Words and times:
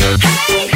Hey! 0.00 0.69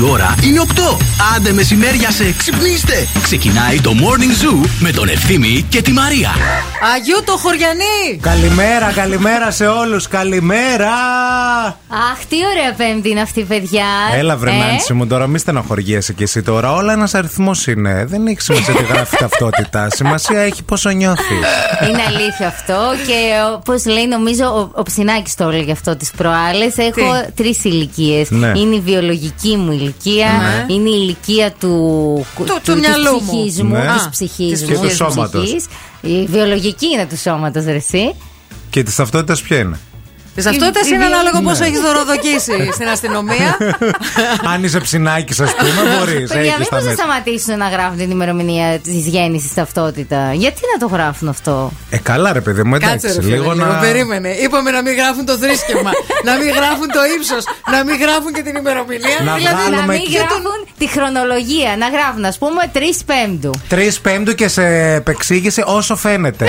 Η 0.00 0.02
ώρα 0.10 0.34
είναι 0.44 0.60
8. 0.66 0.96
Άντε 1.36 1.52
μεσημέρια 1.52 2.10
σε 2.10 2.32
ξυπνήστε. 2.32 3.06
Ξεκινάει 3.22 3.80
το 3.80 3.90
Morning 3.90 4.44
Zoo 4.64 4.68
με 4.78 4.90
τον 4.90 5.08
Ευθύμη 5.08 5.66
και 5.68 5.82
τη 5.82 5.92
Μαρία. 5.92 6.30
Αγίου 6.94 7.22
το 7.24 7.36
χωριανή! 7.36 8.18
Καλημέρα, 8.20 8.92
καλημέρα 8.92 9.50
σε 9.50 9.66
όλους, 9.66 10.08
καλημέρα! 10.08 10.90
Αχ, 12.12 12.24
τι 12.28 12.36
ωραία 12.54 12.72
πέμπτη 12.76 13.08
είναι 13.10 13.20
αυτή, 13.20 13.42
παιδιά. 13.42 13.84
Έλα 14.14 14.36
βρε 14.36 14.50
Ε, 14.50 14.54
Νάνση 14.54 14.92
μου, 14.92 15.06
τώρα 15.06 15.26
μη 15.26 15.38
στενοχωριέσαι 15.38 16.12
κι 16.12 16.22
εσύ 16.22 16.42
τώρα. 16.42 16.72
Όλα 16.72 16.92
ένας 16.92 17.14
αριθμός 17.14 17.66
είναι. 17.66 18.04
Δεν 18.08 18.26
έχει 18.26 18.40
σημασία 18.40 18.74
τι 18.74 18.84
γράφει 18.84 19.16
ταυτότητα. 19.16 19.88
Σημασία 19.90 20.40
έχει 20.40 20.62
πόσο 20.62 20.90
νιώθεις. 20.90 21.26
Είναι 21.88 22.02
αλήθεια 22.08 22.46
αυτό. 22.46 22.78
Και 23.06 23.14
όπω 23.54 23.72
λέει, 23.90 24.06
νομίζω 24.06 24.44
ο, 24.44 24.70
ο 24.74 24.82
Ψινάκης 24.82 25.34
το 25.34 25.48
έλεγε 25.48 25.72
αυτό 25.72 25.96
τις 25.96 26.10
προάλλες. 26.16 26.76
Έχω 26.76 27.24
τρεις 27.34 27.64
ηλικίες. 27.64 28.30
Ναι. 28.30 28.52
Είναι 28.56 28.74
η 28.74 28.80
βιολογική 28.80 29.56
μου 29.56 29.72
ηλικία, 29.72 29.88
είναι 30.68 30.88
η 30.88 30.98
ηλικία 31.02 31.52
του, 31.60 32.26
Του- 32.36 32.60
του 32.64 32.78
μυαλού 32.78 33.12
μου. 33.12 33.18
της 33.18 33.26
ψυχής 33.28 33.62
μου. 33.62 33.68
Ναι. 33.74 33.86
Της 33.96 34.08
ψυχής 34.10 34.50
Της 34.52 34.62
μου, 34.62 34.68
και 34.68 34.74
του 34.74 34.86
της 34.86 34.96
σώματος. 34.96 35.42
ψυχής. 35.44 35.66
Η 36.00 36.26
βιολογική 36.26 36.86
είναι 36.86 37.06
του 37.06 37.16
σώματος, 37.18 37.64
ρε 37.64 37.74
εσύ. 37.74 38.14
Και 38.70 38.82
της 38.82 38.94
ταυτότητας 38.94 39.42
ποια 39.42 39.58
είναι; 39.58 39.78
Της 40.40 40.44
ταυτότητα 40.48 40.80
η- 40.86 40.90
είναι 40.94 41.04
η- 41.04 41.12
ανάλογο 41.12 41.38
ναι. 41.40 41.46
πόσο 41.48 41.64
έχεις 41.64 41.80
δωροδοκίσει 41.80 42.54
στην 42.76 42.88
αστυνομία. 42.88 43.48
Αν 44.52 44.64
είσαι 44.64 44.80
ψινάκι, 44.80 45.42
ας 45.42 45.52
πούμε, 45.54 45.80
μπορείς. 45.92 46.28
Παιδιά, 46.32 46.40
Έχεις 46.40 46.58
μήπω 46.58 46.70
τα 46.70 46.76
θα 46.80 46.84
μέτρα. 46.88 46.92
σταματήσουν 47.04 47.58
να 47.58 47.68
γράφουν 47.68 47.96
την 47.98 48.10
ημερομηνία 48.10 48.78
της 48.78 49.06
γέννησης 49.14 49.54
ταυτότητας. 49.54 50.34
Γιατί 50.34 50.60
να 50.72 50.76
το 50.88 50.94
γράφουν 50.94 51.28
αυτό; 51.28 51.72
Ε, 51.90 51.96
καλά, 51.98 52.32
ρε 52.32 52.40
παιδί 52.40 52.62
μου, 52.62 52.72
Κάτσε 52.72 52.86
εντάξει. 52.88 53.06
ρε 53.14 53.22
φίλε, 53.22 53.36
λίγο 53.36 53.52
λίγο, 53.52 53.64
να. 53.64 53.78
περίμενε. 53.78 54.28
Είπαμε 54.44 54.70
να 54.70 54.82
μην 54.82 54.94
γράφουν 54.94 55.24
το 55.24 55.34
θρήσκευμα, 55.42 55.90
να 56.28 56.32
μην 56.36 56.48
γράφουν 56.58 56.88
το 56.96 57.00
ύψος, 57.16 57.44
να 57.72 57.84
μην 57.84 57.96
γράφουν 58.00 58.32
και 58.32 58.42
την 58.42 58.54
ημερομηνία. 58.56 59.16
Να 59.24 59.34
δηλαδή, 59.34 59.54
βγάλουμε 59.56 59.76
να 59.76 59.92
μην 59.92 60.00
και 60.02 60.16
γράφουν 60.18 60.44
τη 60.78 60.86
χρονολογία. 60.88 61.70
Να 61.78 61.88
γράφουν, 61.88 62.24
ας 62.24 62.38
πούμε, 62.38 62.60
3 62.74 62.78
Πέμπτου. 63.06 63.50
Τρεις 63.68 64.00
πέμπτου 64.00 64.34
και 64.34 64.48
σε 64.48 64.64
επεξήγηση 64.94 65.62
όσο 65.66 65.96
φαίνεται. 65.96 66.46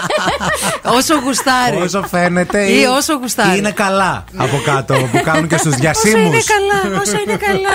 όσο 0.98 1.14
γουστάρει. 1.24 1.76
όσο 1.82 2.02
φαίνεται. 2.10 2.62
Ή 2.70 2.84
όσο 2.98 3.12
γουστάρει. 3.20 3.58
Είναι 3.58 3.70
καλά 3.70 4.24
από 4.36 4.56
κάτω 4.64 4.94
που 5.12 5.20
κάνουν 5.24 5.48
και 5.48 5.56
στους 5.56 5.72
Όσο 5.72 5.80
διασύμους. 5.80 6.26
είναι 6.26 6.42
καλά, 6.54 7.00
όσο 7.02 7.16
είναι 7.26 7.36
καλά. 7.48 7.74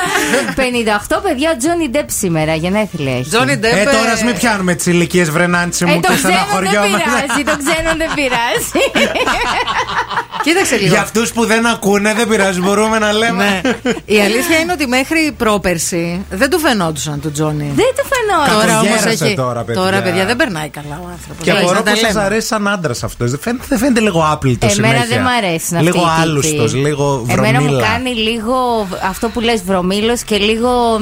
58 1.18 1.20
παιδιά 1.24 1.58
Τζόνι 1.58 1.90
Ντεπ 1.90 2.10
σήμερα, 2.22 2.54
γενέθλια 2.56 3.14
έχει. 3.18 3.30
Τζόνι 3.30 3.56
Ντεπ. 3.58 3.74
Ε, 3.74 3.84
τώρα 3.84 4.12
ας 4.12 4.24
μην 4.24 4.36
πιάνουμε 4.36 4.74
τις 4.74 4.86
ηλικίες 4.86 5.30
βρενάντσι 5.32 5.86
Ε, 5.88 5.92
μου 5.94 6.00
το 6.02 6.08
και 6.08 6.14
ξένο 6.14 6.34
δεν 6.34 6.42
στεναχωριόμαστε. 6.42 7.10
πειράζει, 7.10 7.44
το 7.44 7.56
ξένο 7.64 7.92
δεν 8.02 8.10
πειράζει. 8.16 8.82
Κοίταξε 10.46 10.76
λίγο. 10.76 10.88
Για 10.94 11.02
αυτούς 11.02 11.32
που 11.34 11.46
δεν 11.46 11.66
ακούνε, 11.66 12.14
δεν 12.14 12.28
πειράζει, 12.28 12.60
μπορούμε 12.62 13.00
να 13.00 13.12
λέμε. 13.14 13.62
Ναι. 13.64 13.92
Η 14.06 14.20
αλήθεια 14.22 14.60
είναι 14.60 14.72
ότι 14.72 14.88
μέχρι 14.88 15.34
πρόπερση 15.38 16.26
δεν 16.30 16.50
του 16.50 16.60
φαινόντουσαν 16.60 17.22
του 17.22 17.32
Τζόνι. 17.32 17.72
δεν 17.76 17.86
του 17.98 18.06
φαινόταν. 18.14 18.54
Τώρα 18.62 18.80
όμως 18.80 18.90
Κακογέρασε 18.94 19.26
έχει. 19.26 19.36
τώρα, 19.36 19.62
παιδιά. 19.64 20.02
παιδιά, 20.02 20.26
δεν 20.26 20.36
περνάει 20.36 20.70
καλά 20.70 21.00
ο 21.04 21.08
άνθρωπος. 21.12 21.44
Και 21.44 21.52
απορώ 21.52 21.82
πω 21.82 21.96
σας 21.96 22.16
αρέσει 22.16 22.48
σαν 22.48 22.68
άντρας 22.68 23.04
αυτός. 23.04 23.30
Δεν 23.32 23.40
φαίνεται, 23.40 23.66
δεν 23.70 23.78
φαίνεται 23.78 24.00
λίγο 24.00 24.28
άπλητος 24.32 24.78
Εμένα 24.78 24.94
συνέχεια. 24.94 25.03
Δεν 25.08 25.22
μ' 25.22 25.28
αρέσουν 25.28 25.78
αυτοί 25.78 25.90
Λίγο 25.92 25.98
οι 25.98 26.02
τύποι. 26.10 26.22
άλουστος, 26.22 26.74
λίγο 26.74 27.26
Εμένα 27.28 27.60
μου 27.62 27.66
βρωμίλα. 27.68 27.88
κάνει 27.88 28.10
λίγο 28.14 28.88
αυτό 29.04 29.30
που 29.30 29.40
λες 29.40 29.64
βρωμίλος 29.64 30.22
και 30.24 30.38
λίγο... 30.38 31.00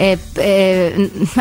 μ, 0.00 0.02
Ε, 0.02 0.18
ε, 0.38 0.90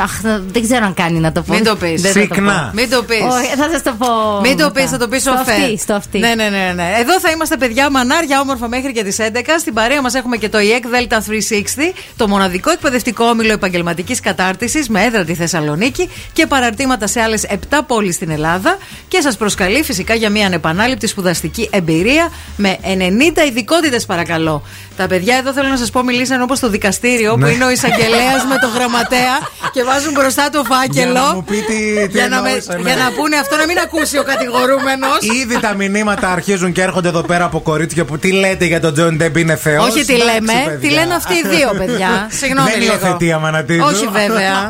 αχ, 0.04 0.12
δεν 0.52 0.62
ξέρω 0.62 0.86
αν 0.86 0.94
κάνει 0.94 1.20
να 1.20 1.32
το 1.32 1.42
πω. 1.42 1.54
Μην 1.54 1.64
το 1.64 1.76
πεις. 1.76 2.02
Δεν 2.02 2.12
θα 2.14 2.20
το 2.20 2.34
Σήκνα. 2.34 2.72
Μην 2.76 2.90
το 2.90 3.04
πεις. 3.04 3.20
πω. 3.20 3.28
Όχι, 3.28 3.56
θα 3.56 3.70
σας 3.72 3.84
το 3.84 3.94
πω. 3.98 4.08
Μην 4.42 4.58
το 4.58 4.64
μετά. 4.64 4.72
πεις, 4.82 4.90
θα 4.90 4.98
το 4.98 5.08
πεις 5.08 5.22
στο 5.22 5.32
ο 5.32 5.34
αυτή, 5.34 5.78
στο 5.78 5.94
αυτή. 5.94 6.20
Ναι, 6.20 6.34
ναι, 6.36 6.50
ναι, 6.50 6.72
ναι. 6.76 6.92
Εδώ 7.00 7.20
θα 7.20 7.32
είμαστε 7.32 7.58
παιδιά 7.58 7.90
μανάρια 7.90 8.40
όμορφα 8.40 8.68
μέχρι 8.68 8.92
και 8.94 9.03
τις 9.03 9.18
11. 9.19 9.59
Στην 9.59 9.74
παρέα 9.74 10.02
μας 10.02 10.14
έχουμε 10.14 10.38
και 10.38 10.50
το 10.50 10.58
EEC 10.58 10.86
Delta 10.86 11.18
360, 11.18 11.94
το 12.18 12.28
μοναδικό 12.28 12.69
εκπαιδευτικό 12.72 13.25
όμιλο 13.25 13.52
επαγγελματικής 13.53 14.19
κατάρτισης 14.19 14.90
με 14.90 15.03
έδρα 15.03 15.24
τη 15.24 15.34
Θεσσαλονίκη 15.34 16.09
και 16.34 16.46
παραρτήματα 16.48 17.08
σε 17.08 17.22
άλλες 17.22 17.46
7 17.50 17.56
πόλεις 17.88 18.16
στην 18.16 18.30
Ελλάδα. 18.30 18.78
Και 19.08 19.22
σας 19.22 19.38
προσκαλεί 19.38 19.84
φυσικά 19.84 20.14
για 20.14 20.30
μια 20.30 20.46
ανεπανάληπτη 20.46 21.08
σπουδαστική 21.08 21.69
εμπειρία 21.72 22.31
με 22.56 22.78
90 22.84 23.48
ειδικότητες, 23.48 24.06
παρακαλώ. 24.06 24.64
Τα 24.98 25.08
παιδιά 25.08 25.36
εδώ 25.38 25.53
θέλω 25.53 25.68
να 25.68 25.78
σας 25.78 25.90
πω 25.90 26.03
μιλήσαν 26.03 26.42
όπως 26.42 26.58
στο 26.58 26.69
δικαστήριο 26.69 27.31
που 27.34 27.40
Ναι. 27.40 27.50
είναι 27.50 27.66
ο 27.66 27.69
εισαγγελέας 27.72 28.46
με 28.54 28.58
το 28.64 28.68
γραμματέα 28.76 29.36
και 29.76 29.82
βάζουν 29.90 30.14
μπροστά 30.18 30.46
το 30.56 30.62
φάκελο. 30.72 31.12
Για 31.12 31.22
να 31.22 31.34
μου 31.34 31.44
πει 31.50 31.58
τι- 31.70 32.08
τι 32.12 32.18
για 32.18 32.28
να, 32.34 32.42
με- 32.42 32.50
εννοούσε, 32.50 32.74
ναι. 32.76 32.82
για 32.90 32.96
να 33.04 33.08
πούνε 33.18 33.36
αυτό 33.44 33.56
να 33.62 33.66
μην 33.70 33.78
ακούσει 33.86 34.16
ο 34.18 34.24
κατηγορούμενος. 34.32 35.18
Ήδη 35.42 35.56
τα 35.60 35.72
μηνύματα 35.80 36.28
αρχίζουν 36.38 36.72
και 36.76 36.82
έρχονται 36.82 37.08
εδώ 37.14 37.22
πέρα 37.22 37.44
από 37.46 37.60
κορίτσια 37.70 38.04
που 38.06 38.18
τι 38.18 38.30
λέτε 38.32 38.66
για 38.66 38.80
τον 38.86 38.94
Τζόνι 38.94 39.18
Ντεπ 39.18 39.35
είναι 39.38 39.56
Θεός. 39.56 39.88
Όχι 39.90 40.06
τι 40.06 40.16
λέμε, 40.30 40.78
τι 40.82 40.90
λένε 40.90 41.14
αυτοί 41.22 41.34
οι 41.34 41.44
δύο 41.56 41.70
παιδιά. 41.78 42.28
Συγγνώμη 42.42 42.70
Δεν 42.72 42.80
λίγο. 42.80 42.92
υιοθετεί 42.94 43.32
Αμανατίδου. 43.31 43.85
Όχι 43.92 44.08
βέβαια. 44.20 44.70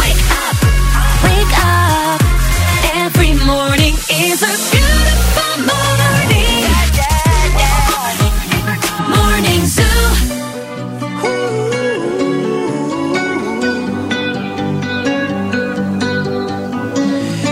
Wake 0.00 0.30
up, 0.44 0.56
wake 1.26 1.56
up. 1.72 2.20
Every 3.04 3.32
morning 3.50 3.94
is 4.26 4.38
a 4.50 4.52
beautiful 4.70 4.89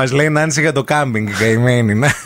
Μας 0.00 0.12
λέει 0.12 0.26
η 0.26 0.30
Νάνση 0.30 0.60
για 0.60 0.72
το 0.72 0.84
κάμπινγκ, 0.84 1.28
καημένη. 1.38 1.94
ναι. 1.94 2.08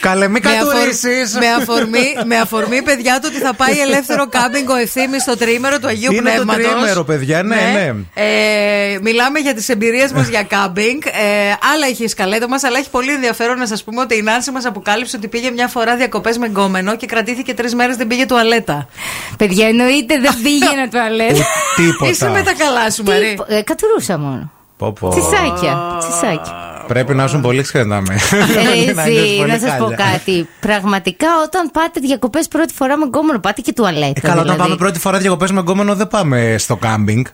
Καλέ, 0.00 0.28
μην 0.28 0.42
Με, 0.44 0.50
αφορ- 0.50 0.72
κατουρίσεις. 0.74 1.34
με, 1.38 1.46
αφορμή, 1.48 2.06
με 2.26 2.36
αφορμή, 2.36 2.82
παιδιά, 2.82 3.18
το 3.20 3.26
ότι 3.28 3.36
θα 3.36 3.54
πάει 3.54 3.80
ελεύθερο 3.80 4.28
κάμπινγκ 4.28 4.68
ο 4.68 4.74
ευθύνη 4.76 5.20
στο 5.20 5.36
τρίμερο 5.36 5.78
του 5.78 5.86
Αγίου 5.86 6.12
Είναι 6.12 6.22
το 6.22 6.42
Πνεύματος. 6.42 6.64
τρίμερο, 6.72 7.04
παιδιά, 7.04 7.42
ναι, 7.42 7.54
ναι. 7.56 7.92
Ε, 8.22 8.98
μιλάμε 9.02 9.38
για 9.38 9.54
τις 9.54 9.68
εμπειρίες 9.68 10.12
μας 10.12 10.28
για 10.28 10.42
κάμπινγκ. 10.42 11.00
Ε, 11.04 11.50
άλλα 11.74 11.86
έχει 11.90 12.04
η 12.04 12.08
σκαλέτα 12.08 12.48
μας, 12.48 12.64
αλλά 12.64 12.78
έχει 12.78 12.90
πολύ 12.90 13.12
ενδιαφέρον 13.12 13.58
να 13.58 13.66
σας 13.66 13.84
πούμε 13.84 14.00
ότι 14.00 14.16
η 14.16 14.22
Νάνση 14.22 14.50
μας 14.50 14.64
αποκάλυψε 14.66 15.16
ότι 15.16 15.28
πήγε 15.28 15.50
μια 15.50 15.68
φορά 15.68 15.96
διακοπές 15.96 16.38
με 16.38 16.46
γκόμενο 16.46 16.96
και 16.96 17.06
κρατήθηκε 17.06 17.54
τρεις 17.54 17.74
μέρες 17.74 17.96
δεν 17.96 18.06
πήγε 18.06 18.26
τουαλέτα. 18.26 18.88
Παιδιά, 19.36 19.66
εννοείται 19.68 20.18
δεν 20.20 20.34
πήγαινα 20.42 20.88
τουαλέτα. 20.90 21.34
Ου- 21.34 21.76
Τίποτα. 21.76 22.10
Είσαι 22.10 22.28
με 22.28 22.42
τα 22.42 22.52
καλά 22.58 22.90
σου, 22.90 23.02
Μαρή. 23.02 23.38
Τι- 23.48 23.54
ε, 23.54 23.62
Κατουρούσα 23.62 24.18
μόνο. 24.18 24.52
Πω, 24.82 24.92
πω. 25.00 25.08
Τσισάκια. 25.08 25.96
Τσισάκια. 25.98 26.52
Πρέπει 26.86 27.14
να 27.14 27.24
ήσουν 27.24 27.40
πολύ 27.40 27.62
ξενάμε. 27.62 28.16
Ρε, 28.30 28.92
Να 28.94 29.06
νιώσεις 29.06 29.22
εσύ, 29.22 29.36
πολύ 29.36 29.50
να 29.50 29.58
σας 29.58 29.76
πω 29.76 29.84
χάλια. 29.84 29.96
κάτι. 29.96 30.48
Πραγματικά, 30.60 31.26
όταν 31.44 31.70
πάτε 31.72 32.00
διακοπές 32.00 32.48
πρώτη 32.48 32.74
φορά 32.74 32.96
με 32.96 33.04
γκόμενο, 33.04 33.38
πάτε 33.38 33.60
και 33.60 33.72
τουαλέτα. 33.72 34.06
Ε, 34.06 34.20
καλά, 34.20 34.32
όταν 34.32 34.42
δηλαδή. 34.42 34.60
πάμε 34.62 34.76
πρώτη 34.76 34.98
φορά 34.98 35.18
διακοπές 35.18 35.50
με 35.50 35.60
γκόμενο, 35.60 35.94
δεν 35.94 36.08
πάμε 36.08 36.54
στο 36.58 36.76
κάμπινγκ. 36.76 37.24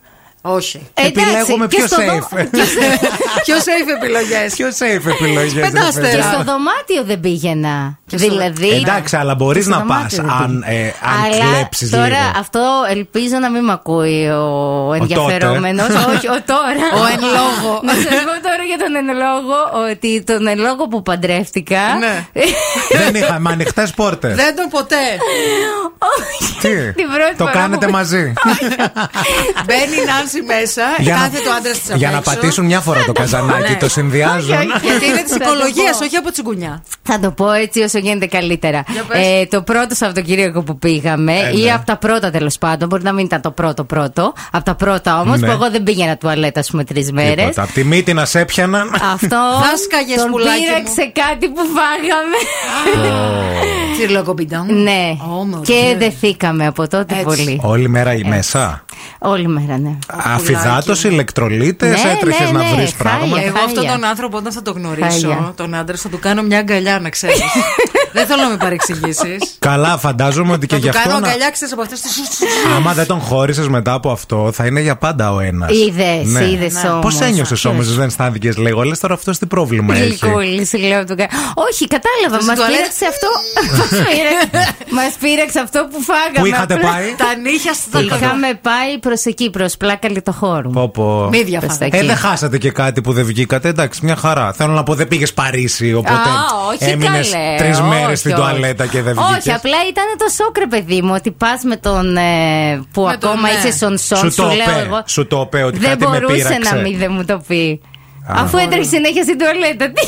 Όχι. 0.48 0.80
Εντάξει, 0.94 1.20
Επιλέγουμε 1.26 1.66
και 1.66 1.76
πιο 1.76 1.86
στο 1.86 1.96
δω- 1.96 2.28
safe. 2.32 2.46
Πιο 3.44 3.56
safe 3.56 3.90
επιλογές. 3.96 4.54
Πιο 4.56 4.66
safe 4.68 5.06
επιλογές. 5.10 5.70
Πεντάστε. 5.70 6.00
Και 6.14 6.22
στο 6.22 6.42
δωμάτιο 6.44 7.02
δεν 7.04 7.20
πήγαινα. 7.20 7.98
δηλαδή. 8.04 8.70
Εντάξει, 8.70 9.16
αλλά 9.16 9.34
μπορείς 9.34 9.66
και 9.66 9.72
στο 9.72 9.78
να 9.80 9.84
πας 9.86 10.14
δωμάτιο 10.14 10.22
δεν 10.22 10.30
αν, 10.30 10.64
πήγαινα. 10.66 10.84
ε, 10.86 10.94
αν 11.02 11.24
Αλλά 11.24 11.50
κλέψεις 11.52 11.90
Τώρα 11.90 12.06
λίγο. 12.06 12.32
αυτό 12.38 12.60
ελπίζω 12.90 13.38
να 13.38 13.50
μην 13.50 13.64
με 13.64 13.72
ακούει 13.72 14.28
ο 14.28 14.92
ενδιαφερόμενος. 14.94 15.86
Όχι, 16.14 16.28
ο 16.28 16.38
τώρα. 16.46 16.86
Ο 17.02 17.04
εν 17.12 17.20
λόγω. 17.38 17.80
Να 17.82 17.92
σας 17.92 18.02
πω 18.28 18.34
τώρα 18.48 18.62
για 18.70 18.78
τον 18.82 18.94
εν 18.96 19.06
λόγω 19.24 19.56
ότι 19.90 20.22
τον 20.26 20.46
εν 20.46 20.58
λόγω 20.58 20.88
που 20.88 21.02
παντρεύτηκα. 21.02 21.80
Ναι. 21.98 22.26
Δεν 22.98 23.14
είχαμε 23.14 23.50
ανοιχτές 23.52 23.90
πόρτες. 23.90 24.34
Δεν 24.34 24.56
τον 24.56 24.68
ποτέ. 24.68 24.96
Όχι. 26.18 26.52
Τι, 26.60 26.92
Την 26.92 27.06
πρώτη 27.14 27.36
το 27.36 27.44
φορά 27.46 27.50
κάνετε 27.52 27.86
που- 27.86 27.92
μαζί; 27.92 28.32
Μπαίνει 29.66 29.96
η 30.02 30.04
Νάνση 30.06 30.37
μέσα, 30.46 30.82
Για 30.98 31.14
να- 31.14 31.20
κάθεται 31.20 31.48
ο 31.48 31.52
άντρας 31.58 31.78
της 31.80 31.94
Για 31.96 32.10
να 32.10 32.20
πατήσουν 32.20 32.64
μια 32.64 32.80
φορά 32.80 33.04
το 33.04 33.12
καζανάκι, 33.12 33.74
το 33.74 33.88
συνδυάζουν. 33.88 34.56
Όχι, 34.56 34.66
όχι. 34.76 34.86
Γιατί 34.86 35.06
είναι 35.06 35.22
της 35.22 35.32
Θα 35.36 35.38
το 35.38 35.44
οικολογία, 35.50 35.90
πω. 35.98 36.04
όχι 36.04 36.16
από 36.16 36.30
τσιγκουνιά. 36.32 36.82
Θα 37.02 37.18
το 37.20 37.30
πω 37.30 37.52
έτσι 37.52 37.80
όσο 37.80 37.98
γίνεται 37.98 38.26
καλύτερα. 38.26 38.84
Για 38.88 39.02
πες. 39.02 39.26
Ε, 39.26 39.46
το 39.50 39.62
πρώτο 39.62 39.94
Σαββατοκύριακο 39.94 40.62
που 40.62 40.78
πήγαμε, 40.78 41.32
Ε, 41.38 41.58
ή 41.58 41.62
ναι. 41.62 41.72
από 41.72 41.86
τα 41.86 41.96
πρώτα 41.96 42.30
τέλος 42.30 42.58
πάντων, 42.58 42.88
μπορεί 42.88 43.02
να 43.02 43.12
μην 43.12 43.24
ήταν 43.24 43.40
το 43.40 43.50
πρώτο 43.50 43.84
πρώτο, 43.84 44.32
από 44.52 44.64
τα 44.64 44.74
πρώτα 44.74 45.20
όμως, 45.20 45.40
Ναι. 45.40 45.46
που 45.46 45.52
εγώ 45.52 45.70
δεν 45.70 45.82
πήγαινα 45.82 46.16
τουαλέτα, 46.16 46.60
ας 46.60 46.70
πούμε, 46.70 46.84
τρεις 46.84 47.12
μέρες. 47.12 47.34
Τίποτα. 47.34 47.62
Απ' 47.62 47.70
τη 47.70 47.84
μύτη 47.84 48.12
να 48.12 48.24
σε 48.24 48.40
έπιαναν. 48.40 48.90
Αυτό 49.12 49.36
Δάσκαγες, 49.70 50.16
τον 50.22 50.30
πουλάκι 50.30 50.60
πήραξε 50.64 51.12
κάτι 51.14 51.48
που 51.48 51.60
φάγαμε. 51.76 52.38
Τσιρλοκομπιντόν. 53.96 54.82
ναι. 54.82 55.16
Ω, 55.38 55.44
μωρέ. 55.44 55.62
και 55.64 55.94
δεθήκαμε 55.98 56.66
από 56.66 56.88
τότε 56.88 57.14
Έτσι. 57.14 57.24
πολύ. 57.24 57.60
Όλη 57.62 57.88
μέρα 57.88 58.14
η 58.14 58.22
μέσα; 58.24 58.84
Όλη 59.18 59.48
μέρα, 59.48 59.78
ναι. 59.78 59.98
Αφιδάτωση, 60.24 61.08
ηλεκτρολίτες, 61.08 62.02
Ναι, 62.02 62.10
έτρεχες 62.10 62.50
ναι, 62.50 62.58
να 62.58 62.64
ναι, 62.64 62.74
βρεις 62.74 62.78
χάλια. 62.78 62.96
πράγματα. 62.98 63.42
Εγώ 63.42 63.56
αυτόν 63.58 63.74
Χάλια. 63.74 63.90
τον 63.92 64.04
άνθρωπο 64.04 64.36
όταν 64.36 64.52
θα 64.52 64.62
το 64.62 64.72
γνωρίσω, 64.72 65.08
Χάλια. 65.08 65.52
τον 65.56 65.74
άντρα, 65.74 65.96
θα 65.96 66.08
του 66.08 66.18
κάνω 66.18 66.42
μια 66.42 66.58
αγκαλιά 66.58 67.00
να 67.00 67.08
ξέρεις. 67.10 67.38
Δεν 68.12 68.26
θέλω 68.26 68.42
να 68.42 68.48
με 68.48 68.56
παρεξηγήσεις. 68.56 69.56
Καλά, 69.58 69.98
φαντάζομαι 69.98 70.52
ότι 70.52 70.66
και 70.66 70.74
Θα 70.74 70.80
γι' 70.80 70.88
του 70.90 70.96
αυτό. 70.98 71.08
κάνω 71.08 71.20
να- 71.20 71.26
αγκαλιά, 71.28 71.50
ξέρεις 71.50 71.72
από 71.72 71.82
αυτές 71.82 72.00
τι. 72.00 72.08
Άμα 72.76 72.92
δεν 72.94 73.06
τον 73.06 73.20
χώρισες 73.20 73.68
μετά 73.68 73.92
από 73.92 74.10
αυτό, 74.10 74.50
θα 74.54 74.66
είναι 74.66 74.80
για 74.80 74.96
πάντα 74.96 75.32
ο 75.32 75.40
ένας. 75.40 75.70
Είδες, 75.72 76.48
είδες 76.52 76.84
όμως. 76.84 77.00
Πώς 77.00 77.20
ένιωσες 77.20 77.64
όμως, 77.64 77.94
δεν 77.94 78.06
αισθάνθηκες 78.06 78.56
λίγο, 78.56 78.82
λες 78.82 78.98
τώρα 78.98 79.14
αυτό 79.14 79.30
τι 79.30 79.46
πρόβλημα 79.46 79.94
έχει; 79.96 80.04
Γλυκούλη, 80.20 80.68
λέω 80.88 81.04
του 81.04 81.14
κα- 81.16 81.28
Όχι, 81.70 81.86
κατάλαβα. 81.86 82.34
Στην 82.34 82.46
Μας 82.46 82.56
τουαλέτα. 82.56 82.76
πήραξε 82.78 83.06
αυτό. 83.06 83.28
Μας 84.90 85.12
πήραξε 85.20 85.60
αυτό 85.60 85.88
που 85.92 86.02
φάγαμε. 86.02 86.38
Πού 86.38 86.46
είχατε 86.46 86.74
Απλά- 86.74 86.90
πάει; 86.90 87.14
Τα 87.16 87.34
νύχια 87.42 87.72
στο 87.72 88.00
Είχαμε 88.00 88.58
πάει 88.62 88.98
προς 89.00 89.24
εκεί, 89.24 89.50
προς 89.50 89.76
πλάκα 89.76 90.07
λιτοχώρου. 90.08 90.70
Πω, 90.70 90.88
πω. 90.88 91.28
Μύδια 91.30 91.58
Προς 91.60 91.70
τα 91.72 91.78
φάγατε. 91.78 91.96
Ε, 91.96 91.98
εκεί. 91.98 92.06
δεν 92.06 92.16
χάσατε 92.16 92.58
και 92.58 92.70
κάτι 92.70 93.00
που 93.00 93.12
δεν 93.12 93.24
βγήκατε. 93.24 93.68
Εντάξει, 93.68 94.00
μια 94.04 94.16
χαρά. 94.16 94.52
Θέλω 94.52 94.72
να 94.72 94.82
πω, 94.82 94.94
δεν 94.94 95.08
πήγες 95.08 95.32
Παρίσι, 95.34 95.94
οπότε 95.94 96.12
Α, 96.12 96.24
όχι 96.72 96.90
έμεινες 96.90 97.30
καλέ. 97.30 97.56
τρεις 97.58 97.78
όχι, 97.80 97.88
μέρες 97.88 98.18
στην 98.18 98.32
όχι. 98.32 98.40
τουαλέτα 98.40 98.86
και 98.86 99.02
δεν 99.02 99.14
βγήκες. 99.14 99.36
Όχι, 99.38 99.52
απλά 99.52 99.76
ήταν 99.90 100.04
το 100.18 100.24
σόκρε, 100.44 100.66
παιδί 100.66 101.02
μου, 101.02 101.12
ότι 101.16 101.30
πας 101.30 101.62
με 101.62 101.76
τον. 101.76 102.16
ε, 102.16 102.22
που 102.92 103.02
Με 103.02 103.16
τον, 103.16 103.30
ακόμα 103.30 103.48
ναι. 103.48 103.54
είσαι 103.68 103.78
σον 103.78 103.98
σον, 103.98 104.18
Σου 104.18 104.30
σου, 104.30 104.42
το 104.42 104.46
λέω 104.46 104.54
είπε, 104.54 104.84
εγώ. 104.86 105.02
σου 105.06 105.26
το 105.26 105.40
είπε 105.46 105.62
ότι 105.62 105.78
δεν 105.78 105.88
κάτι 105.88 106.06
με 106.06 106.10
μπορούσε 106.20 106.34
πείραξε. 106.34 106.74
να 106.74 106.80
μην 106.80 106.98
δεν 106.98 107.12
μου 107.12 107.24
το 107.24 107.42
πει. 107.46 107.80
Α. 108.28 108.42
Αφού 108.42 108.56
έτρεχε 108.58 108.82
συνέχεια 108.88 109.22
στην 109.22 109.38
τουαλέτα. 109.38 109.86
Τι. 109.90 110.02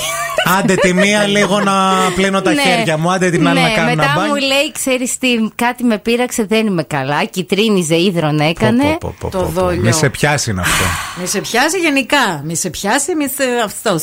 Άντε 0.58 0.74
τη 0.74 0.92
μία 0.92 1.26
λίγο 1.36 1.60
να 1.60 1.72
πλύνω 2.14 2.42
τα 2.42 2.52
Ναι. 2.52 2.62
χέρια 2.62 2.98
μου, 2.98 3.12
άντε 3.12 3.30
την 3.30 3.48
άλλη 3.48 3.60
ναι, 3.60 3.68
να 3.68 3.74
κάνω 3.74 3.88
μετά 3.88 4.02
ένα 4.02 4.20
μου 4.20 4.28
μπάνι. 4.28 4.40
λέει, 4.46 4.72
ξέρεις 4.72 5.18
τι, 5.18 5.28
κάτι 5.54 5.84
με 5.84 5.98
πείραξε, 5.98 6.44
δεν 6.44 6.66
είμαι 6.66 6.82
καλά. 6.82 7.24
Κιτρίνιζε, 7.24 7.96
ίδρον 7.96 8.38
έκανε. 8.40 8.82
Πω, 8.82 8.98
πω, 9.00 9.14
πω, 9.18 9.28
Το 9.30 9.38
πω, 9.38 9.44
πω. 9.54 9.60
δόλιο. 9.60 9.80
Μη 9.82 9.92
σε 9.92 10.08
πιάσει 10.08 10.50
είναι 10.50 10.60
αυτό. 10.60 10.84
Μη 11.20 11.26
σε 11.26 11.40
πιάσει 11.40 11.78
γενικά. 11.78 12.40
Μη 12.44 12.56
σε 12.56 12.70
πιάσει, 12.70 13.14
μη 13.14 13.28
σε 13.28 13.44
αυτό. 13.64 13.98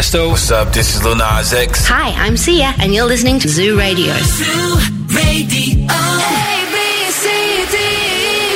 Tiesto. 0.00 0.30
What's 0.30 0.50
up? 0.50 0.72
This 0.72 0.96
is 0.96 1.04
Lil 1.04 1.14
Nas 1.14 1.52
X. 1.52 1.84
Hi, 1.86 2.08
I'm 2.24 2.34
Sia, 2.34 2.72
and 2.80 2.94
you're 2.94 3.04
listening 3.04 3.38
to 3.40 3.48
Zoo 3.50 3.76
Radio. 3.78 4.14
Zoo 4.16 4.80
Radio. 5.12 5.84
A, 5.92 6.04
B, 6.72 6.76
C, 7.12 7.28
D, 7.68 7.76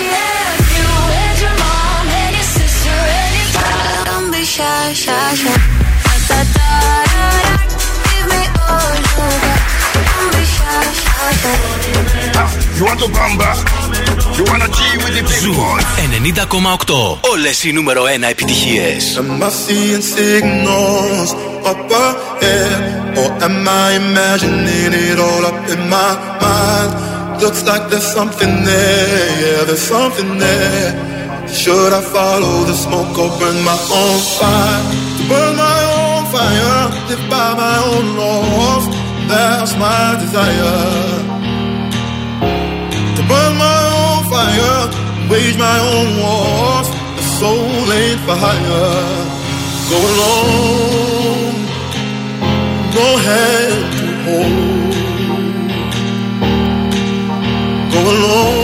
F. 0.09 0.65
You 0.73 0.89
and 1.21 1.37
your 1.45 1.53
mom 1.61 2.09
and 2.09 2.33
your 2.33 2.49
sister 2.49 2.97
and 3.21 3.37
your 3.37 4.09
Don't 4.09 4.33
be 4.33 4.43
shy, 4.43 4.95
shy, 4.95 5.35
shy. 5.37 5.53
Da, 5.53 6.17
da, 6.33 6.41
da, 6.49 7.13
da, 7.13 7.29
da. 7.37 7.61
Give 8.09 8.25
me 8.33 8.41
all 8.65 8.97
you 8.97 9.29
got. 9.45 9.61
Don't 10.01 10.33
be 10.33 10.49
shy, 10.49 10.81
shy, 10.97 11.29
shy. 11.45 11.61
You 12.79 12.85
want 12.89 13.01
to 13.01 13.09
bamba? 13.13 13.94
You 14.37 14.45
wanna 14.51 14.69
G 14.77 14.79
with 15.03 15.15
the 15.17 15.23
big 15.23 15.41
Ζου 15.43 15.53
boys? 15.53 15.85
90,8. 15.99 17.19
Όλες 17.33 17.65
οι 17.65 17.73
νούμερο 17.73 18.03
1 18.05 18.29
επιτυχίες. 18.31 19.19
Am 19.19 19.43
I 19.43 19.51
seeing 19.65 20.03
signals 20.17 21.31
up 21.71 21.91
ahead? 22.07 22.79
Or 23.21 23.31
am 23.47 23.69
I 23.85 23.87
imagining 24.05 24.93
it 25.09 25.19
all 25.27 25.45
up 25.51 25.61
in 25.75 25.83
my 25.95 26.13
mind? 26.45 26.91
Looks 27.43 27.63
like 27.71 27.85
there's 27.91 28.11
something 28.19 28.55
there, 28.71 29.29
yeah, 29.43 29.61
there's 29.69 29.87
something 29.95 30.31
there. 30.45 30.91
Should 31.61 31.93
I 32.01 32.03
follow 32.17 32.55
the 32.71 32.77
smoke 32.85 33.17
or 33.23 33.31
burn 33.39 33.59
my 33.71 33.79
own 34.01 34.19
fire? 34.39 34.81
To 35.19 35.23
burn 35.31 35.55
my 35.67 35.81
own 36.01 36.23
fire, 36.35 36.83
live 37.09 37.25
by 37.35 37.49
my 37.65 37.77
own 37.91 38.07
laws. 38.21 38.85
That's 39.31 39.73
my 39.85 40.03
desire. 40.23 41.34
Wage 45.31 45.57
my 45.59 45.79
own 45.95 46.09
wars. 46.21 46.89
The 47.17 47.25
soul 47.39 47.93
ain't 48.01 48.21
for 48.27 48.37
hire. 48.45 49.33
Go 49.91 49.99
alone, 50.13 51.55
no 52.99 53.07
hand 53.27 53.85
to 53.99 54.07
hold. 54.25 54.95
Go 57.93 58.01
alone, 58.15 58.64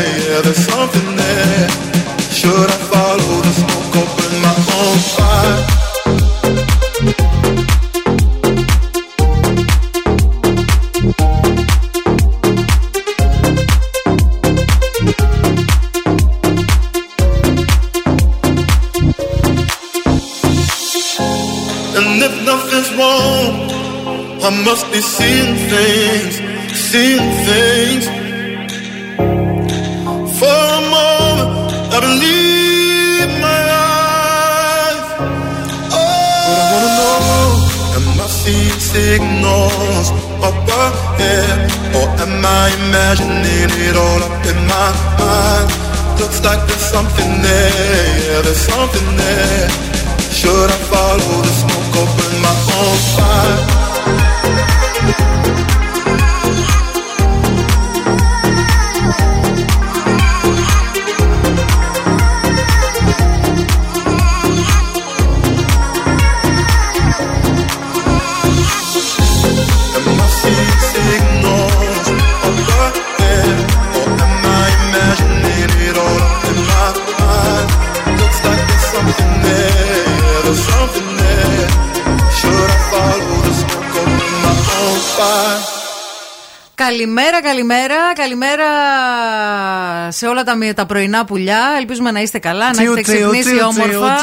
όλα 90.41 90.67
τα, 90.67 90.73
τα 90.73 90.85
πρωινά 90.85 91.25
πουλιά. 91.25 91.59
Ελπίζουμε 91.79 92.11
να 92.11 92.21
είστε 92.21 92.39
καλά, 92.39 92.73
να 92.73 92.81
έχετε 92.81 93.01
ξυπνήσει 93.01 93.61
όμορφα. 93.63 94.17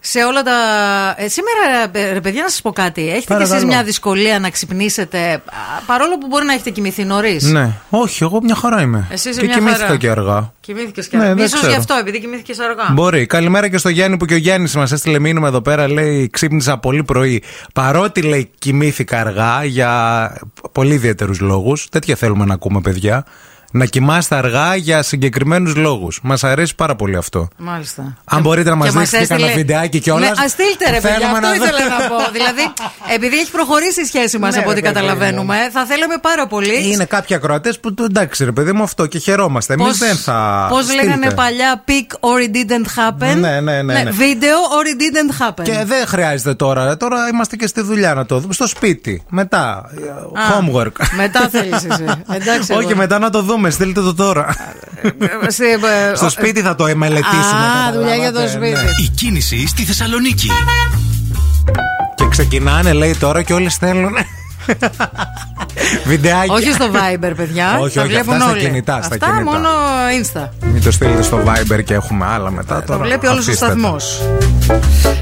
Σε 0.00 0.24
όλα 0.24 0.42
τα. 0.42 0.52
Ε, 1.16 1.28
σήμερα, 1.28 1.90
ε, 2.08 2.12
ρε 2.12 2.20
παιδιά, 2.20 2.42
να 2.42 2.48
σας 2.48 2.60
πω 2.62 2.72
κάτι. 2.72 3.00
Έχετε 3.00 3.14
κι 3.16 3.32
εσείς 3.32 3.48
Παρακαλώ. 3.48 3.66
μια 3.66 3.82
δυσκολία 3.82 4.38
να 4.38 4.50
ξυπνήσετε, 4.50 5.32
α, 5.32 5.40
παρόλο 5.86 6.18
που 6.18 6.26
μπορεί 6.26 6.44
να 6.44 6.52
έχετε 6.52 6.70
κοιμηθεί 6.70 7.04
νωρίς; 7.04 7.44
Ναι, 7.44 7.70
όχι, 7.90 8.22
εγώ 8.22 8.40
μια 8.42 8.54
χαρά 8.54 8.80
είμαι. 8.80 9.06
Εσύ 9.10 9.28
είσαι 9.28 9.40
και 9.40 9.46
μια 9.46 9.54
κοιμήθηκα 9.54 9.84
χαρά. 9.84 9.96
και 9.96 10.08
αργά. 10.08 10.52
Κοιμήθηκες 10.60 11.08
και 11.08 11.16
Ναι, 11.16 11.22
αργά. 11.22 11.34
δεν 11.34 11.44
Ίσως 11.44 11.58
ξέρω. 11.58 11.72
γι' 11.72 11.78
αυτό, 11.78 11.94
επειδή 12.00 12.20
κοιμήθηκες 12.20 12.58
αργά. 12.58 12.88
Μπορεί. 12.92 13.26
Καλημέρα 13.26 13.68
και 13.68 13.78
στο 13.78 13.88
Γιάννη 13.88 14.16
που 14.16 14.24
και 14.24 14.34
ο 14.34 14.36
Γιάννης 14.36 14.76
μας 14.76 14.92
έστειλε 14.92 15.18
μήνυμα 15.18 15.48
εδώ 15.48 15.60
πέρα. 15.60 15.88
Λέει: 15.88 16.28
Ξύπνησα 16.32 16.78
πολύ 16.78 17.04
πρωί. 17.04 17.42
Παρότι 17.74 18.22
λέει 18.22 18.50
κοιμήθηκα 18.58 19.20
αργά 19.20 19.64
για 19.64 19.90
πολύ 20.72 20.94
ιδιαίτερους 20.94 21.40
λόγους. 21.40 21.88
Τέτοια 21.88 22.16
θέλουμε 22.16 22.44
να 22.44 22.54
ακούμε, 22.54 22.80
παιδιά. 22.80 23.24
Να 23.74 23.84
κοιμάστε 23.84 24.34
αργά 24.36 24.74
για 24.76 25.02
συγκεκριμένους 25.02 25.74
λόγους. 25.76 26.20
Μας 26.22 26.44
αρέσει 26.44 26.74
πάρα 26.74 26.96
πολύ 26.96 27.16
αυτό. 27.16 27.48
Μάλιστα. 27.56 28.16
Αν 28.24 28.40
μπορείτε 28.40 28.70
να 28.70 28.76
μας 28.76 28.86
Και 28.90 28.98
δείξετε 28.98 29.16
έστειλε- 29.22 29.40
κανένα 29.40 29.56
βιντεάκι 29.58 29.98
κιόλας, 30.00 30.38
Ναι, 30.38 30.44
ας 30.44 30.50
στείλτε 30.50 30.90
ρε 30.90 31.00
παιδιά, 31.00 31.10
θέλουμε 31.10 31.32
αυτό 31.32 31.48
να 31.48 31.54
ήθελα 31.54 31.78
δούμε. 31.78 31.96
να 32.02 32.08
πω. 32.08 32.32
δηλαδή, 32.32 32.60
επειδή 33.14 33.36
έχει 33.38 33.50
προχωρήσει 33.50 34.00
η 34.00 34.04
σχέση 34.04 34.38
μας 34.38 34.54
Ναι, 34.54 34.60
από 34.60 34.70
ό,τι 34.70 34.80
ρε 34.80 34.86
παιδί 34.86 34.94
καταλαβαίνουμε, 35.00 35.56
θα 35.72 35.84
θέλαμε 35.84 36.14
πάρα 36.20 36.46
πολύ. 36.46 36.92
Είναι 36.92 37.04
κάποιοι 37.04 37.36
ακροατές 37.36 37.80
που 37.80 37.94
του 37.94 38.04
εντάξει, 38.04 38.44
ρε 38.44 38.52
παιδί 38.52 38.72
μου, 38.72 38.82
αυτό 38.82 39.06
και 39.06 39.18
χαιρόμαστε. 39.18 39.72
Εμείς 39.72 39.98
δεν 39.98 40.16
θα. 40.16 40.66
Πώς 40.70 40.84
στείλτε. 40.84 41.02
λέγανε 41.04 41.30
παλιά, 41.30 41.84
pick 41.88 42.08
or 42.28 42.38
it 42.46 42.56
didn't 42.56 42.88
happen. 43.00 43.36
Ναι, 43.36 43.60
ναι, 43.60 43.82
ναι, 43.82 44.02
ναι. 44.02 44.10
Video 44.10 44.58
or 44.76 44.84
it 44.92 44.98
didn't 45.02 45.46
happen. 45.48 45.62
Και 45.62 45.82
δεν 45.84 46.06
χρειάζεται 46.06 46.54
τώρα. 46.54 46.96
Τώρα 46.96 47.28
είμαστε 47.32 47.56
και 47.56 47.66
στη 47.66 47.80
δουλειά 47.82 48.14
να 48.14 48.26
το 48.26 48.38
δούμε. 48.38 48.52
Στο 48.52 48.66
σπίτι. 48.66 49.22
Μετά. 49.28 49.68
Α, 49.76 49.84
homework. 50.50 50.92
Μετά 51.16 51.48
θέλεις 51.48 51.84
εσύ. 51.90 52.04
Εντάξει, 52.40 52.72
Όχι, 52.72 52.86
εγώ. 52.86 52.96
μετά 52.96 53.18
να 53.18 53.30
το 53.30 53.42
δούμε. 53.42 53.61
Στείλτε 53.70 54.00
το 54.00 54.14
τώρα. 54.14 54.54
Σε, 55.46 55.64
ε, 55.64 56.14
Στο 56.14 56.30
σπίτι 56.30 56.60
θα 56.60 56.74
το 56.74 56.84
μελετήσουμε. 56.96 57.66
Α, 57.88 57.92
δουλειά 57.92 58.14
για 58.14 58.32
το 58.32 58.38
καταλάβατε, 58.38 58.48
σπίτι. 58.48 58.84
ναι. 58.84 59.04
Η 59.04 59.08
κίνηση 59.08 59.66
στη 59.66 59.82
Θεσσαλονίκη. 59.84 60.50
Και 62.14 62.26
ξεκινάνε, 62.30 62.92
λέει 62.92 63.16
τώρα 63.16 63.42
και 63.42 63.52
όλοι 63.52 63.70
στέλνουν. 63.70 64.12
Βιντεάκι. 66.04 66.50
Όχι 66.50 66.72
στο 66.72 66.90
Viber, 66.92 67.32
παιδιά. 67.36 67.78
Όχι, 67.80 67.94
τα 67.94 68.02
όχι, 68.02 68.10
βλέπουν 68.10 68.32
αυτά 68.32 68.44
στα 68.44 68.52
όλοι. 68.52 68.60
κινητά, 68.64 69.02
στα 69.02 69.14
Αυτά 69.14 69.26
κινητά. 69.26 69.42
μόνο 69.44 69.68
Insta. 70.22 70.48
Μην 70.72 70.82
το 70.82 70.90
στείλετε 70.90 71.22
στο 71.22 71.38
Viber 71.46 71.84
και 71.84 71.94
έχουμε 71.94 72.26
άλλα 72.26 72.50
μετά. 72.50 72.80
Το 72.80 72.86
Τώρα 72.92 73.04
βλέπει 73.04 73.26
όλος 73.26 73.46
ο 73.46 73.50
αφήστε 73.50 73.66
τα. 73.66 73.72
σταθμός. 73.72 74.22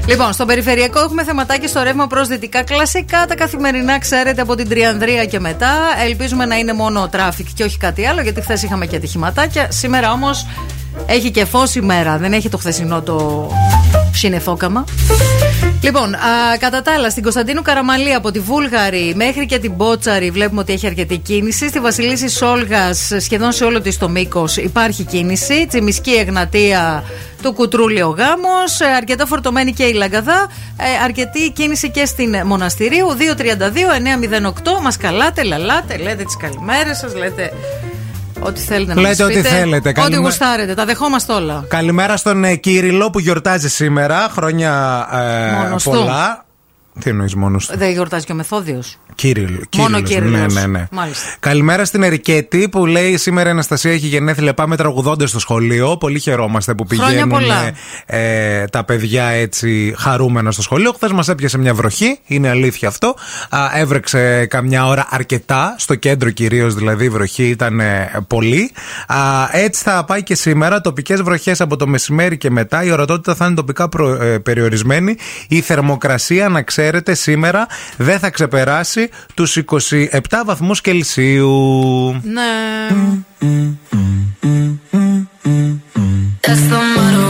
Λοιπόν, 0.05 0.33
στο 0.33 0.45
περιφερειακό 0.45 0.99
έχουμε 0.99 1.23
θεματάκι 1.23 1.67
στο 1.67 1.81
ρεύμα 1.83 2.07
προς 2.07 2.27
δυτικά. 2.27 2.63
Κλασικά 2.63 3.25
τα 3.27 3.35
καθημερινά, 3.35 3.99
ξέρετε, 3.99 4.41
από 4.41 4.55
την 4.55 4.69
Τριανδρία 4.69 5.25
και 5.25 5.39
μετά. 5.39 5.73
Ελπίζουμε 6.05 6.45
να 6.45 6.55
είναι 6.55 6.73
μόνο 6.73 7.07
traffic 7.09 7.47
και 7.53 7.63
όχι 7.63 7.77
κάτι 7.77 8.05
άλλο, 8.05 8.21
γιατί 8.21 8.41
χθες 8.41 8.63
είχαμε 8.63 8.85
και 8.85 8.95
ατυχηματάκια. 8.95 9.67
Σήμερα 9.71 10.11
όμως 10.11 10.45
έχει 11.05 11.31
και 11.31 11.45
φως 11.45 11.75
ημέρα, 11.75 12.17
δεν 12.17 12.33
έχει 12.33 12.49
το 12.49 12.57
χθεσινό 12.57 13.01
το 13.01 13.47
συννεφόκαμα. 14.13 14.85
Λοιπόν, 15.81 16.13
α, 16.13 16.57
κατά 16.59 16.81
τα 16.81 16.93
άλλα, 16.93 17.09
στην 17.09 17.23
Κωνσταντίνου 17.23 17.61
Καραμαλή 17.61 18.13
από 18.13 18.31
τη 18.31 18.39
Βούλγαρη 18.39 19.13
μέχρι 19.15 19.45
και 19.45 19.59
την 19.59 19.71
Μπότσαρη 19.71 20.31
βλέπουμε 20.31 20.61
ότι 20.61 20.73
έχει 20.73 20.87
αρκετή 20.87 21.17
κίνηση. 21.17 21.67
Στη 21.67 21.79
Βασιλίσσης 21.79 22.29
Όλγας, 22.29 23.11
σχεδόν 23.19 23.51
σε 23.51 23.63
όλο 23.63 23.81
της 23.81 23.97
το 23.97 24.09
μήκος 24.09 24.57
υπάρχει 24.57 25.03
κίνηση. 25.03 25.67
Τσιμισκή 25.67 26.11
Εγνατεία, 26.11 27.03
του 27.41 27.53
κουτρούλιο 27.53 28.07
γάμος. 28.07 28.79
Ε, 28.79 28.85
αρκετά 28.85 29.25
φορτωμένη 29.25 29.73
και 29.73 29.83
η 29.83 29.93
Λαγκαδά. 29.93 30.47
Ε, 30.77 31.03
αρκετή 31.03 31.51
κίνηση 31.51 31.89
και 31.89 32.05
στην 32.05 32.35
Μοναστηρίου. 32.45 33.07
232-908. 33.17 34.81
Μας 34.81 34.97
καλάτε, 34.97 35.43
λαλάτε, 35.43 35.97
λέτε 35.97 36.23
τις 36.23 36.37
καλημέρες 36.37 36.97
σας, 36.97 37.15
λέτε 37.15 37.51
Ό,τι 38.43 38.59
θέλετε 38.59 38.93
να 38.93 39.01
Λέτε. 39.01 39.23
Ό,τι 39.23 39.41
θέλετε. 39.41 39.93
Ό,τι 40.05 40.15
γουστάρετε. 40.15 40.73
Τα 40.73 40.85
δεχόμαστε 40.85 41.33
όλα. 41.33 41.65
Καλημέρα 41.67 42.17
στον 42.17 42.43
ε, 42.43 42.55
Κύριλο 42.55 43.09
που 43.09 43.19
γιορτάζει 43.19 43.69
σήμερα. 43.69 44.29
Χρόνια 44.31 45.07
ε, 45.71 45.75
πολλά. 45.83 46.45
Τι 46.99 47.09
εννοείς 47.09 47.35
μόνος 47.35 47.67
του; 47.67 47.77
Δεν 47.77 47.91
γιορτάζει 47.91 48.25
και 48.25 48.31
ο 48.31 48.35
Μεθόδιος. 48.35 48.97
Κύριλ. 49.15 49.59
Μόνο 49.77 50.01
Κύριλ. 50.01 50.31
Ναι, 50.31 50.39
ναι, 50.39 50.45
ναι, 50.45 50.65
ναι. 50.65 50.87
Μάλιστα. 50.91 51.29
Καλημέρα 51.39 51.85
στην 51.85 52.03
Ερικέτη 52.03 52.69
που 52.69 52.85
λέει 52.85 53.17
σήμερα 53.17 53.47
η 53.47 53.51
Αναστασία 53.51 53.91
έχει 53.91 54.07
γενέθλια. 54.07 54.53
Πάμε 54.53 54.75
τραγουδώντας 54.75 55.29
στο 55.29 55.39
σχολείο. 55.39 55.97
Πολύ 55.97 56.19
χαιρόμαστε 56.19 56.73
που 56.73 56.85
πηγαίνουν 56.85 57.41
ε, 58.05 58.65
τα 58.65 58.83
παιδιά 58.83 59.25
έτσι 59.25 59.93
χαρούμενα 59.97 60.51
στο 60.51 60.61
σχολείο. 60.61 60.91
Χθες 60.91 61.11
μας 61.11 61.27
έπιασε 61.27 61.57
μια 61.57 61.73
βροχή. 61.73 62.19
Είναι 62.25 62.49
αλήθεια 62.49 62.87
αυτό. 62.87 63.15
Α, 63.49 63.59
έβρεξε 63.73 64.45
καμιά 64.45 64.85
ώρα 64.85 65.07
αρκετά. 65.09 65.75
Στο 65.77 65.95
κέντρο 65.95 66.29
κυρίως 66.29 66.75
δηλαδή 66.75 67.05
η 67.05 67.09
βροχή 67.09 67.47
ήταν 67.47 67.79
ε, 67.79 68.11
πολύ. 68.27 68.71
Α, 69.07 69.17
έτσι 69.51 69.83
θα 69.83 70.05
πάει 70.05 70.23
και 70.23 70.35
σήμερα. 70.35 70.81
Τοπικές 70.81 71.21
βροχές 71.21 71.61
από 71.61 71.75
το 71.75 71.87
μεσημέρι 71.87 72.37
και 72.37 72.49
μετά. 72.49 72.83
Η 72.83 72.91
ορατότητα 72.91 73.35
θα 73.35 73.45
είναι 73.45 73.55
τοπικά 73.55 73.89
προ, 73.89 74.23
ε, 74.23 74.39
περιορισμένη. 74.39 75.15
Η 75.47 75.61
θερμοκρασία 75.61 76.49
να 76.49 76.61
ξέρει 76.61 76.80
ξέρετε, 76.81 77.13
σήμερα 77.13 77.67
δεν 77.97 78.19
θα 78.19 78.29
ξεπεράσει 78.29 79.09
τους 79.33 79.57
27 79.57 80.41
βαθμούς 80.45 80.81
Κελσίου. 80.81 82.21
Ναι. 82.23 82.43
That's 86.41 86.63
the 86.71 86.79
motto. 86.95 87.21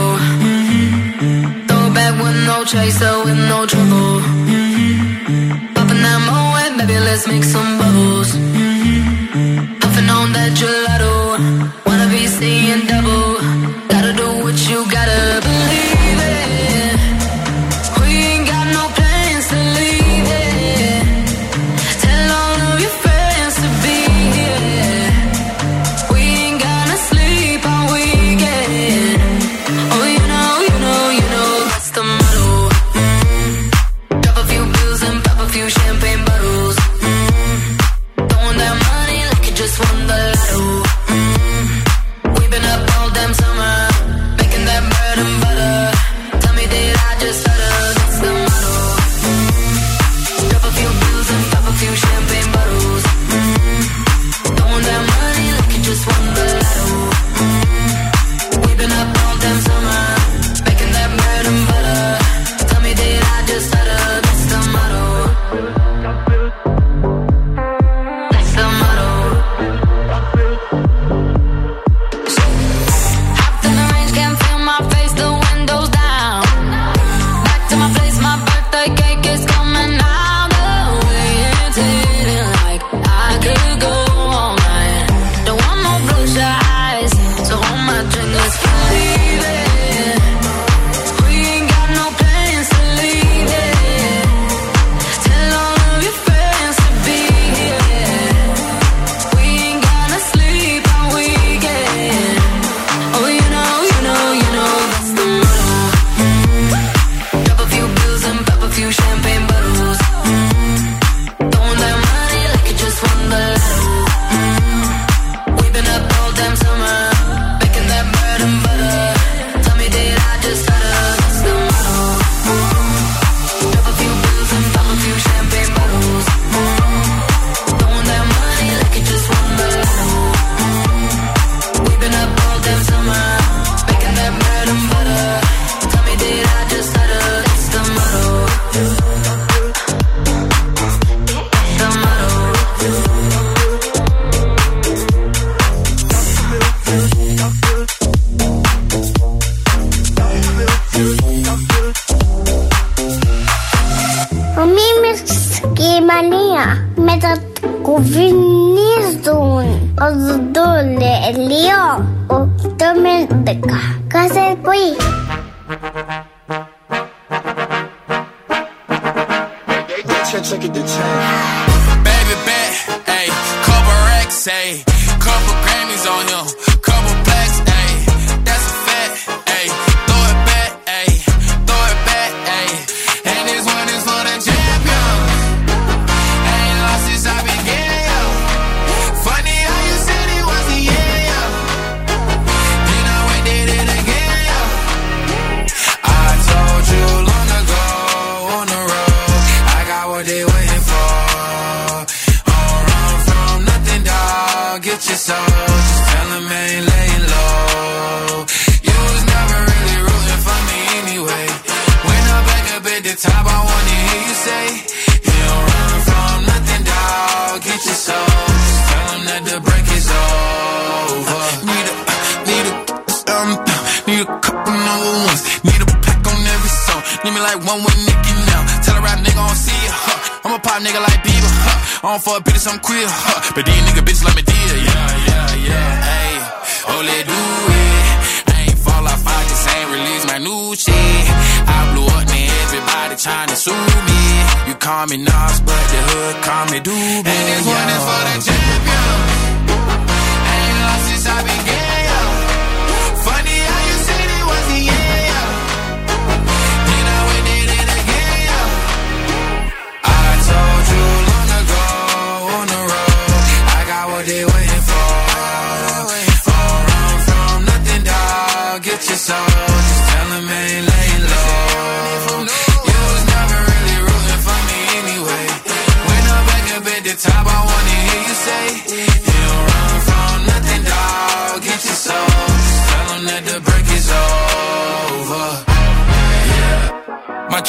is 269.11 269.19
so 269.19 269.50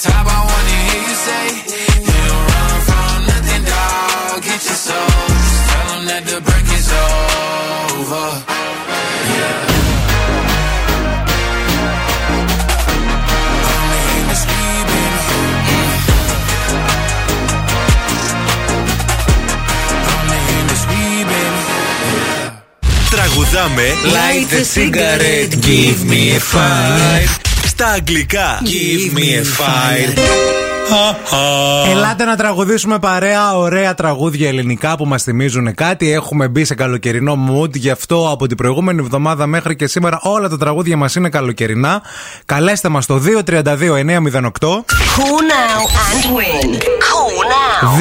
top, 0.00 0.26
I 0.26 0.40
wanna 0.40 0.76
hear 0.88 1.02
you 1.08 1.16
say, 1.28 1.46
You 2.00 2.16
don't 2.28 2.44
run 2.50 2.80
from 2.88 3.26
nothing, 3.28 3.64
dog. 3.64 4.42
Get 4.42 4.64
your 4.64 4.80
soul, 4.86 5.28
just 5.28 5.68
tell 5.68 5.88
'em 5.96 6.06
that 6.06 6.22
the 6.24 6.40
break 6.40 6.66
is 6.80 6.88
over. 6.92 8.26
Yeah. 9.36 9.64
Only 13.70 14.00
in 14.18 14.24
the 14.30 14.36
speed, 14.44 14.82
baby. 14.90 15.40
Only 20.14 20.40
in 20.58 20.64
the 20.72 20.76
speed, 20.84 21.24
baby. 21.30 21.62
Τραγουδάμε 23.10 23.88
Light 24.16 24.48
the 24.50 24.64
cigarette, 24.64 25.54
give 25.60 26.00
me 26.10 26.22
a 26.36 26.40
fire. 26.40 27.49
Στα 27.81 27.89
αγγλικά 27.89 28.61
Give 28.63 29.17
me 29.17 29.21
a 29.21 29.43
fire 29.59 30.19
Ελάτε 31.89 32.23
να 32.23 32.35
τραγουδήσουμε 32.35 32.99
παρέα 32.99 33.57
ωραία 33.57 33.93
τραγούδια 33.93 34.47
ελληνικά 34.47 34.95
που 34.97 35.05
μας 35.05 35.23
θυμίζουν 35.23 35.75
κάτι. 35.75 36.11
Έχουμε 36.11 36.47
μπει 36.47 36.65
σε 36.65 36.75
καλοκαιρινό 36.75 37.37
mood, 37.49 37.75
γι' 37.75 37.89
αυτό 37.89 38.29
από 38.31 38.47
την 38.47 38.57
προηγούμενη 38.57 38.99
εβδομάδα 38.99 39.47
μέχρι 39.47 39.75
και 39.75 39.87
σήμερα 39.87 40.19
όλα 40.21 40.49
τα 40.49 40.57
τραγούδια 40.57 40.97
μας 40.97 41.15
είναι 41.15 41.29
καλοκαιρινά. 41.29 42.01
Καλέστε 42.45 42.89
μας 42.89 43.03
στο 43.03 43.21
232-908. 43.45 43.49
Call 43.49 45.41
now 45.51 45.81
and 46.05 46.23
win. 46.35 46.69
Call 47.07 47.35
now. 47.51 47.91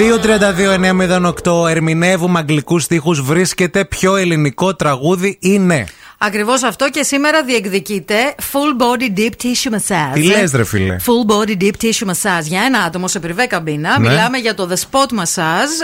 232-908. 1.44 1.68
Ερμηνεύουμε 1.68 2.38
αγγλικούς 2.38 2.82
στίχους 2.82 3.22
Βρίσκεται 3.22 3.84
ποιο 3.84 4.16
ελληνικό 4.16 4.74
τραγούδι 4.74 5.38
είναι. 5.40 5.86
Ακριβώς 6.22 6.62
αυτό 6.62 6.90
και 6.90 7.02
σήμερα 7.02 7.42
διεκδικείται 7.42 8.14
full 8.52 8.82
body 8.82 9.18
deep 9.18 9.30
tissue 9.42 9.72
massage. 9.72 10.12
Τι 10.14 10.22
λες, 10.22 10.52
ρε 10.52 10.64
φίλε; 10.64 10.96
Full 11.06 11.32
body 11.32 11.62
deep 11.62 11.72
tissue 11.82 12.08
massage 12.10 12.44
για 12.44 12.62
ένα 12.62 12.78
άτομο 12.78 13.08
σε 13.08 13.20
πριβέ 13.20 13.46
καμπίνα. 13.46 13.98
Ναι. 13.98 14.08
Μιλάμε 14.08 14.38
για 14.38 14.54
το 14.54 14.68
The 14.70 14.74
Spot 14.74 15.18
Massage 15.18 15.74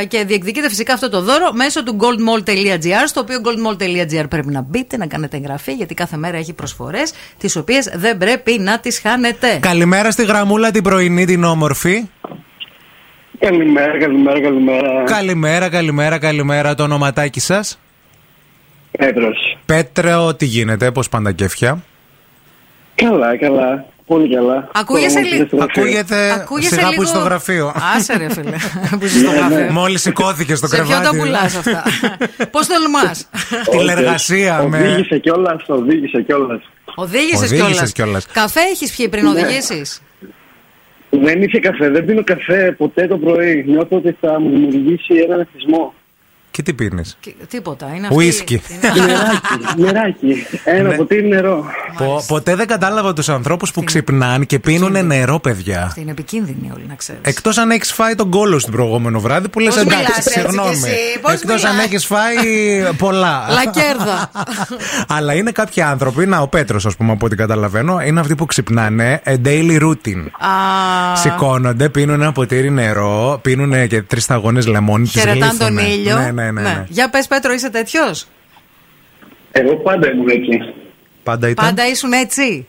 α, 0.00 0.04
και 0.04 0.24
διεκδικείται 0.24 0.68
φυσικά 0.68 0.92
αυτό 0.92 1.08
το 1.08 1.22
δώρο 1.22 1.52
μέσω 1.52 1.82
του 1.82 1.96
goldmall.gr. 2.00 3.04
Στο 3.06 3.20
οποίο 3.20 3.40
goldmall.gr 3.44 4.24
πρέπει 4.28 4.48
να 4.48 4.60
μπείτε, 4.60 4.96
να 4.96 5.06
κάνετε 5.06 5.36
εγγραφή, 5.36 5.72
γιατί 5.72 5.94
κάθε 5.94 6.16
μέρα 6.16 6.36
έχει 6.36 6.52
προσφορές, 6.52 7.12
τις 7.38 7.56
οποίες 7.56 7.90
δεν 7.94 8.18
πρέπει 8.18 8.58
να 8.58 8.78
τις 8.78 9.00
χάνετε. 9.00 9.58
Καλημέρα 9.60 10.10
στη 10.10 10.24
γραμμούλα 10.24 10.70
την 10.70 10.82
πρωινή 10.82 11.24
την 11.24 11.44
όμορφη. 11.44 12.08
Καλημέρα, 13.38 13.98
καλημέρα, 13.98 14.40
καλημέρα. 14.40 15.02
Καλημέρα, 15.04 15.68
καλημέρα, 15.68 16.18
καλημέρα. 16.18 16.74
Το 16.74 16.82
ονοματάκι 16.82 17.40
σας. 17.40 17.78
Πέτρος. 18.96 19.58
Πέτρο, 19.66 20.34
τι 20.34 20.44
γίνεται, 20.44 20.90
πώς 20.90 21.08
πάνε 21.08 21.24
τα 21.24 21.32
κέφια; 21.32 21.82
Καλά, 22.94 23.36
καλά. 23.38 23.84
Πολύ 24.06 24.34
καλά. 24.34 24.68
Ακούγεσαι 24.74 25.14
Τώρα 25.20 25.26
λίγο. 25.28 25.46
στο 25.46 25.56
γραφείο. 25.56 25.82
Ακούγεται 25.82 26.30
Ακούγεσαι 26.32 26.74
σιγά 26.74 26.84
που 26.86 26.90
λίγο- 26.90 27.02
είσαι 27.02 27.12
στο 27.12 27.20
γραφείο. 27.24 27.72
Άσε 27.96 28.16
ρε 28.16 28.30
φίλε. 28.32 28.56
που 28.98 29.04
είσαι 29.04 29.18
στο 29.18 29.30
Ναι, 29.30 29.34
ναι. 29.40 29.54
γραφείο. 29.54 29.72
Μόλις 29.72 30.00
σηκώθηκε 30.02 30.54
στο 30.54 30.66
Σε 30.66 30.74
ποιον 30.76 30.86
κρεβάτι. 30.88 31.06
τα 31.16 31.22
πουλάς 31.24 31.56
αυτά; 31.56 31.82
Πώς 32.52 32.66
τολμάς; 32.66 33.28
Τηλεργασία 33.78 34.62
με. 34.68 34.78
Οδήγησε 34.78 35.18
κιόλας, 35.18 35.62
οδήγησε 35.66 36.22
κιόλας. 36.22 36.60
Οδήγησες 36.94 37.36
Οδήγησες 37.50 37.68
κιόλας. 37.68 37.92
κιόλας. 37.92 38.26
Καφέ 38.26 38.60
έχεις 38.60 38.96
πιει 38.96 39.08
πριν 39.08 39.24
Ναι. 39.24 39.30
οδηγήσεις; 39.30 40.02
Δεν 41.10 41.42
είχε 41.42 41.58
καφέ, 41.58 41.88
δεν 41.90 42.04
πίνω 42.04 42.24
καφέ 42.24 42.74
ποτέ 42.78 43.06
το 43.06 43.16
πρωί. 43.18 43.64
Νιώθω 43.68 43.96
ότι 43.96 44.16
θα 44.20 44.40
μου 44.40 44.48
δημιουργήσει 44.50 45.14
έναν 45.24 45.40
εθισμό. 45.40 45.94
Και 46.56 46.62
τι 46.62 46.72
πίνεις; 46.72 47.18
Τίποτα. 47.48 47.86
Είναι 47.96 48.06
αυτή. 48.06 48.16
Ουίσκι. 48.18 48.62
νεράκι, 49.76 49.76
νεράκι. 49.76 50.46
Ένα 50.64 50.88
Ναι. 50.88 50.96
ποτήρι 50.96 51.26
νερό. 51.28 51.64
Πο- 51.96 52.24
ποτέ 52.26 52.54
δεν 52.54 52.66
κατάλαβα 52.66 53.12
τους 53.12 53.28
ανθρώπους 53.28 53.70
που 53.70 53.84
ξυπνάνε 53.84 54.44
και 54.44 54.58
πίνουν 54.58 55.06
νερό, 55.06 55.38
παιδιά. 55.40 55.82
Αυτή 55.82 56.00
είναι 56.00 56.10
επικίνδυνη 56.10 56.70
όλοι 56.74 56.84
να 56.88 56.94
ξέρεις. 56.94 57.20
Εκτός 57.24 57.58
αν 57.58 57.70
έχεις 57.70 57.92
φάει 57.92 58.14
τον 58.14 58.30
κόλο 58.30 58.58
στην 58.58 58.72
προηγούμενο 58.72 59.20
βράδυ 59.20 59.48
που 59.48 59.58
λες 59.60 59.74
Πώς 59.74 59.82
εντάξει, 59.82 59.98
μιλάς 60.02 60.16
έτσι 60.18 60.32
κι 60.32 60.38
συγγνώμη. 60.40 60.70
εσύ, 60.70 61.18
πώς 61.22 61.32
Εκτός 61.32 61.64
αν 61.64 61.70
μιλάς. 61.72 61.86
έχεις 61.86 62.06
φάει 62.06 62.36
πολλά. 63.04 63.42
Λακέρδα. 63.50 64.30
Αλλά 65.16 65.34
είναι 65.34 65.50
κάποιοι 65.50 65.82
άνθρωποι, 65.82 66.26
να 66.26 66.38
ο 66.40 66.48
Πέτρος, 66.48 66.86
ας 66.86 66.96
πούμε, 66.96 67.12
από 67.12 67.26
ό,τι 67.26 67.36
καταλαβαίνω, 67.36 68.00
είναι 68.00 68.20
αυτοί 68.20 68.34
που 68.34 68.46
ξυπνάνε 68.46 69.22
a 69.24 69.34
daily 69.46 69.80
routine. 69.82 70.26
Α, 70.38 71.16
Σηκώνονται, 71.16 71.88
πίνουν 71.88 72.20
ένα 72.20 72.32
ποτήρι 72.32 72.70
νερό, 72.70 73.38
πίνουν 73.42 73.88
και 73.88 74.02
τρεις 74.02 74.22
σταγόνες 74.22 74.66
λεμόνι. 74.66 75.04
τις 75.04 75.12
Χαιρετάν 75.22 75.58
τον 75.58 75.68
γλύφουνε. 75.68 75.94
ήλιο. 75.94 76.16
Ναι, 76.18 76.30
ναι, 76.30 76.45
ναι. 76.50 76.60
ναι. 76.62 76.84
Για 76.88 77.10
πες, 77.10 77.26
Πέτρο, 77.26 77.52
είσαι 77.52 77.70
τέτοιος; 77.70 78.26
Εγώ 79.52 79.74
πάντα 79.76 80.10
ήμουν 80.10 80.28
έτσι. 80.28 80.74
Πάντα 81.22 81.48
ήταν; 81.48 81.64
Πάντα 81.66 81.86
ήσουν 81.88 82.12
έτσι; 82.12 82.66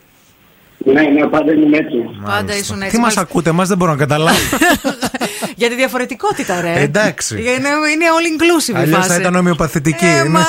Ναι, 0.78 1.02
ναι, 1.02 1.26
πάντα 1.26 1.52
ήμουν 1.52 1.72
έτσι. 1.74 1.96
Πάντα 2.24 2.56
ήσουν 2.56 2.76
έτσι. 2.82 2.90
Τι 2.90 2.96
μας 2.96 3.00
Μάλιστα. 3.00 3.20
ακούτε, 3.20 3.50
εμάς 3.50 3.68
δεν 3.68 3.76
μπορώ 3.76 3.90
να 3.90 3.96
καταλάβω. 3.96 4.38
Για 5.56 5.68
τη 5.68 5.74
διαφορετικότητα, 5.74 6.60
ρε. 6.60 6.80
Εντάξει. 6.80 7.34
Είναι, 7.40 7.48
είναι 7.48 8.04
all 8.14 8.26
inclusive 8.42 8.74
η 8.74 8.78
Αλλιώς 8.78 8.96
φάση. 8.98 9.08
θα 9.08 9.16
ήταν 9.20 9.34
ομοιοπαθητική. 9.34 10.04
Ε, 10.04 10.08
Είναι- 10.18 10.28
μαζί. 10.28 10.46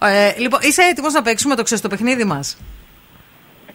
ε, 0.00 0.40
λοιπόν, 0.40 0.60
είσαι 0.62 0.82
έτοιμος 0.82 1.12
να 1.12 1.22
παίξουμε 1.22 1.54
το 1.54 1.62
ξέρεις 1.62 1.82
το 1.82 1.88
παιχνίδι 1.88 2.24
μας; 2.24 2.56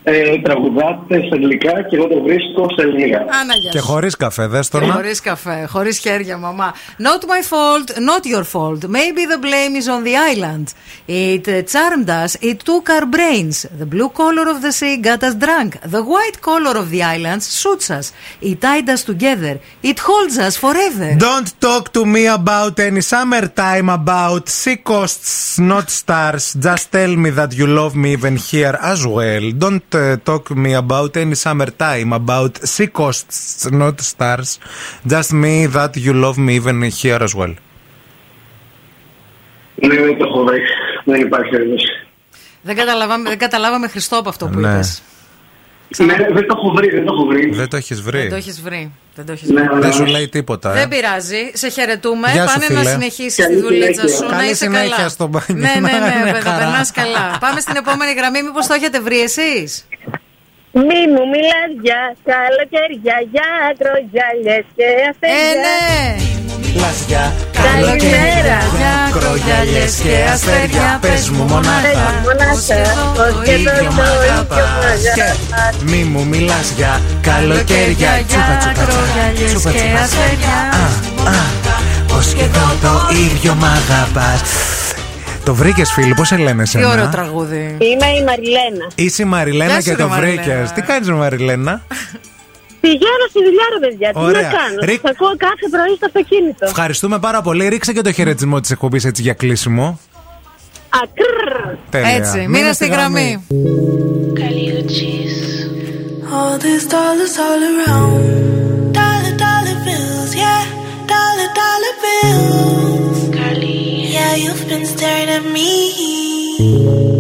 Ε, 0.08 0.38
τραγουδάτε 0.44 1.15
στα 1.26 1.36
αγγλικά 1.36 1.82
και 1.89 1.96
εγώ 1.96 2.08
το 2.08 2.22
βρίσκω 2.22 2.68
στα 2.72 2.82
ελληνικά. 2.82 3.20
Άναγια. 3.41 3.72
Και 3.72 3.80
χωρί 3.80 4.10
καφέ, 4.10 4.48
δε 4.48 4.60
το 4.72 4.80
να. 4.80 4.94
Χωρί 4.94 5.15
καφέ, 5.22 5.65
χωρί 5.70 5.94
χέρια, 5.94 6.38
μαμά. 6.38 6.74
Not 6.98 7.22
my 7.34 7.41
fault, 7.52 7.88
not 8.12 8.24
your 8.34 8.46
fault. 8.54 8.82
Maybe 8.98 9.22
the 9.34 9.39
blame 9.48 9.74
is 9.82 9.88
on 9.96 10.02
the 10.10 10.15
island. 10.34 10.65
It 11.08 11.46
uh, 11.48 11.54
charmed 11.74 12.10
us, 12.24 12.32
it 12.52 12.60
took 12.70 12.86
our 12.96 13.06
brains. 13.15 13.56
The 13.82 13.88
blue 13.94 14.12
color 14.22 14.46
of 14.54 14.58
the 14.65 14.74
sea 14.80 14.96
got 15.08 15.22
us 15.28 15.36
drunk. 15.46 15.72
The 15.96 16.04
white 16.13 16.38
color 16.52 16.76
of 16.84 16.88
the 16.94 17.02
islands 17.15 17.46
suits 17.62 17.88
us. 18.00 18.06
It 18.50 18.58
tied 18.68 18.88
us 18.96 19.02
together. 19.12 19.54
It 19.91 19.98
holds 20.10 20.38
us 20.48 20.54
forever. 20.65 21.10
Don't 21.30 21.50
talk 21.68 21.84
to 21.98 22.02
me 22.15 22.24
about 22.39 22.76
any 22.89 23.04
summertime 23.13 23.88
about 24.00 24.44
sea 24.62 24.80
coasts, 24.89 25.58
not 25.72 25.86
stars. 26.02 26.44
Just 26.68 26.86
tell 26.98 27.13
me 27.24 27.30
that 27.39 27.52
you 27.60 27.65
love 27.82 27.94
me 28.04 28.10
even 28.18 28.36
here 28.50 28.76
as 28.94 29.02
well. 29.18 29.46
Don't 29.65 29.89
uh, 29.94 29.94
talk 30.29 30.43
me 30.63 30.71
about 30.84 31.12
any 31.23 31.36
summertime 31.45 32.10
about 32.21 32.53
sea 32.73 32.88
coasts, 32.99 33.67
not 33.81 33.95
stars. 34.12 34.49
Just 35.13 35.31
me 35.43 35.53
that 35.77 35.91
you 36.05 36.13
love 36.25 36.38
me 36.45 36.51
even 36.60 36.77
here 37.01 37.21
as 37.27 37.34
well. 37.39 37.53
Ναι, 39.75 39.95
δεν 39.95 40.17
το 40.17 40.25
έχω 40.25 40.43
βρει. 40.43 40.60
Δεν 41.05 41.21
υπάρχει 41.21 41.49
περίπτωση. 41.49 41.88
Δεν 42.62 42.75
καταλάβαμε, 42.75 43.29
δεν 43.29 43.38
καταλάβαμε 43.38 43.88
Χριστό 43.88 44.17
από 44.17 44.29
αυτό 44.29 44.45
που 44.47 44.60
Ναι. 44.60 44.69
είπες. 44.73 45.01
Ναι, 45.98 46.15
δεν 46.15 46.48
το 46.48 46.56
έχω 46.58 46.71
βρει, 46.76 46.89
δεν 46.89 47.06
το 47.06 47.13
έχω 47.13 47.26
βρει. 47.26 47.50
Δεν 47.50 47.69
το 47.69 47.78
έχεις 47.78 48.02
Δεν 48.02 48.13
το 48.13 48.19
βρει. 48.28 48.36
έχεις 48.38 48.62
βρει. 48.62 48.91
Δεν 49.15 49.26
το 49.26 49.32
έχεις 49.32 49.50
Ναι, 49.50 49.62
βρει. 49.62 49.80
Δεν 49.82 49.93
σου 49.93 50.06
λέει 50.06 50.28
τίποτα, 50.30 50.71
Δεν 50.71 50.84
ε. 50.84 50.88
πειράζει. 50.88 51.41
Σε 51.54 51.69
χαιρετούμε. 51.69 52.28
Γεια 52.32 52.48
σου, 52.48 52.60
Πάνε 52.60 52.74
να 52.74 52.80
φίλε. 52.80 52.91
συνεχίσει 52.91 53.41
Καλή 53.41 53.56
τη 53.56 53.62
δουλίτσα 53.62 53.88
συνέχεια. 53.93 54.15
σου. 54.17 54.24
Να 54.24 54.30
Καλή 54.36 54.45
είσαι 54.45 54.56
συνέχεια 54.56 54.95
καλά. 54.95 55.10
στο 55.10 55.28
μπάνιο. 55.28 55.56
Ναι, 55.65 55.74
ναι, 55.80 55.80
Να 55.80 56.00
ναι. 56.00 56.13
είναι 56.19 56.32
Θα 56.39 56.41
χαρά. 56.50 56.58
περνά 56.58 56.86
καλά. 56.93 57.26
Πάμε 57.45 57.60
στην 57.60 57.76
επόμενη 57.76 58.13
γραμμή. 58.13 58.41
Μήπως 58.43 58.67
το 58.67 58.74
έχετε 58.74 59.00
βρει 59.02 59.19
εσείς; 59.21 59.88
Μη 60.71 61.00
μου 61.13 61.24
μιλάς 61.34 61.71
για 61.86 62.15
καλοκαίρια, 62.32 63.15
για 63.32 63.48
ακρογιαλιές 63.69 64.65
και 64.76 64.84
Ε, 64.84 65.08
αστέρια. 65.10 65.62
ναι. 65.65 66.35
Λασιά, 66.82 67.34
Καλημέρα. 67.52 68.58
Για 68.78 68.96
κρογιαλιές 69.20 69.94
και 70.04 70.16
αστέρια. 70.34 70.98
Πες 71.02 71.30
μου 71.30 71.44
μονάχα. 71.44 72.08
Μονάχα, 72.24 72.52
ως 72.52 72.66
και 73.46 73.52
το 73.52 73.52
ίδιο 73.52 73.92
μ' 73.98 74.00
αγαπάς. 74.00 74.58
αγαπάς. 75.14 75.84
Μη 75.86 76.04
μου 76.04 76.26
μιλάς 76.26 76.74
για 76.76 77.02
καλοκαίρια 77.22 78.12
Τσούπα 78.28 78.58
τσούπα 78.60 78.74
τσούπα 78.74 78.86
κρογιαλιές 78.92 79.50
Τσούπα 79.54 79.72
και 79.72 79.78
τσούπα 79.78 80.00
αστέρια. 80.04 80.58
Πως 82.08 82.34
και 82.34 82.44
εδώ 82.44 82.68
το 82.82 83.14
ίδιο 83.26 83.54
μ' 83.56 83.64
αγαπάς 83.66 84.42
Το 85.44 85.54
βρήκες 85.56 85.92
φίλοι, 85.92 86.14
πώς 86.14 86.28
σε 86.28 86.38
λένε 86.38 86.64
Τι 86.64 86.78
ωραίο 86.78 86.92
εσένα 86.92 87.10
τραγούδι. 87.10 87.64
Είμαι 87.80 88.08
η 88.20 88.24
Μαριλένα. 88.24 88.86
Είσαι 88.96 89.22
η 89.22 89.26
Μαριλένα 89.26 89.72
Γεια 89.72 89.82
σου, 89.82 89.90
και 89.90 89.96
ρε 89.96 90.02
το 90.02 90.08
Μαριλένα. 90.08 90.42
βρήκες 90.44 90.72
Τι 90.72 90.82
κάνεις 90.82 91.08
με 91.10 91.16
Μαριλένα; 91.16 91.82
Πηγαίνω 92.86 93.26
στη 93.30 93.39
δουλειά 93.48 93.65
ρε 93.74 93.80
παιδιά, 93.86 94.10
τι 94.13 94.19
Ωραία. 94.19 94.41
να 94.41 94.48
κάνω; 94.58 94.78
Ρίκ- 94.82 95.02
Σας 95.02 95.12
ακούω 95.12 95.34
κάθε 95.48 95.65
πρωί 95.71 95.93
στο 95.95 96.06
αυτοκίνητο. 96.06 96.65
Ευχαριστούμε 96.65 97.19
πάρα 97.19 97.41
πολύ 97.41 97.67
Ρίξε 97.67 97.93
και 97.93 98.02
το 98.02 98.12
χαιρετισμό 98.12 98.60
της 98.60 98.71
εκπομπής 98.71 99.06
έτσι 99.06 99.21
για 99.21 99.34
κλείσιμο 99.34 100.00
Ακρρρ. 100.89 101.76
Τέλεια. 101.89 102.10
Έτσι, 102.10 102.48
μείνε 102.48 102.74
στη 102.74 102.88
γραμμή. 102.88 103.45
All 106.38 106.58
these 106.67 106.86
dollars 106.98 107.34
all 107.48 107.62
around. 107.71 108.24
Dollar, 109.00 109.34
dollar 109.45 109.78
bills, 109.88 110.32
yeah. 110.43 110.63
Dollar, 111.13 111.50
dollar 111.62 111.93
bills. 112.04 113.19
Yeah, 114.17 114.34
you've 114.43 114.65
been 114.71 114.86
staring 114.95 115.30
at 115.38 115.45
me. 115.56 115.71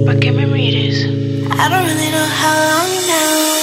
But 0.07 0.17
give 0.23 0.35
me 0.39 0.45
readers. 0.57 0.97
I 1.61 1.65
don't 1.71 1.85
really 1.91 2.11
know 2.15 2.27
how 2.41 2.55
long 2.71 2.91
now. 3.13 3.54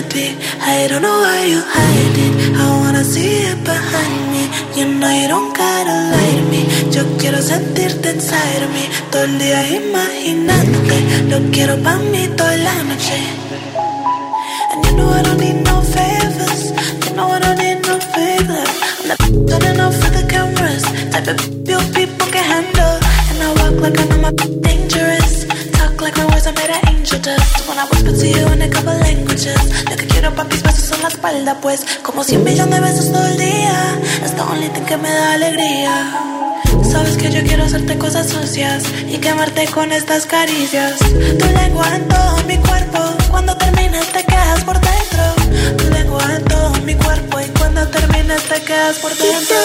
I 0.00 0.86
don't 0.86 1.02
know 1.02 1.18
why 1.22 1.44
you 1.46 1.60
hide 1.60 2.18
it. 2.24 2.56
I 2.56 2.70
wanna 2.82 3.02
see 3.02 3.50
it 3.50 3.64
behind 3.64 4.30
me. 4.30 4.46
You 4.76 4.94
know 4.94 5.10
you 5.10 5.26
don't 5.26 5.52
gotta 5.52 5.96
lie 6.12 6.36
to 6.38 6.44
me. 6.52 6.62
Yo 6.94 7.02
quiero 7.18 7.42
sentirte 7.42 8.10
inside 8.10 8.62
of 8.62 8.70
me. 8.70 8.88
Todo 9.10 9.24
el 9.24 9.38
día 9.40 9.60
imaginándote. 9.80 10.98
Lo 11.30 11.38
quiero 11.50 11.82
pa' 11.82 11.98
mí 12.12 12.28
toda 12.36 12.56
la 12.58 12.74
noche. 12.84 13.18
And 14.70 14.84
you 14.86 14.92
know 14.96 15.10
I 15.10 15.22
don't 15.22 15.40
need 15.40 15.64
no 15.64 15.82
favors. 15.82 16.70
You 17.04 17.16
know 17.16 17.32
I 17.32 17.40
don't 17.40 17.58
need 17.58 17.82
no 17.84 17.98
favors. 18.14 18.70
I'm 19.00 19.08
not 19.08 19.50
turning 19.50 19.80
off 19.80 19.96
for 19.96 20.10
the 20.10 20.24
cameras. 20.28 20.84
Type 21.10 21.26
of 21.26 21.40
you 21.68 21.78
people 21.92 22.28
can 22.30 22.44
handle. 22.44 23.00
And 23.30 23.42
I 23.42 23.48
walk 23.58 23.80
like 23.82 23.98
I 23.98 24.04
know 24.04 24.18
my 24.18 24.30
dangerous. 24.62 25.44
Talk 25.72 26.00
like 26.00 26.16
my 26.16 26.26
words 26.26 26.46
are 26.46 26.52
made 26.52 26.70
of 26.70 26.87
dust. 27.16 27.66
When 27.66 27.78
I 27.78 27.84
whisper 27.90 28.12
to 28.12 28.26
you 28.26 28.46
in 28.52 28.60
a 28.62 28.68
couple 28.68 28.92
languages. 28.98 29.56
Lo 29.88 29.96
que 29.96 30.06
quiero 30.06 30.34
pa' 30.34 30.44
mis 30.44 30.62
besos 30.62 30.90
en 30.92 31.02
la 31.02 31.08
espalda, 31.08 31.54
pues. 31.60 31.86
Como 32.02 32.22
cien 32.24 32.44
millones 32.44 32.74
de 32.74 32.80
besos 32.80 33.12
todo 33.12 33.26
el 33.26 33.38
día. 33.38 33.98
Es 34.24 34.34
the 34.34 34.42
only 34.42 34.68
thing 34.68 34.84
que 34.84 34.96
me 34.96 35.10
da 35.10 35.32
alegría. 35.34 35.94
Sabes 36.90 37.16
que 37.16 37.30
yo 37.30 37.42
quiero 37.42 37.64
hacerte 37.64 37.96
cosas 37.98 38.28
sucias 38.28 38.82
y 39.06 39.18
quemarte 39.18 39.66
con 39.68 39.92
estas 39.92 40.26
caricias. 40.26 40.98
Tu 40.98 41.46
lengua 41.46 41.86
en 41.94 42.08
todo 42.08 42.36
mi 42.46 42.56
cuerpo, 42.58 42.98
cuando 43.30 43.56
termines 43.56 44.06
te 44.12 44.24
quedas 44.24 44.64
por 44.64 44.78
dentro. 44.80 45.76
Tu 45.76 45.84
lengua 45.90 46.22
en 46.36 46.44
todo 46.44 46.72
mi 46.84 46.94
cuerpo 46.94 47.40
y 47.40 47.46
cuando 47.58 47.86
termines 47.88 48.42
te 48.42 48.60
quedas 48.62 48.98
por 48.98 49.14
dentro. 49.16 49.56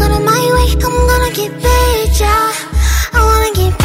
Out 0.00 0.12
of 0.12 0.20
my 0.20 0.52
way, 0.52 0.68
I'm 0.82 1.06
gonna 1.06 1.30
get 1.34 1.52
yeah. 2.18 2.52
I 3.12 3.20
wanna 3.20 3.52
get 3.54 3.77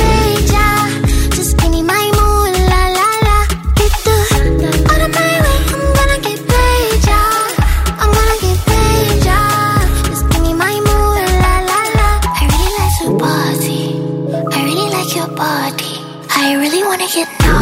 gotta 17.04 17.16
get 17.16 17.40
down. 17.40 17.53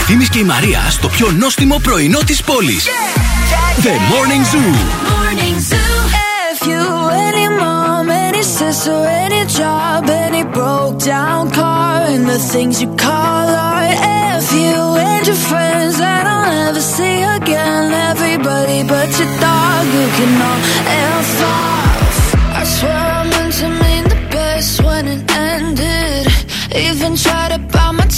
Ευθύμης 0.00 0.28
και 0.28 0.38
η 0.38 0.44
Μαρία 0.44 0.86
στο 0.90 1.08
πιο 1.08 1.30
νόστιμο 1.30 1.78
πρωινό 1.82 2.18
της 2.18 2.42
πόλης. 2.42 2.86
The 3.84 3.94
Morning 4.12 4.44
Zoo. 4.52 4.72
Morning 5.12 5.56
Zoo. 5.68 5.94
If 6.50 6.60
you 6.70 6.84
any 7.26 7.46
mom, 7.60 8.04
any 8.26 8.44
sister, 8.58 8.98
any 9.24 9.42
job, 9.58 10.00
any 10.26 10.44
broke 10.56 10.98
down 11.14 11.42
car, 11.58 11.96
and 12.12 12.24
the 12.32 12.40
things 12.52 12.74
you 12.82 12.90
call 13.06 13.48
art. 13.72 13.96
If 14.36 14.46
you 14.62 14.78
and 15.08 15.22
your 15.30 15.40
friends 15.50 15.94
that 16.02 16.24
I'll 16.32 16.48
never 16.62 16.82
see 16.96 17.18
again, 17.38 17.84
everybody 18.10 18.80
but 18.92 19.08
your 19.18 19.32
dog, 19.46 19.84
you 19.98 20.06
can 20.16 20.32
all 20.48 20.60
F 21.22 21.30
off. 21.56 22.16
I 22.60 22.62
swear 22.74 23.02
I 23.20 23.22
meant 23.32 23.54
to 23.60 23.68
mean 23.82 24.04
the 24.14 24.20
best 24.34 24.72
when 24.86 25.04
it 25.14 25.22
ended. 25.52 26.24
Even 26.86 27.10
tried 27.24 27.50
to 27.54 27.57
bite 27.57 27.57
my 27.57 27.57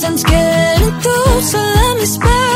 nothing's 0.00 0.22
getting 0.22 1.00
through. 1.00 1.40
So 1.40 1.58
let 1.58 1.96
me 1.98 2.06
spell 2.06 2.47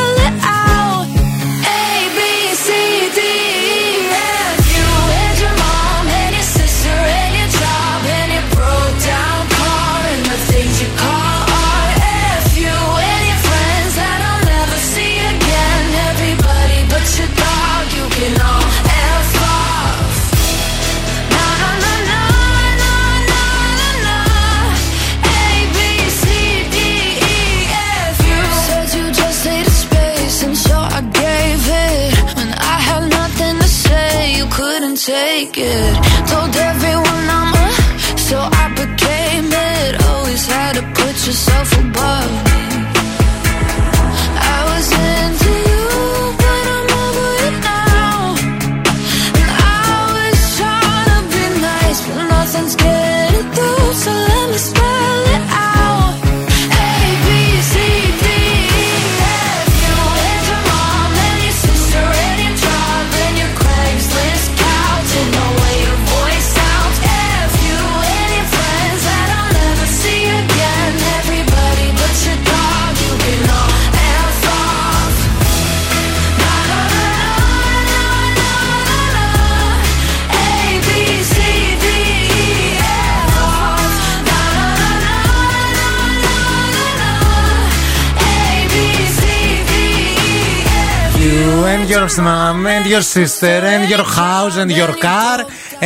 your 91.93 92.09
mom 92.27 92.67
and 92.75 92.87
your 92.93 93.03
sister 93.03 93.59
and 93.73 93.83
your 93.93 94.05
house 94.21 94.57
and 94.63 94.71
your 94.81 94.93
car 95.07 95.39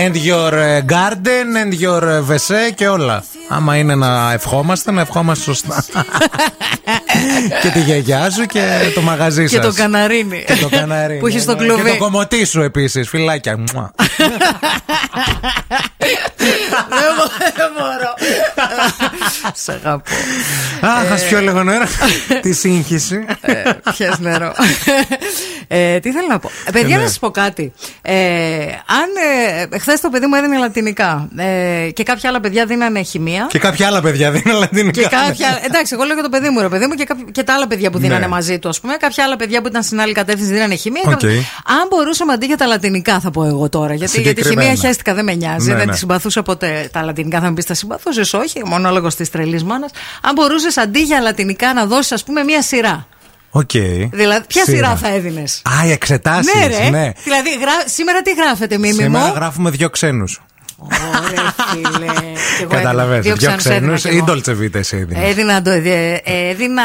and 0.03 0.15
your 0.31 0.53
uh, 0.59 0.81
garden 0.95 1.47
and 1.63 1.73
your 1.81 2.03
uh, 2.19 2.23
βεσέ 2.23 2.71
και 2.75 2.89
όλα. 2.89 3.25
Άμα 3.49 3.77
είναι 3.77 3.95
να 3.95 4.33
ευχόμαστε, 4.33 4.91
να 4.93 5.01
ευχόμαστε 5.01 5.45
σωστά. 5.45 5.85
και 7.63 7.69
τη 7.69 7.81
γιαγιά 7.81 8.31
σου 8.31 8.47
και 8.47 8.61
το 8.95 9.01
μαγαζί 9.01 9.43
Και 9.49 9.57
σας. 9.57 9.65
το 9.67 9.73
καναρίνι. 9.83 10.45
Και 10.47 10.55
το 10.57 10.69
καναρίνι. 10.69 11.19
Που 11.21 11.27
έχεις 11.27 11.43
στο 11.43 11.55
ναι. 11.55 11.59
κλουβί. 11.67 11.83
Και 11.83 11.89
το 11.91 11.97
κομμωτή 11.97 12.45
σου 12.45 12.61
επίσης. 12.63 13.09
Φιλάκια. 13.09 13.57
Μουα. 13.59 13.91
Δεν 16.89 17.13
μπο- 17.17 17.53
δεν 17.57 17.71
μπορώ. 17.77 18.15
Σε 19.55 19.73
αγαπώ. 19.73 20.11
Αχ, 20.81 21.13
ας 21.13 21.25
πιω 21.25 21.41
λίγο 21.41 21.63
νερό. 21.63 21.85
Τη 22.43 22.53
σύγχυση. 22.53 23.25
Πιες 23.97 24.19
νερό. 24.19 24.55
Ε, 25.69 25.99
τι 26.01 26.13
θέλω 26.13 26.27
να 26.29 26.39
πω. 26.39 26.51
Ε, 26.67 26.71
Παιδιά, 26.71 26.97
ναι. 26.97 27.03
να 27.03 27.09
σας 27.09 27.19
πω 27.19 27.31
κάτι. 27.31 27.73
Ε, 28.03 28.15
αν 28.87 29.09
ε, 29.73 29.79
χθες 29.79 30.01
το 30.01 30.09
παιδί 30.11 30.27
μου 30.27 30.35
έδινε 30.35 30.59
λατινικά 30.59 31.29
ε, 31.37 31.91
και 31.91 32.03
κάποια 32.03 32.29
άλλα 32.29 32.41
παιδιά 32.41 32.67
δίνανε 32.67 33.03
χημεία. 33.03 33.47
Και 33.51 33.59
κάποια 33.59 33.87
άλλα 33.87 34.01
παιδιά 34.01 34.31
δίναν 34.31 34.55
λατινικά. 34.55 35.01
Και 35.03 35.09
κάποια. 35.09 35.61
Εντάξει, 35.65 35.95
εγώ 35.95 36.05
λέω 36.05 36.15
για 36.15 36.23
το 36.23 36.29
παιδί 36.29 36.49
μου, 36.49 36.61
ρε 36.61 36.69
παιδί 36.69 36.87
μου, 36.87 36.95
και, 36.95 37.05
κάποι- 37.05 37.31
και 37.31 37.43
τα 37.43 37.55
άλλα 37.55 37.67
παιδιά 37.67 37.91
που 37.91 37.99
δίνανε 37.99 38.21
Ναι. 38.21 38.29
μαζί 38.29 38.59
του, 38.59 38.69
ας 38.69 38.81
πούμε. 38.81 38.95
Κάποια 38.97 39.25
άλλα 39.25 39.37
παιδιά 39.37 39.61
που 39.63 39.69
ήταν 39.69 39.83
στην 39.83 40.01
άλλη 40.01 40.13
κατεύθυνση 40.13 40.53
δίνανε 40.53 40.75
χημεία. 40.75 41.03
Οκ. 41.05 41.11
Κάποια- 41.11 41.31
Αν 41.65 41.87
μπορούσαμε 41.91 42.33
αντί 42.33 42.47
για 42.47 42.57
τα 42.57 42.67
λατινικά, 42.67 43.21
θα 43.21 43.31
πω 43.31 43.45
εγώ 43.45 43.69
τώρα. 43.69 43.95
Γιατί 43.95 44.21
για 44.21 44.35
τη 44.35 44.41
Συγκεκριμένα. 44.41 44.71
χημεία 44.71 44.87
χέστηκα, 44.89 45.15
δεν 45.15 45.25
με 45.25 45.35
νοιάζει. 45.35 45.69
Ναι, 45.71 45.75
δεν 45.77 45.87
ναι. 45.87 45.93
τη 45.93 45.99
συμπαθούσα 45.99 46.43
ποτέ. 46.43 46.89
Τα 46.93 47.03
λατινικά 47.03 47.41
θα 47.41 47.49
μου 47.49 47.55
πεις 47.55 47.65
τα 47.65 47.75
συμπαθούσες, 47.75 48.33
όχι. 48.35 48.63
Μονόλογος 48.65 49.15
της 49.15 49.31
τρελής 49.31 49.65
μάνας. 49.65 49.89
Αν 50.23 50.33
μπορούσες 50.35 50.77
αντί 50.77 51.01
για 51.03 51.21
λατινικά 51.21 51.73
να 51.75 51.87
δώσεις, 51.87 52.13
ας 52.13 52.25
πούμε, 52.25 52.43
μία 52.43 52.63
σειρά. 52.63 53.07
Οκ. 53.59 53.71
Δηλαδή, 54.13 54.47
ποια 54.47 54.65
σειρά, 54.65 54.97
θα 54.97 55.09
έδινες; 55.09 55.63
Α, 55.81 55.87
οι 55.87 55.91
εξετάσεις. 55.91 56.55
Ναι, 56.55 56.67
ρε. 56.67 57.13
Δηλαδή, 57.25 57.51
γρα- 57.61 57.85
σήμερα 57.85 58.23
τι 58.23 58.33
γράφετε, 58.35 58.79
Μίμη 58.79 58.93
Σήμερα 58.95 59.27
μου; 59.27 59.33
γράφουμε 59.35 59.71
δύο 59.71 59.91
ξένους. 59.91 60.43
Ωραία, 60.79 61.55
φίλε. 61.73 62.07
Κι 62.57 62.63
εγώ 62.63 62.71
Καταλαβαίνετε. 62.71 63.29
έδινα. 63.29 63.35
Δύο 63.37 63.57
ξένους 63.57 63.67
έδινα 63.77 63.95
ξένου 63.95 64.13
κι 64.13 64.17
ή 64.17 64.25
εγώ. 64.29 64.41
Dolce 64.47 64.63
Vita 64.65 64.75
εσύ 64.75 64.97
έδινες; 64.97 65.29
Έδινα, 65.31 65.63
το- 65.63 65.71
ε, 65.71 66.21
έδινα 66.51 66.83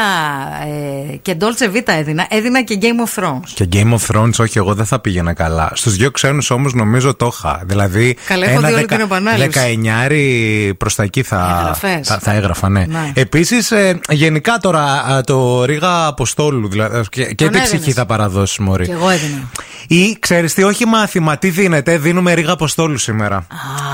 ε, 1.12 1.16
και 1.16 1.36
Dolce 1.40 1.76
Vita 1.76 1.92
έδινα. 1.98 2.26
Έδινα 2.30 2.62
και 2.62 2.78
Game 2.82 2.84
of 3.20 3.22
Thrones. 3.24 3.48
Και 3.54 3.68
Game 3.72 3.92
of 3.94 3.98
Thrones, 4.16 4.32
όχι, 4.38 4.58
εγώ 4.58 4.74
δεν 4.74 4.84
θα 4.86 5.00
πήγαινα 5.00 5.32
καλά. 5.32 5.70
Στους 5.74 5.96
δύο 5.96 6.10
ξένους 6.10 6.50
όμως 6.50 6.74
νομίζω 6.74 7.14
το 7.14 7.30
είχα. 7.32 7.62
Δηλαδή. 7.64 8.16
Καλά, 8.26 8.46
έχω 8.46 8.60
δει 8.60 8.72
όλη 8.72 8.84
την 8.86 9.00
επανάληψη. 9.00 9.48
Δεκαεννιάρι 9.58 10.74
προς 10.78 10.94
τα 10.94 11.02
εκεί 11.02 11.22
θα, 11.22 11.56
Έγραφες. 11.58 12.08
θα, 12.08 12.18
θα 12.18 12.32
έγραφα, 12.32 12.68
ναι. 12.68 12.84
Ναι. 12.88 13.10
Επίσης, 13.14 13.72
γενικά 14.10 14.58
τώρα 14.58 14.82
α, 14.82 15.20
το 15.20 15.64
Ρίγα 15.64 16.06
Αποστόλου, 16.06 16.68
δηλαδή. 16.68 17.00
Και, 17.10 17.24
και 17.24 17.34
Τον 17.34 17.34
τι 17.36 17.44
έδινες. 17.44 17.68
ψυχή 17.68 17.92
θα 17.92 18.06
παραδώσει, 18.06 18.62
Μωρή; 18.62 18.86
Και 18.86 18.92
εγώ 18.92 19.08
έδινα. 19.08 19.48
Ή 19.88 20.16
ξέρεις 20.20 20.54
τι, 20.54 20.62
όχι 20.62 20.86
μάθημα, 20.86 21.36
τι 21.38 21.50
δίνεται, 21.50 21.98
δίνουμε 21.98 22.32
Ρίγα 22.32 22.52
Αποστόλου 22.52 22.98
σήμερα. 22.98 23.46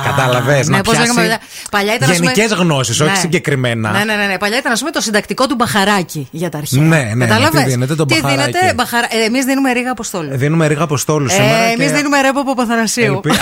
Κατάλαβες. 0.05 0.69
Ναι, 0.69 0.77
να 0.77 0.83
πώς 0.83 0.99
λέγαμε 0.99 1.21
παλιά. 1.21 1.39
πιάσει 1.39 1.67
Παλιά 1.71 1.95
ήταν, 1.95 2.11
ας 2.11 2.17
πούμε- 2.17 2.33
γενικές 2.33 2.59
γνώσεις, 2.59 3.01
όχι 3.01 3.11
Ναι. 3.11 3.17
συγκεκριμένα. 3.17 3.91
Ναι, 3.91 4.05
ναι, 4.05 4.15
ναι, 4.15 4.27
ναι. 4.27 4.39
Παλιά 4.39 4.59
ήταν, 4.59 4.73
ας 4.73 4.79
πούμε, 4.79 4.91
το 4.91 5.01
συντακτικό 5.01 5.47
του 5.47 5.55
μπαχαράκι 5.55 6.29
για 6.31 6.49
τα 6.49 6.59
αρχαία. 6.59 6.83
Ναι, 6.83 6.97
ναι, 6.97 7.15
ναι, 7.15 7.27
Κατάλαβες; 7.27 7.63
τι 7.63 7.69
δίνεται, 7.71 7.95
το 7.95 8.05
Τι 8.07 8.15
μπαχαράκι; 8.21 8.51
δίνεται, 8.53 8.75
μπαχαρα... 8.75 9.07
ε, 9.11 9.25
εμείς 9.25 9.45
δίνουμε 9.45 9.73
ρίγα 9.73 9.91
αποστόλου. 9.91 10.29
Δίνουμε 10.33 10.67
Ρίγα 10.67 10.83
Αποστόλου 10.83 11.29
σήμερα. 11.31 11.55
Ε, 11.65 11.75
και- 11.75 11.83
εμείς 11.83 11.93
δίνουμε 11.93 12.21
ρέπο 12.21 12.41
από 12.41 12.55
Παθανασίου. 12.55 13.05
Ελπι- 13.25 13.35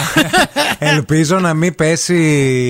Ελπίζω 0.79 1.39
να 1.39 1.55
μην 1.55 1.75
πέσει 1.75 2.15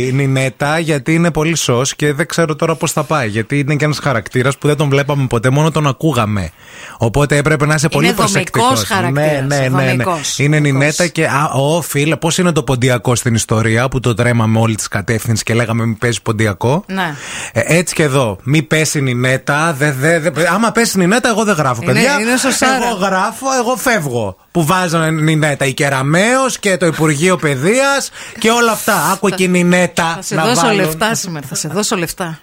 η 0.09 0.13
Νινέτα 0.13 0.79
γιατί 0.79 1.15
είναι 1.15 1.31
πολύ 1.31 1.57
σο 1.57 1.83
και 1.97 2.13
δεν 2.13 2.27
ξέρω 2.27 2.57
τώρα 2.57 2.75
πώς 2.75 2.93
θα 2.93 3.03
πάει. 3.03 3.29
Γιατί 3.29 3.59
είναι 3.59 3.75
και 3.75 3.85
ένας 3.85 3.99
χαρακτήρας 3.99 4.59
που 4.59 4.67
δεν 4.67 4.77
τον 4.77 4.89
βλέπαμε 4.89 5.27
ποτέ, 5.27 5.51
μόνο 5.51 5.71
τον 5.71 5.87
ακούγαμε. 5.87 6.51
Οπότε 6.99 7.37
έπρεπε 7.37 7.67
να 7.67 7.75
είσαι 7.75 7.89
πολύ 7.89 8.07
δομικός 8.07 8.31
προσεκτικός. 8.33 8.83
χαρακτήρας, 8.85 9.29
Ναι, 9.31 9.57
ναι, 9.57 9.69
ναι, 9.69 9.83
ναι. 9.83 9.91
δομικός, 9.91 10.39
Είναι 10.39 10.59
Νινέτα 10.59 11.07
και. 11.07 11.25
Α, 11.27 11.45
ο 11.53 11.83
φίλε, 11.83 12.17
πώς 12.17 12.39
είναι 12.39 12.53
το 12.53 12.63
ποντιακό 12.63 13.15
στην 13.15 13.35
ιστορία; 13.35 13.66
ιστορία 13.67 13.89
που 13.89 14.01
το 14.01 14.15
τρέμαμε 14.15 14.59
όλη 14.59 14.75
της 14.75 14.89
κατεύθυνσης 14.89 15.43
και 15.43 15.55
λέγαμε 15.55 15.85
μην 15.85 15.99
παίζεις 15.99 16.23
ποντιακό. 16.23 16.85
Ναι. 16.87 17.15
Ε, 17.53 17.63
έτσι 17.65 17.95
και 17.95 18.03
εδώ. 18.03 18.39
Μην 18.43 18.67
πέσει 18.67 18.99
η 18.99 19.15
νέτα. 19.15 19.75
Δε, 19.79 19.93
δε, 19.93 20.19
δε, 20.19 20.49
άμα 20.49 20.73
πέσει 20.73 21.03
η 21.03 21.07
νέτα, 21.07 21.29
εγώ 21.29 21.45
δεν 21.45 21.55
γράφω, 21.55 21.85
παιδιά. 21.85 22.21
Είναι 22.21 22.31
εγώ 22.31 22.97
γράφω, 23.01 23.47
εγώ 23.59 23.77
φεύγω. 23.77 24.37
Που 24.51 24.65
βάζανε 24.65 25.31
η 25.31 25.37
νέτα. 25.37 25.65
Η 25.65 25.73
Κεραμαίο 25.73 26.47
και 26.61 26.77
το 26.77 26.87
Υπουργείο 26.87 27.37
Παιδείας 27.37 28.11
και 28.39 28.51
όλα 28.51 28.73
αυτά. 28.73 29.11
Άκου 29.13 29.27
εκείνη 29.27 29.59
η 29.59 29.65
νέτα. 29.65 30.13
Θα 30.15 30.23
σε 30.23 30.37
δώσω 30.37 30.61
βάλουν. 30.61 30.77
λεφτά 30.77 31.15
σήμερα. 31.15 31.47
Θα 31.47 31.55
σε 31.55 31.69
δώσω 31.69 31.97
λεφτά. 31.97 32.39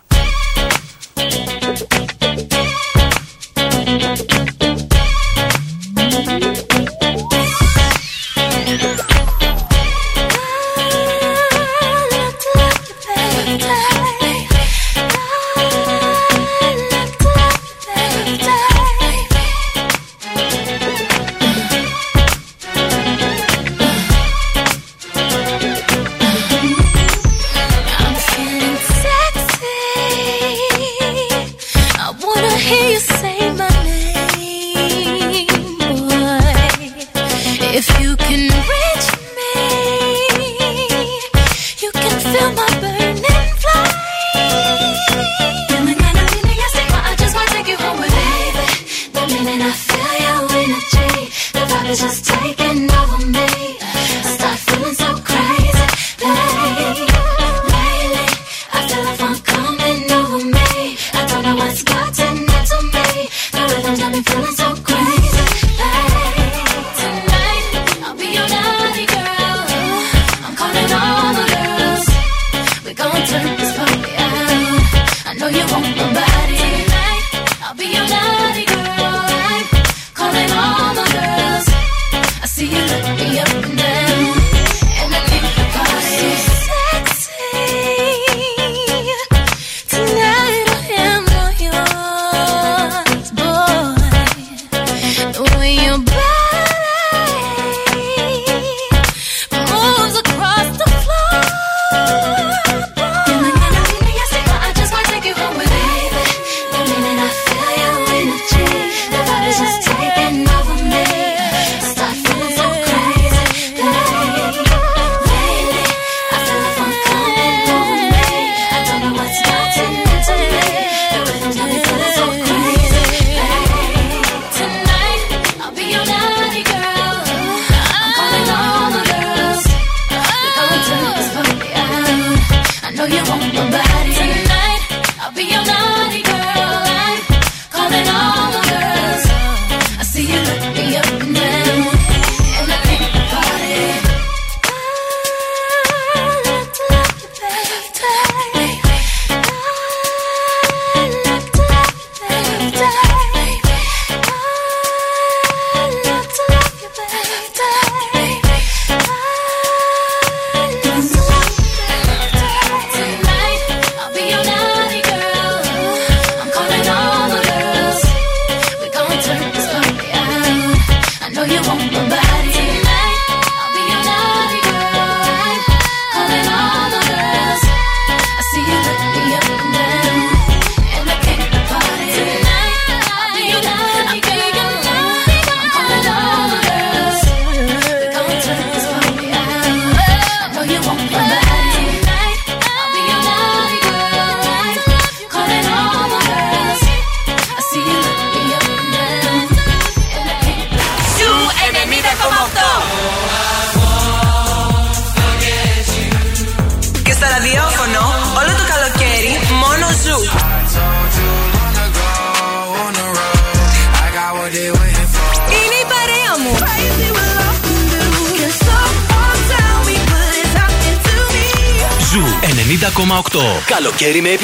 मेरी 224.13 224.21
में 224.21 224.42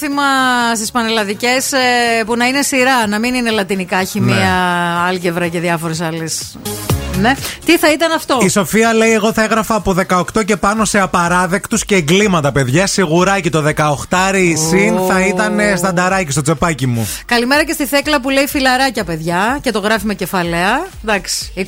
μάθημα 0.00 0.74
στις 0.74 0.90
πανελλαδικές 0.90 1.72
που 2.26 2.36
να 2.36 2.46
είναι 2.46 2.62
σειρά, 2.62 3.06
να 3.06 3.18
μην 3.18 3.34
είναι 3.34 3.50
λατινικά, 3.50 4.04
χημεία, 4.04 4.34
Ναι. 4.34 5.08
άλγευρα 5.08 5.48
και 5.48 5.60
διάφορες 5.60 6.00
άλλες. 6.00 6.56
Ναι. 7.20 7.34
Τι 7.64 7.78
θα 7.78 7.92
ήταν 7.92 8.12
αυτό; 8.12 8.38
Η 8.42 8.48
Σοφία 8.48 8.92
λέει: 8.94 9.12
Εγώ 9.12 9.32
θα 9.32 9.42
έγραφα 9.42 9.74
από 9.74 9.94
18 10.08 10.44
και 10.44 10.56
πάνω 10.56 10.84
σε 10.84 11.00
απαράδεκτους 11.00 11.84
και 11.84 11.94
εγκλήματα, 11.94 12.52
παιδιά. 12.52 12.86
Σιγουράκι 12.86 13.50
το 13.50 13.64
18 14.08 14.34
συν 14.70 14.98
θα 15.08 15.26
ήταν 15.26 15.58
ε, 15.60 15.76
στανταράκι 15.76 16.30
στο 16.32 16.42
τσεπάκι 16.42 16.86
μου. 16.86 17.08
Καλημέρα 17.26 17.64
και 17.64 17.72
στη 17.72 17.86
Θέκλα 17.86 18.20
που 18.20 18.30
λέει 18.30 18.46
φιλαράκια, 18.46 19.04
παιδιά. 19.04 19.58
Και 19.62 19.70
το 19.70 19.78
γράφει 19.78 20.06
με 20.06 20.14
κεφαλαία. 20.14 20.86
Εντάξει, 21.04 21.52
20. 21.56 21.62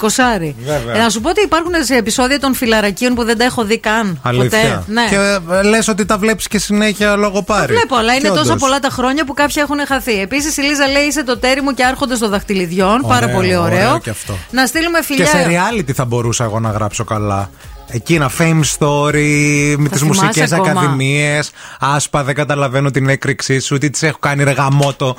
Βέβαια. 0.65 0.95
Ε, 0.95 0.99
να 0.99 1.09
σου 1.11 1.21
πω 1.21 1.29
ότι 1.29 1.43
υπάρχουν 1.43 1.73
σε 1.81 1.95
επεισόδια 1.97 2.41
των 2.41 2.55
φιλαρακίων 2.55 3.15
που 3.15 3.25
δεν 3.25 3.39
τα 3.39 3.45
έχω 3.45 3.65
δει 3.65 3.79
καν. 3.79 4.21
Αλήθεια. 4.23 4.59
Ποτέ. 4.59 4.83
Ναι. 4.87 5.07
Και 5.11 5.39
λες 5.69 5.89
ότι 5.89 6.05
τα 6.05 6.19
βλέπεις 6.19 6.49
και 6.49 6.59
συνέχεια 6.59 7.17
λόγω 7.17 7.43
πάρει. 7.43 7.73
Βλέπω, 7.73 7.97
αλλά 7.97 8.13
είναι 8.13 8.23
Και 8.23 8.29
τόσα 8.29 8.41
όντως. 8.43 8.57
πολλά 8.61 8.79
τα 8.79 8.89
χρόνια 8.91 9.25
που 9.25 9.35
κάποια 9.35 9.63
έχουν 9.63 9.79
χαθεί. 9.87 10.21
Επίσης 10.21 10.57
η 10.57 10.61
Λίζα 10.63 10.87
λέει 10.89 11.03
είσαι 11.03 11.25
το 11.25 11.39
τέρι 11.39 11.61
μου 11.63 11.71
και 11.75 11.85
άρχοντα 11.85 12.19
των 12.19 12.31
δαχτυλιδιών. 12.31 13.01
Πάρα 13.09 13.25
Ωραίο, 13.25 13.37
πολύ 13.37 13.57
ωραίο. 13.57 13.79
ωραίο 13.87 13.99
και 13.99 14.11
αυτό. 14.11 14.39
Να 14.51 14.67
στείλουμε 14.67 15.03
φιλιά. 15.03 15.27
Και 15.45 15.51
σε 15.51 15.61
reality 15.61 15.93
θα 15.93 16.05
μπορούσα 16.05 16.45
εγώ 16.45 16.61
να 16.61 16.70
γράψω 16.70 17.05
καλά. 17.05 17.51
Εκείνα, 17.91 18.30
fame 18.39 18.62
story, 18.78 19.74
με 19.78 19.89
τις 19.89 20.01
θυμάσαι 20.01 20.05
μουσικές 20.05 20.53
ακόμα; 20.53 20.70
ακαδημίες. 20.70 21.51
Άσπα, 21.80 22.24
δεν 22.24 22.34
καταλαβαίνω 22.34 22.91
την 22.91 23.09
έκρηξή 23.09 23.59
σου, 23.59 23.78
τι 23.78 23.91
της 23.91 24.03
έχω 24.03 24.18
κάνει 24.18 24.45
ρεγαμότο 24.45 25.16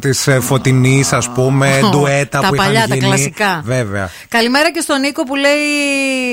της 0.00 0.28
φωτεινής, 0.40 1.12
ας 1.12 1.28
πούμε, 1.30 1.80
Ω, 1.84 1.88
ντουέτα 1.90 2.40
τα 2.40 2.48
που 2.48 2.54
είχαν 2.54 2.66
παλιά, 2.66 2.86
τα 2.88 2.94
γίνει. 2.94 3.06
κλασικά. 3.06 3.60
Βέβαια. 3.64 4.10
Καλημέρα 4.28 4.70
και 4.70 4.80
στον 4.80 5.00
Νίκο 5.00 5.22
που 5.22 5.36
λέει: 5.36 5.52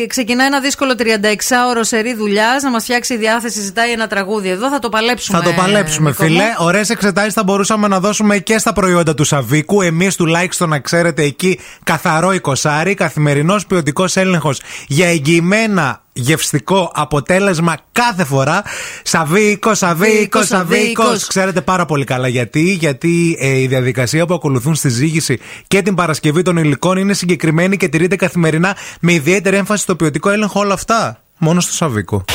Ξεκινά 0.08 0.44
ένα 0.44 0.60
δύσκολο 0.60 0.96
36ωρο 0.98 1.80
σερή 1.82 2.14
δουλειάς 2.16 2.64
να 2.64 2.70
μας 2.70 2.84
φτιάξει 2.84 3.14
η 3.14 3.18
διάθεση. 3.18 3.62
Ζητάει 3.62 3.92
ένα 3.92 4.08
τραγούδι. 4.08 4.50
Εδώ 4.50 4.70
θα 4.70 4.80
το 4.80 4.90
παλέψουμε. 4.90 5.38
Θα 5.38 5.44
το 5.44 5.52
παλέψουμε, 5.54 6.10
Νίκο 6.10 6.24
μου. 6.24 6.30
φίλε. 6.30 6.44
Ωραίες 6.58 6.90
εξετάσεις 6.90 7.34
θα 7.34 7.44
μπορούσαμε 7.44 7.88
να 7.88 8.00
δώσουμε 8.00 8.38
και 8.38 8.58
στα 8.58 8.74
προϊόντα 8.74 9.14
του 9.14 9.24
Σαβίκου. 9.24 9.82
Εμείς 9.82 10.16
τουλάχιστον 10.16 10.70
να 10.70 10.80
ξέρετε 10.80 11.24
εκεί 11.24 11.60
καθαρό 11.84 12.34
εικοσάρι, 12.34 12.94
καθημερινός 12.94 13.66
ποιοτικός 13.66 14.16
έλεγχος 14.16 14.62
για 14.88 15.08
εγγυημένα 15.08 16.02
γευστικό 16.14 16.92
αποτέλεσμα 16.94 17.78
κάθε 17.92 18.24
φορά. 18.24 18.64
Σαβίκο, 19.04 19.74
Σαβίκο, 19.74 19.74
Σαβίκος, 19.74 20.48
Σαβίκος. 20.48 21.06
Σαβίκος. 21.06 21.28
Ξέρετε 21.28 21.62
πάρα 21.62 21.86
πολύ 21.86 22.06
καλά 22.06 22.28
γιατί. 22.28 22.62
Γιατί 22.62 23.38
ε, 23.40 23.60
η 23.60 23.68
διαδικασία 23.68 24.26
που 24.26 24.34
ακολουθούν 24.34 24.76
στη 24.76 24.90
ζήγηση 24.90 25.40
και 25.68 25.82
την 25.82 25.96
παρασκευή 25.96 26.42
των 26.42 26.58
υλικών 26.58 26.98
είναι 26.98 27.14
συγκεκριμένη 27.14 27.78
και 27.78 27.88
τηρείται 27.88 28.16
καθημερινά 28.16 28.76
με 29.00 29.14
ιδιαίτερη 29.14 29.56
έμφαση 29.56 29.84
στο 29.84 29.96
ποιοτικό 29.96 30.30
έλεγχο 30.30 30.60
όλα 30.60 30.74
αυτά. 30.74 31.22
Μόνο 31.38 31.60
στο 31.60 31.74
Σαβίκο. 31.74 32.26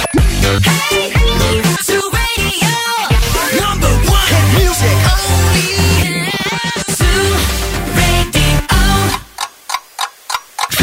Number 3.61 3.95
one 4.21 4.37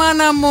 Ωρε 0.00 0.06
μάνα 0.14 0.34
μου, 0.34 0.48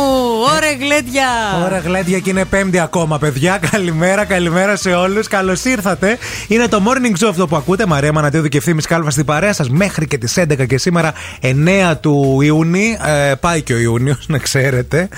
ωρε 0.54 0.72
γλέντια. 0.80 1.26
Ωραία, 1.64 1.78
γλέντια 1.78 2.18
και 2.18 2.30
είναι 2.30 2.44
πέμπτη 2.44 2.78
ακόμα, 2.78 3.18
παιδιά. 3.18 3.58
Καλημέρα, 3.70 4.24
καλημέρα 4.24 4.76
σε 4.76 4.90
όλους. 4.90 5.28
Καλώς 5.28 5.64
ήρθατε. 5.64 6.18
Είναι 6.48 6.68
το 6.68 6.82
morning 6.86 7.24
show 7.24 7.28
αυτό 7.30 7.46
που 7.46 7.56
ακούτε. 7.56 7.86
Μαρία 7.86 8.12
Μανατίδου 8.12 8.48
και 8.48 8.56
ευθύνη 8.56 8.82
Κάλβα 8.82 9.10
στην 9.10 9.24
παρέα 9.24 9.52
σας 9.52 9.68
μέχρι 9.70 10.06
και 10.06 10.18
τις 10.18 10.34
11 10.38 10.66
και 10.66 10.78
σήμερα 10.78 11.12
9 11.40 11.94
του 12.00 12.38
Ιούνιου. 12.42 12.96
Ε, 13.30 13.34
πάει 13.40 13.62
και 13.62 13.72
ο 13.74 13.78
Ιούνιος, 13.78 14.24
να 14.34 14.38
ξέρετε. 14.38 15.08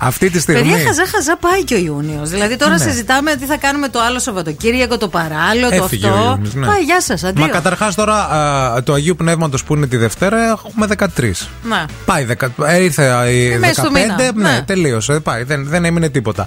Αυτή 0.00 0.30
τη 0.30 0.40
στιγμή. 0.40 0.70
Παιδιά, 0.70 0.86
χαζά 0.86 1.06
χαζά 1.06 1.36
πάει 1.36 1.64
και 1.64 1.74
ο 1.74 1.78
Ιούνιος. 1.78 2.30
Δηλαδή 2.30 2.56
τώρα 2.56 2.72
Ναι. 2.72 2.78
συζητάμε 2.78 3.34
τι 3.34 3.44
θα 3.46 3.56
κάνουμε 3.56 3.88
το 3.88 4.00
άλλο 4.00 4.18
Σαββατοκύριακο, 4.18 4.96
το 4.98 5.08
παράλληλο, 5.08 5.68
το 5.68 5.74
Έφυγε 5.84 6.06
αυτό. 6.08 6.20
ο 6.20 6.26
Ιούνιος, 6.30 6.54
ναι. 6.54 6.66
Πάει, 6.66 6.82
γεια 6.82 7.00
σας, 7.00 7.24
αντίο. 7.24 7.44
Μα 7.44 7.48
καταρχάς 7.48 7.94
τώρα 7.94 8.14
α, 8.14 8.82
το 8.82 8.92
Αγίου 8.92 9.16
Πνεύματος 9.16 9.64
που 9.64 9.74
είναι 9.74 9.86
τη 9.86 9.96
Δευτέρα 9.96 10.42
έχουμε 10.50 10.86
13. 10.98 11.48
Να. 11.62 11.86
Πάει, 12.04 12.24
δεκα, 12.24 12.52
ε, 12.66 12.82
ήρθε 12.82 13.02
η 13.30 13.52
Ε, 13.52 13.58
μέσα 13.66 13.80
στο 13.80 13.90
15, 13.92 13.92
μήνα. 13.92 14.32
ναι, 14.34 14.50
Ναι. 14.50 14.62
τελείωσε. 14.66 15.20
Πάει, 15.20 15.42
δεν, 15.42 15.66
δεν 15.68 15.84
έμεινε 15.84 16.08
τίποτα. 16.08 16.46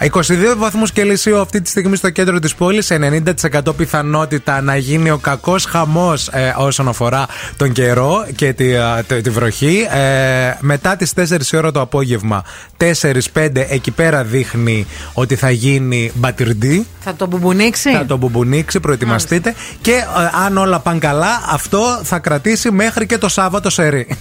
22 0.00 0.08
βαθμούς 0.56 0.92
Κελσίου 0.92 1.40
αυτή 1.40 1.60
τη 1.60 1.68
στιγμή 1.70 1.96
στο 1.96 2.10
κέντρο 2.10 2.38
της 2.38 2.54
πόλης. 2.54 2.90
90% 2.90 3.76
πιθανότητα 3.76 4.60
να 4.60 4.76
γίνει 4.76 5.10
ο 5.10 5.18
κακός 5.18 5.64
χαμός 5.64 6.28
ε, 6.28 6.54
όσον 6.56 6.88
αφορά 6.88 7.26
τον 7.56 7.72
καιρό 7.72 8.26
και 8.36 8.52
τη, 8.52 8.74
α, 8.76 9.04
τη, 9.06 9.20
τη 9.20 9.30
βροχή. 9.30 9.86
Ε, 9.90 10.54
μετά 10.60 10.96
τις 10.96 11.12
4 11.16 11.52
η 11.52 11.56
ώρα 11.56 11.70
το 11.72 11.80
απόγευμα, 11.80 12.42
4-5 12.76 13.48
εκεί 13.68 13.90
πέρα 13.90 14.22
δείχνει 14.24 14.86
ότι 15.12 15.36
θα 15.36 15.50
γίνει 15.50 16.10
μπατυρντή. 16.14 16.86
Θα 17.00 17.14
το 17.14 17.26
μπουμπουνίξει; 17.26 17.92
Θα 17.92 18.06
το 18.06 18.16
μπουμπουνίξει, 18.16 18.80
προετοιμαστείτε. 18.80 19.54
Και 19.80 19.92
ε, 19.92 20.44
αν 20.46 20.56
όλα 20.56 20.78
πάνε 20.80 20.98
καλά, 20.98 21.42
αυτό 21.50 22.00
θα 22.02 22.18
κρατήσει 22.18 22.70
μέχρι 22.70 23.06
και 23.06 23.18
το 23.18 23.28
Σάββατο 23.28 23.70
σερί. 23.70 24.16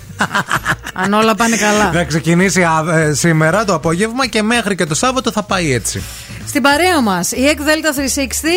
Αν 0.93 1.13
όλα 1.13 1.35
πάνε 1.35 1.55
καλά. 1.55 1.91
θα 1.91 2.03
ξεκινήσει 2.03 2.38
α, 2.45 2.99
ε, 2.99 3.13
σήμερα 3.13 3.65
το 3.65 3.73
απόγευμα 3.73 4.27
και 4.27 4.41
μέχρι 4.41 4.75
και 4.75 4.85
το 4.85 4.95
Σάββατο 4.95 5.31
θα 5.31 5.43
πάει 5.43 5.73
έτσι. 5.73 6.03
Στην 6.49 6.61
παρέα 6.61 7.01
μας 7.01 7.31
η 7.31 7.45
ΕΚ 7.45 7.59
Delta 7.59 7.99
360 7.99 8.03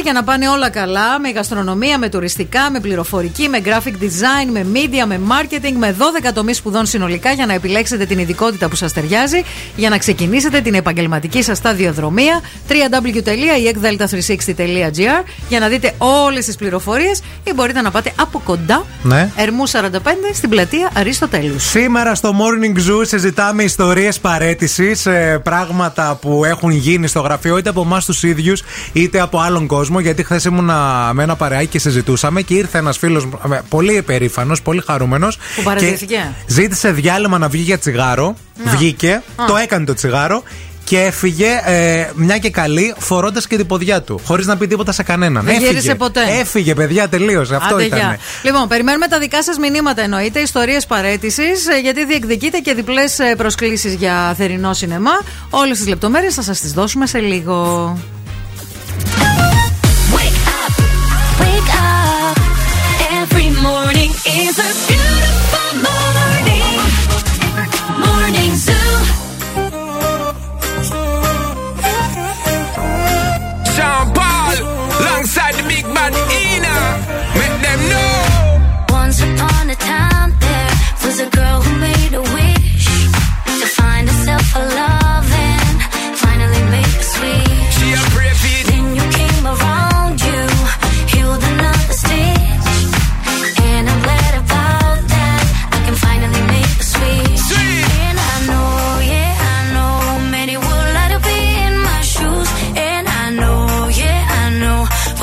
για 0.03 0.13
να 0.13 0.25
πάνε 0.25 0.49
όλα 0.49 0.71
καλά 0.71 1.21
με 1.21 1.31
γαστρονομία, 1.31 1.99
με 1.99 2.09
τουριστικά, 2.09 2.71
με 2.71 2.81
πληροφορική, 2.81 3.49
με 3.49 3.61
graphic 3.65 3.93
design, 4.03 4.51
με 4.53 4.67
media, 4.73 5.07
με 5.07 5.21
marketing, 5.29 5.73
με 5.79 5.97
12 5.99 6.03
τομείς 6.35 6.57
σπουδών 6.57 6.87
συνολικά 6.87 7.33
για 7.33 7.47
να 7.47 7.53
επιλέξετε 7.53 8.05
την 8.05 8.19
ειδικότητα 8.19 8.69
που 8.69 8.77
σας 8.77 8.93
ταιριάζει, 8.93 9.43
για 9.77 9.89
να 9.89 9.99
ξεκινήσετε 9.99 10.61
την 10.61 10.75
επαγγελματική 10.75 11.43
σας 11.43 11.59
σταδιοδρομία. 11.59 12.41
www.ekdelta360.gr 12.69 15.25
για 15.49 15.61
να 15.61 15.69
δείτε 15.69 15.95
όλες 15.99 16.45
τις 16.45 16.57
πληροφορίες 16.57 17.23
ή 17.45 17.53
μπορείτε 17.55 17.81
να 17.81 17.91
πάτε 17.91 18.13
από 18.17 18.41
κοντά. 18.45 18.87
Ναι. 19.03 19.31
Ερμού 19.37 19.69
45 19.69 19.73
στην 20.33 20.49
πλατεία 20.49 20.91
Αρίστοτέλου. 20.95 21.59
Σήμερα 21.59 22.15
στο 22.15 22.35
Morning 22.39 22.77
Zoo 22.77 23.07
συζητάμε 23.07 23.63
ιστορίες 23.73 24.19
παρέτησης, 24.19 25.07
ε, 25.07 25.41
πράγματα 25.43 26.19
που 26.21 26.45
έχουν 26.45 26.71
γίνει 26.71 27.07
στο 27.07 27.21
γραφείο 27.21 27.59
είτε 27.59 27.69
από 27.69 27.81
εμάς 27.81 28.05
τους 28.05 28.23
ίδιους 28.23 28.63
είτε 28.93 29.21
από 29.21 29.39
άλλον 29.39 29.67
κόσμο. 29.67 30.01
Γιατί 30.01 30.25
χθες 30.25 30.45
ήμουνα 30.45 31.11
με 31.13 31.23
ένα 31.23 31.37
παρεάκι 31.37 31.67
και 31.67 31.79
συζητούσαμε 31.79 32.43
και 32.43 32.55
ήρθε 32.55 32.79
ένας 32.79 32.99
φίλος 32.99 33.29
πολύ 33.69 33.97
υπερήφανο, 33.97 34.57
πολύ 34.63 34.83
χαρούμενος. 34.87 35.37
Που 35.57 35.63
παρατηρήθηκε. 35.63 36.35
Ζήτησε 36.47 36.93
διάλειμμα 36.93 37.39
να 37.39 37.49
βγει 37.49 37.63
για 37.63 37.79
τσιγάρο. 37.79 38.37
Να. 38.65 38.71
Βγήκε, 38.71 39.13
Α. 39.13 39.45
το 39.47 39.57
έκανε 39.57 39.85
το 39.85 39.95
τσιγάρο. 39.95 40.43
Και 40.93 41.01
έφυγε 41.01 41.61
ε, 41.65 42.11
μια 42.15 42.39
και 42.39 42.51
καλή 42.51 42.95
φορώντας 42.99 43.47
και 43.47 43.57
την 43.57 43.67
ποδιά 43.67 44.03
του. 44.03 44.21
Χωρίς 44.25 44.47
να 44.47 44.57
πει 44.57 44.67
τίποτα 44.67 44.93
σε 44.93 45.03
κανέναν. 45.03 45.45
Δεν 45.45 45.55
έφυγε. 45.55 45.71
γύρισε 45.71 45.95
ποτέ. 45.95 46.21
Έφυγε, 46.41 46.75
παιδιά, 46.75 47.09
τελείωσε. 47.09 47.55
Αυτό 47.55 47.75
Άντε, 47.75 47.85
ήταν. 47.85 47.99
γεια. 47.99 48.19
Λοιπόν, 48.43 48.69
περιμένουμε 48.69 49.07
τα 49.07 49.19
δικά 49.19 49.43
σας 49.43 49.59
μηνύματα 49.59 50.03
εννοείται, 50.03 50.41
ιστορίες 50.41 50.87
παρέτησης, 50.87 51.67
γιατί 51.83 52.05
διεκδικείτε 52.05 52.59
και 52.59 52.75
διπλές 52.75 53.19
προσκλήσεις 53.37 53.95
για 53.95 54.35
θερινό 54.37 54.73
σινεμά. 54.73 55.13
Όλες 55.51 55.79
τις 55.79 55.87
λεπτομέρειες 55.87 56.35
θα 56.35 56.43
σας 56.43 56.61
τις 56.61 56.73
δώσουμε 56.73 57.07
σε 57.07 57.19
λίγο. 57.19 57.99
Wake 61.41 61.71
up. 61.89 62.37
Every 63.21 63.49
morning 63.67 64.11
is 64.43 64.55
a 64.69 65.02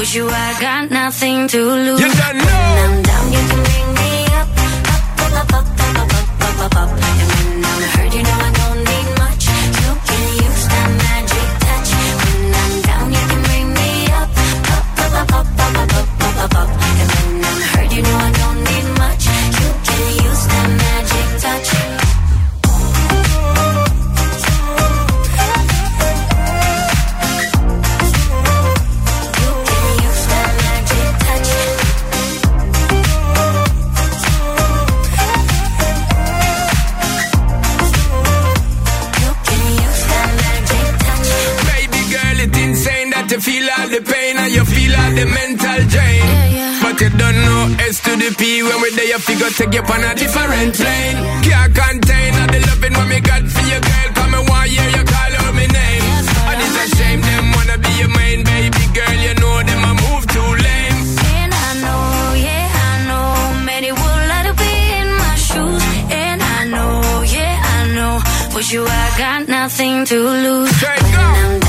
told 0.09 0.15
you 0.15 0.33
I 0.33 0.59
got 0.59 0.89
nothing 0.89 1.47
to 1.49 1.57
lose. 1.57 1.99
You 1.99 2.07
got 2.07 2.35
no. 2.35 2.43
When 2.43 2.77
I'm 2.85 3.01
down, 3.03 3.31
you 3.31 3.41
can 3.49 3.63
bring 3.63 3.87
me 3.99 4.25
up, 4.39 4.49
up, 4.57 5.33
up, 5.37 5.53
up, 5.53 5.67
up, 5.69 5.97
up, 5.97 6.13
up, 6.13 6.41
up, 6.41 6.61
up, 6.61 6.75
up. 6.75 6.89
And 6.89 7.29
when 7.33 7.65
I'm 7.65 7.81
hurt, 7.93 8.13
you 8.15 8.23
know 8.23 8.39
I 8.39 8.51
don't 8.59 8.79
need 8.89 9.07
much. 9.21 9.45
You 9.83 9.91
can 10.07 10.25
use 10.45 10.65
that 10.73 10.89
magic 11.03 11.49
touch. 11.65 11.89
When 12.21 12.55
I'm 12.61 12.73
down, 12.87 13.05
you 13.15 13.23
can 13.29 13.41
bring 13.43 13.67
me 13.73 13.89
up, 14.19 14.29
up, 14.39 14.89
up, 14.99 15.21
up, 15.21 15.37
up, 15.37 15.59
up, 15.59 15.93
up, 15.93 16.25
up, 16.25 16.53
up, 16.53 16.55
up. 16.55 17.18
To 43.39 43.51
feel 43.51 43.69
all 43.77 43.87
the 43.87 44.01
pain 44.01 44.37
and 44.37 44.51
you 44.51 44.65
feel 44.65 44.95
all 44.95 45.11
the 45.11 45.25
mental 45.25 45.81
drain. 45.87 46.23
But 46.81 46.99
you 47.01 47.09
don't 47.09 47.39
know 47.47 47.75
S 47.87 47.99
to 48.03 48.11
the 48.15 48.35
P 48.37 48.63
when 48.63 48.81
we're 48.81 48.95
there, 48.95 49.07
you 49.07 49.19
figure 49.19 49.49
take 49.49 49.73
you 49.73 49.81
on 49.81 50.03
a 50.03 50.15
different 50.15 50.75
plane. 50.75 51.17
Can't 51.43 51.71
contain 51.75 52.31
all 52.39 52.47
the 52.47 52.59
loving 52.67 52.93
what 52.93 53.07
me 53.07 53.19
got 53.21 53.43
for 53.47 53.65
your 53.71 53.81
girl. 53.81 54.09
Come 54.15 54.33
and 54.33 54.49
one 54.49 54.69
year 54.69 54.89
you 54.95 55.03
call 55.03 55.33
out 55.39 55.53
my 55.55 55.67
name. 55.67 56.03
And 56.51 56.59
it's 56.63 56.77
a 56.83 56.85
shame 56.97 57.21
them 57.21 57.45
wanna 57.55 57.77
be 57.77 57.91
your 58.01 58.11
main 58.11 58.43
baby 58.43 58.85
girl. 58.97 59.15
You 59.25 59.33
know 59.41 59.55
them 59.63 59.81
a 59.87 59.91
move 60.03 60.25
too 60.33 60.49
lame. 60.65 60.99
And 61.39 61.51
I 61.53 61.69
know, 61.83 62.07
yeah, 62.43 62.67
I 62.87 62.93
know, 63.07 63.29
many 63.63 63.91
would 63.91 64.23
like 64.31 64.45
to 64.49 64.55
be 64.63 64.73
in 64.99 65.09
my 65.23 65.35
shoes. 65.35 65.83
And 66.11 66.39
I 66.41 66.59
know, 66.73 67.23
yeah, 67.23 67.55
I 67.75 67.79
know, 67.95 68.15
with 68.55 68.69
you 68.73 68.83
I 68.83 69.05
got 69.17 69.47
nothing 69.47 70.05
to 70.11 70.17
lose. 70.17 70.73
When 70.81 71.03
I'm 71.15 71.68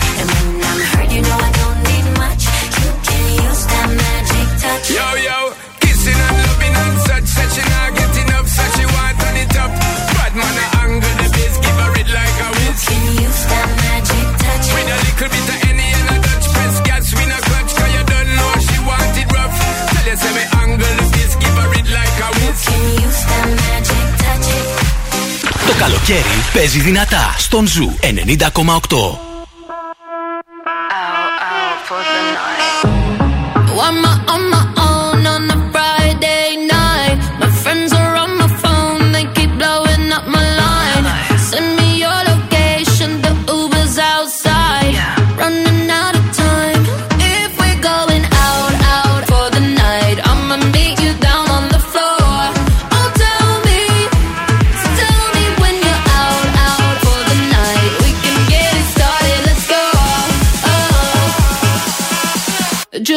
καλοκαίρι 25.81 26.43
παίζει 26.53 26.79
δυνατά 26.79 27.35
στον 27.37 27.67
Ζου 27.67 27.95
90,8. 28.01 29.30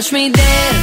touch 0.00 0.12
me 0.14 0.30
there 0.30 0.79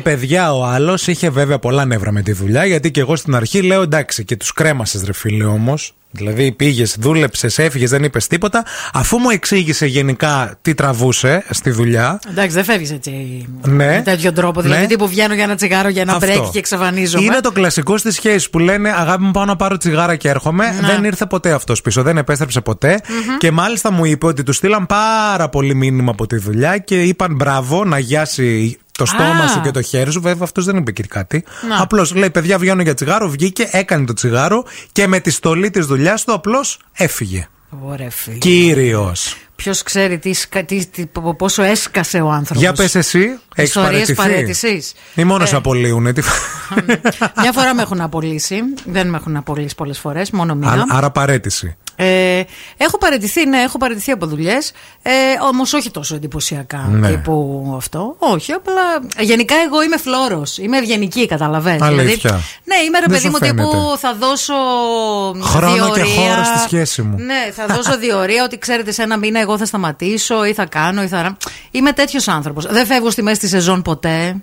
Πήγε 0.00 0.16
παιδιά 0.16 0.54
ο 0.54 0.64
άλλος, 0.64 1.06
είχε 1.06 1.30
βέβαια 1.30 1.58
πολλά 1.58 1.84
νεύρα 1.84 2.12
με 2.12 2.22
τη 2.22 2.32
δουλειά, 2.32 2.64
γιατί 2.64 2.90
και 2.90 3.00
εγώ 3.00 3.16
στην 3.16 3.34
αρχή 3.34 3.62
λέω 3.62 3.82
εντάξει 3.82 4.24
και 4.24 4.36
τους 4.36 4.52
κρέμασες 4.52 5.02
ρε 5.04 5.12
φίλε 5.12 5.44
όμως. 5.44 5.92
Δηλαδή 6.10 6.52
πήγες, 6.52 6.96
δούλεψες, 7.00 7.58
έφυγες, 7.58 7.90
δεν 7.90 8.02
είπες 8.04 8.26
τίποτα. 8.26 8.64
Αφού 8.92 9.18
μου 9.18 9.30
εξήγησε 9.30 9.86
γενικά 9.86 10.58
τι 10.62 10.74
τραβούσε 10.74 11.44
στη 11.50 11.70
δουλειά. 11.70 12.20
Εντάξει, 12.30 12.54
δεν 12.54 12.64
φεύγεις 12.64 12.90
έτσι. 12.90 13.10
Ναι. 13.66 13.86
Με 13.86 14.02
τέτοιο 14.04 14.32
τρόπο. 14.32 14.60
Δηλαδή, 14.60 14.80
Ναι. 14.80 14.86
τύπου 14.86 15.08
βγαίνω 15.08 15.34
για 15.34 15.44
ένα 15.44 15.54
τσιγάρο, 15.54 15.88
για 15.88 16.02
ένα 16.02 16.12
Αυτό. 16.14 16.26
break 16.26 16.50
και 16.52 16.58
εξαφανίζομαι. 16.58 17.24
Είναι 17.24 17.40
το 17.40 17.52
κλασικό 17.52 17.96
στις 17.98 18.14
σχέσεις 18.14 18.50
που 18.50 18.58
λένε 18.58 18.90
Αγάπη 18.96 19.22
μου, 19.22 19.30
πάω 19.30 19.44
να 19.44 19.56
πάρω 19.56 19.76
τσιγάρα 19.76 20.16
και 20.16 20.28
έρχομαι. 20.28 20.64
Ναι. 20.80 20.86
Δεν 20.86 21.04
ήρθε 21.04 21.26
ποτέ 21.26 21.52
αυτός 21.52 21.82
πίσω, 21.82 22.02
δεν 22.02 22.16
επέστρεψε 22.16 22.60
ποτέ. 22.60 23.00
Και 23.38 23.50
μάλιστα 23.50 23.90
μου 23.92 24.04
είπε 24.04 24.26
ότι 24.26 24.42
του 24.42 24.52
στείλαν 24.52 24.86
πάρα 24.86 25.48
πολύ 25.48 25.74
μήνυμα 25.74 26.10
από 26.10 26.26
τη 26.26 26.36
δουλειά 26.36 26.78
και 26.78 27.02
είπαν 27.02 27.34
μπράβο 27.34 27.84
να 27.84 27.98
γιάσει 27.98 28.78
το 28.98 29.06
στόμα 29.06 29.44
Α. 29.44 29.48
σου 29.48 29.60
και 29.60 29.70
το 29.70 29.82
χέρι 29.82 30.10
σου. 30.12 30.20
Βέβαια, 30.20 30.42
αυτός 30.42 30.64
δεν 30.64 30.76
είπε 30.76 30.92
και 30.92 31.02
κάτι. 31.08 31.44
Να. 31.68 31.82
Απλώς 31.82 32.14
λέει: 32.14 32.30
Παιδιά, 32.30 32.58
βγαίνω 32.58 32.82
για 32.82 32.94
τσιγάρο. 32.94 33.28
Βγήκε, 33.28 33.68
έκανε 33.70 34.04
το 34.04 34.12
τσιγάρο 34.12 34.64
και 34.92 35.06
με 35.06 35.20
τη 35.20 35.30
στολή 35.30 35.70
της 35.70 35.86
δουλειάς 35.86 36.24
του 36.24 36.32
απλώς 36.32 36.78
έφυγε. 36.92 37.48
Ωραία, 37.84 38.08
Κύριος. 38.38 39.36
Ποιος 39.56 39.82
ξέρει 39.82 40.18
τι, 40.18 40.32
σκα- 40.32 40.64
τι, 40.64 40.86
τι- 40.86 41.06
πο- 41.06 41.34
πόσο 41.34 41.62
έσκασε 41.62 42.20
ο 42.20 42.30
άνθρωπος. 42.30 42.62
Για 42.62 42.72
πες 42.72 42.94
εσύ, 42.94 43.18
Έχεις 43.54 43.68
Ιστορίες 43.74 44.12
παραιτηθεί; 44.14 44.14
παρέτησης. 44.14 44.92
Ή 45.14 45.24
μόνο 45.24 45.42
Ε, 45.42 45.46
σε 45.46 45.56
απολύουνε. 45.56 46.12
τι- 46.12 46.22
Μια 47.40 47.52
φορά 47.52 47.74
με 47.74 47.82
έχουν 47.82 48.00
απολύσει. 48.00 48.60
Δεν 48.84 49.08
με 49.08 49.16
έχουν 49.16 49.36
απολύσει 49.36 49.74
πολλές 49.74 49.98
φορές, 49.98 50.30
μόνο 50.30 50.54
μία. 50.54 50.70
Άρα- 50.70 50.84
Άρα 50.88 51.10
παρέτηση. 51.10 51.76
Ε, 52.00 52.42
έχω 52.76 52.98
παραιτηθεί, 52.98 53.46
ναι, 53.46 53.58
έχω 53.58 53.78
παραιτηθεί 53.78 54.10
από 54.10 54.26
δουλειές. 54.26 54.72
Ε, 55.02 55.10
Όμως 55.42 55.72
όχι 55.72 55.90
τόσο 55.90 56.14
εντυπωσιακά 56.14 56.88
Ναι. 56.90 57.08
τύπου 57.08 57.74
αυτό. 57.76 58.16
Όχι, 58.18 58.52
απλά. 58.52 58.82
Γενικά 59.20 59.54
εγώ 59.66 59.82
είμαι 59.82 59.96
φλόρος. 59.96 60.58
Είμαι 60.58 60.78
ευγενική, 60.78 61.26
καταλαβαίνεις. 61.26 61.82
Αλήθεια. 61.82 62.30
ναι, 62.64 62.76
είμαι 62.86 62.98
ρε 62.98 63.04
Δεν 63.06 63.08
παιδί 63.08 63.20
σου 63.20 63.30
μου 63.30 63.38
τύπου 63.38 63.70
φαίνεται. 63.70 63.96
θα 63.98 64.14
δώσω. 64.14 64.54
Χρόνο 65.40 65.90
και 65.90 66.02
διορία. 66.02 66.30
χώρο 66.30 66.44
στη 66.44 66.58
σχέση 66.58 67.02
μου. 67.02 67.16
Ναι, 67.18 67.50
θα 67.54 67.66
δώσω 67.74 67.98
διορία 68.04 68.44
ότι 68.44 68.58
ξέρετε 68.58 68.92
σε 68.92 69.02
ένα 69.02 69.16
μήνα 69.16 69.40
εγώ 69.40 69.58
θα 69.58 69.64
σταματήσω 69.64 70.44
ή 70.44 70.52
θα 70.54 70.66
κάνω 70.66 71.02
ή 71.02 71.08
θα. 71.08 71.36
Είμαι 71.70 71.92
τέτοιος 71.92 72.28
άνθρωπος. 72.28 72.66
Δεν 72.66 72.86
φεύγω 72.86 73.10
στη 73.10 73.22
μέση 73.22 73.40
της 73.40 73.50
σεζόν 73.50 73.82
ποτέ. 73.82 74.36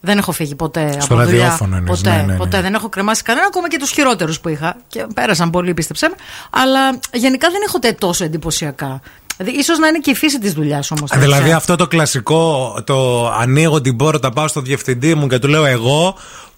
Δεν 0.00 0.18
έχω 0.18 0.32
φύγει 0.32 0.54
ποτέ 0.54 0.96
Στο 1.00 1.14
από 1.14 1.24
δουλειά. 1.24 1.40
ραδιόφωνο 1.42 1.76
εννοείς, 1.76 2.00
Ποτέ, 2.00 2.16
ναι, 2.16 2.22
ναι, 2.22 2.32
ναι. 2.32 2.36
ποτέ. 2.38 2.60
Δεν 2.60 2.74
έχω 2.74 2.88
κρεμάσει 2.88 3.22
κανένα, 3.22 3.46
ακόμα 3.46 3.68
και 3.68 3.78
τους 3.78 3.90
χειρότερους 3.90 4.40
που 4.40 4.48
είχα. 4.48 4.76
Και 4.88 5.06
πέρασαν 5.14 5.50
πολύ, 5.50 5.74
πίστεψέ 5.74 6.08
με. 6.08 6.14
Αλλά 6.50 6.98
γενικά 7.12 7.50
δεν 7.50 7.60
έχω 7.66 7.78
τε- 7.78 7.98
τόσο 7.98 8.24
εντυπωσιακά. 8.24 9.00
Δηλαδή, 9.36 9.56
ίσως 9.58 9.78
να 9.78 9.86
είναι 9.88 9.98
και 9.98 10.10
η 10.10 10.14
φύση 10.14 10.38
της 10.38 10.52
δουλειάς 10.52 10.90
όμως. 10.90 11.10
Δηλαδή 11.16 11.52
αυτό 11.52 11.76
το 11.76 11.86
κλασικό, 11.86 12.74
το 12.86 13.28
ανοίγω 13.30 13.80
την 13.80 13.96
πόρτα, 13.96 14.30
πάω 14.30 14.48
στο 14.48 14.60
διευθυντή 14.60 15.14
μου 15.14 15.26
και 15.26 15.38
του 15.38 15.48
λέω 15.48 15.64
εγώ 15.64 16.14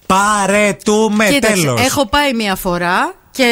παρετούμε 0.07 1.24
Κοίταξε, 1.26 1.62
τέλος. 1.62 1.80
έχω 1.80 2.07
πάει 2.09 2.34
μία 2.34 2.55
φορά 2.57 3.14
και. 3.32 3.46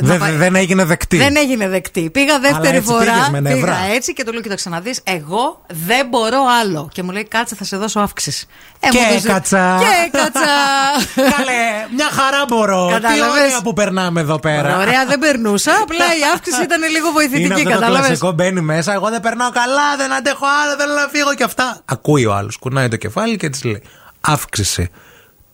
να 0.00 0.08
Δεν, 0.08 0.18
πάει- 0.18 0.32
δεν 0.36 0.54
έγινε 0.54 0.84
δεκτή. 0.84 1.16
Δεν 1.16 1.36
έγινε 1.36 1.68
δεκτή. 1.68 2.10
Πήγα 2.10 2.38
δεύτερη 2.38 2.66
Αλλά 2.66 2.76
έτσι 2.76 2.92
φορά. 2.92 3.04
πήγες 3.12 3.28
με 3.30 3.40
νευρά. 3.40 3.60
πήγα 3.60 3.94
έτσι 3.94 4.12
και 4.12 4.24
του 4.24 4.32
λέω: 4.32 4.40
Κοίταξε 4.42 4.68
να 4.68 4.80
δεις, 4.80 5.00
εγώ 5.04 5.64
δεν 5.86 6.06
μπορώ 6.08 6.38
άλλο. 6.60 6.88
Και 6.92 7.02
μου 7.02 7.10
λέει: 7.10 7.24
Κάτσε, 7.24 7.54
θα 7.54 7.64
σε 7.64 7.76
δώσω 7.76 8.00
αύξηση. 8.00 8.46
Ε, 8.80 8.88
Και 8.88 8.98
μου 8.98 9.06
έδωσε- 9.10 9.28
έκατσα. 9.28 9.78
Και 9.80 10.18
έκατσα. 10.18 10.40
Καλέ, 11.36 11.62
μια 11.96 12.08
χαρά 12.12 12.44
μπορώ. 12.48 12.86
Τι 12.86 12.92
Κατάλαβες; 12.92 13.30
ωραία 13.42 13.60
που 13.62 13.72
περνάμε 13.72 14.20
εδώ 14.20 14.38
πέρα. 14.38 14.78
Ωραία, 14.78 15.06
δεν 15.06 15.18
περνούσα. 15.18 15.72
Απλά 15.82 16.04
η 16.04 16.22
αύξηση 16.34 16.62
ήταν 16.62 16.80
λίγο 16.80 17.06
Είναι 17.06 17.12
βοηθητική, 17.12 17.52
αυτό 17.52 17.64
το 17.64 17.70
κατάλαβες; 17.70 18.06
κλασικό 18.06 18.32
μπαίνει 18.32 18.60
μέσα. 18.60 18.92
Εγώ 18.92 19.08
δεν 19.10 19.20
περνάω 19.20 19.50
καλά, 19.50 19.96
δεν 19.96 20.12
αντέχω 20.12 20.46
άλλο, 20.62 20.76
θέλω 20.78 20.94
να 20.94 21.08
φύγω 21.12 21.34
και 21.34 21.44
αυτά. 21.44 21.80
Ακούει 21.84 22.24
ο 22.26 22.34
άλλος, 22.34 22.56
κουνάει 22.56 22.88
το 22.88 22.96
κεφάλι 22.96 23.36
και 23.36 23.48
της 23.48 23.64
λέει: 23.64 23.82
Αύξηση. 24.20 24.90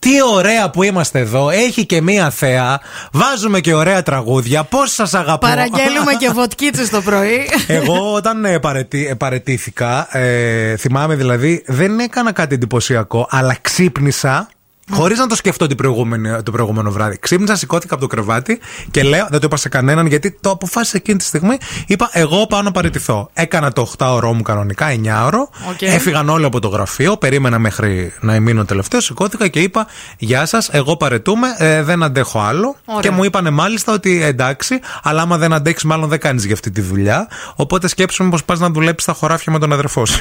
Τι 0.05 0.21
ωραία 0.33 0.69
που 0.69 0.83
είμαστε 0.83 1.19
εδώ. 1.19 1.49
Έχει 1.49 1.85
και 1.85 2.01
μία 2.01 2.29
θέα. 2.29 2.79
Βάζουμε 3.11 3.59
και 3.59 3.73
ωραία 3.73 4.03
τραγούδια. 4.03 4.63
Πώς 4.63 4.91
σας 4.93 5.13
αγαπώ. 5.13 5.47
Παραγγέλνουμε 5.47 6.13
και 6.19 6.29
βοτκίτσες 6.39 6.89
το 6.89 7.01
πρωί. 7.01 7.49
Εγώ 7.67 8.13
όταν 8.13 8.45
ε, 8.45 8.59
παραιτή- 8.59 9.09
ε, 9.09 9.13
παραιτήθηκα, 9.13 10.17
ε, 10.17 10.75
θυμάμαι 10.77 11.15
δηλαδή, 11.15 11.63
δεν 11.67 11.99
έκανα 11.99 12.31
κάτι 12.31 12.55
εντυπωσιακό, 12.55 13.27
αλλά 13.29 13.57
ξύπνησα. 13.61 14.49
Χωρίς 14.91 15.19
να 15.19 15.27
το 15.27 15.35
σκεφτώ 15.35 15.67
την 15.67 15.77
προηγούμενη, 15.77 16.43
το 16.43 16.51
προηγούμενο 16.51 16.91
βράδυ. 16.91 17.17
Ξύπνησα, 17.19 17.55
σηκώθηκα 17.55 17.93
από 17.93 18.03
το 18.03 18.09
κρεβάτι 18.09 18.59
και 18.91 19.03
λέω, 19.03 19.27
δεν 19.29 19.39
το 19.39 19.45
είπα 19.45 19.57
σε 19.57 19.69
κανέναν 19.69 20.05
γιατί 20.05 20.37
το 20.41 20.49
αποφάσισα 20.49 20.97
εκείνη 20.97 21.17
τη 21.17 21.23
στιγμή. 21.23 21.57
Είπα, 21.87 22.09
εγώ 22.11 22.47
πάω 22.47 22.61
να 22.61 22.71
παραιτηθώ. 22.71 23.29
Έκανα 23.33 23.71
το 23.71 23.91
8ωρό 23.97 24.33
μου 24.33 24.41
κανονικά, 24.41 24.87
9ωρο. 25.03 25.69
Οκ. 25.69 25.81
Έφυγαν 25.81 26.29
όλοι 26.29 26.45
από 26.45 26.59
το 26.59 26.67
γραφείο. 26.67 27.17
Περίμενα 27.17 27.59
μέχρι 27.59 28.13
να 28.19 28.39
μείνω 28.39 28.65
τελευταίο. 28.65 28.99
Σηκώθηκα 28.99 29.47
και 29.47 29.59
είπα, 29.59 29.87
Γεια 30.17 30.45
σας, 30.45 30.69
εγώ 30.71 30.97
παρετούμε, 30.97 31.47
ε, 31.57 31.83
δεν 31.83 32.03
αντέχω 32.03 32.39
άλλο. 32.39 32.75
Ωραία. 32.85 33.01
Και 33.01 33.11
μου 33.11 33.23
είπανε 33.23 33.49
μάλιστα 33.49 33.93
ότι 33.93 34.23
εντάξει, 34.23 34.79
αλλά 35.03 35.21
άμα 35.21 35.37
δεν 35.37 35.53
αντέχει, 35.53 35.87
μάλλον 35.87 36.09
δεν 36.09 36.19
κάνεις 36.19 36.45
για 36.45 36.53
αυτή 36.53 36.71
τη 36.71 36.81
δουλειά. 36.81 37.27
Οπότε 37.55 37.87
σκέψουμε 37.87 38.29
πω 38.29 38.37
πας 38.45 38.59
να 38.59 38.69
δουλέψεις 38.69 39.03
στα 39.03 39.13
χωράφια 39.13 39.53
με 39.53 39.59
τον 39.59 39.73
αδερφό 39.73 40.05
σου. 40.05 40.19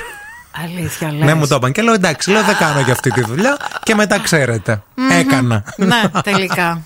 Αλήθεια, 0.63 1.13
λες. 1.13 1.25
ναι, 1.25 1.35
μου 1.35 1.47
το 1.47 1.55
είπαν. 1.55 1.73
Και 1.73 1.83
λέω 1.83 1.95
εντάξει, 1.95 2.31
λέω 2.31 2.43
δεν 2.43 2.57
κάνω 2.57 2.81
για 2.81 2.93
αυτή 2.93 3.11
τη 3.11 3.21
δουλειά. 3.21 3.57
Και 3.83 3.95
μετά 3.95 4.19
ξέρετε. 4.21 4.83
Μμμ. 4.95 5.11
Έκανα. 5.11 5.65
Ναι, 5.77 6.03
τελικά. 6.23 6.83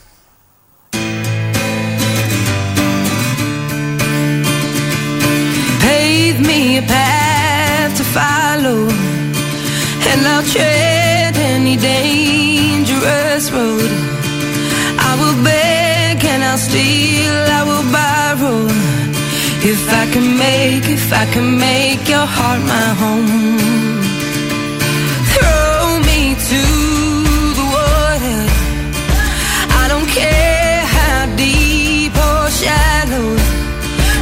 pave 5.80 6.38
me 6.50 6.78
a 6.78 6.82
path 6.82 7.92
to 7.98 8.04
follow, 8.16 8.80
and 10.10 10.20
I'll 10.32 10.46
tread 10.54 11.34
any 11.54 11.76
dangerous 11.76 13.44
road. 13.56 13.90
I 15.08 15.12
will 15.20 15.38
beg 15.44 16.24
and 16.32 16.42
I'll 16.50 16.58
steal, 16.68 17.34
I 17.58 17.62
will 17.68 17.86
borrow. 17.98 18.58
If 19.61 19.92
I 19.92 20.06
can 20.12 20.38
make, 20.38 20.88
if 20.88 21.12
I 21.12 21.26
can 21.32 21.59
make 21.59 22.09
your 22.09 22.26
heart 22.36 22.61
my 22.61 22.88
home. 23.02 23.59
Throw 25.34 25.98
me 26.09 26.20
to 26.50 26.62
the 27.59 27.66
water. 27.76 28.40
I 29.82 29.84
don't 29.88 30.09
care 30.20 30.80
how 30.96 31.26
deep 31.34 32.14
or 32.14 32.48
shallow. 32.61 33.34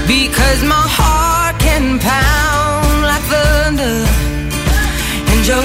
Because 0.08 0.60
my 0.64 0.86
heart 0.98 1.60
can 1.60 1.98
pound 1.98 3.02
like 3.02 3.24
thunder. 3.32 3.98
And 5.30 5.46
your 5.46 5.64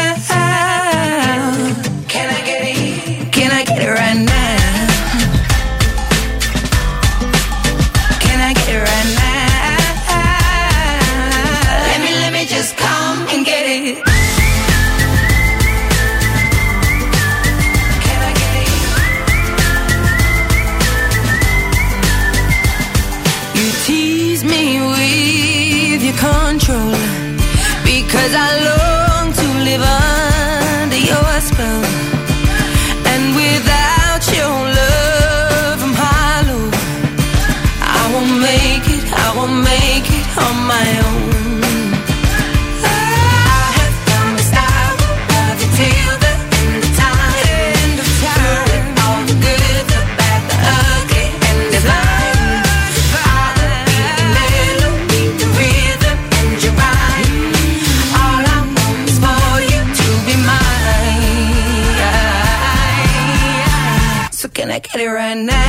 Get 64.81 64.99
it 65.01 65.07
right 65.07 65.37
now? 65.37 65.60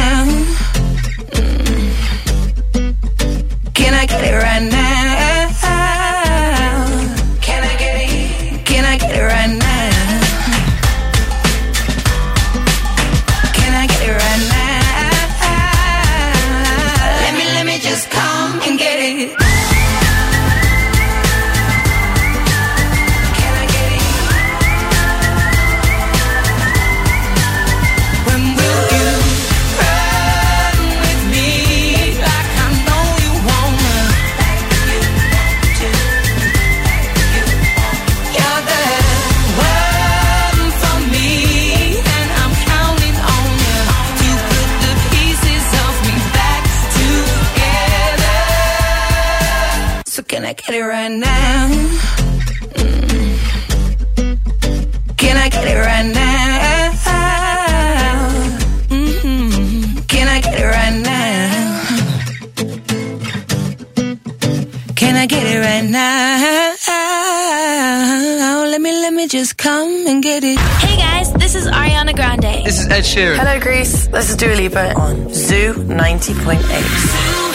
Me 69.23 69.29
just 69.29 69.57
come 69.57 70.07
and 70.09 70.23
get 70.23 70.43
it. 70.43 70.59
Hey 70.59 70.97
guys, 70.97 71.33
this 71.35 71.55
is 71.55 71.67
Ariana 71.69 72.15
Grande. 72.15 72.65
This 72.67 72.81
is 72.81 72.89
Ed 72.89 73.03
Sheeran. 73.03 73.37
Hello, 73.37 73.61
Greece. 73.61 74.09
This 74.09 74.31
is 74.31 74.37
Dua 74.37 74.55
Lipa 74.55 74.95
on 74.95 75.33
Zoo 75.33 75.75
90.8. 75.75 77.52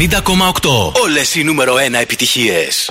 90,8. 0.00 0.92
Όλες 1.02 1.34
οι 1.34 1.42
νούμερο 1.44 1.74
1 1.74 2.00
επιτυχίες. 2.00 2.90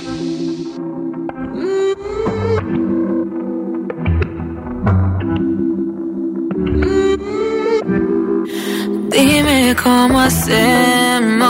Dime 9.12 9.74
cómo 9.84 10.16
hacemos. 10.26 11.49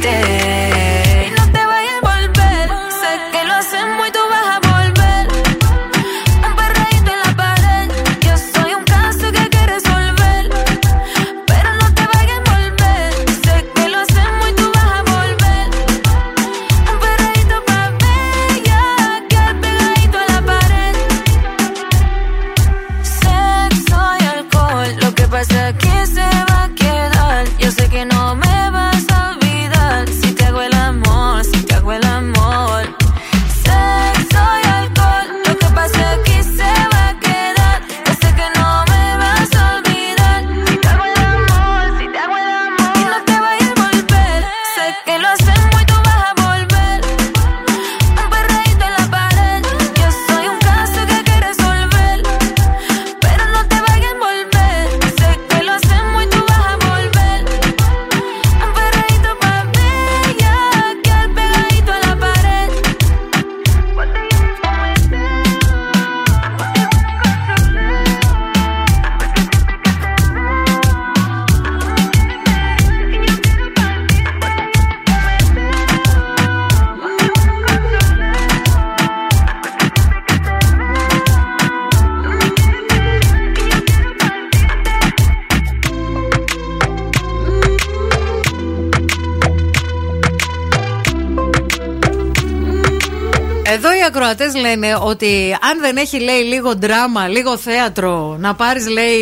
te 0.00 0.37
ότι 95.02 95.56
αν 95.70 95.80
δεν 95.80 95.96
έχει 95.96 96.20
λέει 96.20 96.40
λίγο 96.42 96.74
δράμα, 96.80 97.28
λίγο 97.28 97.56
θέατρο, 97.58 98.36
να 98.40 98.54
πάρεις 98.54 98.88
λέει 98.88 99.20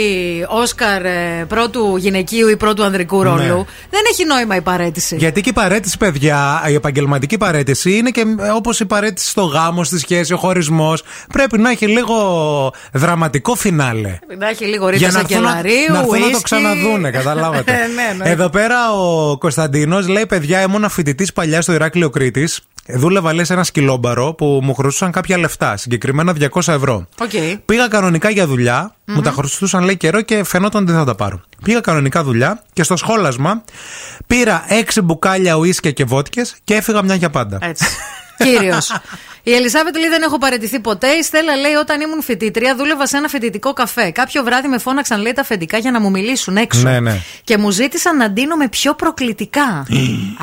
Όσκαρ 0.49 1.05
ε, 1.05 1.45
πρώτου 1.49 1.97
γυναικείου 1.97 2.49
ή 2.49 2.57
πρώτου 2.57 2.85
ανδρικού 2.85 3.23
ρόλου, 3.23 3.39
Ναι. 3.57 3.65
δεν 3.91 4.01
έχει 4.11 4.25
νόημα 4.25 4.57
η 4.57 4.61
παρέτηση. 4.61 5.17
Γιατί 5.17 5.41
και 5.41 5.49
η 5.49 5.53
παρέτηση, 5.53 5.99
παιδιά, 5.99 6.63
η 6.69 6.75
επαγγελματική 6.75 7.37
παρέτηση 7.39 7.97
είναι 7.97 8.11
και 8.11 8.25
όπως 8.55 8.81
η 8.81 8.87
παρέτηση 8.87 9.29
στο 9.29 9.43
γάμο, 9.43 9.85
στη 9.85 9.99
σχέση, 9.99 10.33
ο 10.33 10.37
χωρισμός. 10.37 11.03
Πρέπει 11.33 11.59
να 11.59 11.71
έχει 11.71 11.87
λίγο 11.87 12.17
δραματικό 12.93 13.55
φινάλε. 13.55 14.19
Να 14.39 14.49
έχει 14.49 14.65
λίγο 14.65 14.89
ρίτσα 14.89 15.11
να 15.13 15.19
έρθουν 15.19 15.41
να- 15.43 15.49
Σακελαρίου, 15.49 15.93
να 15.93 15.99
έρθουν 15.99 16.13
να 16.15 16.21
το 16.21 16.27
ουίσκι. 16.27 16.43
ξαναδούνε, 16.43 17.11
καταλάβατε. 17.11 17.73
ναι, 17.97 18.25
ναι. 18.25 18.31
Εδώ 18.31 18.49
πέρα 18.49 18.93
ο 18.93 19.39
Κωνσταντίνος 19.39 20.09
λέει: 20.09 20.27
Παιδιά, 20.27 20.63
ήμουν 20.63 20.89
φοιτητής 20.89 21.33
παλιά 21.33 21.63
στο 21.63 21.73
Ηράκλειο 21.73 22.11
Κρήτης. 22.11 22.61
Δούλευα, 22.89 23.35
λέει, 23.35 23.45
σε 23.45 23.53
ένα 23.53 23.65
σκυλόμπαρο 23.65 24.35
που 24.35 24.61
μου 24.63 24.75
χρωστούσαν 24.75 25.11
κάποια 25.11 25.39
λεφτά, 25.39 25.77
συγκεκριμένα 25.77 26.35
200 26.53 26.73
ευρώ. 26.73 27.07
Οκ. 27.21 27.31
Πήγα 27.65 27.89
κανονικά 27.89 28.31
για 28.31 28.47
δουλειά, 28.47 28.95
μου 29.05 29.21
τα 29.21 29.31
χρωστούσαν 29.31 29.85
λέει 29.85 29.97
καιρό 29.97 30.21
και 30.21 30.45
φαινόταν 30.45 30.83
ότι 30.83 30.91
δεν 30.91 31.01
θα 31.01 31.07
τα 31.07 31.15
πάρω. 31.15 31.41
Πήγα 31.63 31.81
κανονικά 31.81 32.23
δουλειά 32.25 32.63
και 32.73 32.83
στο 32.83 32.97
σχόλασμα 32.97 33.63
πήρα 34.27 34.65
6 34.97 35.01
μπουκάλια 35.05 35.55
ουίσκια 35.55 35.91
και 35.91 36.05
βότκες 36.05 36.57
και 36.65 36.75
έφυγα 36.75 37.03
μια 37.03 37.15
για 37.15 37.31
πάντα. 37.31 37.59
Έτσι. 37.61 37.85
Κύριος. 38.37 38.93
Η 39.49 39.55
Ελισάβετ 39.55 39.97
λέει 39.97 40.09
δεν 40.09 40.23
έχω 40.23 40.39
παραιτηθεί 40.39 40.81
ποτέ. 40.81 41.07
Η 41.09 41.23
Στέλλα 41.23 41.57
λέει 41.57 41.73
όταν 41.73 42.01
ήμουν 42.01 42.23
φοιτήτρια 42.23 42.75
δούλευα 42.77 43.07
σε 43.07 43.17
ένα 43.17 43.29
φοιτητικό 43.29 43.73
καφέ. 43.73 44.11
Κάποιο 44.11 44.43
βράδυ 44.43 44.69
με 44.69 44.79
φώναξαν 44.79 45.21
λέει 45.21 45.33
τα 45.33 45.41
αφεντικά 45.41 45.79
για 45.79 45.91
να 45.91 46.01
μου 46.01 46.11
μιλήσουν 46.11 46.57
έξω. 46.57 46.81
Ναι, 46.83 47.01
ναι. 47.01 47.21
Και 47.45 47.59
μου 47.59 47.71
ζήτησαν 47.71 48.17
να 48.17 48.31
ντύνομαι 48.31 48.69
πιο 48.69 48.95
προκλητικά. 48.95 49.87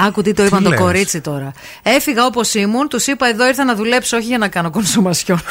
Άκου 0.07 0.21
τι 0.21 0.33
το 0.33 0.43
είπαν 0.43 0.57
Τι 0.57 0.63
το 0.63 0.69
λες; 0.69 0.79
κορίτσι 0.79 1.21
τώρα. 1.21 1.51
Έφυγα 1.83 2.25
όπως 2.25 2.53
ήμουν, 2.53 2.87
τους 2.87 3.07
είπα 3.07 3.27
εδώ 3.27 3.47
ήρθα 3.47 3.63
να 3.63 3.75
δουλέψω, 3.75 4.17
όχι 4.17 4.25
για 4.25 4.37
να 4.37 4.47
κάνω 4.47 4.69
κονσομασιόν. 4.69 5.41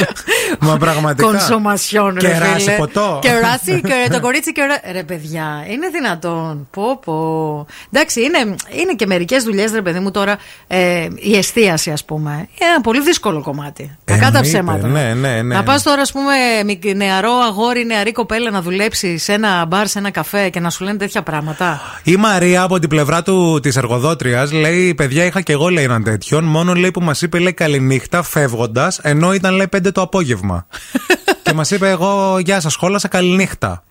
Μα 0.60 0.76
πραγματικά. 0.76 1.30
Κονσομασιόν, 1.30 2.16
ρε 2.20 2.28
Κεράσι 2.28 2.60
φίλε. 2.60 2.76
ποτό. 2.76 3.18
Κεράσι, 3.22 3.80
και 3.80 4.08
το 4.12 4.20
κορίτσι 4.20 4.52
κερα... 4.52 4.80
Ρε 4.92 5.02
παιδιά, 5.02 5.66
είναι 5.68 5.88
δυνατόν. 5.88 6.68
Πω, 6.70 7.00
πω. 7.04 7.66
Εντάξει, 7.92 8.20
είναι, 8.20 8.38
είναι 8.80 8.94
και 8.96 9.06
μερικές 9.06 9.44
δουλειές, 9.44 9.72
ρε 9.72 9.82
παιδί 9.82 9.98
μου 9.98 10.10
τώρα. 10.10 10.38
Ε, 10.66 11.08
η 11.16 11.36
εστίαση, 11.36 11.90
ας 11.90 12.04
πούμε. 12.04 12.30
Είναι 12.32 12.70
ένα 12.70 12.80
πολύ 12.92 13.02
δύσκολο 13.02 13.40
κομμάτι. 13.42 13.96
Κακά 14.04 14.20
τα 14.20 14.26
Εννοείται, 14.26 14.48
ψέματα. 14.48 14.86
ναι, 14.86 15.14
ναι, 15.14 15.42
ναι. 15.42 15.54
Να 15.54 15.62
πας 15.62 15.82
τώρα, 15.82 16.00
ας 16.00 16.12
πούμε, 16.12 16.32
μικ- 16.64 16.94
νεαρό 16.94 17.32
αγόρι, 17.32 17.84
νεαρή 17.84 18.12
κοπέλα 18.12 18.50
να 18.50 18.62
δουλέψει 18.62 19.18
σε 19.18 19.32
ένα 19.32 19.64
μπαρ, 19.64 19.86
σε 19.88 19.98
ένα 19.98 20.10
καφέ 20.10 20.48
και 20.48 20.60
να 20.60 20.70
σου 20.70 20.84
λένε 20.84 20.96
τέτοια 20.98 21.22
πράγματα. 21.22 21.80
Η 22.04 22.16
Μαρία 22.16 22.62
από 22.62 22.78
την 22.78 22.88
πλευρά 22.88 23.22
του 23.22 23.58
της 23.62 23.76
εργοδότριας 23.76 24.52
λέει: 24.52 24.94
Παιδιά, 24.94 25.24
είχα 25.24 25.40
και 25.40 25.52
εγώ 25.52 25.68
λέει 25.68 25.84
έναν 25.84 26.02
τέτοιον. 26.04 26.44
Μόνο 26.44 26.74
λέει 26.74 26.90
που 26.90 27.00
μας 27.00 27.22
είπε 27.22 27.38
λέει 27.38 27.52
καληνύχτα 27.52 28.22
φεύγοντας, 28.22 28.98
ενώ 29.02 29.32
ήταν 29.32 29.54
λέει 29.54 29.68
5 29.76 29.92
το 29.92 30.00
απόγευμα. 30.02 30.66
και 31.42 31.52
μας 31.52 31.70
είπε: 31.70 31.88
Εγώ, 31.88 32.38
γεια 32.38 32.60
σας, 32.60 32.72
σχόλασα, 32.72 33.08
καληνύχτα. 33.08 33.82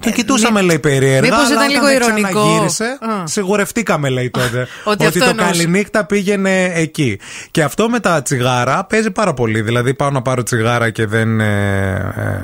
Τον 0.00 0.12
κοιτούσαμε, 0.12 0.60
λέει 0.60 0.78
περίεργα. 0.78 1.16
Ε, 1.16 1.20
μήπως 1.20 1.38
αλλά 1.38 1.46
ήταν 1.48 1.56
όταν 1.58 1.68
λίγο 1.68 1.90
ηρωνικό. 1.90 2.28
ξαναγύρισε, 2.28 2.84
Α. 2.84 3.26
σιγουρευτήκαμε, 3.26 4.08
λέει 4.08 4.30
τότε. 4.30 4.66
Ότι 4.84 5.06
αυτό 5.06 5.18
το 5.18 5.24
εννοούσε. 5.24 5.50
καληνύχτα 5.50 6.04
πήγαινε 6.06 6.64
εκεί. 6.74 7.18
Και 7.50 7.62
αυτό 7.62 7.88
με 7.88 8.00
τα 8.00 8.22
τσιγάρα 8.22 8.84
παίζει 8.84 9.10
πάρα 9.10 9.34
πολύ. 9.34 9.60
Δηλαδή, 9.60 9.94
πάω 9.94 10.10
να 10.10 10.22
πάρω 10.22 10.42
τσιγάρα 10.42 10.90
και 10.90 11.06
δεν. 11.06 11.40
ε, 11.40 11.94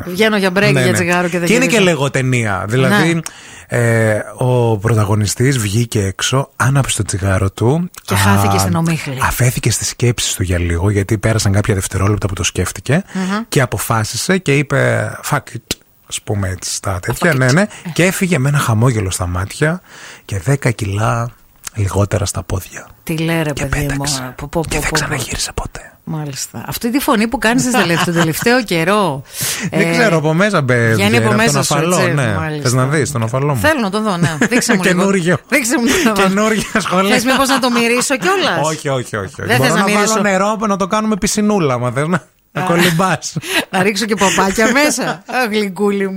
ε, 0.05 0.11
Βγαίνω 0.11 0.37
για 0.37 0.49
break 0.51 0.53
ναι, 0.61 0.71
για 0.71 0.81
ναι. 0.85 0.93
τσιγάρο 0.93 1.29
και 1.29 1.39
δεν 1.39 1.47
Και 1.49 1.55
είναι 1.55 1.65
και 1.65 1.71
γυρίζω. 1.71 1.91
λεγοτενία. 1.91 2.65
Δηλαδή, 2.69 3.21
ε, 3.69 4.19
ο 4.37 4.79
πρωταγωνιστής 4.79 5.59
βγήκε 5.59 6.03
έξω, 6.05 6.51
άναψε 6.57 6.97
το 6.97 7.03
τσιγάρο 7.03 7.51
του. 7.51 7.91
Και 8.05 8.15
α, 8.15 8.17
χάθηκε 8.17 8.59
στην 8.59 8.75
ομίχλη. 8.75 9.19
Αφέθηκε 9.23 9.71
στις 9.71 9.89
σκέψεις 9.89 10.35
του 10.35 10.43
για 10.43 10.59
λίγο, 10.59 10.91
γιατί 10.91 11.19
πέρασαν 11.19 11.53
κάποια 11.53 11.75
δευτερόλεπτα 11.75 12.27
που 12.27 12.35
το 12.35 12.43
σκέφτηκε 12.43 13.05
Μμμ. 13.13 13.23
και 13.49 13.61
αποφάσισε 13.61 14.39
και 14.39 14.57
είπε 14.57 15.11
fuck 15.31 15.37
it. 15.39 15.77
Α 16.07 16.21
πούμε 16.25 16.49
έτσι 16.49 16.75
στα 16.75 16.99
τέτοια, 17.01 17.35
ναι, 17.35 17.53
ναι. 17.53 17.67
Και 17.93 18.05
έφυγε 18.05 18.39
με 18.39 18.49
ένα 18.49 18.59
χαμόγελο 18.59 19.11
στα 19.11 19.27
μάτια 19.27 19.81
και 20.25 20.43
10 20.47 20.75
κιλά 20.75 21.31
λιγότερα 21.75 22.25
στα 22.25 22.43
πόδια. 22.43 22.87
Τι 23.03 23.19
λέει 23.19 23.43
ρε 23.43 23.53
παιδί 23.53 23.87
μου. 23.99 24.05
Πω, 24.37 24.49
πω, 24.51 24.61
Και 24.61 24.69
δεν 24.69 24.81
πω, 24.81 24.87
πω. 24.89 24.95
ξαναγύρισε 24.95 25.53
ποτέ. 25.55 25.91
Μάλιστα. 26.09 26.65
Αυτή 26.67 26.91
τη 26.91 26.99
φωνή 26.99 27.29
που 27.29 27.39
κάνεις 27.39 27.71
τον 28.05 28.15
τελευταίο 28.15 28.65
καιρό. 28.65 29.23
Δεν 29.71 29.81
ε, 29.81 29.91
ξέρω, 29.91 30.17
από 30.17 30.35
μέσα 30.35 30.63
μπε. 30.63 30.75
βγαίνει 30.75 30.95
βγαίνει, 30.95 31.17
από 31.17 31.27
τον 31.27 31.37
μέσα 31.37 31.63
σου, 31.63 31.75
αφαλό, 31.75 31.99
έτσι, 31.99 32.13
ναι. 32.13 32.35
μάλιστα. 32.35 32.63
Θες 32.63 32.73
να 32.73 32.87
δεις 32.87 33.13
τον 33.13 33.23
αφαλό 33.23 33.55
μου; 33.55 33.61
Θέλω 33.61 33.81
να 33.81 33.91
τον 33.91 34.03
δω, 34.03 34.17
ναι. 34.17 34.37
Δείξε 34.51 34.75
μου 34.75 34.83
λίγο. 34.83 34.97
Καινούργιο. 34.97 35.37
Δείξε 35.49 35.79
μου 35.79 35.85
το 36.15 36.23
Καινούργια 36.23 36.81
σχολεία. 36.81 37.15
Θες 37.15 37.25
μήπως 37.25 37.49
να 37.49 37.59
το 37.59 37.71
μυρίσω 37.71 38.17
κιόλας; 38.23 38.67
Όχι, 38.67 38.89
όχι, 38.89 39.17
όχι. 39.17 39.35
Δεν 39.37 39.57
Μπορώ 39.57 39.63
θες 39.63 39.73
να 39.73 39.79
να, 39.79 39.85
μυρίσω. 39.85 40.07
βάλω 40.07 40.23
νερό 40.23 40.57
να 40.69 40.77
το 40.77 40.87
κάνουμε 40.87 41.17
πισινούλα, 41.17 41.79
μα 41.79 41.91
θες 41.91 42.07
να, 42.07 42.23
να 42.57 42.63
κολυμπάς. 42.63 43.37
Να 43.71 43.83
ρίξω 43.83 44.05
και 44.05 44.15
παπάκια 44.15 44.73
μέσα. 44.73 45.23
Αχ, 45.27 45.49
γλυκούλη 45.49 46.09
μου. 46.09 46.17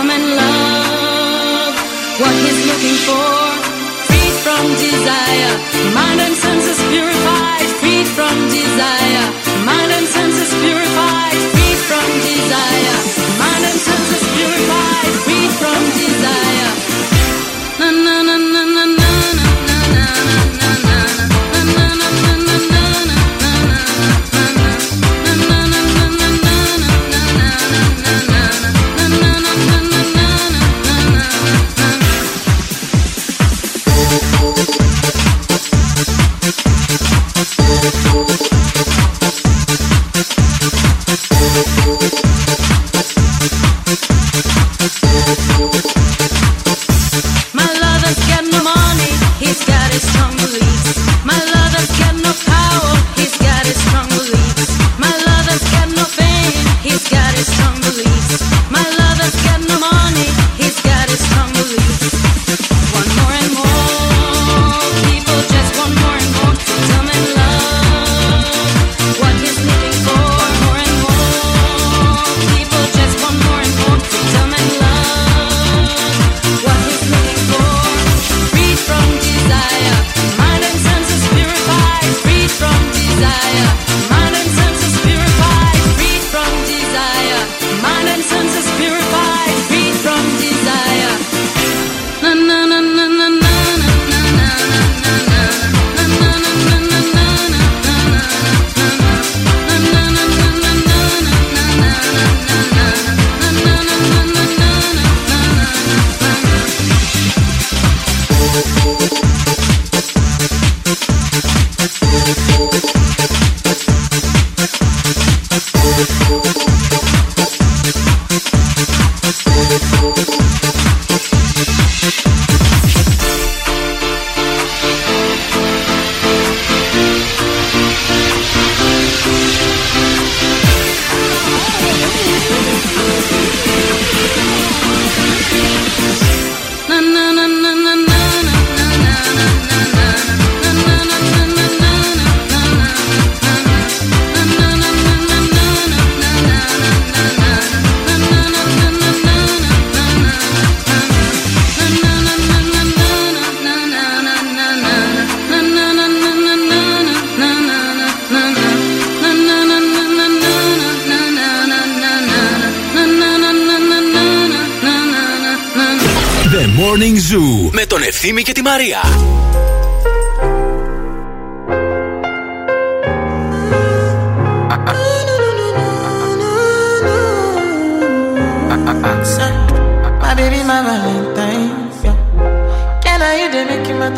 for, 3.07 3.33
free 4.07 4.31
from 4.43 4.63
desire, 4.77 5.53
mind 5.93 6.19
and 6.21 6.35
senses 6.35 6.70
Thank 41.53 42.21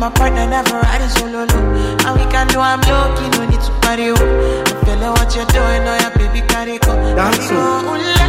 my 0.00 0.08
partner, 0.08 0.46
never 0.46 0.80
riding 0.80 1.08
solo. 1.10 1.44
No. 1.44 1.58
And 2.08 2.16
we 2.18 2.24
can 2.32 2.48
do 2.48 2.58
I'm 2.58 2.80
low-key, 2.80 3.28
no 3.36 3.44
need 3.44 3.60
to 3.60 3.72
party. 3.84 4.08
Oh. 4.08 4.16
I 4.16 4.84
feel 4.84 4.96
like 4.96 5.14
what 5.18 5.36
you're 5.36 5.44
doing, 5.52 5.84
oh 5.84 5.98
yeah, 6.00 6.10
baby, 6.16 6.40
carry 6.48 6.78
go. 6.78 6.96
Carry 7.14 7.48
go, 7.48 8.19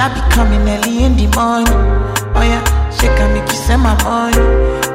should 0.00 0.08
I 0.08 0.14
be 0.16 0.32
coming 0.32 0.64
early 0.64 1.04
in 1.04 1.12
the 1.16 1.28
morning? 1.36 1.68
Oh 2.32 2.40
yeah, 2.40 2.64
she 2.88 3.04
can 3.20 3.36
make 3.36 3.44
you 3.52 3.58
send 3.68 3.82
my 3.82 3.92
money. 4.00 4.40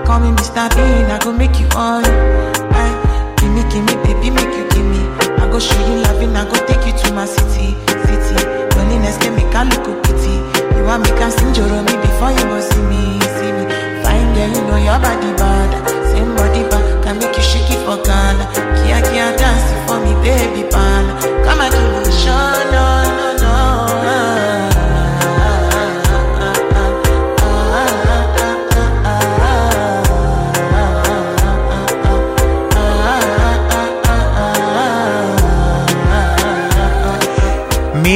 Call 0.02 0.20
me 0.20 0.34
Mr. 0.34 0.66
Bean, 0.74 1.06
I 1.14 1.20
go 1.22 1.32
make 1.32 1.60
you 1.60 1.68
on. 1.78 2.02
Aye, 2.02 2.90
eh, 2.90 3.36
give 3.38 3.52
me, 3.54 3.62
give 3.70 3.86
me, 3.86 3.94
baby, 4.02 4.34
make 4.34 4.50
you 4.50 4.66
give 4.74 4.86
me. 4.86 5.02
I 5.38 5.46
go 5.46 5.60
show 5.60 5.78
you 5.86 6.02
loving, 6.10 6.34
I 6.36 6.46
go 6.50 6.58
take 6.66 6.82
you 6.90 6.94
to 7.06 7.14
my 7.14 7.26
city, 7.26 7.78
city. 8.10 8.38
Loneliness 8.74 9.18
can 9.22 9.38
make 9.38 9.54
a 9.54 9.62
look 9.70 9.86
pity. 10.10 10.42
You 10.74 10.82
want 10.90 11.06
me 11.06 11.14
can 11.14 11.30
sing 11.30 11.54
Joro 11.54 11.86
me 11.86 11.94
before 12.02 12.34
you 12.34 12.46
go 12.50 12.58
see 12.66 12.86
me, 12.90 13.22
see 13.38 13.52
me. 13.54 13.64
Fine 14.02 14.34
girl, 14.34 14.50
you 14.58 14.64
know 14.66 14.80
your 14.82 14.98
body 14.98 15.30
bad. 15.38 15.70
Same 16.10 16.34
body 16.34 16.66
bad, 16.66 16.82
can 17.06 17.22
make 17.22 17.36
you 17.38 17.46
shake 17.46 17.70
it 17.70 17.82
for 17.86 18.02
Ghana. 18.02 18.46
Kia 18.82 18.98
Kia 19.06 19.30
dance 19.38 19.70
for 19.86 20.02
me, 20.02 20.18
baby 20.26 20.66
pan. 20.74 21.06
Come 21.46 21.62
and 21.62 21.70
do 21.70 21.84
no, 21.94 22.42
no, 22.74 23.18
no. 23.22 23.25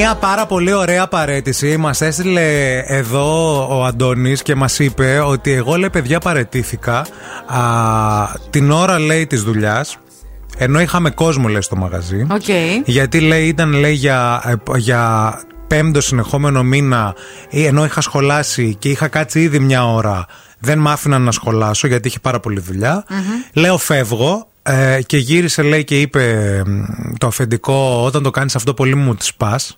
Μία 0.09 0.17
πάρα 0.17 0.45
πολύ 0.45 0.73
ωραία 0.73 1.07
παρέτηση. 1.07 1.77
Μας 1.77 2.01
έστειλε 2.01 2.79
εδώ 2.85 3.67
ο 3.77 3.83
Αντώνης 3.83 4.41
και 4.41 4.55
μας 4.55 4.79
είπε 4.79 5.19
ότι 5.19 5.51
εγώ 5.51 5.75
λέει 5.75 5.89
παιδιά 5.89 6.19
παρετήθηκα 6.19 7.05
α, 7.45 7.59
την 8.49 8.71
ώρα 8.71 8.99
λέει 8.99 9.27
της 9.27 9.43
δουλειάς. 9.43 9.97
Ενώ 10.57 10.81
είχαμε 10.81 11.09
κόσμο 11.09 11.47
λέει 11.47 11.61
στο 11.61 11.75
μαγαζί. 11.75 12.27
Οκ. 12.31 12.47
Γιατί 12.85 13.19
λέει 13.19 13.47
ήταν 13.47 13.73
λέει 13.73 13.93
για, 13.93 14.41
ε, 14.45 14.77
για 14.77 15.33
πέμπτο 15.67 16.01
συνεχόμενο 16.01 16.63
μήνα 16.63 17.15
ε, 17.49 17.65
ενώ 17.65 17.85
είχα 17.85 18.01
σχολάσει 18.01 18.75
και 18.79 18.89
είχα 18.89 19.07
κάτσει 19.07 19.41
ήδη 19.41 19.59
μια 19.59 19.85
ώρα 19.85 20.25
δεν 20.59 20.79
μ' 20.79 20.87
άφηναν 20.87 21.21
να 21.21 21.31
σχολάσω 21.31 21.87
γιατί 21.87 22.07
είχε 22.07 22.19
πάρα 22.19 22.39
πολλή 22.39 22.59
δουλειά. 22.59 23.05
Λέω 23.53 23.77
φεύγω 23.77 24.47
ε, 24.63 24.99
και 25.05 25.17
γύρισε 25.17 25.61
λέει 25.61 25.83
και 25.83 26.01
είπε 26.01 26.23
μ, 26.65 26.81
το 27.17 27.27
αφεντικό 27.27 28.03
όταν 28.05 28.23
το 28.23 28.31
κάνεις 28.31 28.55
αυτό 28.55 28.73
πολύ 28.73 28.95
μου 28.95 29.15
τη 29.15 29.29
σπας 29.37 29.77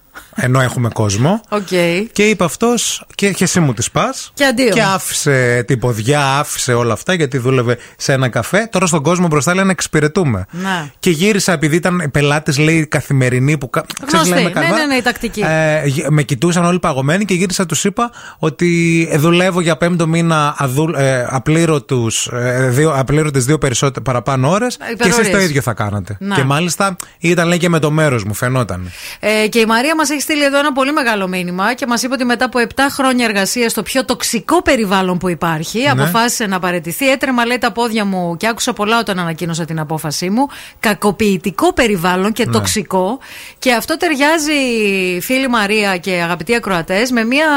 ενώ 0.35 0.61
έχουμε 0.61 0.89
κόσμο. 0.93 1.41
Οκ. 1.49 1.67
Και 2.11 2.29
είπε 2.29 2.43
αυτός, 2.43 3.03
και, 3.15 3.31
και 3.31 3.43
εσύ 3.43 3.59
μου 3.59 3.73
τη 3.73 3.85
σπας. 3.91 4.31
Και 4.33 4.45
αντίο. 4.45 4.69
Και 4.69 4.81
άφησε 4.81 5.63
την 5.67 5.79
ποδιά, 5.79 6.37
άφησε 6.39 6.73
όλα 6.73 6.93
αυτά 6.93 7.13
γιατί 7.13 7.37
δούλευε 7.37 7.77
σε 7.97 8.13
ένα 8.13 8.29
καφέ. 8.29 8.67
Τώρα 8.71 8.85
στον 8.85 9.03
κόσμο 9.03 9.27
μπροστά 9.27 9.55
λέει 9.55 9.63
να 9.65 9.71
εξυπηρετούμε. 9.71 10.45
Να. 10.51 10.89
Και 10.99 11.09
γύρισα 11.09 11.51
επειδή 11.51 11.75
ήταν 11.75 12.09
πελάτες, 12.11 12.53
λέει, 12.57 12.85
καθημερινοί 12.87 13.57
που. 13.57 13.69
κα- 13.69 13.85
ξέρεις, 14.05 14.13
Γνωστή. 14.13 14.29
λέμε 14.29 14.41
Ναι, 14.59 14.67
καλά. 14.67 14.77
ναι, 14.77 14.85
ναι, 14.85 14.95
η 14.95 15.01
τακτική. 15.01 15.41
Ε, 15.41 15.85
γε- 15.85 16.09
με 16.09 16.23
κοιτούσαν 16.23 16.65
όλοι 16.65 16.79
παγωμένοι 16.79 17.25
και 17.25 17.33
γύρισα, 17.33 17.65
τους 17.65 17.83
είπα 17.83 18.11
ότι 18.39 19.07
ε, 19.11 19.17
δουλεύω 19.17 19.61
για 19.61 19.77
πέμπτο 19.77 20.07
μήνα 20.07 20.55
αδου, 20.57 20.89
ε, 20.97 21.25
απλήρωτους, 21.29 22.27
ε, 22.27 22.67
δύο, 22.71 22.91
απλήρωτες 22.95 23.45
δύο 23.45 23.57
περισσότερες 23.57 24.03
παραπάνω 24.03 24.49
ώρες 24.49 24.77
και 24.77 24.83
εσείς 24.83 25.05
υπερορίες. 25.05 25.31
το 25.31 25.39
ίδιο 25.39 25.61
θα 25.61 25.73
κάνατε. 25.73 26.17
Να. 26.19 26.35
Και 26.35 26.43
μάλιστα 26.43 26.95
ήταν 27.19 27.47
λέει 27.47 27.57
και 27.57 27.69
με 27.69 27.79
το 27.79 27.91
μέρος 27.91 28.23
μου, 28.23 28.33
φαινόταν. 28.33 28.91
Ε, 29.19 29.47
και 29.47 29.59
η 29.59 29.65
Μαρία 29.65 29.95
μας 29.95 30.09
έχει 30.09 30.20
στείλει 30.21 30.43
εδώ 30.43 30.57
ένα 30.59 30.71
πολύ 30.71 30.91
μεγάλο 30.93 31.27
μήνυμα 31.27 31.73
και 31.73 31.85
μας 31.87 32.03
είπε 32.03 32.13
ότι 32.13 32.25
μετά 32.25 32.45
από 32.45 32.59
7 32.59 32.65
χρόνια 32.91 33.25
εργασίας 33.25 33.71
στο 33.71 33.83
πιο 33.83 34.05
τοξικό 34.05 34.61
περιβάλλον 34.61 35.17
που 35.17 35.29
υπάρχει, 35.29 35.79
Ναι. 35.79 35.89
αποφάσισε 35.89 36.45
να 36.45 36.59
παραιτηθεί. 36.59 37.09
Έτρεμα, 37.09 37.45
λέει, 37.45 37.57
τα 37.57 37.71
πόδια 37.71 38.05
μου 38.05 38.37
και 38.37 38.47
άκουσα 38.47 38.73
πολλά 38.73 38.99
όταν 38.99 39.19
ανακοίνωσα 39.19 39.65
την 39.65 39.79
απόφασή 39.79 40.29
μου. 40.29 40.47
Κακοποιητικό 40.79 41.73
περιβάλλον 41.73 42.31
και 42.31 42.45
Ναι. 42.45 42.51
τοξικό. 42.51 43.19
Και 43.59 43.73
αυτό 43.73 43.97
ταιριάζει, 43.97 44.51
φίλη 45.21 45.47
Μαρία 45.47 45.97
και 45.97 46.11
αγαπητοί 46.11 46.55
ακροατές, 46.55 47.11
με 47.11 47.23
μια 47.23 47.47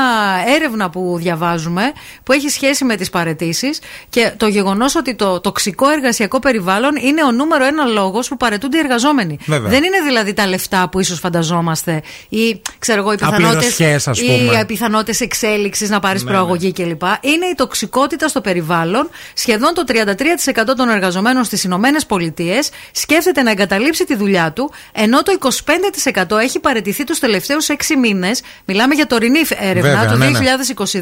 έρευνα 0.57 0.91
που 0.91 1.15
διαβάζουμε 1.19 1.83
που 2.23 2.33
έχει 2.33 2.49
σχέση 2.49 2.85
με 2.85 2.97
τις 2.97 3.11
παρετήσεις 3.11 3.81
και 4.09 4.33
το 4.37 4.47
γεγονός 4.47 4.95
ότι 4.97 5.15
το 5.15 5.41
τοξικό 5.41 5.89
εργασιακό 5.89 6.39
περιβάλλον 6.39 6.97
είναι 6.97 7.25
ο 7.25 7.31
νούμερο 7.31 7.65
ένα 7.65 7.85
λόγος 7.85 8.29
που 8.29 8.37
παρετούνται 8.37 8.77
οι 8.77 8.81
εργαζόμενοι. 8.81 9.39
Βέβαια. 9.47 9.71
Δεν 9.71 9.85
είναι 9.85 10.01
δηλαδή 10.05 10.33
τα 10.33 10.47
λεφτά 10.47 10.89
που 10.89 11.01
ίσως 11.01 11.19
φανταζόμαστε 11.19 12.03
ή 12.29 12.54
ξέρω 12.79 13.01
εγώ, 13.01 13.13
οι 13.13 13.17
Απληρωσιές, 13.21 14.09
ας 14.09 14.19
πιθανότητε 14.19 14.47
πούμε. 14.47 14.61
οι 14.61 14.65
πιθανότητε 14.65 15.25
εξέλιξη 15.25 15.87
να 15.87 16.01
πάρεις 16.01 16.25
Ναι, 16.25 16.31
προαγωγή 16.31 16.73
κλπ. 16.73 17.03
Είναι 17.21 17.47
η 17.47 17.55
τοξικότητα 17.57 18.29
στο 18.29 18.41
περιβάλλον. 18.41 19.11
Σχεδόν 19.35 19.75
το 19.75 19.85
33% 19.87 20.75
των 20.77 20.89
εργαζομένων 20.89 21.45
στις 21.45 21.65
Ηνωμένες 21.65 22.07
Πολιτείες 22.07 22.71
σκέφτεται 22.93 23.43
να 23.43 23.51
εγκαταλείψει 23.51 24.05
τη 24.05 24.17
δουλειά 24.17 24.53
του, 24.53 24.73
ενώ 24.93 25.23
το 25.23 25.33
25% 25.33 26.37
έχει 26.39 26.61
παραιτηθεί 26.61 27.05
τους 27.05 27.19
τελευταίους 27.19 27.67
6 27.69 27.75
μήνες. 27.97 28.43
Μιλάμε 28.65 28.95
για 28.95 29.07
τωρινή 29.07 29.41
έρευνα 29.59 29.91
Βέβαια, 29.91 30.13
του 30.13 30.17
ναι, 30.17 30.29
ναι. 30.29 30.39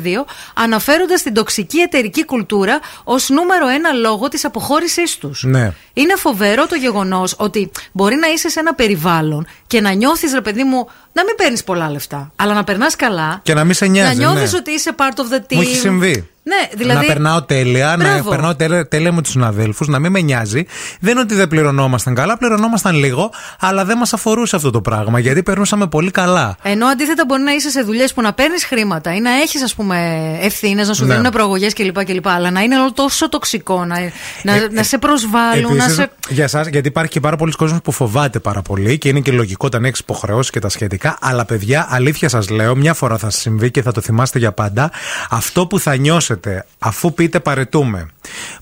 2022, 0.02 0.24
αναφέροντας 0.54 1.22
την 1.22 1.34
τοξική 1.34 1.78
εταιρική 1.78 2.24
κουλτούρα 2.24 2.80
ως 3.04 3.28
νούμερο 3.28 3.68
ένα 3.68 3.92
λόγο 3.92 4.28
της 4.28 4.44
αποχώρησής 4.44 5.16
τους. 5.16 5.42
Ναι. 5.44 5.72
Είναι 5.92 6.14
φοβερό 6.16 6.66
το 6.66 6.74
γεγονός 6.74 7.34
ότι 7.38 7.70
μπορεί 7.92 8.16
να 8.16 8.26
είσαι 8.28 8.48
σε 8.48 8.60
ένα 8.60 8.74
περιβάλλον 8.74 9.46
και 9.66 9.80
να 9.80 9.92
νιώθεις, 9.92 10.32
ρε 10.32 10.40
παιδί 10.40 10.64
μου, 10.64 10.88
να 11.12 11.24
μην 11.24 11.34
παίρνεις 11.42 11.64
πολλά 11.64 11.90
λεφτά, 11.90 12.32
αλλά 12.36 12.54
να 12.54 12.64
περνάς 12.64 12.96
καλά. 12.96 13.40
Και 13.42 13.54
να 13.54 13.64
μην 13.64 13.74
σε 13.74 13.86
νοιάζει, 13.86 14.18
Να 14.18 14.26
νιώθεις 14.26 14.52
ναι. 14.52 14.58
ότι 14.58 14.70
είσαι 14.70 14.94
part 14.96 15.02
of 15.18 15.34
the 15.34 15.38
team. 15.38 15.54
Μου 15.54 15.60
έχει 15.60 15.76
συμβεί. 15.76 16.28
Ναι, 16.44 16.76
δηλαδή. 16.76 17.06
Να 17.06 17.12
περνάω 17.12 17.42
τέλεια, 17.42 17.86
να 17.86 18.04
Μπράβο. 18.04 18.30
περνάω 18.30 18.54
τέλεια, 18.54 18.88
τέλεια 18.88 19.12
με 19.12 19.22
τους 19.22 19.32
συναδέλφους, 19.32 19.88
να 19.88 19.98
μην 19.98 20.10
με 20.10 20.20
νοιάζει. 20.20 20.64
Δεν 21.00 21.10
είναι 21.12 21.20
ότι 21.20 21.34
δεν 21.34 21.48
πληρωνόμασταν 21.48 22.14
καλά, 22.14 22.38
πληρωνόμασταν 22.38 22.94
λίγο, 22.96 23.30
αλλά 23.60 23.84
δεν 23.84 23.98
μας 23.98 24.12
αφορούσε 24.12 24.56
αυτό 24.56 24.70
το 24.70 24.80
πράγμα 24.80 25.18
γιατί 25.18 25.42
περνούσαμε 25.42 25.86
πολύ 25.86 26.10
καλά. 26.10 26.56
Ενώ 26.62 26.86
αντίθετα 26.86 27.24
μπορεί 27.26 27.42
να 27.42 27.52
είσαι 27.52 27.70
σε 27.70 27.82
δουλειές 27.82 28.12
που 28.14 28.20
να 28.22 28.32
παίρνεις 28.32 28.64
χρήματα 28.64 29.14
ή 29.14 29.20
να 29.20 29.30
έχεις, 29.30 29.62
ας 29.62 29.74
πούμε, 29.74 30.18
ευθύνες, 30.40 30.88
να 30.88 30.94
σου 30.94 31.04
Ναι. 31.04 31.14
δίνουν 31.14 31.30
προαγωγές 31.30 31.72
κλπ, 31.72 32.04
κλπ. 32.04 32.28
Αλλά 32.28 32.50
να 32.50 32.60
είναι 32.60 32.78
όλο 32.80 32.92
τόσο 32.92 33.28
τοξικό, 33.28 33.84
να, 33.84 33.96
να, 34.42 34.52
Ε, 34.54 34.68
να 34.70 34.82
σε 34.82 34.98
προσβάλλουν, 34.98 35.76
να 35.76 35.84
Επίσης, 35.84 35.94
σε. 35.94 36.10
για 36.28 36.44
εσάς, 36.44 36.66
γιατί 36.66 36.88
υπάρχει 36.88 37.10
και 37.10 37.20
πάρα 37.20 37.36
πολλοί 37.36 37.52
κόσμος 37.52 37.80
που 37.82 37.92
φοβάται 37.92 38.38
πάρα 38.38 38.62
πολύ 38.62 38.98
και 38.98 39.08
είναι 39.08 39.20
και 39.20 39.32
λογικό 39.32 39.66
όταν 39.66 39.84
έχεις 39.84 39.98
υποχρεώσεις 39.98 40.50
και 40.50 40.60
τα 40.60 40.68
σχετικά. 40.68 41.16
Αλλά 41.20 41.44
παιδιά, 41.44 41.86
αλήθεια 41.90 42.28
σας 42.28 42.48
λέω, 42.50 42.76
μια 42.76 42.94
φορά 42.94 43.18
θα 43.18 43.30
σας 43.30 43.40
συμβεί 43.40 43.70
και 43.70 43.82
θα 43.82 43.92
το 43.92 44.00
θυμάστε 44.00 44.38
για 44.38 44.52
πάντα. 44.52 44.90
Αυτό 45.30 45.66
που 45.66 45.78
θα 45.78 45.94
νιώσετε 46.32 46.66
αφού 46.78 47.14
πείτε 47.14 47.40
παρετούμε, 47.40 48.08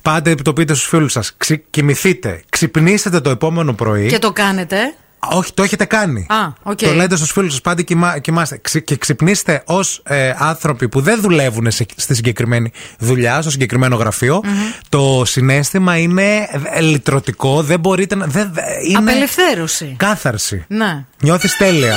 πάτε 0.03 0.35
το 0.35 0.53
πείτε 0.53 0.75
στους 0.75 0.89
φίλους 0.89 1.13
σας, 1.13 1.37
κοιμηθείτε, 1.71 2.43
ξυπνήσετε 2.49 3.21
το 3.21 3.31
επόμενο 3.31 3.73
πρωί. 3.73 4.07
Και 4.07 4.19
το 4.19 4.33
κάνετε; 4.33 4.77
Όχι, 5.19 5.53
το 5.55 5.63
έχετε 5.63 5.85
κάνει. 5.85 6.27
Α, 6.29 6.53
οκ. 6.63 6.79
Το 6.79 6.93
λέτε 6.95 7.17
στους 7.17 7.31
φίλους 7.33 7.51
σας 7.53 7.61
πάντα 7.61 7.83
κοιμά, 7.83 8.19
κοιμάστε. 8.19 8.59
Ξυ- 8.63 8.85
και 8.85 8.97
ξυπνήστε 8.97 9.63
ως 9.67 10.03
ε, 10.05 10.33
άνθρωποι 10.39 10.89
που 10.89 11.01
δεν 11.01 11.21
δουλεύουν 11.21 11.71
σε, 11.71 11.87
στη 11.97 12.15
συγκεκριμένη 12.15 12.73
δουλειά, 12.99 13.41
στο 13.41 13.51
συγκεκριμένο 13.51 13.97
γραφείο. 13.97 14.41
Το 14.89 15.23
συναίσθημα 15.27 15.97
είναι 15.97 16.49
ε, 16.75 16.81
λυτρωτικό. 16.81 17.63
Δεν 17.63 17.81
μπορείτε 17.81 18.15
να. 18.15 18.27
Δεν, 18.27 18.51
δεν- 18.53 18.65
είναι 18.89 18.99
Απελευθέρωση. 18.99 19.95
κάθαρση. 19.99 20.65
Ναι. 20.69 21.05
Νιώθεις 21.23 21.57
τέλεια. 21.57 21.97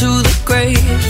to 0.00 0.06
the 0.06 0.42
grave. 0.46 1.09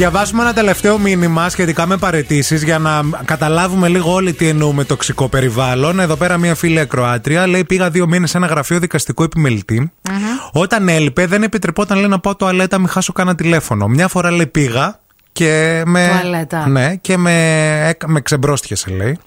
Διαβάσουμε 0.00 0.42
ένα 0.42 0.52
τελευταίο 0.52 0.98
μήνυμα 0.98 1.48
σχετικά 1.48 1.86
με 1.86 1.96
παρετήσεις 1.96 2.62
για 2.62 2.78
να 2.78 3.02
καταλάβουμε 3.24 3.88
λίγο 3.88 4.12
όλοι 4.12 4.32
τι 4.32 4.48
εννοούμε 4.48 4.84
τοξικό 4.84 5.28
περιβάλλον. 5.28 6.00
Εδώ 6.00 6.16
πέρα 6.16 6.38
μία 6.38 6.54
φίλη 6.54 6.80
ακροάτρια 6.80 7.46
λέει: 7.46 7.64
Πήγα 7.64 7.90
δύο 7.90 8.06
μήνες 8.06 8.30
σε 8.30 8.36
ένα 8.36 8.46
γραφείο 8.46 8.78
δικαστικού 8.78 9.22
επιμελητή. 9.22 9.92
Όταν 10.52 10.88
έλειπε, 10.88 11.26
δεν 11.26 11.42
επιτρεπόταν 11.42 11.98
λέει, 11.98 12.08
να 12.08 12.18
πάω 12.18 12.36
τουαλέτα, 12.36 12.78
μην 12.78 12.88
χάσω 12.88 13.12
κανένα 13.12 13.36
τηλέφωνο. 13.36 13.86
Μια 13.88 14.08
φορά 14.08 14.30
λέει 14.30 14.46
πήγα 14.46 14.98
και 15.32 15.82
με. 15.86 16.08
Τουαλέτα. 16.20 16.68
Ναι, 16.68 16.96
και 16.96 17.16
με, 17.16 17.34
έκα- 17.88 18.08
με 18.08 18.20
ξεμπρόστιασε 18.20 18.90
λέει. 18.90 19.18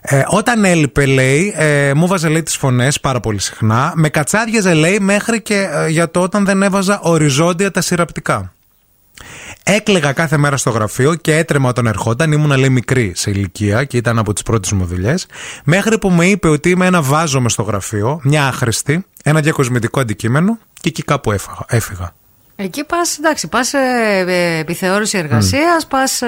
Ε, 0.00 0.22
όταν 0.28 0.64
έλειπε, 0.64 1.06
λέει, 1.06 1.54
ε, 1.56 1.94
μου 1.94 2.06
βάζε 2.06 2.28
λέει 2.28 2.42
τις 2.42 2.56
φωνές 2.56 3.00
πάρα 3.00 3.20
πολύ 3.20 3.40
συχνά. 3.40 3.92
Με 3.94 4.08
κατσάδιαζε, 4.08 4.74
λέει, 4.74 4.98
μέχρι 5.00 5.42
και 5.42 5.68
ε, 5.72 5.88
για 5.88 6.10
το 6.10 6.20
όταν 6.20 6.44
δεν 6.44 6.62
έβαζα 6.62 7.00
οριζόντια 7.02 7.70
τα 7.70 7.80
σειραπτικά. 7.80 8.48
Έκλεγα 9.66 10.12
κάθε 10.12 10.36
μέρα 10.36 10.56
στο 10.56 10.70
γραφείο 10.70 11.14
και 11.14 11.36
έτρεμα 11.36 11.68
όταν 11.68 11.86
ερχόταν. 11.86 12.32
Ήμουν 12.32 12.58
λέει 12.58 12.70
μικρή 12.70 13.12
σε 13.14 13.30
ηλικία 13.30 13.84
και 13.84 13.96
ήταν 13.96 14.18
από 14.18 14.32
τις 14.32 14.42
πρώτες 14.42 14.72
μου 14.72 14.84
δουλειές. 14.84 15.26
Μέχρι 15.64 15.98
που 15.98 16.10
με 16.10 16.26
είπε 16.26 16.48
ότι 16.48 16.70
είμαι 16.70 16.86
ένα 16.86 17.02
βάζο 17.02 17.40
με 17.40 17.48
στο 17.48 17.62
γραφείο, 17.62 18.20
μια 18.22 18.46
άχρηστη, 18.46 19.04
ένα 19.24 19.40
διακοσμητικό 19.40 20.00
αντικείμενο 20.00 20.58
και 20.80 20.88
εκεί 20.88 21.02
κάπου 21.02 21.32
έφαγα, 21.32 21.64
έφυγα. 21.68 22.12
Εκεί 22.56 22.84
πας, 22.84 23.18
εντάξει, 23.18 23.48
πας 23.48 23.72
επιθεώρηση 24.60 25.18
εργασίας, 25.18 25.86
πας 25.88 26.20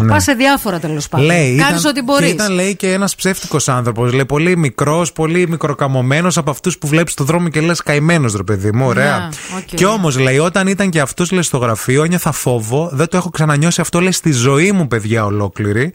Ναι. 0.00 0.08
πας 0.08 0.22
σε 0.22 0.32
διάφορα 0.32 0.78
τέλος 0.78 1.08
πάντων. 1.08 1.26
Λέει, 1.26 1.56
Κάνεις 1.56 1.80
ήταν- 1.80 1.90
ό,τι 1.90 2.02
μπορείς. 2.02 2.26
και 2.26 2.32
Ήταν 2.34 2.50
λέει 2.52 2.76
και 2.76 2.92
ένας 2.92 3.14
ψεύτικος 3.14 3.68
άνθρωπος. 3.68 4.12
Λέει 4.12 4.24
πολύ 4.24 4.56
μικρός, 4.56 5.12
πολύ 5.12 5.48
μικροκαμωμένος 5.48 6.36
από 6.36 6.50
αυτούς 6.50 6.78
που 6.78 6.86
βλέπεις 6.86 7.12
στο 7.12 7.24
δρόμο 7.24 7.48
και 7.48 7.60
λες 7.60 7.82
καημένος 7.82 8.34
ρε 8.34 8.42
παιδί 8.42 8.72
μου, 8.72 8.86
ωραία. 8.86 9.18
Ναι, 9.18 9.28
οκ. 9.58 9.62
Και 9.74 9.86
όμως 9.86 10.18
λέει, 10.18 10.38
όταν 10.38 10.66
ήταν 10.66 10.90
και 10.90 11.00
αυτό 11.00 11.24
λέει 11.30 11.42
στο 11.42 11.58
γραφείο, 11.58 12.04
ένιωθα 12.04 12.32
φόβο. 12.32 12.88
Δεν 12.92 13.08
το 13.08 13.16
έχω 13.16 13.30
ξανανιώσει 13.30 13.80
αυτό 13.80 14.00
λέει 14.00 14.12
στη 14.12 14.32
ζωή 14.32 14.72
μου, 14.72 14.88
παιδιά 14.88 15.24
ολόκληρη. 15.24 15.92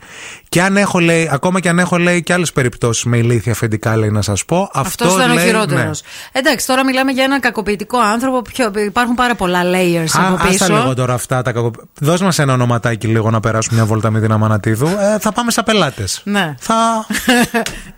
Και 0.49 0.61
αν 0.61 0.77
έχω 0.77 0.99
λέει, 0.99 1.29
ακόμα 1.31 1.59
και 1.59 1.69
αν 1.69 1.79
έχω 1.79 1.97
λέει 1.97 2.23
και 2.23 2.33
άλλες 2.33 2.51
περιπτώσεις 2.51 3.03
με 3.03 3.17
ηλίθια 3.17 3.51
αφεντικά 3.51 3.97
λέει 3.97 4.09
να 4.09 4.21
σας 4.21 4.45
πω. 4.45 4.69
Αυτός 4.73 5.07
Αυτός 5.07 5.13
ήταν 5.13 5.31
ο 5.31 5.33
λέει, 5.33 5.45
χειρότερος. 5.45 6.01
ναι. 6.01 6.39
Εντάξει, 6.39 6.67
τώρα 6.67 6.85
μιλάμε 6.85 7.11
για 7.11 7.23
έναν 7.23 7.39
κακοποιητικό 7.39 7.97
άνθρωπο. 7.99 8.41
Πιο, 8.41 8.71
υπάρχουν 8.85 9.15
πάρα 9.15 9.35
πολλά 9.35 9.62
layers 9.63 10.09
από 10.13 10.33
Άστα 10.35 10.47
πίσω. 10.47 10.73
λίγο 10.75 10.93
τώρα 10.93 11.13
αυτά 11.13 11.41
τα 11.41 11.51
κακο... 11.51 11.71
Δώσ' 11.99 12.21
μας 12.21 12.39
ένα 12.39 12.53
ονοματάκι 12.53 13.07
λίγο 13.07 13.29
να 13.29 13.39
περάσουμε 13.39 13.75
μια 13.75 13.85
βόλτα 13.85 14.09
με 14.11 14.19
την 14.19 14.31
Αμανατίδου. 14.31 14.87
Ε, 14.87 15.19
θα 15.19 15.31
πάμε 15.31 15.51
σαν 15.51 15.63
πελάτες. 15.63 16.21
Ναι. 16.23 16.55
Θα... 16.59 16.73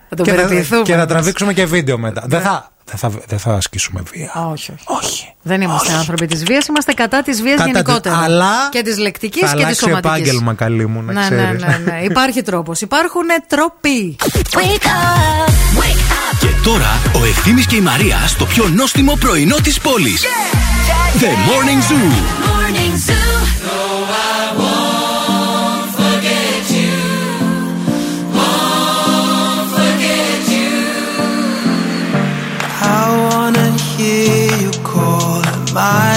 Θα 0.10 0.16
τον 0.16 0.26
και, 0.26 0.32
θα, 0.32 0.36
περιποιηθούμε. 0.42 0.82
και 0.82 0.96
θα 0.96 1.06
τραβήξουμε 1.06 1.54
και 1.54 1.66
βίντεο 1.66 1.98
μετά. 1.98 2.24
Δεν 2.28 2.42
θα, 2.42 2.72
δεν 2.86 2.98
θα, 2.98 3.12
δεν 3.28 3.40
θα 3.40 3.54
ασκήσουμε 3.54 4.02
βία. 4.14 4.32
Όχι, 4.52 4.74
όχι. 4.86 5.34
Δεν 5.42 5.62
είμαστε 5.62 5.94
άνθρωποι 5.94 6.26
της 6.26 6.44
βίας, 6.44 6.66
είμαστε 6.68 6.94
κατά 6.94 7.22
της 7.22 7.42
βίας 7.42 7.58
Κατά 7.58 7.64
τη- 7.66 7.72
γενικότερα. 7.72 8.18
αλλά 8.18 8.52
και 8.70 8.82
της 8.82 8.98
λεκτικής 8.98 9.42
θα 9.42 9.48
και 9.48 9.54
της 9.56 9.64
αλλάξει 9.64 9.80
σωματικής. 9.84 10.18
επάγγελμα 10.20 10.54
καλή 10.54 10.86
μου, 10.88 11.02
να 11.02 11.14
ναι, 11.14 11.20
ναι, 11.20 11.26
ξέρεις. 11.26 11.64
ναι, 11.64 11.82
ναι. 11.86 12.00
Υπάρχει 12.10 12.42
τρόπος. 12.42 12.82
Υπάρχουν 12.82 13.24
τρόποι. 13.48 14.16
Wake 14.24 14.86
up, 14.86 15.50
wake 15.80 16.12
up. 16.12 16.38
Και 16.40 16.48
τώρα 16.64 17.02
ο 17.22 17.26
Ευθύμης 17.26 17.66
και 17.68 17.76
η 17.76 17.82
Μαρία 17.82 18.18
στο 18.28 18.46
πιο 18.46 18.68
νόστιμο 18.68 19.16
πρωινό 19.20 19.56
της 19.56 19.80
πόλης. 19.80 20.24
The 21.18 21.32
Morning 21.48 21.82
Zoo. 21.82 21.96
Morning 22.46 22.98
Zoo. 22.98 23.14
No, 23.64 23.80
I 24.12 24.52
won't 24.60 25.90
forget 26.00 26.64
you. 26.76 26.98
Won't 28.36 29.68
forget 29.80 30.42
you. 30.56 30.76
I 32.82 33.06
wanna 33.32 33.68
hear 33.96 34.52
you 34.60 34.72
call 34.84 35.42
my 35.74 36.15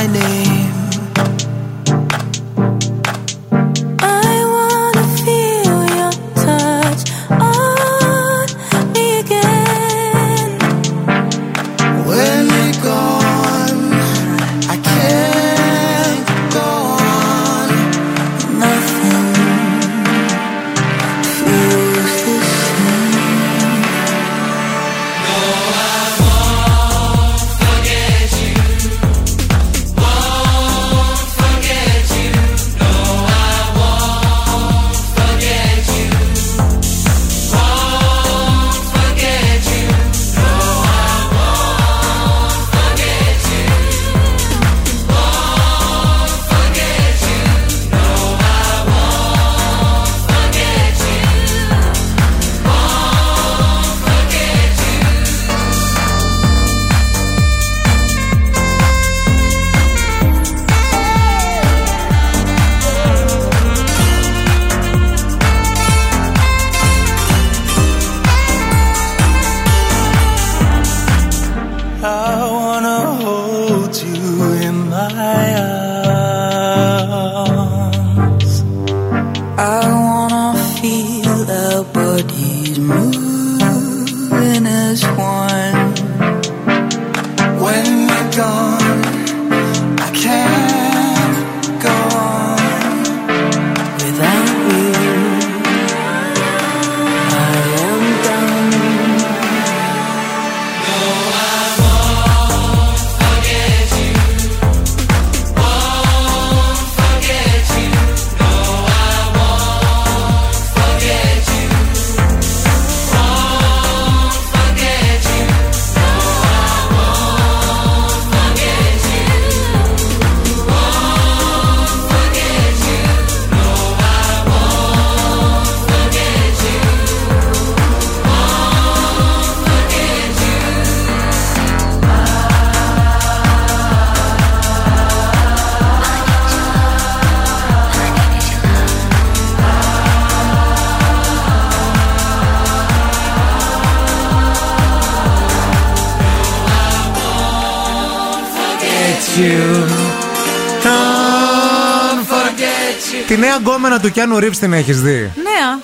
Τη 153.28 153.36
νέα 153.36 153.56
γκόμενα 153.56 154.00
του 154.00 154.10
Κιάνου 154.10 154.38
Ρίβς 154.38 154.58
την 154.58 154.72
έχεις 154.72 155.02
δει; 155.02 155.18
Νέα. 155.18 155.80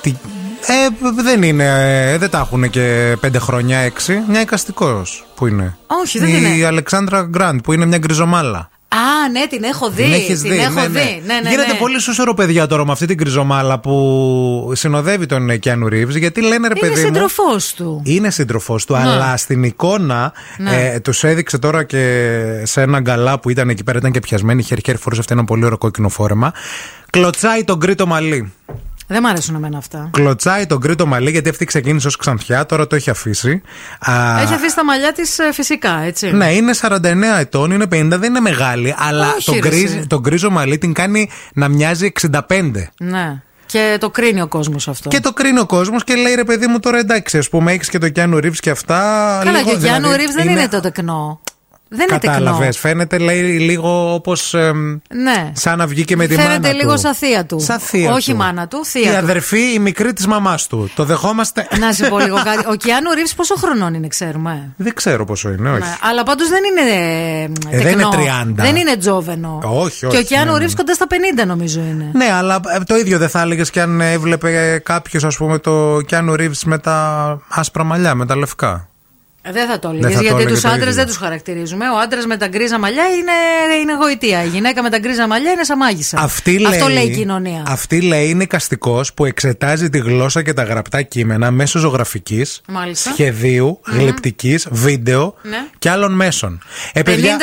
Τι... 0.00 0.16
Ε, 0.66 0.88
δεν 1.22 1.42
είναι, 1.42 1.64
ε, 2.12 2.18
δεν 2.18 2.30
τα 2.30 2.38
έχουν 2.38 2.70
και 2.70 3.16
πέντε 3.20 3.38
χρόνια, 3.38 3.78
έξι. 3.78 4.22
Μια 4.28 4.40
εικαστικός 4.40 5.26
που 5.34 5.46
είναι. 5.46 5.76
Όχι, 5.86 6.18
δεν 6.18 6.28
Η 6.28 6.52
είναι. 6.54 6.66
Αλεξάνδρα 6.66 7.22
Γκραντ 7.22 7.60
που 7.60 7.72
είναι 7.72 7.86
μια 7.86 7.98
γκριζομάλα. 7.98 8.70
Α, 8.88 9.28
ναι, 9.32 9.46
την 9.46 9.62
έχω 9.64 9.90
δει. 9.90 10.02
Την 10.02 10.12
έχεις 10.12 10.40
δει, 10.42 10.58
έχω 10.58 10.72
ναι, 10.74 10.80
ναι. 10.80 10.88
δει. 10.88 11.22
Ναι, 11.26 11.34
ναι, 11.42 11.50
Γίνεται 11.50 11.72
ναι. 11.72 11.78
πολύ 11.78 12.00
σούσορο 12.00 12.34
παιδιά 12.34 12.66
τώρα 12.66 12.86
με 12.86 12.92
αυτή 12.92 13.06
την 13.06 13.16
γκριζομάλα 13.16 13.78
που 13.80 14.72
συνοδεύει 14.74 15.26
τον 15.26 15.58
Κιάνου 15.58 15.88
Ρίβς 15.88 16.14
γιατί 16.14 16.40
λένε 16.40 16.68
ρε 16.68 16.74
Είναι 16.78 16.88
παιδί 16.88 17.00
μου. 17.00 17.06
σύντροφό 17.06 17.56
του. 17.76 18.02
Είναι 18.04 18.30
σύντροφό 18.30 18.76
του, 18.86 18.92
Ναι. 18.94 18.98
αλλά 19.00 19.36
στην 19.36 19.62
εικόνα 19.62 20.32
Ναι. 20.58 20.90
ε, 20.94 21.00
τους 21.00 21.24
έδειξε 21.24 21.58
τώρα 21.58 21.84
και 21.84 22.30
σε 22.62 22.80
ένα 22.82 23.00
γκαλά 23.00 23.38
που 23.40 23.50
ήταν 23.50 23.68
εκεί 23.68 23.84
πέρα, 23.84 23.98
ήταν 23.98 24.12
και 24.12 24.20
πιασμένη. 24.20 24.62
Χέρι-χέρι 24.62 24.98
φορούσε 24.98 25.20
αυτό 25.20 25.32
ένα 25.32 25.44
πολύ 25.44 25.64
ωραίο 25.64 25.78
κόκκινο 25.78 26.08
φόρεμα. 26.08 26.52
Κλωτσάει 27.10 27.64
τον 27.64 27.80
κρήτο 27.80 28.06
μαλλί. 28.06 28.52
Δεν 29.06 29.22
μ' 29.22 29.26
αρέσουν 29.26 29.54
εμένα 29.54 29.78
αυτά. 29.78 30.10
Κλωτσάει 30.12 30.66
τον 30.66 30.80
κρήτο 30.80 31.06
μαλλί 31.06 31.30
γιατί 31.30 31.48
αυτή 31.48 31.64
ξεκίνησε 31.64 32.06
ως 32.06 32.16
ξανθιά, 32.16 32.66
τώρα 32.66 32.86
το 32.86 32.96
έχει 32.96 33.10
αφήσει. 33.10 33.62
Α, 33.98 34.40
Έχει 34.40 34.54
αφήσει 34.54 34.74
τα 34.74 34.84
μαλλιά 34.84 35.12
της 35.12 35.38
φυσικά, 35.52 36.00
έτσι. 36.04 36.30
Ναι, 36.32 36.52
είναι 36.52 36.72
49 36.80 37.38
ετών, 37.38 37.70
είναι 37.70 37.84
50, 37.84 37.88
δεν 37.88 38.22
είναι 38.22 38.40
μεγάλη, 38.40 38.94
αλλά 38.98 39.34
Όχι, 39.36 39.44
τον, 39.44 39.54
ρε, 39.54 39.60
γκρίζ, 39.68 39.82
εσύ. 39.82 40.06
τον 40.06 40.20
γκρίζο 40.20 40.50
μαλλί 40.50 40.78
την 40.78 40.92
κάνει 40.92 41.30
να 41.54 41.68
μοιάζει 41.68 42.12
65. 42.20 42.30
Ναι. 42.98 43.40
Και 43.66 43.96
το 44.00 44.10
κρίνει 44.10 44.40
ο 44.40 44.46
κόσμος 44.46 44.88
αυτό. 44.88 45.08
Και 45.08 45.20
το 45.20 45.32
κρίνει 45.32 45.58
ο 45.58 45.66
κόσμος 45.66 46.04
και 46.04 46.14
λέει 46.14 46.34
ρε 46.34 46.44
παιδί 46.44 46.66
μου 46.66 46.78
τώρα 46.80 46.98
εντάξει, 46.98 47.38
ας 47.38 47.48
πούμε, 47.48 47.72
έχεις 47.72 47.88
και 47.88 47.98
το 47.98 48.08
Κιάνου 48.08 48.38
Ρίβς 48.38 48.60
και 48.60 48.70
αυτά. 48.70 48.96
Καλά, 49.44 49.58
λίγο, 49.58 49.70
και 49.70 49.76
ο 49.76 49.78
Γιάννου 49.78 50.00
δηλαδή, 50.00 50.20
Ρίβς 50.20 50.34
δεν 50.34 50.48
είναι 50.48 50.68
το 50.68 50.80
τεκνό. 50.80 51.40
Δεν 51.88 52.06
είναι 52.10 52.18
Κατάλαβες. 52.18 52.58
τεκνό. 52.58 52.72
Φαίνεται 52.80 53.18
λέει 53.18 53.40
λίγο 53.42 54.14
όπως. 54.14 54.54
Ναι. 55.22 55.50
σαν 55.52 55.78
να 55.78 55.86
βγήκε 55.86 56.16
με 56.16 56.26
τη 56.26 56.34
Φαίνεται 56.34 56.52
μάνα 56.60 56.72
λίγο 56.72 56.92
του. 56.92 56.98
σαν 56.98 57.14
θεία 57.14 57.44
του. 57.44 57.60
Σαν 57.60 57.78
θεία 57.78 58.12
Όχι 58.12 58.30
του. 58.30 58.36
μάνα 58.36 58.68
του, 58.68 58.80
Η 58.84 58.86
θεία 58.88 59.10
του. 59.10 59.16
αδερφή, 59.16 59.72
η 59.74 59.78
μικρή 59.78 60.12
της 60.12 60.26
μαμάς 60.26 60.66
του. 60.66 60.90
Το 60.94 61.04
δεχόμαστε. 61.04 61.66
Να 61.78 61.92
σε 61.92 62.08
πω 62.08 62.18
λίγο 62.18 62.36
κάτι. 62.44 62.64
Ο 62.68 62.74
Κιάνου 62.74 63.12
Ρίβς 63.12 63.34
πόσο 63.34 63.54
χρονών 63.54 63.94
είναι, 63.94 64.08
ξέρουμε; 64.08 64.72
Δεν 64.76 64.94
ξέρω 64.94 65.24
πόσο 65.24 65.48
είναι, 65.50 65.70
όχι. 65.70 65.78
Ναι, 65.80 65.96
αλλά 66.10 66.22
πάντως 66.22 66.48
δεν 66.48 66.60
είναι. 66.64 66.90
Ε, 67.70 67.78
δεν 67.78 67.82
τεκνό. 67.84 68.10
είναι 68.14 68.32
30. 68.42 68.52
Δεν 68.54 68.76
είναι 68.76 68.96
τζόβενο. 68.96 69.58
Όχι, 69.64 70.06
όχι, 70.06 70.14
Και 70.16 70.22
ο 70.22 70.22
Κιάνου 70.22 70.52
ναι, 70.52 70.58
Ρίβς 70.58 70.70
ναι. 70.74 70.76
κοντά 70.78 70.94
στα 70.94 71.06
50 71.42 71.46
νομίζω 71.46 71.80
είναι. 71.80 72.10
Ναι, 72.12 72.32
αλλά 72.32 72.60
ε, 72.74 72.78
το 72.84 72.96
ίδιο 72.96 73.18
δεν 73.18 73.28
θα 73.28 73.40
έλεγες 73.40 73.70
και 73.70 73.80
αν 73.80 74.00
έβλεπε 74.00 74.80
κάποιος, 74.84 75.24
ας 75.24 75.36
πούμε, 75.36 75.58
το 75.58 76.00
Κιάνου 76.06 76.34
Ρίβς 76.36 76.64
με 76.64 76.78
τα 76.78 77.38
άσπρα 77.48 77.84
μαλλιά, 77.84 78.14
με 78.14 78.26
τα 78.26 78.36
λευκά. 78.36 78.88
Ε, 79.48 79.52
Δεν 79.52 79.66
θα 79.68 79.78
το 79.78 79.88
Δεν 79.88 79.96
έλεγε. 79.98 80.12
θα 80.14 80.18
το 80.18 80.22
Γιατί 80.22 80.34
έλεγε 80.42 80.52
τους 80.52 80.60
το 80.62 80.68
άντρες 80.68 80.82
ίδιο. 80.82 80.94
δεν 80.94 81.06
τους 81.06 81.16
χαρακτηρίζουμε. 81.16 81.84
Ο 81.88 81.98
άντρας 81.98 82.26
με 82.26 82.36
τα 82.36 82.46
γκρίζα 82.46 82.78
μαλλιά 82.78 83.04
είναι, 83.04 83.32
είναι 83.82 83.92
γοητεία. 83.94 84.44
Η 84.44 84.48
γυναίκα 84.48 84.82
με 84.82 84.90
τα 84.90 84.98
γκρίζα 84.98 85.26
μαλλιά 85.26 85.50
είναι 85.50 85.64
σαμάγισσα. 85.64 86.18
Αυτή 86.20 86.64
Αυτό 86.66 86.86
λέει, 86.86 86.94
λέει 86.94 87.04
η 87.04 87.10
κοινωνία. 87.16 87.62
Αυτή 87.66 88.00
λέει 88.00 88.28
είναι 88.28 88.44
καστικός 88.46 89.12
που 89.14 89.24
εξετάζει 89.24 89.88
τη 89.90 89.98
γλώσσα 89.98 90.42
και 90.42 90.52
τα 90.52 90.62
γραπτά 90.62 91.02
κείμενα 91.02 91.50
μέσω 91.50 91.78
ζωγραφικής, 91.78 92.60
Μάλιστα. 92.68 93.10
σχεδίου, 93.12 93.80
γλυπτικής, 93.86 94.66
βίντεο 94.70 95.34
Ναι. 95.42 95.56
και 95.78 95.90
άλλων 95.90 96.12
μέσων. 96.12 96.60
Ε, 96.92 97.00
57 97.00 97.04
παιδιά, 97.04 97.36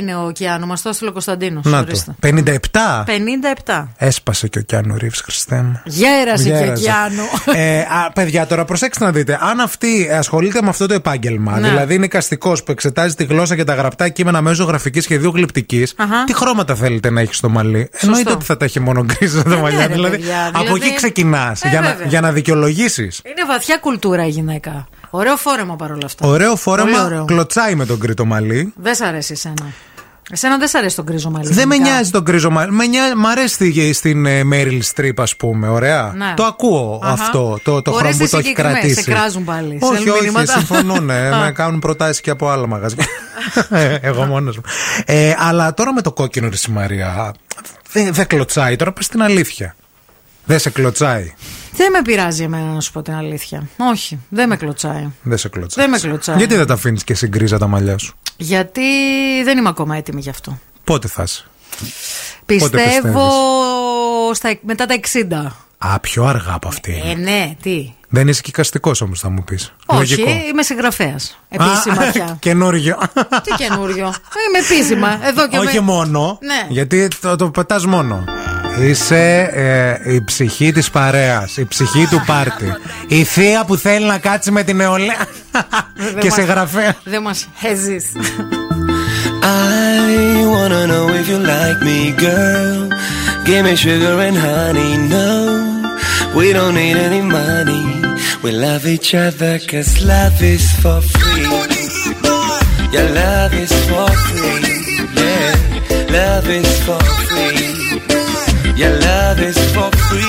είναι 0.00 0.16
ο 0.16 0.30
Κιάνο, 0.34 0.66
μας 0.66 0.82
το 0.82 0.88
έστειλε 0.88 1.08
ο 1.10 1.12
Κωνσταντίνος. 1.12 1.64
να 1.64 1.84
το. 1.84 2.14
57. 2.20 3.04
57. 3.06 3.88
Έσπασε 3.96 4.48
και 4.48 4.58
ο 4.58 4.62
Κιάνου 4.62 4.96
Ρίβς, 4.96 5.20
Χριστέ 5.20 5.62
μου. 5.62 5.80
Γέρασε 5.84 6.42
και 6.42 6.48
Γέρασε. 6.48 6.82
Κιάνο. 6.82 7.22
ε, 7.54 7.78
α, 7.80 8.12
παιδιά, 8.14 8.46
τώρα 8.46 8.64
προσέξτε 8.64 9.04
να 9.04 9.10
δείτε. 9.12 9.38
Αν 9.40 9.60
αυτή 9.60 10.08
ασχολείται 10.12 10.62
με 10.62 10.68
αυτό 10.68 10.86
το 10.86 10.94
επάγγελμα, 10.94 11.47
Ναι. 11.56 11.68
δηλαδή 11.68 11.94
είναι 11.94 12.06
καστικός 12.06 12.62
που 12.62 12.70
εξετάζει 12.70 13.14
τη 13.14 13.24
γλώσσα 13.24 13.56
και 13.56 13.64
τα 13.64 13.74
γραπτά 13.74 14.08
κείμενα 14.08 14.40
μέσω 14.42 14.64
γραφικής 14.64 15.04
σχεδίου 15.04 15.30
γλυπτικής, 15.34 15.94
Αχα. 15.96 16.24
τι 16.24 16.34
χρώματα 16.34 16.74
θέλετε 16.74 17.10
να 17.10 17.20
έχει 17.20 17.34
στο 17.34 17.48
μαλλί; 17.48 17.88
Εννοείται 18.00 18.32
ότι 18.32 18.44
θα 18.44 18.56
τα 18.56 18.64
έχει 18.64 18.80
μόνο 18.80 19.04
γκρίζα 19.04 19.42
τα 19.42 19.56
μαλλιά. 19.56 19.78
ναι, 19.78 19.86
ρε, 19.86 19.92
δηλαδή, 19.92 20.16
παιδιά, 20.16 20.46
από 20.46 20.58
δηλαδή- 20.58 20.84
εκεί 20.86 20.94
ξεκινάς 20.94 21.64
Ε, 21.64 21.68
για, 21.68 21.80
να, 21.80 21.88
βέβαια. 21.88 22.06
για 22.06 22.20
να 22.20 22.32
δικαιολογήσεις. 22.32 23.20
Είναι 23.24 23.44
βαθιά 23.46 23.76
κουλτούρα 23.78 24.26
η 24.26 24.30
γυναίκα. 24.30 24.88
Ωραίο 25.10 25.36
φόρεμα 25.36 25.76
παρόλα 25.76 26.02
αυτά. 26.04 26.26
Ωραίο 26.26 26.46
Πολύ 26.48 26.58
φόρεμα, 26.58 27.04
ωραίο. 27.04 27.24
κλωτσάει 27.24 27.74
με 27.74 27.86
τον 27.86 27.98
κρύτο 27.98 28.24
μαλλί. 28.24 28.72
Δεν 28.76 28.94
σ' 28.94 29.00
αρέσει 29.00 29.32
εσένα. 29.32 29.66
Εσένα 30.30 30.58
δεν 30.58 30.68
σ' 30.68 30.74
αρέσει 30.74 30.96
τον 30.96 31.04
γκρίζο 31.04 31.30
μαλλί. 31.30 31.52
Δεν 31.52 31.68
με 31.68 31.74
γενικά. 31.74 31.92
νοιάζει 31.94 32.10
τον 32.10 32.24
κρύζο 32.24 32.50
μαλλί. 32.50 32.72
Με 32.72 32.86
νοιάζει, 32.86 33.14
μ' 33.14 33.26
αρέσει 33.26 33.54
στη- 33.54 33.92
στην 33.92 34.26
ε, 34.26 34.44
Μέριλ 34.44 34.82
Στρίπ, 34.82 35.20
ας 35.20 35.36
πούμε. 35.36 35.68
Ωραία. 35.68 36.12
Ναι. 36.16 36.34
Το 36.36 36.44
ακούω 36.44 37.00
Αχα. 37.02 37.12
αυτό. 37.12 37.58
Το, 37.62 37.82
το 37.82 37.90
Ωραίες 37.90 38.14
χρώμα 38.14 38.24
που 38.24 38.30
το 38.30 38.36
έχει 38.38 38.46
συγκεκριμένες, 38.46 38.80
κρατήσει. 38.80 39.02
σε 39.02 39.10
κράζουν 39.10 39.44
πάλι, 39.44 39.78
Όχι, 39.80 39.94
στέλνουν 39.94 40.14
όχι, 40.14 40.22
μηνύματα. 40.22 40.52
συμφωνούν. 40.52 41.10
Α. 41.10 41.38
με 41.44 41.52
κάνουν 41.54 41.80
προτάσεις 41.80 42.20
και 42.20 42.30
από 42.30 42.48
άλλα 42.48 42.66
μαγαζιά. 42.66 43.04
Ε, 43.70 43.94
Εγώ 44.08 44.24
μόνος 44.24 44.56
μου. 44.56 44.62
Ε, 45.04 45.34
αλλά 45.38 45.74
τώρα 45.74 45.92
με 45.92 46.02
το 46.02 46.12
κόκκινο 46.12 46.48
της 46.48 46.68
Μαρία. 46.68 47.34
Δεν 47.92 48.12
δεν 48.12 48.26
κλωτσάει. 48.26 48.76
Τώρα 48.76 48.92
πες 48.92 49.08
την 49.08 49.22
αλήθεια. 49.22 49.76
Δεν 50.44 50.58
σε 50.58 50.70
κλωτσάει. 50.70 51.34
Δεν 51.72 51.90
με 51.92 52.02
πειράζει 52.02 52.42
εμένα 52.42 52.72
να 52.72 52.80
σου 52.80 52.92
πω 52.92 53.02
την 53.02 53.14
αλήθεια. 53.14 53.68
Όχι, 53.76 54.18
δεν 54.28 54.48
με 54.48 54.56
κλωτσάει. 54.56 55.08
Δεν 55.22 55.38
σε 55.38 55.48
κλωτσάει. 55.48 55.84
Δεν 55.86 55.94
με 55.94 55.98
κλωτσάει. 56.08 56.36
Γιατί 56.36 56.54
δεν 56.56 56.66
τα 56.66 56.74
αφήνεις 56.74 57.04
και 57.04 57.14
συγκρίζα 57.14 57.58
τα 57.58 57.66
μαλλιά 57.66 57.98
σου; 57.98 58.16
Γιατί 58.40 58.82
δεν 59.44 59.58
είμαι 59.58 59.68
ακόμα 59.68 59.96
έτοιμη 59.96 60.20
γι' 60.20 60.30
αυτό. 60.30 60.58
Πότε 60.84 61.08
θα 61.08 61.22
είσαι; 61.22 61.44
Πιστεύω 62.46 63.30
στα, 64.34 64.58
μετά 64.60 64.86
τα 64.86 65.00
60. 65.12 65.52
Α, 65.78 66.00
πιο 66.00 66.24
αργά 66.24 66.52
από 66.52 66.68
αυτή. 66.68 67.02
Ε, 67.04 67.14
ναι, 67.14 67.56
τι; 67.62 67.92
Δεν 68.08 68.28
είσαι 68.28 68.40
κυκαστικό 68.42 68.92
όμως, 69.00 69.20
θα 69.20 69.28
μου 69.28 69.44
πεις. 69.44 69.74
Όχι, 69.86 70.22
είμαι 70.50 70.62
συγγραφέας. 70.62 71.38
Επίσημα 71.48 72.10
πια. 72.12 72.36
Καινούριο. 72.40 72.98
Τι 73.42 73.54
καινούριο. 73.56 74.14
Είμαι 74.48 74.58
επίσημα. 74.58 75.26
Εδώ 75.26 75.48
και 75.48 75.58
Όχι 75.58 75.74
με... 75.74 75.80
μόνο. 75.80 76.38
Ναι. 76.42 76.66
Γιατί 76.68 77.08
το, 77.20 77.36
το 77.36 77.50
πετάς 77.50 77.86
μόνο. 77.86 78.24
Είσαι 78.80 79.50
ε, 80.04 80.12
η 80.14 80.22
ψυχή 80.24 80.72
της 80.72 80.90
παρέας, 80.90 81.56
η 81.56 81.64
ψυχή 81.64 82.06
του 82.10 82.22
πάρτι. 82.26 82.72
Η 83.06 83.24
θεία 83.24 83.64
που 83.64 83.76
θέλει 83.76 84.04
να 84.06 84.18
κάτσει 84.18 84.50
με 84.50 84.62
την 84.62 84.76
νεολαία 84.76 85.26
Δεν 85.94 86.18
και 86.18 86.30
σε 86.30 86.40
μας- 86.40 86.48
γραφέα. 86.50 86.94
Δεν 87.04 87.22
μας 87.22 87.48
χέζεις. 87.60 88.04
I 89.42 90.44
wanna 90.54 90.82
know 90.92 91.06
if 91.20 91.26
you 91.32 91.38
like 91.54 91.80
me, 91.88 91.98
girl. 92.26 92.78
Give 93.46 93.62
me 93.68 93.74
sugar 93.84 94.16
and 94.26 94.36
honey. 94.46 94.92
No, 95.14 95.28
we 96.38 96.46
don't 96.56 96.74
need 96.82 96.96
any 97.08 97.22
money. 97.38 97.84
We 98.44 98.50
love 98.66 98.82
each 98.94 99.10
other 99.26 99.52
cause 99.70 99.90
love 100.12 100.36
is 100.54 100.64
for 100.82 100.98
free. 101.14 101.46
Your 102.94 103.08
love 103.22 103.52
is 103.64 103.72
for 103.88 104.08
free. 104.26 104.62
Yeah, 105.22 105.54
love 106.18 106.46
is 106.58 106.70
for 106.86 107.02
free. 107.28 108.17
Your 108.78 108.94
love 108.94 109.40
is 109.40 109.58
for 109.74 109.90
free. 110.06 110.22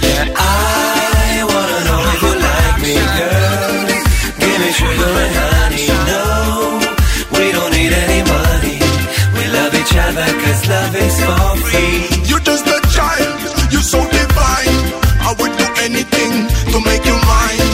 Yeah, 0.00 0.32
I 0.34 1.44
wanna 1.44 1.78
know 1.86 2.00
if 2.08 2.22
you 2.24 2.34
like 2.48 2.78
me, 2.80 2.96
girl. 3.18 3.76
Give 4.40 4.58
me 4.62 4.70
sugar 4.72 5.12
and 5.24 5.34
honey. 5.42 5.88
No, 6.08 6.24
we 7.36 7.52
don't 7.52 7.72
need 7.76 7.92
any 7.92 8.20
money. 8.24 8.78
We 9.36 9.44
love 9.56 9.74
each 9.76 9.94
other 10.04 10.28
cause 10.40 10.62
love 10.72 10.94
is 10.96 11.16
for 11.20 11.52
free. 11.68 12.00
You're 12.24 12.46
just 12.50 12.66
a 12.66 12.80
child, 12.96 13.38
you're 13.70 13.88
so 13.94 14.00
divine. 14.00 14.76
I 15.28 15.36
would 15.38 15.54
do 15.60 15.66
anything 15.84 16.32
to 16.72 16.78
make 16.80 17.04
you 17.04 17.16
mine. 17.28 17.68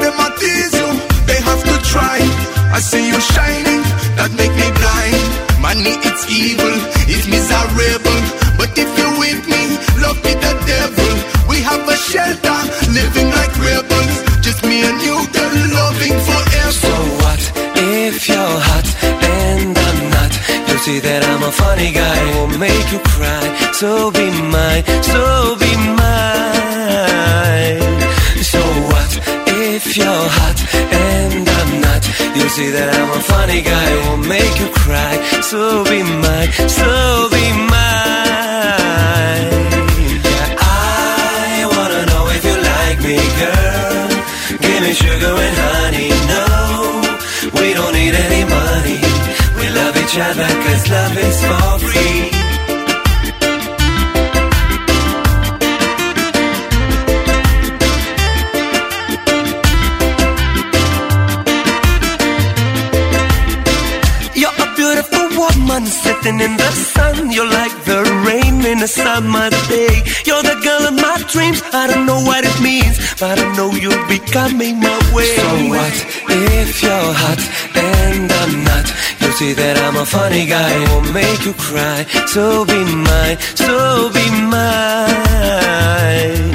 Them 0.00 0.16
tease 0.40 0.72
you? 0.72 0.88
They 1.28 1.38
have 1.48 1.62
to 1.68 1.74
try. 1.92 2.16
I 2.72 2.80
see 2.80 3.08
you 3.12 3.20
shining, 3.20 3.82
that 4.16 4.32
make 4.38 4.54
me. 4.56 4.79
Money, 5.70 5.94
it's 6.02 6.26
evil, 6.28 6.76
it's 7.06 7.26
miserable. 7.30 8.20
But 8.58 8.74
if 8.76 8.90
you're 8.98 9.16
with 9.22 9.42
me, 9.46 9.78
love 10.02 10.18
be 10.24 10.34
the 10.34 10.52
devil. 10.66 11.12
We 11.48 11.62
have 11.62 11.86
a 11.86 11.96
shelter, 12.10 12.58
living 12.90 13.30
like 13.38 13.54
rebels. 13.54 14.14
Just 14.42 14.64
me 14.66 14.82
and 14.82 14.98
you, 15.06 15.14
girl, 15.30 15.54
loving 15.78 16.18
forever. 16.26 16.74
So 16.84 16.92
what 17.22 17.42
if 18.02 18.28
you're 18.28 18.56
hot 18.68 18.88
and 19.22 19.78
I'm 19.86 20.00
not? 20.10 20.32
You 20.66 20.76
see 20.86 20.98
that 21.06 21.22
I'm 21.30 21.42
a 21.44 21.52
funny 21.52 21.92
guy, 21.92 22.18
will 22.34 22.58
make 22.58 22.86
you 22.90 22.98
cry. 23.14 23.46
So 23.80 24.10
be 24.10 24.26
mine, 24.26 24.84
so 25.06 25.54
be 25.62 25.72
mine. 26.02 27.78
So 28.42 28.60
what 28.90 29.12
if 29.46 29.96
you're 29.96 30.26
hot 30.38 30.58
not? 32.30 32.36
You 32.42 32.48
see 32.48 32.70
that 32.70 32.94
I'm 32.94 33.10
a 33.10 33.20
funny 33.22 33.60
guy, 33.62 33.86
who 33.90 34.10
will 34.10 34.28
make 34.28 34.58
you 34.60 34.68
cry. 34.70 35.14
So 35.42 35.84
be 35.84 36.02
mine, 36.02 36.50
so 36.68 37.28
be 37.30 37.44
mine. 37.72 39.50
Yeah, 40.24 40.54
I 40.58 41.66
wanna 41.74 42.02
know 42.10 42.24
if 42.36 42.42
you 42.48 42.56
like 42.72 42.98
me, 43.02 43.18
girl. 43.40 44.08
Give 44.60 44.80
me 44.82 44.92
sugar 44.92 45.34
and 45.46 45.56
honey. 45.66 46.10
No, 46.32 46.44
we 47.60 47.74
don't 47.74 47.94
need 47.94 48.14
any 48.14 48.44
money. 48.44 49.00
We 49.58 49.66
love 49.78 49.94
each 49.96 50.16
other 50.18 50.48
cause 50.64 50.84
love 50.90 51.16
is 51.18 51.38
for 51.44 51.78
free. 51.90 52.19
You'll 74.34 74.58
be 74.58 74.72
my 74.72 74.98
way. 75.14 75.36
So 75.36 75.46
what 75.74 75.94
if 76.30 76.82
you're 76.82 77.12
hot 77.22 77.40
and 77.76 78.32
I'm 78.32 78.64
not? 78.64 78.86
You 79.20 79.30
see 79.32 79.52
that 79.54 79.76
I'm 79.78 79.96
a 79.96 80.04
funny 80.06 80.46
guy, 80.46 80.72
I 80.74 80.78
will 80.90 81.02
make 81.12 81.44
you 81.44 81.52
cry. 81.54 82.06
So 82.26 82.64
be 82.64 82.84
mine, 82.84 83.38
so 83.54 84.10
be 84.16 84.30
mine. 84.54 86.54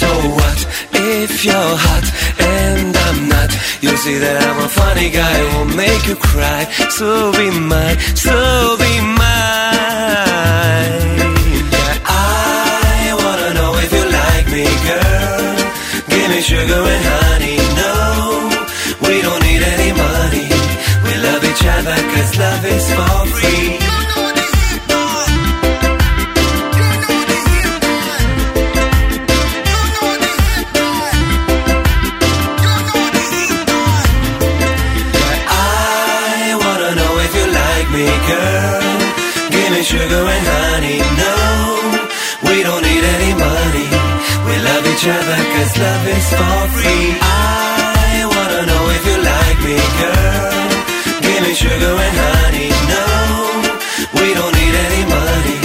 So 0.00 0.08
what 0.38 0.58
if 0.92 1.44
you're 1.44 1.76
hot 1.86 2.06
and 2.40 2.96
I'm 2.96 3.28
not? 3.28 3.50
You 3.80 3.96
see 3.96 4.18
that 4.18 4.42
I'm 4.48 4.58
a 4.64 4.68
funny 4.68 5.10
guy, 5.10 5.38
I 5.40 5.42
will 5.56 5.66
make 5.76 6.06
you 6.06 6.16
cry. 6.16 6.64
So 6.90 7.32
be 7.32 7.50
mine, 7.50 7.98
so 8.14 8.76
be 8.78 9.00
mine. 9.18 11.23
Sugar 16.66 16.82
and 16.94 17.04
honey. 17.04 17.56
No, 17.80 19.08
we 19.08 19.22
don't 19.22 19.42
need 19.42 19.62
any 19.62 19.92
money. 19.92 20.48
We 21.04 21.12
love 21.26 21.42
each 21.44 21.64
other 21.76 21.96
cause 22.12 22.38
love 22.38 22.64
is 22.64 22.86
for 22.94 23.13
other 45.06 45.40
cause 45.52 45.74
love 45.78 46.06
is 46.16 46.28
for 46.38 46.60
free. 46.76 47.06
I 47.20 48.24
wanna 48.32 48.60
know 48.70 48.84
if 48.96 49.02
you 49.10 49.16
like 49.32 49.58
me, 49.68 49.78
girl. 50.00 50.68
Give 51.24 51.40
me 51.44 51.52
sugar 51.54 51.94
and 52.06 52.16
honey. 52.24 52.70
No, 52.92 53.04
we 54.18 54.26
don't 54.38 54.54
need 54.60 54.74
any 54.86 55.02
money. 55.16 55.58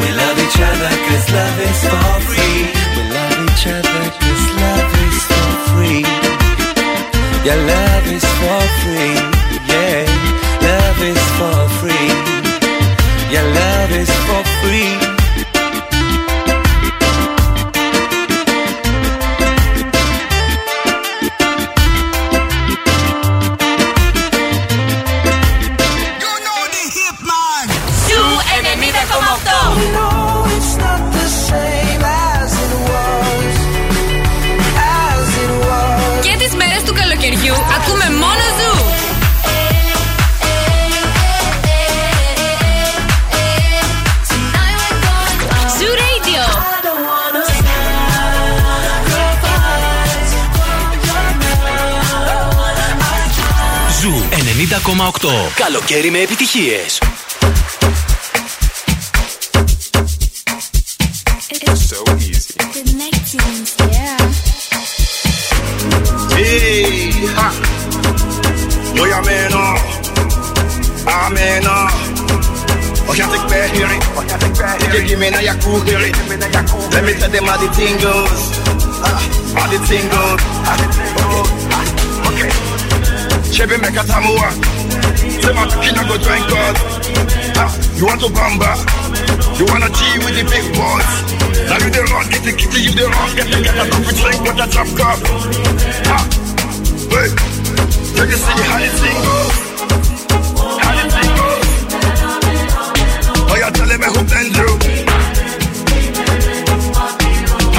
We 0.00 0.08
love 0.20 0.36
each 0.44 0.58
other 0.70 0.92
cause 1.06 1.26
love 1.38 1.58
is 1.68 1.80
for 1.90 2.12
free. 2.30 2.60
We 2.96 3.02
love 3.16 3.38
each 3.48 3.64
other 3.76 4.02
cause 4.20 4.44
love 4.62 4.92
is 5.06 5.18
for 5.30 5.48
free. 5.70 6.02
Your 7.46 7.60
love 7.74 8.06
is 8.16 8.26
for 8.40 8.62
free. 8.82 9.16
Yeah, 9.70 9.98
love 10.68 11.00
is 11.10 11.22
for 11.38 11.58
free. 11.80 12.10
Your 13.34 13.46
love 13.60 13.90
is 14.02 14.10
for 14.26 14.40
free. 14.44 14.55
Καλοκαίρι 55.54 56.10
με 56.10 56.18
επιτυχίες. 56.18 56.98
So 61.88 61.98
easy. 62.28 62.54
Hey, 66.36 67.12
ha. 67.36 67.48
Yo, 68.96 69.02
ja, 69.12 69.20
mena. 69.28 69.64
Ah, 71.06 71.28
mena. 71.36 71.76
Och 73.08 73.16
jag 73.20 73.28
fick 73.32 73.44
bäring. 73.50 74.00
You 74.94 75.00
give 75.08 75.18
me 75.22 75.30
na 75.30 75.40
jag 75.48 75.56
hearing. 75.88 76.14
Let 76.94 77.02
me 77.06 77.12
tell 77.20 77.30
them 77.34 77.44
how 77.50 77.56
the 77.62 77.68
thing 77.76 77.96
goes. 78.06 78.42
Ah, 79.08 79.20
How 79.56 79.66
the 79.72 79.78
thing 79.88 80.06
goes. 80.14 80.40
Ah, 80.70 80.76
ah, 81.76 82.28
Okay. 82.28 82.50
Chebe 83.52 83.78
meka 83.78 84.02
tamua. 84.04 84.75
Say 85.46 85.54
my 85.54 85.62
kina 85.70 86.02
go 86.10 86.16
drink 86.18 86.42
God. 86.50 86.74
Ah, 87.54 87.70
You 87.94 88.06
want 88.06 88.20
to 88.20 88.26
bamba? 88.34 88.74
You 89.58 89.64
wanna 89.70 89.86
G 89.94 90.00
with 90.26 90.34
the 90.34 90.42
big 90.42 90.66
boys? 90.74 91.10
Now 91.70 91.78
you 91.78 91.90
the 91.94 92.02
run, 92.10 92.26
get 92.30 92.42
the 92.42 92.50
kitty, 92.52 92.80
you 92.82 92.90
the 92.98 93.06
run, 93.06 93.30
get 93.38 93.46
the 93.46 93.62
get 93.62 93.78
a 93.78 93.84
coffee 93.86 94.14
drink 94.18 94.42
with 94.42 94.58
a 94.58 94.66
drop 94.66 94.90
cup. 94.98 95.18
Ah, 96.10 96.26
Hey, 97.14 97.30
take 98.18 98.34
a 98.34 98.38
see 98.42 98.58
how 98.66 98.78
the 98.82 98.90
thing 98.98 99.18
goes. 99.22 99.54
How 100.82 100.92
the 100.98 101.04
thing 101.14 101.30
goes. 101.38 101.66
Oh, 103.46 103.56
you're 103.56 103.70
telling 103.70 104.00
me 104.02 104.08
who 104.10 104.20
been 104.26 104.48
through. 104.50 104.76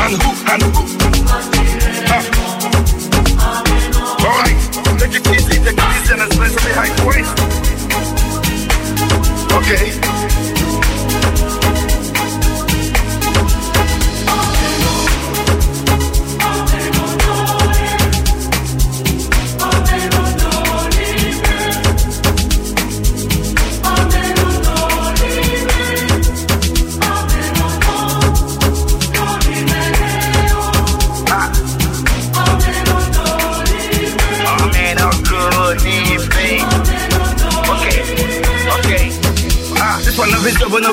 And 0.08 0.14
who, 0.24 0.30
and 0.54 0.64
who. 0.64 0.87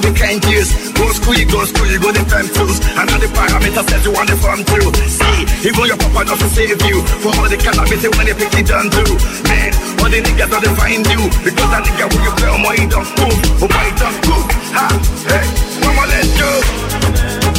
We 0.00 0.10
can't 0.16 0.42
use. 0.50 0.70
Go 0.94 1.06
school, 1.12 1.34
you 1.34 1.46
go 1.46 1.62
school, 1.66 1.86
you 1.86 2.00
go 2.00 2.10
the 2.10 2.24
time 2.26 2.48
tools. 2.50 2.80
And 2.98 3.06
all 3.06 3.20
the 3.20 3.28
parameters 3.30 3.86
that 3.86 4.00
you 4.02 4.12
want 4.12 4.28
to 4.32 4.36
farm 4.40 4.60
through. 4.66 4.90
See, 5.06 5.70
even 5.70 5.84
your 5.86 5.98
papa 5.98 6.24
doesn't 6.24 6.50
save 6.50 6.80
you. 6.82 6.98
For 7.22 7.30
all 7.36 7.46
the 7.46 7.58
cannabis 7.58 8.02
when 8.02 8.26
they 8.26 8.34
pick 8.34 8.54
it 8.58 8.66
down 8.66 8.90
too. 8.90 9.12
Man, 9.46 9.70
all 10.02 10.10
the 10.10 10.18
niggas 10.18 10.50
don't 10.50 10.74
find 10.74 11.04
you. 11.06 11.22
Because 11.46 11.68
that 11.70 11.82
nigga 11.86 12.04
when 12.10 12.22
you 12.26 12.32
play 12.34 12.50
on 12.50 12.60
my 12.64 12.74
don't 12.90 13.10
move. 13.22 13.38
Oh 13.62 13.68
my 13.70 13.88
don't. 13.94 14.50
Ha, 14.74 14.86
hey, 15.30 15.46
mama 15.84 16.04
let's 16.10 16.30
go. 16.34 16.50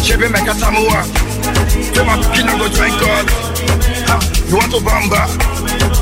Chebe 0.04 0.28
make 0.28 0.50
a 0.50 0.56
samoa. 0.58 1.06
Say 1.94 2.04
my 2.04 2.16
kid 2.36 2.48
go 2.52 2.68
drink 2.68 2.96
God. 3.00 3.26
Ha, 4.12 4.16
you 4.50 4.56
want 4.60 4.72
to 4.74 4.80
bamba? 4.84 5.24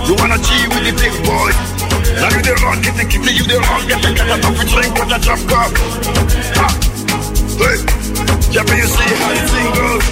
You 0.07 0.15
wanna 0.15 0.37
G 0.41 0.49
with 0.71 0.83
the 0.87 0.93
big 0.97 1.13
boy? 1.27 1.72
Now 2.13 2.29
you 2.29 2.41
the 2.41 2.53
run, 2.61 2.81
get 2.81 2.95
the 2.95 3.05
kitty, 3.09 3.31
you 3.33 3.43
the 3.43 3.57
run, 3.57 3.87
get 3.87 4.01
the 4.01 4.13
cat 4.13 4.29
out 4.29 4.45
of 4.45 4.53
drink 4.69 4.93
with 4.93 5.09
the 5.09 5.17
drop 5.17 5.41
cup. 5.49 5.71
Hey, 7.57 7.77
yeah, 8.53 8.63
but 8.65 8.77
you 8.77 8.85
see 8.85 9.13
how 9.17 9.33
the 9.33 9.41
thing 9.49 9.69
goes. 9.73 10.05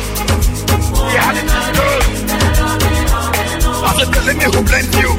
Yeah, 1.14 1.22
how 1.22 1.34
the 1.34 1.44
thing 1.46 1.70
goes. 1.78 2.06
I'm 3.82 3.98
just 3.98 4.12
telling 4.14 4.38
me 4.38 4.46
who 4.46 4.62
blends 4.66 4.94
you. 4.98 5.12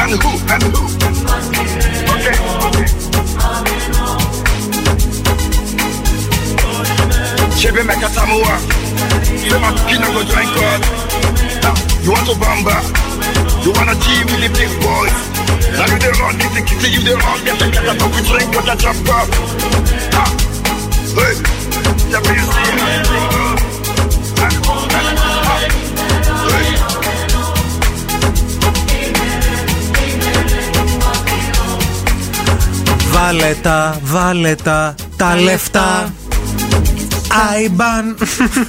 And 0.00 0.12
who, 0.20 0.32
and 0.48 0.64
who. 0.72 0.84
Okay, 2.14 2.36
okay. 2.64 2.88
Chebe 7.58 7.82
make 7.86 8.04
a 8.04 8.08
samoa. 8.08 8.54
Say 9.44 9.58
my 9.60 9.70
kid 9.88 10.00
go 10.00 10.22
drink 10.24 10.50
God. 10.56 10.80
You 12.04 12.10
want 12.12 12.26
to 12.28 12.34
bamba? 12.36 12.73
Now 16.34 16.42
you 16.42 16.50
the 16.50 16.50
run, 16.50 16.50
get 16.50 16.52
the 16.54 16.62
kitty, 16.62 16.88
you 16.90 17.00
the 17.00 17.14
run, 17.14 17.44
get 17.44 17.58
the 17.58 17.66
cat 17.70 17.88
out 17.88 18.02
of 18.02 18.10
drink 18.26 18.50
with 18.54 18.66
the 18.66 18.74
drop 18.74 18.98
cup. 19.06 19.28
Ah, 20.14 20.30
hey, 21.14 21.34
yeah, 22.10 22.20
but 22.24 22.34
you 22.34 22.44
see 22.52 22.66
how 22.74 22.88
the 22.90 22.98
thing 23.08 23.26
goes. 23.34 23.60
Ah, 24.38 24.50
ah, 24.66 24.90
ah, 25.14 25.60
hey. 26.50 26.74
Βάλε 33.12 33.54
τα, 33.62 33.98
βάλε 34.02 34.54
τα, 34.54 34.94
τα 35.16 35.36
λεφτά. 35.36 36.12
Άιμπαν. 37.52 38.16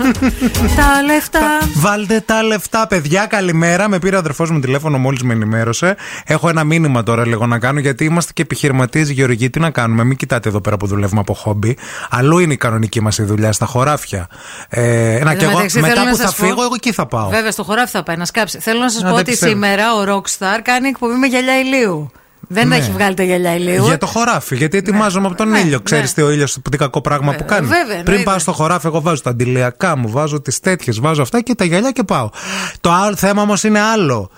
Τα 0.77 1.01
λεφτά. 1.05 1.39
Βάλτε 1.73 2.19
τα 2.25 2.43
λεφτά, 2.43 2.87
παιδιά. 2.87 3.25
Καλημέρα. 3.25 3.89
Με 3.89 3.99
πήρε 3.99 4.15
ο 4.15 4.19
αδερφός 4.19 4.51
μου 4.51 4.59
τηλέφωνο 4.59 4.97
μόλις 4.97 5.23
με 5.23 5.33
ενημέρωσε. 5.33 5.95
Έχω 6.25 6.49
ένα 6.49 6.63
μήνυμα 6.63 7.03
τώρα 7.03 7.27
λίγο 7.27 7.45
να 7.45 7.59
κάνω 7.59 7.79
γιατί 7.79 8.05
είμαστε 8.05 8.31
και 8.33 8.41
επιχειρηματίες 8.41 9.09
Γεωργοί. 9.09 9.49
Τι 9.49 9.59
να 9.59 9.69
κάνουμε, 9.69 10.03
μην 10.03 10.17
κοιτάτε 10.17 10.49
εδώ 10.49 10.61
πέρα 10.61 10.77
που 10.77 10.87
δουλεύουμε 10.87 11.19
από 11.19 11.33
χόμπι. 11.33 11.77
Αλλού 12.09 12.39
είναι 12.39 12.53
η 12.53 12.57
κανονική 12.57 13.01
μας 13.01 13.17
η 13.17 13.23
δουλειά, 13.23 13.51
στα 13.51 13.65
χωράφια. 13.65 14.27
Ε, 14.69 15.19
να 15.23 15.31
Εν 15.31 15.37
και 15.37 15.43
τω 15.43 15.49
εγώ 15.49 15.53
μεταξύ, 15.55 15.79
μετά 15.79 15.93
θέλω 15.93 16.03
που 16.05 16.09
να 16.11 16.15
θα 16.17 16.21
σας 16.27 16.35
πω- 16.35 16.45
φύγω, 16.45 16.61
εγώ 16.63 16.73
εκεί 16.75 16.91
θα 16.91 17.05
πάω. 17.05 17.29
Βέβαια, 17.29 17.51
στο 17.51 17.63
χωράφι 17.63 17.91
θα 17.91 18.03
πάει 18.03 18.15
να 18.15 18.25
σκάψει. 18.25 18.59
Θέλω 18.59 18.79
να 18.79 18.89
σας 18.89 19.01
Να, 19.01 19.07
πω 19.09 19.13
δεν 19.13 19.21
ότι 19.23 19.31
πιστεύω. 19.31 19.51
σήμερα 19.51 19.93
ο 19.95 20.03
Rockstar 20.07 20.59
κάνει 20.63 20.87
εκπομπή 20.87 21.13
με 21.15 21.27
γυαλιά 21.27 21.59
ηλίου. 21.59 22.11
Δεν 22.47 22.67
Ναι. 22.67 22.75
έχει 22.75 22.91
βγάλει 22.91 23.13
τα 23.15 23.23
γυαλιά 23.23 23.55
ηλίου. 23.55 23.85
Για 23.85 23.97
το 23.97 24.05
χωράφι, 24.05 24.55
γιατί 24.55 24.77
ετοιμάζομαι 24.77 25.27
από 25.27 25.35
τον 25.35 25.49
ναι, 25.49 25.59
ήλιο. 25.59 25.69
ναι. 25.77 25.83
Ξέρει 25.83 26.09
τι 26.09 26.21
ο 26.21 26.31
ήλιος, 26.31 26.57
τι 26.71 26.77
κακό 26.77 27.01
πράγμα 27.01 27.33
που 27.33 27.45
κάνει. 27.45 27.67
βέβαια, 27.67 27.85
Πριν 27.85 27.99
εννοείται. 27.99 28.23
πάω 28.23 28.39
στο 28.39 28.51
χωράφι, 28.51 28.87
εγώ 28.87 29.01
βάζω 29.01 29.21
τα 29.21 29.29
αντιλιακά 29.29 29.97
μου, 29.97 30.09
βάζω 30.09 30.41
τις 30.41 30.59
τέτοιες, 30.59 30.99
βάζω 30.99 31.21
αυτά 31.21 31.41
και 31.41 31.55
τα 31.55 31.63
γυαλιά 31.65 31.91
και 31.91 32.03
πάω. 32.03 32.29
Το 32.81 32.91
άλλο 32.91 33.15
θέμα 33.15 33.41
όμως 33.41 33.63
είναι 33.63 33.79
άλλο. 33.79 34.29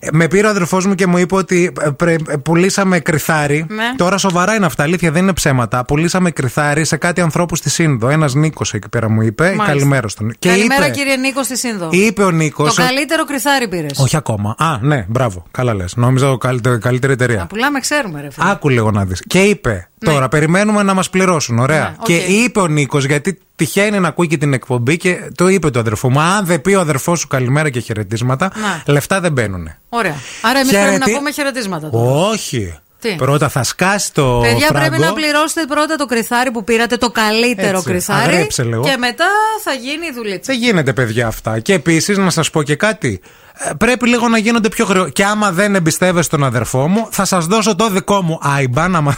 Ε, 0.00 0.08
Με 0.12 0.28
πήρε 0.28 0.46
ο 0.46 0.50
αδερφός 0.50 0.86
μου 0.86 0.94
και 0.94 1.06
μου 1.06 1.18
είπε 1.18 1.34
ότι 1.34 1.72
ε, 1.80 1.90
πρε- 1.90 2.28
ε, 2.30 2.36
πουλήσαμε 2.36 2.98
κρυθάρι. 2.98 3.66
Ναι. 3.68 3.84
Τώρα 3.96 4.18
σοβαρά 4.18 4.54
είναι 4.54 4.66
αυτά, 4.66 4.82
αλήθεια, 4.82 5.10
δεν 5.10 5.22
είναι 5.22 5.32
ψέματα. 5.32 5.84
Πουλήσαμε 5.84 6.30
κρυθάρι 6.30 6.84
σε 6.84 6.96
κάτι 6.96 7.20
ανθρώπους 7.20 7.58
στη 7.58 7.70
Σύνδο. 7.70 8.08
Ένας 8.08 8.34
Νίκος 8.34 8.74
εκεί 8.74 8.88
πέρα 8.88 9.08
μου 9.10 9.22
είπε. 9.22 9.44
Μάλιστα. 9.44 9.64
Καλημέρα 9.66 10.08
στον. 10.08 10.32
Και 10.38 10.48
Καλημέρα, 10.48 10.86
είπε, 10.86 10.94
κύριε 10.96 11.16
Νίκο 11.16 11.42
στη 11.42 11.56
Σύνδο. 11.58 11.88
είπε 11.92 12.22
ο 12.24 12.30
Νίκος. 12.30 12.74
Το 12.74 12.82
καλύτερο 12.82 13.24
κρυθάρι 13.24 13.68
πήρες. 13.68 13.98
Όχι 13.98 14.16
ακόμα. 14.16 14.54
Α, 14.58 14.78
ναι, 14.80 15.04
μπράβο. 15.08 15.44
Καλά 15.50 15.74
λες. 15.74 15.96
Νόμιζα 15.96 16.26
το 16.26 16.36
καλύτερο, 16.36 16.78
καλύτερη 16.78 17.12
εταιρεία. 17.12 17.45
Να 17.46 17.52
πουλάμε, 17.54 17.80
ξέρουμε, 17.80 18.20
ρε 18.20 18.30
φίλε. 18.30 18.50
Άκου 18.50 18.68
λίγο 18.68 18.90
να 18.90 19.04
δεις. 19.04 19.22
Και 19.26 19.42
είπε, 19.42 19.88
τώρα 19.98 20.28
περιμένουμε 20.28 20.82
να 20.82 20.94
μας 20.94 21.10
πληρώσουν. 21.10 21.58
Ωραία. 21.58 21.80
Ναι, 21.82 21.94
οκ. 21.98 22.04
Και 22.06 22.16
είπε 22.16 22.60
ο 22.60 22.66
Νίκος, 22.66 23.04
γιατί 23.04 23.38
τυχαίνει 23.56 23.98
να 24.00 24.08
ακούει 24.08 24.26
και 24.26 24.36
την 24.36 24.52
εκπομπή 24.52 24.96
και 24.96 25.30
το 25.34 25.48
είπε 25.48 25.70
το 25.70 25.78
αδερφό 25.78 26.10
μου. 26.10 26.20
Αν 26.20 26.46
δεν 26.46 26.60
πει 26.60 26.74
ο 26.74 26.80
αδερφός 26.80 27.20
σου 27.20 27.26
καλημέρα 27.28 27.70
και 27.70 27.80
χαιρετίσματα, 27.80 28.50
Ναι. 28.54 28.92
λεφτά 28.92 29.20
δεν 29.20 29.32
μπαίνουν. 29.32 29.68
Ωραία. 29.88 30.14
Άρα 30.42 30.58
εμείς 30.58 30.70
πρέπει 30.72 30.84
Χαιρετι- 30.86 31.08
να 31.12 31.16
πούμε 31.18 31.30
χαιρετίσματα. 31.30 31.90
τώρα. 31.90 32.10
Όχι. 32.28 32.78
Τι; 33.00 33.14
Πρώτα 33.14 33.48
θα 33.48 33.62
σκάσει 33.62 34.12
το 34.12 34.38
Παιδιά, 34.42 34.66
φράγκο. 34.66 34.86
πρέπει 34.88 35.02
να 35.02 35.12
πληρώσετε 35.12 35.64
πρώτα 35.68 35.96
το 35.96 36.06
κριθάρι 36.06 36.50
που 36.50 36.64
πήρατε, 36.64 36.96
το 36.96 37.10
καλύτερο 37.10 37.76
Έτσι, 37.76 37.90
κριθάρι. 37.90 38.32
αγρίεψε 38.32 38.62
λίγο. 38.64 38.82
Και 38.82 38.96
μετά 38.98 39.26
θα 39.64 39.72
γίνει 39.72 40.06
η 40.06 40.12
δουλίτσα. 40.14 40.52
Δεν 40.52 40.62
γίνεται, 40.62 40.92
παιδιά, 40.92 41.26
αυτά. 41.26 41.58
Και 41.60 41.72
επίσης, 41.72 42.18
να 42.18 42.30
σας 42.30 42.50
πω 42.50 42.62
και 42.62 42.76
κάτι. 42.76 43.20
Ε, 43.58 43.70
Πρέπει 43.78 44.08
λίγο 44.08 44.28
να 44.28 44.38
γίνονται 44.38 44.68
πιο 44.68 44.84
γρήγορα. 44.84 45.10
Και 45.10 45.24
άμα 45.24 45.50
δεν 45.52 45.74
εμπιστεύεστε 45.74 46.36
τον 46.36 46.46
αδερφό 46.46 46.88
μου, 46.88 47.08
θα 47.10 47.24
σας 47.24 47.46
δώσω 47.46 47.76
το 47.76 47.90
δικό 47.90 48.22
μου 48.22 48.40
IBAN. 48.44 48.90
Άμα... 48.94 49.16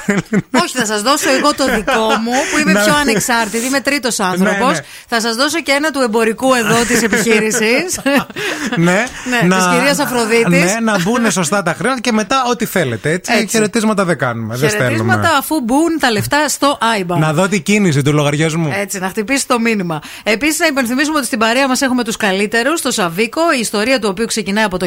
Όχι, 0.62 0.77
θα 0.77 0.86
σας 0.86 1.02
δώσω 1.02 1.31
εγώ 1.39 1.55
το 1.55 1.65
δικό 1.74 2.01
μου 2.01 2.32
που 2.52 2.59
είμαι 2.59 2.73
Να- 2.78 2.81
πιο 2.85 2.94
ανεξάρτητη, 2.94 3.66
είμαι 3.66 3.81
τρίτος 3.81 4.20
άνθρωπος. 4.20 4.66
Ναι, 4.66 4.73
ναι. 4.73 4.85
Θα 5.09 5.20
σας 5.20 5.36
δώσω 5.36 5.60
και 5.60 5.73
ένα 5.73 5.90
του 5.90 6.01
εμπορικού 6.01 6.55
εδώ 6.55 6.85
της 6.85 7.02
επιχείρησης. 7.02 8.01
ναι, 8.77 9.05
Ναι, 9.47 9.56
της 9.56 9.66
κυρίας 9.74 9.98
Αφροδίτης. 9.98 10.65
Ναι, 10.65 10.77
να 10.82 10.98
μπουν 11.02 11.31
σωστά 11.31 11.62
τα 11.62 11.74
χρήματα 11.78 12.01
και 12.01 12.12
μετά 12.12 12.44
ό,τι 12.51 12.65
θέλετε. 12.66 13.10
Έτσι. 13.10 13.32
Έτσι. 13.35 13.47
Χαιρετίσματα 13.48 14.05
δεν 14.05 14.19
κάνουμε. 14.19 14.56
Δεν 14.56 14.69
στέλνουμε. 14.70 14.93
Χαιρετίσματα 14.94 15.36
αφού 15.39 15.60
μπουν 15.60 15.98
τα 16.01 16.10
λεφτά 16.10 16.48
στο 16.48 16.78
IBAN. 17.01 17.16
Να 17.19 17.32
δω 17.32 17.48
την 17.48 17.62
κίνηση 17.62 18.02
του 18.02 18.12
λογαριασμού. 18.12 18.73
Έτσι, 18.81 18.98
να 18.98 19.09
χτυπήσει 19.09 19.47
το 19.47 19.59
μήνυμα. 19.60 20.01
Επίσης, 20.23 20.59
να 20.59 20.66
υπενθυμίσουμε 20.66 21.16
ότι 21.16 21.27
στην 21.27 21.39
παρέα 21.39 21.69
μας 21.69 21.81
έχουμε 21.81 22.05
τους 22.05 22.16
καλύτερους, 22.16 22.81
το 22.81 22.90
Σαβίκο, 22.90 23.40
η 23.56 23.59
ιστορία 23.60 23.98
του 23.98 24.09
οποίου 24.10 24.27
ξεκινάει 24.28 24.64
από 24.64 24.76
το 24.76 24.86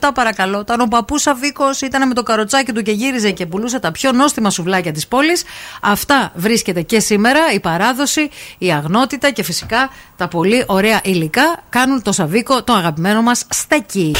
1947, 0.00 0.08
παρακαλώ. 0.14 0.58
Όταν 0.58 0.80
ο 0.80 0.86
παππούς 0.86 1.22
Σαβίκο 1.22 1.64
ήταν 1.82 2.08
με 2.08 2.14
το 2.14 2.22
καροτσάκι 2.22 2.72
του 2.72 2.82
και 2.82 2.92
γύριζε 2.92 3.30
και 3.30 3.46
πουλούσε 3.46 3.78
τα 3.78 3.92
πιο 3.92 4.12
νόστιμα 4.12 4.50
σουβλάκια 4.50 4.92
της 4.92 5.06
πόλης. 5.06 5.42
Αυτά 5.82 6.32
βρίσκεται 6.34 6.82
και 6.82 7.00
σήμερα. 7.00 7.52
Η 7.52 7.60
παράδοση, 7.60 8.30
η 8.58 8.72
αγνότητα 8.72 9.30
και 9.30 9.42
φυσικά 9.42 9.90
τα 10.16 10.28
πολύ 10.28 10.64
ωραία 10.66 11.00
υλικά 11.04 11.62
κάνουν 11.68 12.02
το 12.02 12.12
Σαβίκο 12.12 12.62
το 12.62 12.72
αγαπημένο 12.72 13.22
μας 13.22 13.46
στέκι. 13.48 14.12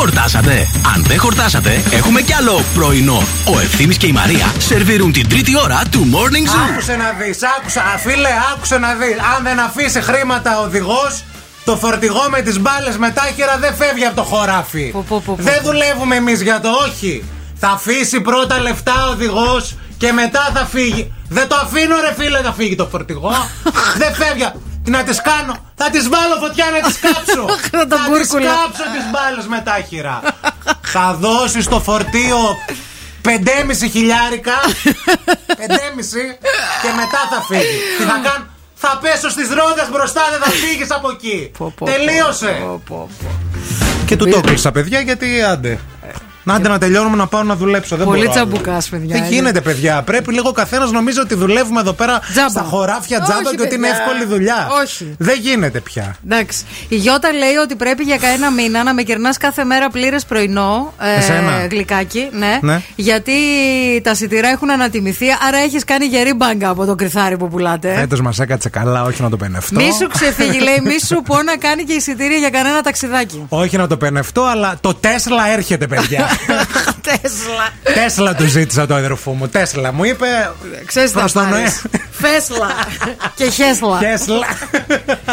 Χορτάσατε. 0.00 0.68
Αν 0.94 1.04
δεν 1.06 1.18
χορτάσατε, 1.18 1.82
έχουμε 1.90 2.20
κι 2.20 2.32
άλλο 2.32 2.62
πρωινό. 2.74 3.22
Ο 3.54 3.60
Ευθύμης 3.60 3.96
και 3.96 4.06
η 4.06 4.12
Μαρία 4.12 4.54
σερβίρουν 4.58 5.12
την 5.12 5.28
τρίτη 5.28 5.58
ώρα 5.58 5.82
του 5.90 6.10
Morning 6.12 6.46
Zoo. 6.54 6.70
Άκουσε 6.70 6.96
να 6.96 7.10
δεις, 7.10 7.38
άκουσα. 7.58 7.80
Α, 7.80 7.98
Φίλε, 7.98 8.28
άκουσε 8.54 8.78
να 8.78 8.94
δεις. 8.94 9.16
Αν 9.36 9.42
δεν 9.42 9.60
αφήσει 9.60 10.00
χρήματα 10.00 10.60
ο 10.60 10.62
οδηγός, 10.62 11.24
το 11.64 11.76
φορτηγό 11.76 12.26
με 12.30 12.40
τις 12.40 12.60
μπάλες 12.60 12.96
μετάχειρα 12.96 13.58
δεν 13.58 13.74
φεύγει 13.74 14.04
από 14.04 14.16
το 14.16 14.22
χωράφι. 14.22 14.94
Δεν 15.36 15.60
δουλεύουμε 15.62 16.16
εμείς 16.16 16.40
για 16.42 16.60
το 16.60 16.68
όχι. 16.88 17.24
Θα 17.56 17.68
αφήσει 17.68 18.20
πρώτα 18.20 18.60
λεφτά 18.60 19.06
ο 19.06 19.10
οδηγός 19.10 19.74
και 19.96 20.12
μετά 20.12 20.50
θα 20.54 20.66
φύγει. 20.66 21.12
Δεν 21.28 21.48
το 21.48 21.56
αφήνω, 21.62 21.94
ρε 22.00 22.14
φίλε, 22.18 22.40
να 22.40 22.52
φύγει 22.52 22.74
το 22.76 22.86
φορτηγό. 22.90 23.32
δεν 24.00 24.14
φεύγει. 24.14 24.52
Τι 24.90 24.96
να 24.96 25.04
τις 25.04 25.20
κάνω, 25.22 25.56
θα 25.74 25.90
τις 25.90 26.08
βάλω 26.08 26.36
φωτιά 26.40 26.66
να 26.70 26.80
τις 26.88 26.98
κάψω. 26.98 27.44
Να 27.78 27.86
τον 27.86 27.98
θα 27.98 28.04
τις 28.04 28.28
κούρκουλα. 28.28 28.50
κάψω 28.50 28.82
τις 28.94 29.04
μπάλες 29.10 29.46
μετάχειρα. 29.46 30.20
θα 30.80 31.16
δώσεις 31.20 31.66
το 31.66 31.80
φορτίο 31.80 32.38
5,5 33.24 33.30
χιλιάρικα. 33.90 34.52
5,5 34.66 34.74
και 36.82 36.90
μετά 37.00 37.20
θα 37.30 37.40
φύγει. 37.48 37.78
Τι 37.98 38.04
θα 38.04 38.20
κάνω, 38.24 38.46
θα 38.74 38.98
πέσω 39.02 39.28
στις 39.30 39.48
ρόδες 39.48 39.88
μπροστά, 39.92 40.22
δεν 40.30 40.40
θα 40.42 40.50
φύγεις 40.50 40.90
από 40.90 41.10
εκεί. 41.10 41.50
Τελείωσε. 41.84 42.78
Και 44.06 44.16
του 44.16 44.28
το 44.28 44.38
έκλεισα, 44.38 44.70
παιδιά, 44.72 45.00
γιατί 45.00 45.42
άντε. 45.42 45.80
Να 46.50 46.56
άντε 46.56 46.68
να 46.68 46.78
τελειώνουμε 46.78 47.16
να 47.16 47.26
πάω 47.26 47.42
να 47.42 47.56
δουλέψω. 47.56 47.96
Δεν 47.96 48.06
Πολύ 48.06 48.18
μπορώ 48.26 48.30
άλλο. 48.40 48.48
τσαμπουκάς, 48.50 48.88
παιδιά, 48.88 49.06
Δεν 49.14 49.24
είναι. 49.24 49.34
γίνεται, 49.34 49.60
παιδιά; 49.60 50.02
Πρέπει 50.02 50.32
λίγο 50.32 50.48
ο 50.48 50.52
καθένας 50.52 50.90
νομίζει 50.90 51.20
ότι 51.20 51.34
δουλεύουμε 51.34 51.80
εδώ 51.80 51.92
πέρα 51.92 52.20
στα 52.48 52.60
χωράφια 52.62 53.20
τζάμπα 53.20 53.38
Όχι, 53.48 53.56
και 53.56 53.62
ότι 53.62 53.74
είναι 53.74 53.86
παιδιά. 53.88 54.02
εύκολη 54.04 54.24
δουλειά. 54.24 54.68
Όχι. 54.82 55.14
Δεν 55.18 55.38
γίνεται 55.40 55.80
πια. 55.80 56.16
Εντάξει. 56.24 56.64
Η 56.88 56.96
Γιώτα 56.96 57.32
λέει 57.32 57.54
ότι 57.54 57.74
πρέπει 57.76 58.02
για 58.02 58.16
κανένα 58.16 58.50
μήνα 58.50 58.82
να 58.82 58.94
με 58.94 59.02
κερνάς 59.02 59.36
κάθε 59.36 59.64
μέρα 59.64 59.88
πλήρες 59.90 60.24
πρωινό. 60.24 60.94
ε, 61.00 61.18
Εσένα; 61.18 61.66
γλυκάκι, 61.70 62.28
ναι. 62.32 62.58
Ναι. 62.62 62.80
Γιατί 62.96 63.32
τα 64.02 64.14
σιτηρά 64.14 64.48
έχουν 64.48 64.70
ανατιμηθεί, 64.70 65.26
άρα 65.48 65.56
έχεις 65.58 65.84
κάνει 65.84 66.04
γερή 66.06 66.34
μπάγκα 66.34 66.68
από 66.68 66.84
το 66.84 66.94
κρυθάρι 66.94 67.36
που 67.36 67.48
πουλάτε. 67.48 67.94
Φέτος 67.94 68.20
μας 68.20 68.38
έκατσε 68.38 68.68
καλά, 68.68 69.02
όχι 69.02 69.22
να 69.22 69.30
το 69.30 69.36
πενευτώ. 69.36 69.80
Μη 69.80 69.88
σου 70.00 70.08
ξεφύγει, 70.12 70.58
λέει, 70.60 70.80
μη 70.84 70.98
σου 71.06 71.22
πω 71.22 71.42
να 71.42 71.56
κάνει 71.56 71.84
και 71.84 71.92
εισιτήρια 71.92 72.36
για 72.38 72.50
κανένα 72.50 72.80
ταξιδάκι. 72.80 73.44
Όχι 73.48 73.76
να 73.76 73.86
το 73.86 73.96
πενευτώ, 73.96 74.42
αλλά 74.44 74.74
το 74.80 74.94
Τέσλα 74.94 75.48
έρχεται, 75.48 75.86
παιδιά. 75.86 76.26
Τέσλα. 77.02 77.94
Τέσλα 77.94 78.34
του 78.34 78.46
ζήτησα 78.46 78.86
το 78.86 78.94
αδερφό 78.94 79.32
μου. 79.32 79.48
Τέσλα 79.48 79.92
μου 79.92 80.04
είπε. 80.04 80.26
Ξέρεις 80.84 81.10
προς 81.10 81.32
τα 81.32 81.40
τον 81.40 81.50
πάρεις. 81.50 81.82
Φέσλα. 82.10 82.68
και 83.34 83.44
χέσλα. 83.44 83.98
Χέσλα. 83.98 84.46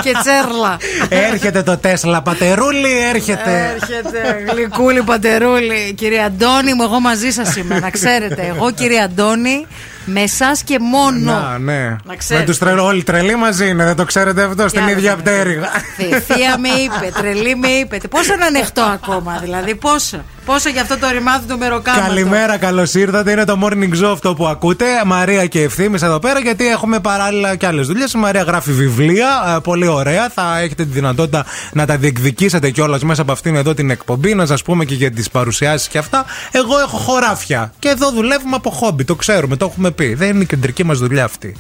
και 0.04 0.12
τσέρλα. 0.22 0.78
Έρχεται 1.10 1.64
το 1.64 1.78
Τέσλα, 1.78 2.22
πατερούλι, 2.22 3.00
έρχεται. 3.14 3.74
Έρχεται 3.76 4.44
γλυκούλη 4.52 5.02
πατερούλη. 5.04 5.94
Κύριε 5.98 6.24
Αντώνη 6.24 6.74
μου, 6.74 6.84
εγώ 6.84 7.00
μαζί 7.00 7.32
σας 7.32 7.56
είμαι. 7.56 7.80
Να 7.80 7.90
ξέρετε, 7.90 8.54
εγώ 8.56 8.72
κύριε 8.72 9.02
Αντώνη, 9.02 9.68
με 10.06 10.22
εσά 10.22 10.52
και 10.64 10.80
μόνο. 10.80 11.32
Να, 11.32 11.58
ναι. 11.58 11.96
Να 12.04 12.16
ξέρετε. 12.16 12.46
Με 12.46 12.52
τους 12.52 12.58
τρελού. 12.60 12.84
Όλοι 12.84 13.04
τρελοί 13.04 13.36
μαζί 13.36 13.68
είναι, 13.70 13.84
δεν 13.86 13.96
το 13.96 14.06
ξέρετε 14.06 14.44
αυτό, 14.44 14.68
στην 14.68 14.82
άλλο 14.82 14.90
ίδια 14.92 15.12
θα 15.12 15.18
πτέρυγα. 15.18 15.70
Θη- 15.98 16.14
Θεία 16.34 16.58
με 16.58 16.70
είπε, 16.70 17.12
τρελή 17.20 17.56
με 17.56 17.68
είπε. 17.68 17.98
Πόσο 18.10 18.34
είναι 18.34 18.46
ανοιχτό 18.46 18.82
ακόμα, 18.82 19.40
δηλαδή, 19.44 19.76
πόσο; 19.76 20.24
Πόσο 20.48 20.70
για 20.70 20.82
αυτό 20.82 20.98
το 20.98 21.08
ρημάδι 21.10 21.48
του 21.48 21.58
μεροκάματο; 21.58 22.08
Καλημέρα, 22.08 22.58
καλώς 22.58 22.94
ήρθατε. 22.94 23.32
Είναι 23.32 23.44
το 23.44 23.60
morning 23.64 24.04
show 24.04 24.12
αυτό 24.12 24.34
που 24.34 24.48
ακούτε. 24.48 24.86
Μαρία 25.06 25.46
και 25.46 25.62
ευθύνη 25.62 26.00
εδώ 26.02 26.20
πέρα, 26.20 26.40
γιατί 26.40 26.68
έχουμε 26.68 27.00
παράλληλα 27.00 27.56
και 27.56 27.66
άλλες 27.66 27.88
δουλειές. 27.88 28.14
Η 28.14 28.18
Μαρία 28.18 28.42
γράφει 28.42 28.72
βιβλία, 28.72 29.56
ε, 29.56 29.60
πολύ 29.64 29.88
ωραία. 29.88 30.30
Θα 30.30 30.60
έχετε 30.60 30.86
τη 30.86 30.92
δυνατότητα 30.92 31.46
να 31.74 31.86
τα 31.86 31.98
διεκδικήσετε 31.98 32.70
κιόλας 32.70 33.04
μέσα 33.04 33.22
από 33.22 33.32
αυτήν 33.32 33.56
εδώ 33.56 33.74
την 33.74 33.90
εκπομπή, 33.90 34.34
να 34.34 34.46
σας 34.46 34.62
πούμε 34.62 34.86
και 34.86 34.94
για 34.94 35.12
τις 35.12 35.30
παρουσιάσεις 35.30 35.88
και 35.88 35.98
αυτά. 35.98 36.26
Εγώ 36.52 36.80
έχω 36.80 36.98
χωράφια. 36.98 37.74
Και 37.80 37.90
εδώ 37.90 38.12
δουλεύουμε 38.12 38.56
από 38.56 38.70
χόμπι, 38.70 39.04
το 39.04 39.16
ξέρουμε, 39.16 39.56
το 39.56 39.66
έχουμε 39.66 39.92
πει. 39.92 40.14
Δεν 40.14 40.30
είναι 40.30 40.44
η 40.44 40.46
κεντρική 40.46 40.84
μας 40.84 40.98
δουλειά 40.98 41.24
αυτή. 41.24 41.56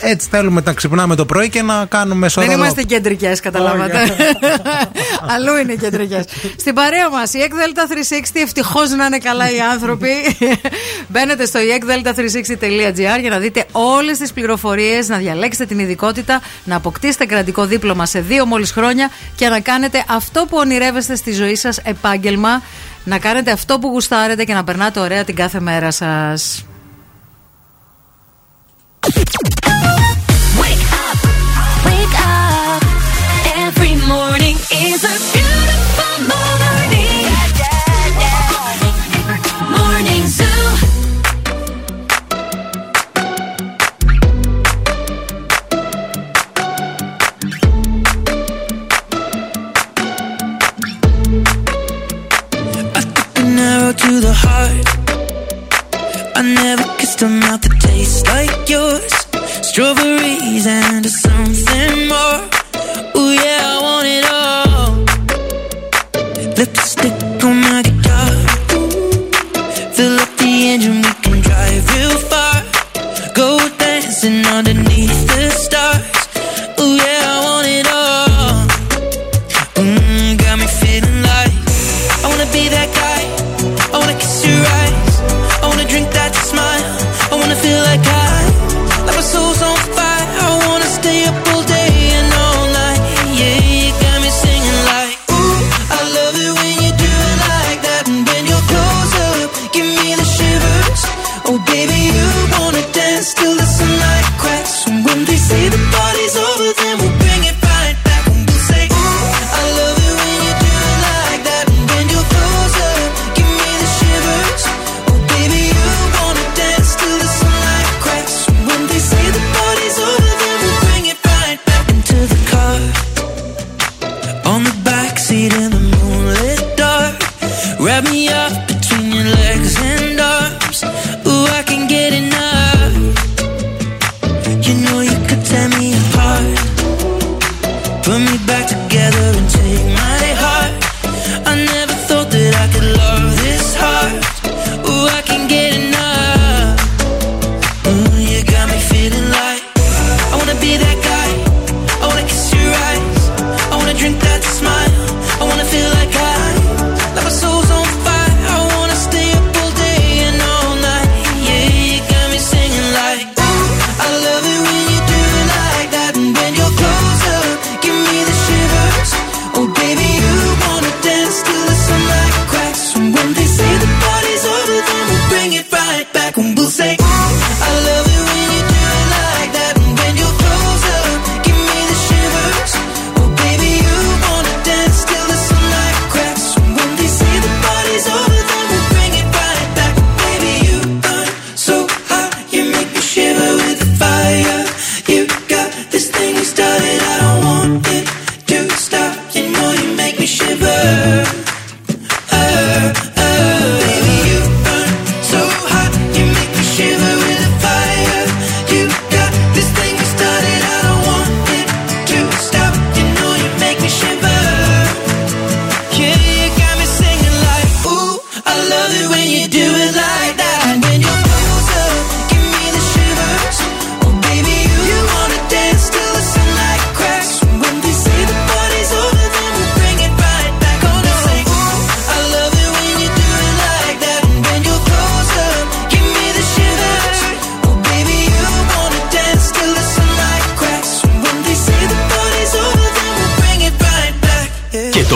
Ε, 0.00 0.10
Έτσι 0.10 0.28
θέλουμε 0.30 0.62
να 0.64 0.72
ξυπνάμε 0.72 1.14
το 1.14 1.26
πρωί 1.26 1.48
και 1.48 1.62
να 1.62 1.84
κάνουμε 1.84 2.28
σωρό. 2.28 2.46
Δεν 2.46 2.56
είμαστε 2.56 2.82
κεντρικές, 2.82 3.40
καταλάβατε. 3.40 3.98
Αλλού 5.34 5.56
είναι 5.56 5.74
κεντρικές. 5.74 6.24
Στην 6.56 6.74
παρέα 6.74 7.10
μας, 7.10 7.34
η 7.34 7.38
ECDelta 7.48 7.92
360, 7.92 8.40
ευτυχώς 8.42 8.90
να 8.90 9.04
είναι 9.04 9.18
καλά 9.18 9.50
οι 9.50 9.60
άνθρωποι. 9.60 10.10
Μπαίνετε 11.10 11.46
στο 11.46 11.60
ekdelta360.gr 11.60 13.20
για 13.20 13.30
να 13.30 13.38
δείτε 13.38 13.66
όλες 13.72 14.18
τις 14.18 14.32
πληροφορίες, 14.32 15.08
να 15.08 15.16
διαλέξετε 15.16 15.64
την 15.64 15.78
ειδικότητα, 15.78 16.40
να 16.64 16.76
αποκτήσετε 16.76 17.26
κρατικό 17.26 17.66
δίπλωμα 17.66 18.06
σε 18.06 18.20
δύο 18.20 18.46
μόλις 18.46 18.72
χρόνια 18.72 19.10
και 19.36 19.48
να 19.48 19.60
κάνετε 19.60 20.04
αυτό 20.08 20.46
που 20.48 20.56
ονειρεύεστε 20.56 21.16
στη 21.16 21.32
ζωή 21.32 21.56
σας 21.56 21.78
επάγγελμα. 21.78 22.62
Να 23.04 23.18
κάνετε 23.18 23.50
αυτό 23.50 23.78
που 23.78 23.88
γουστάρετε 23.88 24.44
και 24.44 24.54
να 24.54 24.64
περνάτε 24.64 25.00
ωραία 25.00 25.24
την 25.24 25.34
κάθε 25.34 25.60
μέρα 25.60 25.90
σας. 25.90 26.64
Wake 29.04 30.92
up. 30.92 31.18
Wake 31.84 32.18
up. 32.22 32.82
Every 33.56 33.96
morning 34.06 34.56
is 34.70 35.02
a 35.02 35.41
a 57.22 57.28
mouth 57.28 57.60
that 57.60 57.80
tastes 57.80 58.26
like 58.26 58.68
yours. 58.68 59.12
Strawberries 59.62 60.66
and 60.66 61.06
something 61.06 62.08
more. 62.08 62.61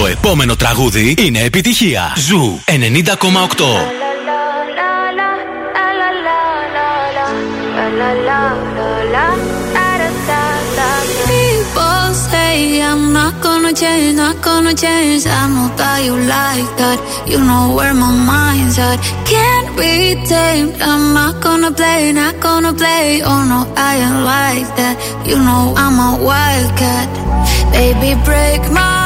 Το 0.00 0.06
επόμενο 0.06 0.56
τραγούδι 0.56 1.14
είναι 1.18 1.38
επιτυχία. 1.38 2.12
Ζου 2.16 2.60
90,8. 2.66 2.72
I'm 12.90 13.12
not 13.20 13.34
gonna 13.46 13.72
change, 13.82 14.12
not 14.24 14.36
gonna 14.46 14.74
change. 14.84 15.22
I 15.40 15.42
know 15.54 15.68
that 15.80 15.98
you 16.06 16.14
like 16.36 16.70
that. 16.80 16.98
You 17.30 17.38
know 17.48 17.64
where 17.76 17.94
my 18.02 18.12
mind's 18.30 18.76
at. 18.88 18.98
Can't 19.32 19.70
be 19.80 19.92
tamed. 20.32 20.74
I'm 20.90 21.04
not 21.18 21.34
gonna 21.44 21.72
play, 21.80 22.00
not 22.20 22.36
gonna 22.46 22.72
play. 22.82 23.06
Oh 23.30 23.42
no, 23.52 23.60
I 23.88 23.92
ain't 24.04 24.20
like 24.34 24.68
that. 24.80 24.94
You 25.28 25.36
know 25.46 25.62
I'm 25.82 25.96
a 26.08 26.10
wildcat. 26.28 27.08
Baby, 27.74 28.10
break 28.28 28.62
my 28.78 29.05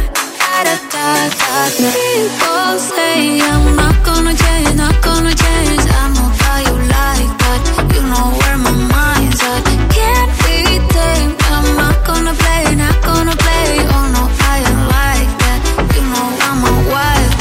People 1.21 2.79
say 2.79 3.39
I'm 3.39 3.75
not 3.75 4.03
gonna 4.03 4.33
change, 4.33 4.73
not 4.75 4.97
gonna 5.03 5.29
change 5.29 5.85
I 5.85 6.65
like 6.97 7.33
that 7.43 7.61
You 7.93 8.01
know 8.09 8.27
where 8.41 8.57
my 8.57 8.73
mind's 8.89 9.41
at 9.53 9.61
Can't 9.93 10.33
be 10.41 10.81
tamed 10.89 11.37
I'm 11.53 11.67
not 11.77 11.97
gonna 12.09 12.33
play, 12.33 12.73
not 12.73 12.97
gonna 13.05 13.35
play 13.37 13.69
Oh 13.93 14.05
no, 14.15 14.23
I 14.49 14.65
ain't 14.65 14.83
like 14.97 15.31
that 15.43 15.61
You 15.93 16.03
know 16.09 16.27
I'm 16.47 16.61
a 16.65 16.75
wild 16.89 17.33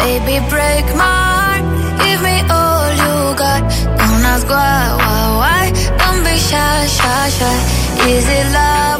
Baby, 0.00 0.40
break 0.48 0.86
my 0.96 1.04
heart 1.04 1.64
Give 2.00 2.20
me 2.24 2.36
all 2.48 2.88
you 3.02 3.14
got 3.36 3.60
Don't 4.00 4.24
ask 4.32 4.48
why, 4.48 4.96
why, 5.04 5.24
why 5.40 5.62
Don't 6.00 6.24
be 6.24 6.34
shy, 6.48 6.86
shy, 6.86 7.28
shy 7.28 7.56
Is 8.08 8.26
it 8.26 8.52
love? 8.54 8.99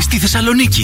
Στη 0.00 0.18
Θεσσαλονίκη. 0.18 0.82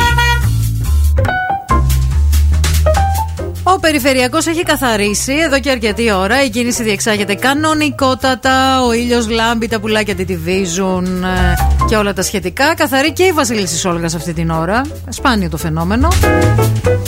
Ο 3.62 3.78
περιφερειακός 3.80 4.46
έχει 4.46 4.62
καθαρίσει 4.62 5.32
εδώ 5.32 5.60
και 5.60 5.70
αρκετή 5.70 6.12
ώρα. 6.12 6.44
Η 6.44 6.50
κίνηση 6.50 6.82
διεξάγεται 6.82 7.34
κανονικότατα. 7.34 8.84
Ο 8.84 8.92
ήλιος 8.92 9.28
λάμπει, 9.28 9.68
τα 9.68 9.80
πουλάκια 9.80 10.14
τυτιβίζουν 10.14 11.24
ε, 11.24 11.54
και 11.88 11.96
όλα 11.96 12.12
τα 12.12 12.22
σχετικά. 12.22 12.74
Καθαρεί 12.74 13.12
και 13.12 13.22
η 13.22 13.32
Βασίλισσα 13.32 13.98
σε 14.04 14.16
αυτή 14.16 14.32
την 14.32 14.50
ώρα. 14.50 14.82
Σπάνιο 15.08 15.48
το 15.48 15.56
φαινόμενο. 15.56 16.08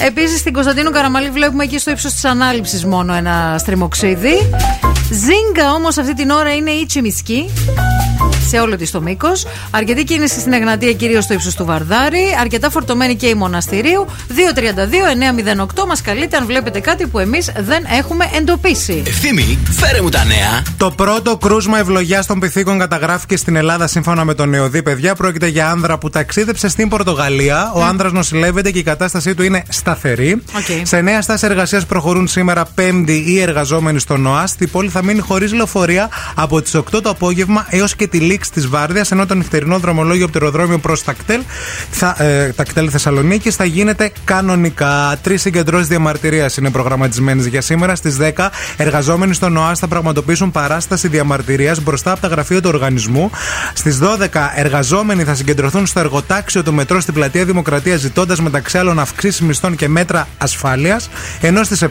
Επίσης 0.07 0.39
στην 0.39 0.53
Κωνσταντίνου 0.53 0.91
Καραμαλή 0.91 1.31
βλέπουμε 1.31 1.65
εκεί 1.65 1.79
στο 1.79 1.91
ύψος 1.91 2.13
της 2.13 2.25
ανάληψης 2.25 2.85
μόνο 2.85 3.15
ένα 3.15 3.57
στριμοξίδι. 3.59 4.51
Ζήγκα 5.11 5.73
όμως 5.73 5.99
αυτή 5.99 6.15
την 6.15 6.31
ώρα 6.31 6.55
είναι 6.55 6.71
η 6.71 6.87
τσιμισκή 6.87 7.51
σε 8.47 8.59
όλο 8.59 8.77
της 8.77 8.91
το 8.91 9.01
μήκος. 9.01 9.47
Αρκετή 9.71 10.05
κίνηση 10.05 10.41
στην 10.41 10.53
Εγνατία, 10.53 10.93
κυρίως 10.93 11.25
στο 11.25 11.35
ύψος 11.35 11.55
του 11.55 11.65
Βαρδάρη. 11.65 12.25
Αρκετά 12.41 12.71
φορτωμένη 12.71 13.17
και 13.17 13.27
η 13.27 13.35
Μοναστηρίου. 13.35 14.07
232-908 14.29 15.87
μας 15.87 16.03
καλείτε 16.03 16.37
αν 16.37 16.47
βλέπετε 16.47 16.81
κάτι 16.81 17.07
που 17.07 17.19
εμείς 17.19 17.53
δεν 17.59 17.85
έχουμε 17.99 18.31
εντοπίσει. 18.37 19.03
Ευθύμη, 19.07 19.59
φέρε 19.71 20.01
μου 20.03 20.09
τα 20.09 20.25
νέα. 20.25 20.63
Το 20.77 20.91
πρώτο 20.91 21.37
κρούσμα 21.37 21.79
ευλογιάς 21.79 22.25
των 22.25 22.41
πιθήκων 22.41 22.79
καταγράφηκε 22.79 23.37
στην 23.37 23.57
Ελλάδα 23.57 23.87
σύμφωνα 23.87 24.25
με 24.25 24.35
τον 24.35 24.49
ΕΟΔΥ. 24.49 24.83
Παιδιά, 24.83 25.15
πρόκειται 25.15 25.47
για 25.47 25.71
άνδρα 25.71 25.99
που 25.99 26.11
ταξίδεψε 26.11 26.69
στην 26.69 26.89
Πορτογαλία. 26.89 27.73
Ο 27.75 27.83
άνδρας 27.83 28.13
νοσηλεύεται 28.13 28.71
και 28.71 28.79
η 28.79 28.83
κατάστασή 28.83 29.35
του 29.35 29.43
είναι 29.43 29.63
σταθερή. 29.69 30.43
Οκ. 30.57 30.87
Σε 30.87 31.01
νέα 31.01 31.23
στάση 31.23 31.47
εργασίας 31.47 31.87
προχωρούν 31.87 32.29
σήμερα 32.29 32.65
Πέμπτη 32.75 33.25
οι 33.27 33.41
εργαζόμενοι 33.41 33.99
στον 33.99 34.17
ΟΑΣΘ. 34.17 34.55
Η 34.59 34.67
πόλη 34.67 34.89
θα 34.89 35.05
μείνει 35.05 35.21
χωρίς 35.21 35.53
λεωφορεία 35.53 36.09
από 36.35 36.63
τις 36.63 36.75
8 36.75 37.03
το 37.03 37.11
απόγευμα 37.11 37.67
έως 37.69 37.97
και 37.97 38.07
τη 38.07 38.19
λήξη 38.37 38.53
της 38.53 38.69
Βάρδιας. 38.69 39.11
Ενώ 39.11 39.27
το 39.27 39.35
νυχτερινό 39.35 39.79
δρομολόγιο 39.79 40.25
από 40.25 40.39
το 40.39 40.45
αεροδρόμιο 40.45 40.79
προς 40.79 41.05
Τακτέλ, 41.05 41.41
θα, 41.91 42.17
ε, 42.19 42.53
Τακτέλ 42.53 42.89
Θεσσαλονίκης 42.93 43.55
θα 43.55 43.65
γίνεται 43.65 44.13
κανονικά. 44.25 45.17
Τρεις 45.23 45.41
συγκεντρώσεις 45.41 45.89
διαμαρτυρίας 45.89 46.57
είναι 46.57 46.71
προγραμματισμένες 46.71 47.47
για 47.47 47.61
σήμερα. 47.61 47.95
Στις 47.95 48.17
10 48.17 48.51
εργαζόμενοι 48.77 49.35
στο 49.35 49.49
ΝΟΑΣ 49.49 49.79
θα 49.79 49.89
πραγματοποιήσουν 49.89 50.51
παράσταση 50.51 51.09
διαμαρτυρίας 51.09 51.83
μπροστά 51.83 52.13
από 52.13 52.21
τα 52.21 52.29
γραφεία 52.29 52.61
του 52.61 52.69
οργανισμού. 52.73 53.31
Στις 53.75 53.99
12 53.99 54.53
εργαζόμενοι 54.55 55.25
θα 55.25 55.35
συγκεντρωθούν 55.35 55.87
στο 55.87 56.01
εργοτάξιο 56.01 56.63
του 56.63 56.73
μετρό 56.73 57.01
στην 57.01 57.15
πλατεία 57.15 57.45
Δημοκρατίας 57.45 58.01
ζητώντας 58.01 58.41
μεταξύ 58.41 58.79
άλλων 58.79 58.99
αυξήσεις 58.99 59.41
μισθών 59.41 59.77
και 59.77 59.89
μέτρα 59.89 60.29
ασφάλειας. 60.39 61.09
Ενώ 61.41 61.63
στις 61.63 61.83
7 61.83 61.89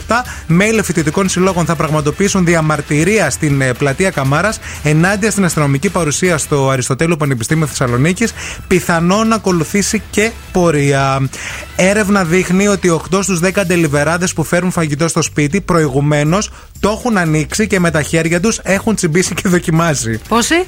μέλη 0.48 0.84
φοιτητικών 0.84 1.30
συλλόγων 1.30 1.66
θα 1.66 1.76
πραγματοποιήσουν 1.76 2.46
διαμαρτυρία 2.46 3.30
στην 3.30 3.62
ε, 3.62 3.74
πλατεία 3.74 4.10
Καμάρας 4.10 4.60
ενάντια 4.84 5.32
στην 5.32 5.46
αστυνομική 5.46 5.90
παρουσία 5.90 6.35
στο 6.38 6.70
Αριστοτέλειο 6.70 7.18
Πανεπιστήμιο 7.18 7.66
Θεσσαλονίκης. 7.66 8.34
Πιθανόν 8.68 9.28
να 9.28 9.36
ακολουθήσει 9.36 10.02
και 10.10 10.32
πορεία. 10.52 11.30
Έρευνα 11.76 12.24
δείχνει 12.24 12.68
ότι 12.68 12.90
8 12.90 13.20
στους 13.22 13.40
10 13.40 13.66
ντελιβεράδες 13.66 14.34
που 14.34 14.44
φέρουν 14.44 14.72
φαγητό 14.72 15.08
στο 15.08 15.22
σπίτι 15.22 15.62
προηγουμένως 15.62 16.52
το 16.80 16.90
έχουν 16.90 17.18
ανοίξει 17.18 17.68
και 17.68 17.80
με 17.80 17.92
τα 17.92 18.02
χέρια 18.02 18.40
τους 18.40 18.60
έχουν 18.64 18.96
τσιμπήσει 18.96 19.34
και 19.34 19.50
δοκιμάσει. 19.50 20.20
Πόσοι; 20.28 20.66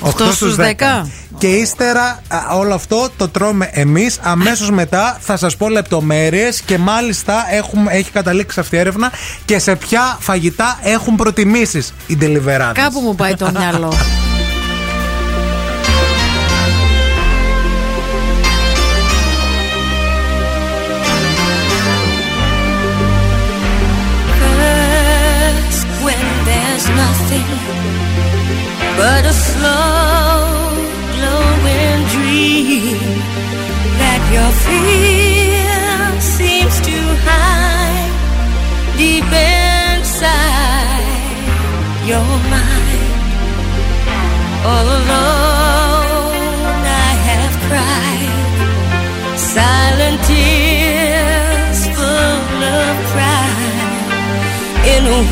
8 0.00 0.32
στους 0.32 0.56
10. 0.56 1.06
Και 1.38 1.46
ύστερα 1.46 2.22
α, 2.28 2.56
όλο 2.56 2.74
αυτό 2.74 3.08
το 3.16 3.28
τρώμε 3.28 3.70
εμείς. 3.72 4.18
Αμέσως 4.22 4.70
μετά 4.70 5.18
θα 5.20 5.36
σας 5.36 5.56
πω 5.56 5.68
λεπτομέρειες 5.68 6.60
και 6.60 6.78
μάλιστα 6.78 7.46
έχουμε, 7.50 7.92
έχει 7.92 8.10
καταλήξει 8.10 8.60
αυτή 8.60 8.76
η 8.76 8.78
έρευνα 8.78 9.12
και 9.44 9.58
σε 9.58 9.76
ποια 9.76 10.16
φαγητά 10.20 10.78
έχουν 10.82 11.16
προτιμήσεις 11.16 11.94
οι 12.06 12.16
ντελιβεράδες. 12.16 12.82
Κάπου 12.82 13.00
μου 13.00 13.14
πάει 13.14 13.34
το 13.34 13.50
μυαλό. 13.50 13.92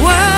world 0.01 0.38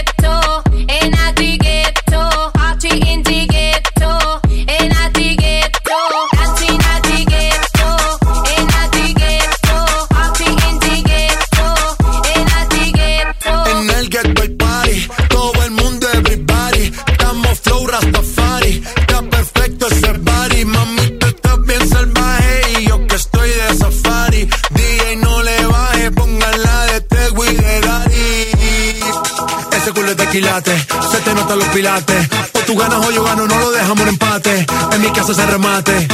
Notan 31.41 31.57
los 31.57 31.67
pilates. 31.69 32.29
O 32.53 32.59
tú 32.59 32.77
ganas 32.77 33.03
o 33.03 33.11
yo 33.11 33.23
gano. 33.23 33.47
No 33.47 33.57
lo 33.57 33.71
dejamos 33.71 34.01
en 34.01 34.09
empate. 34.09 34.65
En 34.91 35.01
mi 35.01 35.09
casa 35.11 35.33
se 35.33 35.43
remate. 35.45 36.07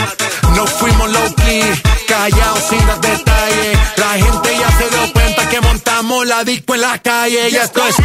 No 0.56 0.66
fuimos 0.66 1.12
low 1.12 1.36
key. 1.36 1.64
Callados 2.08 2.64
sin 2.70 2.88
dar 2.88 3.02
detalles. 3.02 3.78
La 3.98 4.12
gente 4.12 4.58
ya 4.58 4.72
se 4.78 4.90
dio 4.90 5.14
cuenta 5.14 5.50
que 5.50 5.60
montamos 5.62 6.26
la 6.26 6.44
disco 6.46 6.76
en 6.76 6.82
la 6.82 6.98
calle. 7.00 7.50
Y 7.50 7.56
esto 7.58 7.86
es. 7.88 7.96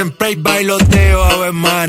Siempre 0.00 0.28
hay 0.28 0.36
bailoteo, 0.36 1.00
Ave 1.00 1.09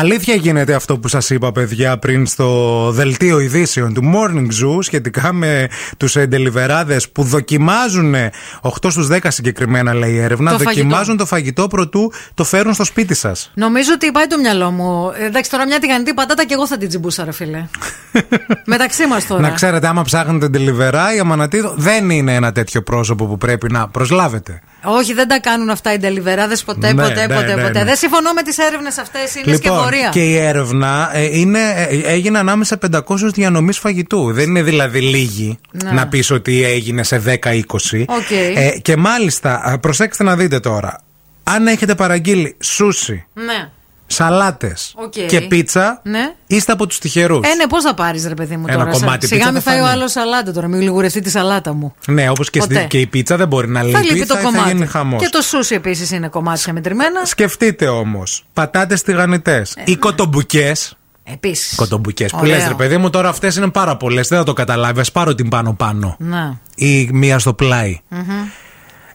Αλήθεια 0.00 0.34
γίνεται 0.34 0.74
αυτό 0.74 0.98
που 0.98 1.08
σας 1.08 1.30
είπα 1.30 1.52
παιδιά 1.52 1.98
πριν 1.98 2.26
στο 2.26 2.90
δελτίο 2.90 3.38
ειδήσεων 3.38 3.94
του 3.94 4.02
Morning 4.14 4.46
Zoo 4.46 4.78
σχετικά 4.80 5.32
με 5.32 5.68
τους 5.96 6.16
εντελιβεράδες 6.16 7.10
που 7.10 7.22
δοκιμάζουν 7.22 8.14
8 8.60 8.70
στους 8.90 9.08
10 9.10 9.18
συγκεκριμένα 9.28 9.94
λέει 9.94 10.12
η 10.12 10.18
έρευνα 10.18 10.50
Το 10.50 10.56
δοκιμάζουν 10.56 10.94
φαγητό. 11.04 11.16
το 11.16 11.26
φαγητό 11.26 11.66
προτού 11.66 12.12
το 12.34 12.44
φέρουν 12.44 12.74
στο 12.74 12.84
σπίτι 12.84 13.14
σας 13.14 13.50
Νομίζω 13.54 13.90
ότι 13.94 14.12
πάει 14.12 14.26
το 14.26 14.38
μυαλό 14.38 14.70
μου. 14.70 15.10
Ε, 15.18 15.24
Εντάξει, 15.24 15.50
τώρα 15.50 15.66
μια 15.66 15.78
τηγανιτή 15.78 16.14
πατάτα 16.14 16.44
και 16.44 16.54
εγώ 16.54 16.66
θα 16.66 16.78
την 16.78 16.88
τσιμπούσα, 16.88 17.24
ρε 17.24 17.32
φίλε. 17.32 17.64
Μεταξύ 18.64 19.06
μας 19.06 19.26
τώρα. 19.26 19.40
Να 19.40 19.50
ξέρετε 19.50 19.86
άμα 19.86 20.02
ψάχνετε 20.02 20.48
ντελιβερά 20.48 21.14
η 21.14 21.18
Αμανατίδο 21.18 21.74
δεν 21.76 22.10
είναι 22.10 22.34
ένα 22.34 22.52
τέτοιο 22.52 22.82
πρόσωπο 22.82 23.26
που 23.26 23.38
πρέπει 23.38 23.72
να 23.72 23.88
προσλάβετε 23.88 24.60
Όχι, 24.84 25.12
δεν 25.14 25.28
τα 25.28 25.40
κάνουν 25.40 25.70
αυτά 25.70 25.92
οι 25.92 25.96
ντελιβεράδες 25.98 26.62
ποτέ, 26.64 26.92
Ναι, 26.92 27.02
ποτέ, 27.02 27.26
ναι, 27.26 27.34
ποτέ, 27.34 27.54
ναι, 27.54 27.62
ποτέ. 27.62 27.78
ναι. 27.78 27.84
Δεν 27.84 27.96
συμφωνώ 27.96 28.32
με 28.32 28.42
τις 28.42 28.58
έρευνες 28.58 28.98
αυτές. 28.98 29.34
Είναι 29.34 29.56
σκευωρία. 29.56 29.96
Λοιπόν, 29.96 30.10
και 30.10 30.24
η 30.24 30.36
έρευνα 30.36 31.10
ε, 31.12 31.38
είναι, 31.38 31.58
ε, 31.88 31.98
έγινε 32.12 32.38
ανάμεσα 32.38 32.78
500 32.92 33.00
διανομείς 33.32 33.78
φαγητού. 33.78 34.32
Δεν 34.32 34.48
είναι 34.48 34.62
δηλαδή 34.62 35.00
λίγη 35.00 35.58
Ναι. 35.84 35.90
να 35.90 36.06
πεις 36.08 36.30
ότι 36.30 36.64
έγινε 36.64 37.02
σε 37.02 37.18
10-20. 37.18 38.04
Οκ. 38.08 38.30
Ε, 38.56 38.70
και 38.82 38.96
μάλιστα, 38.96 39.60
α, 39.64 39.78
προσέξτε 39.78 40.24
να 40.24 40.36
δείτε 40.36 40.60
τώρα. 40.60 41.00
Αν 41.42 41.66
έχετε 41.66 41.94
παραγγείλει 41.94 42.56
σούσι, 42.60 43.26
Ναι. 43.32 43.68
Σαλάτες 44.12 44.92
Οκ. 44.96 45.12
και 45.26 45.40
πίτσα, 45.40 46.00
Ναι. 46.04 46.32
είστε 46.46 46.72
από 46.72 46.86
τους 46.86 46.98
τυχερούς. 46.98 47.46
Ε, 47.48 47.54
ναι, 47.54 47.66
πώς 47.66 47.82
θα 47.84 47.94
πάρεις, 47.94 48.26
ρε 48.26 48.34
παιδί 48.34 48.56
μου 48.56 48.64
Ένα 48.68 48.78
τώρα. 48.78 48.90
κομμάτι 48.90 49.26
Σιγά 49.26 49.36
πίτσα 49.38 49.52
μην 49.52 49.62
δεν 49.62 49.72
φάει 49.72 49.82
ο 49.82 49.84
θα 49.86 49.90
άλλος 49.92 50.10
σαλάτα 50.10 50.52
τώρα, 50.52 50.68
μην 50.68 50.80
λιγουρευτεί 50.80 51.20
τη 51.20 51.30
σαλάτα 51.30 51.72
μου. 51.72 51.94
Ναι, 52.06 52.28
όπως 52.30 52.50
και, 52.50 52.58
Ποτέ. 52.58 52.74
στη- 52.74 52.86
και 52.86 52.98
η 52.98 53.06
πίτσα 53.06 53.36
δεν 53.36 53.48
μπορεί 53.48 53.68
να 53.68 53.82
λείπει. 53.82 53.96
θα 53.96 54.02
λείπει 54.02 54.26
το 54.26 54.34
θα, 54.34 54.42
κομμάτι. 54.42 54.64
θα 54.64 54.70
γίνει 54.70 54.86
χαμός. 54.86 55.22
και 55.22 55.28
το 55.28 55.40
σούσι 55.42 55.74
επίσης 55.74 56.10
είναι 56.10 56.28
κομμάτια 56.28 56.72
μετρημένα. 56.72 57.24
Σκεφτείτε 57.24 57.88
όμως, 57.88 58.44
πατάτες 58.52 59.02
τηγανιτές 59.02 59.74
Ε, 59.76 59.82
ή 59.84 59.96
κοτομπουκές. 59.96 60.94
Επίσης. 61.24 61.74
Κοτομπουκές. 61.76 62.30
Που 62.30 62.38
Ωραίο. 62.40 62.54
λες, 62.56 62.68
ρε 62.68 62.74
παιδί 62.74 62.96
μου, 62.96 63.10
τώρα 63.10 63.28
αυτές 63.28 63.56
είναι 63.56 63.68
πάρα 63.70 63.96
πολλές. 63.96 64.28
Δεν 64.28 64.38
θα 64.38 64.44
το 64.44 64.52
καταλάβεις. 64.52 65.08
Α 65.08 65.12
πάρω 65.12 65.34
την 65.34 65.48
πάνω-πάνω. 65.48 66.16
Να. 66.18 66.58
Ή 66.74 67.08
μία 67.12 67.38
στο 67.38 67.54
πλάι. 67.54 68.00
Μμμ. 68.08 68.22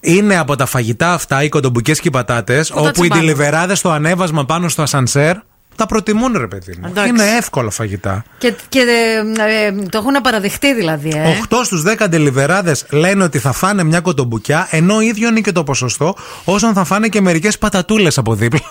Είναι 0.06 0.38
από 0.38 0.56
τα 0.56 0.66
φαγητά 0.66 1.14
αυτά, 1.14 1.44
οι 1.44 1.50
κοτομπουκέ 1.50 1.92
και 1.92 2.02
οι 2.04 2.10
πατάτες, 2.10 2.68
τα 2.68 2.76
όπου 2.80 2.88
οι 2.88 2.92
τσιμπάνε. 2.92 3.22
τηλεβεράδε 3.22 3.76
στο 3.76 3.90
ανέβασμα 3.90 4.46
πάνω 4.46 4.70
στο 4.70 4.82
ασανσέρ 4.82 5.36
τα 5.76 5.86
προτιμούν, 5.86 6.38
ρε 6.38 6.48
παιδί 6.48 6.78
μου. 6.82 6.88
Εντάξει. 6.88 7.10
Είναι 7.10 7.36
εύκολα 7.38 7.70
φαγητά. 7.70 8.24
Και, 8.38 8.54
και 8.70 8.80
ε, 8.80 9.66
ε, 9.66 9.72
το 9.90 9.98
έχουν 9.98 10.22
παραδεχτεί 10.24 10.74
δηλαδή. 10.74 11.10
Ε. 11.16 11.40
8 11.50 11.56
στους 11.64 11.84
10 12.00 12.06
ντελιβεράδε 12.10 12.76
λένε 12.90 13.24
ότι 13.24 13.40
θα 13.40 13.52
φάνε 13.52 13.84
μια 13.84 14.00
κοτομπουκιά, 14.00 14.68
ενώ 14.72 15.02
ίδιο 15.02 15.28
είναι 15.28 15.42
και 15.42 15.52
το 15.52 15.64
ποσοστό 15.64 16.16
όσων 16.44 16.74
θα 16.74 16.84
φάνε 16.84 17.08
και 17.08 17.22
μερικές 17.22 17.58
πατατούλες 17.58 18.18
από 18.18 18.36
δίπλα. 18.36 18.62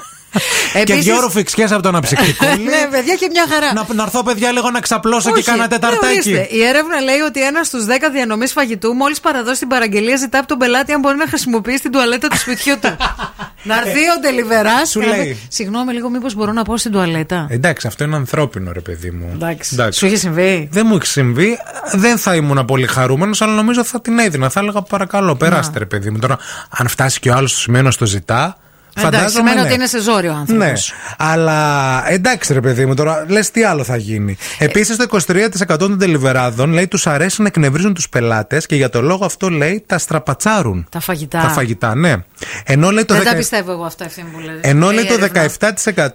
Και 0.73 0.79
Επίσης- 0.79 1.05
δυο 1.05 1.21
ρουφιξιές 1.21 1.73
από 1.73 1.83
το 1.83 1.89
αναψυκτικό. 1.89 2.47
ναι, 2.71 2.89
παιδιά 2.91 3.15
και 3.15 3.29
μια 3.31 3.45
χαρά. 3.51 3.73
να, 3.73 3.95
να 3.95 4.03
έρθω, 4.03 4.23
παιδιά, 4.23 4.53
λίγο 4.53 4.71
να 4.71 4.81
ξαπλώσω 4.81 5.31
Όχι, 5.31 5.43
και 5.43 5.51
κάνα 5.51 5.63
ναι, 5.63 5.69
τεταρτάκι. 5.69 6.05
ορίστε. 6.13 6.49
Η 6.51 6.63
έρευνα 6.63 7.01
λέει 7.01 7.19
ότι 7.19 7.43
ένας 7.47 7.67
στους 7.67 7.85
10 7.85 7.89
διανομής 8.13 8.53
φαγητού, 8.53 8.93
μόλις 8.95 9.21
παραδώσει 9.21 9.59
την 9.59 9.69
παραγγελία, 9.69 10.17
ζητά 10.17 10.39
από 10.39 10.47
τον 10.49 10.59
πελάτη 10.59 10.93
αν 10.93 11.01
μπορεί 11.01 11.17
να 11.17 11.27
χρησιμοποιήσει 11.27 11.81
την 11.81 11.91
τουαλέτα 11.93 12.29
του 12.29 12.39
σπιτιού 12.39 12.75
του. 12.81 12.97
να 13.69 13.75
έρθει 13.77 14.01
ο 14.17 14.21
τελιβερά. 14.23 14.81
Ε, 14.83 14.87
Σου 14.87 15.01
λέει. 15.01 15.39
Συγγνώμη, 15.49 15.93
λίγο, 15.93 16.11
μήπως 16.11 16.35
μπορώ 16.35 16.53
να 16.53 16.63
πάω 16.63 16.77
στην 16.77 16.93
τουαλέτα; 16.93 17.47
Εντάξει, 17.51 17.87
αυτό 17.87 18.05
είναι 18.05 18.17
ανθρώπινο, 18.17 18.73
ρε 18.73 18.81
παιδί 18.81 19.11
μου. 19.11 19.31
Εντάξει. 19.35 19.77
Σου 19.91 20.07
έχει 20.07 20.17
συμβεί; 20.17 20.69
Δεν 20.73 20.87
μου 20.87 20.95
έχει 20.95 21.07
συμβεί. 21.07 21.59
Δεν 21.93 22.19
θα 22.19 22.35
ήμουν 22.35 22.65
πολύ 22.65 22.87
χαρούμενος, 22.87 23.43
αλλά 23.43 23.53
νομίζω 23.53 23.85
θα 23.85 24.01
την 24.01 24.19
έδινα. 24.19 24.49
Θα 24.51 24.61
έλεγα 24.61 24.83
παρακαλώ, 24.83 25.37
περάστε, 25.37 25.79
ρε 25.79 25.87
παιδί 25.87 26.11
μου. 26.11 26.19
Τώρα, 26.19 26.39
αν 26.71 26.89
φτάσει 26.89 27.21
και 27.21 27.31
ο 27.31 27.35
άλλος 27.35 27.51
στο 27.51 27.61
σημείο 27.61 27.83
να 27.83 27.91
στο 27.91 28.07
ζητά. 28.07 28.59
Εντάξει, 28.97 29.17
Φαντάζομαι 29.17 29.31
σημαίνει 29.31 29.57
ναι. 29.61 29.63
ότι 29.67 29.75
είναι 29.75 29.87
σε 29.87 30.01
ζόρι 30.01 30.29
ο 30.29 30.33
άνθρωπος. 30.33 30.67
Ναι, 30.67 30.73
αλλά 31.19 32.05
εντάξει 32.11 32.53
ρε 32.53 32.61
παιδί 32.61 32.87
μου 32.87 32.95
τώρα, 32.95 33.25
λες 33.29 33.51
τι 33.51 33.65
άλλο 33.65 33.85
θα 33.85 33.97
γίνει. 33.97 34.37
Επίσης 34.59 34.97
το 34.97 35.07
23% 35.69 35.79
των 35.79 35.99
τελιβεράδων 35.99 36.73
λέει 36.73 36.89
τους 36.89 37.07
αρέσει 37.07 37.41
να 37.43 37.47
εκνευρίζουν 37.47 37.95
τους 37.95 38.09
πελάτες 38.09 38.67
και 38.67 38.77
για 38.77 38.89
το 38.89 39.03
λόγο 39.03 39.25
αυτό 39.25 39.51
λέει 39.51 39.85
τα 39.87 39.99
στραπατσάρουν. 39.99 40.87
Τα 40.91 41.01
φαγητά. 41.01 41.41
Τα 41.41 41.49
φαγητά, 41.49 41.95
ναι. 41.95 42.15
Ενώ 42.65 42.91
λέει 42.91 43.05
το, 43.05 43.15
Δεν 43.15 43.25
τα 43.25 43.33
10 43.33 43.37
πιστεύω 43.37 43.73
εγώ 43.73 43.85
αυτά 43.85 44.05
ευθύνη 44.05 44.29
που 44.29 44.39
λέτε. 44.39 44.69
ενώ 44.69 44.91
λέει 44.91 45.05
Η 45.05 45.07
το 45.07 45.15
έρευνα. 45.15 45.49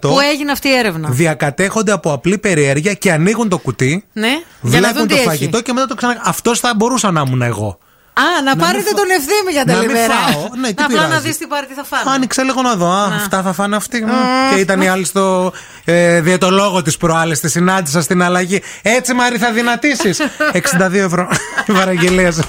Πού 0.00 0.20
έγινε 0.32 0.52
αυτή 0.52 0.68
η 0.68 0.72
έρευνα; 0.74 1.08
διακατέχονται 1.10 1.92
από 1.92 2.12
απλή 2.12 2.38
περιέργεια 2.38 2.92
και 2.94 3.12
ανοίγουν 3.12 3.48
το 3.48 3.58
κουτί, 3.58 4.04
Ναι, 4.12 4.28
για 4.60 4.80
να 4.80 4.88
βλέπουν 4.88 4.94
δουν 4.98 5.08
το 5.08 5.14
τι 5.14 5.20
έχει. 5.20 5.28
φαγητό 5.28 5.60
και 5.62 5.72
μετά 5.72 5.86
το 5.86 5.94
ξανα. 5.94 6.20
Αυτός 6.24 6.60
θα 6.60 6.72
μπορούσα 6.76 7.10
να 7.10 7.22
ήμουν 7.26 7.42
εγώ. 7.42 7.78
Α, 8.12 8.42
να, 8.44 8.56
πάρετε 8.56 8.90
τον 8.94 9.10
ευθύμη 9.10 9.52
για 9.52 9.64
τα 9.64 9.72
Να 9.72 9.78
μην 9.78 9.88
λιβερά. 9.88 10.14
φάω. 10.14 10.48
Ναι, 10.60 10.68
τι 10.72 10.82
Απλά 10.82 11.00
να 11.00 11.06
πειράζει. 11.06 11.26
δεις 11.26 11.36
τι 11.38 11.46
πάρει, 11.46 11.66
τι 11.66 11.74
θα 11.74 11.84
φάνε. 11.84 12.02
Άνοιξε 12.14 12.42
λίγο 12.42 12.62
να 12.62 12.74
δω. 12.74 12.90
Α, 12.90 13.04
αυτά 13.16 13.42
θα 13.42 13.52
φάνε 13.52 13.76
αυτοί. 13.76 14.04
Μ. 14.04 14.08
Και 14.54 14.60
ήταν 14.60 14.80
η 14.80 14.88
άλλη 14.88 15.04
στο 15.04 15.52
ε, 15.84 16.20
διαιτολόγο 16.20 16.82
της 16.82 16.96
προάλλες. 16.96 17.40
Τη 17.40 17.48
συνάντησα 17.48 18.00
στην 18.02 18.22
αλλαγή. 18.22 18.62
Έτσι, 18.82 19.12
Μάρι, 19.14 19.38
θα 19.38 19.52
δυνατήσεις. 19.52 20.20
62 20.78 20.92
ευρώ 20.92 21.28
η 21.68 21.72
παραγγελία 21.72 22.32
σου. 22.32 22.42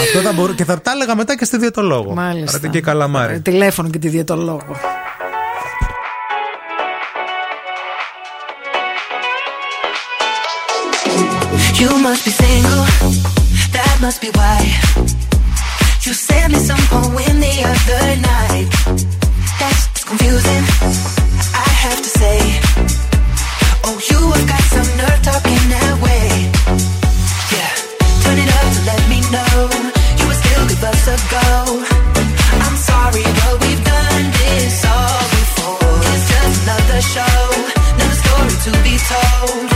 Αυτό 0.00 0.18
θα 0.20 0.32
μπορώ, 0.32 0.52
και 0.52 0.64
θα 0.64 0.80
τα 0.80 0.90
έλεγα 0.90 1.16
μετά 1.16 1.36
και 1.36 1.44
στη 1.44 1.58
διαιτολόγο. 1.58 2.14
Μάλιστα. 2.14 2.56
Άρα 2.56 2.68
και 2.68 2.80
καλά, 2.80 3.08
Μάρι. 3.08 3.34
Ε, 3.34 3.38
Τηλέφωνο 3.38 3.88
και 3.90 3.98
τη 3.98 4.08
διαιτολόγο. 4.08 4.76
You 11.80 11.90
must 12.04 12.24
be 12.26 12.32
single, 12.40 12.84
must 14.00 14.20
be 14.20 14.28
why. 14.34 14.60
You 16.02 16.12
sent 16.12 16.52
me 16.52 16.58
some 16.58 16.80
poem 16.90 17.40
the 17.40 17.56
other 17.72 18.04
night. 18.32 18.68
That's 19.60 20.04
confusing, 20.04 20.64
I 21.54 21.68
have 21.84 22.00
to 22.06 22.10
say. 22.20 22.38
Oh, 23.86 23.96
you 24.10 24.18
have 24.34 24.48
got 24.48 24.64
some 24.74 24.90
nerve 25.00 25.20
talking 25.22 25.64
that 25.74 25.94
way. 26.04 26.28
Yeah, 27.54 27.72
turn 28.22 28.38
it 28.44 28.50
up 28.58 28.68
to 28.74 28.80
let 28.90 29.02
me 29.12 29.20
know 29.34 29.56
you 30.18 30.24
would 30.28 30.40
still 30.44 30.64
give 30.68 30.84
us 30.84 31.02
a 31.14 31.18
go. 31.36 31.48
I'm 32.64 32.76
sorry, 32.76 33.24
but 33.38 33.54
we've 33.62 33.84
done 33.84 34.24
this 34.40 34.84
all 34.84 35.22
before. 35.36 35.98
It's 36.12 36.26
just 36.32 36.56
another 36.64 37.00
show, 37.14 37.38
another 37.96 38.18
story 38.24 38.56
to 38.66 38.72
be 38.84 38.94
told. 39.10 39.75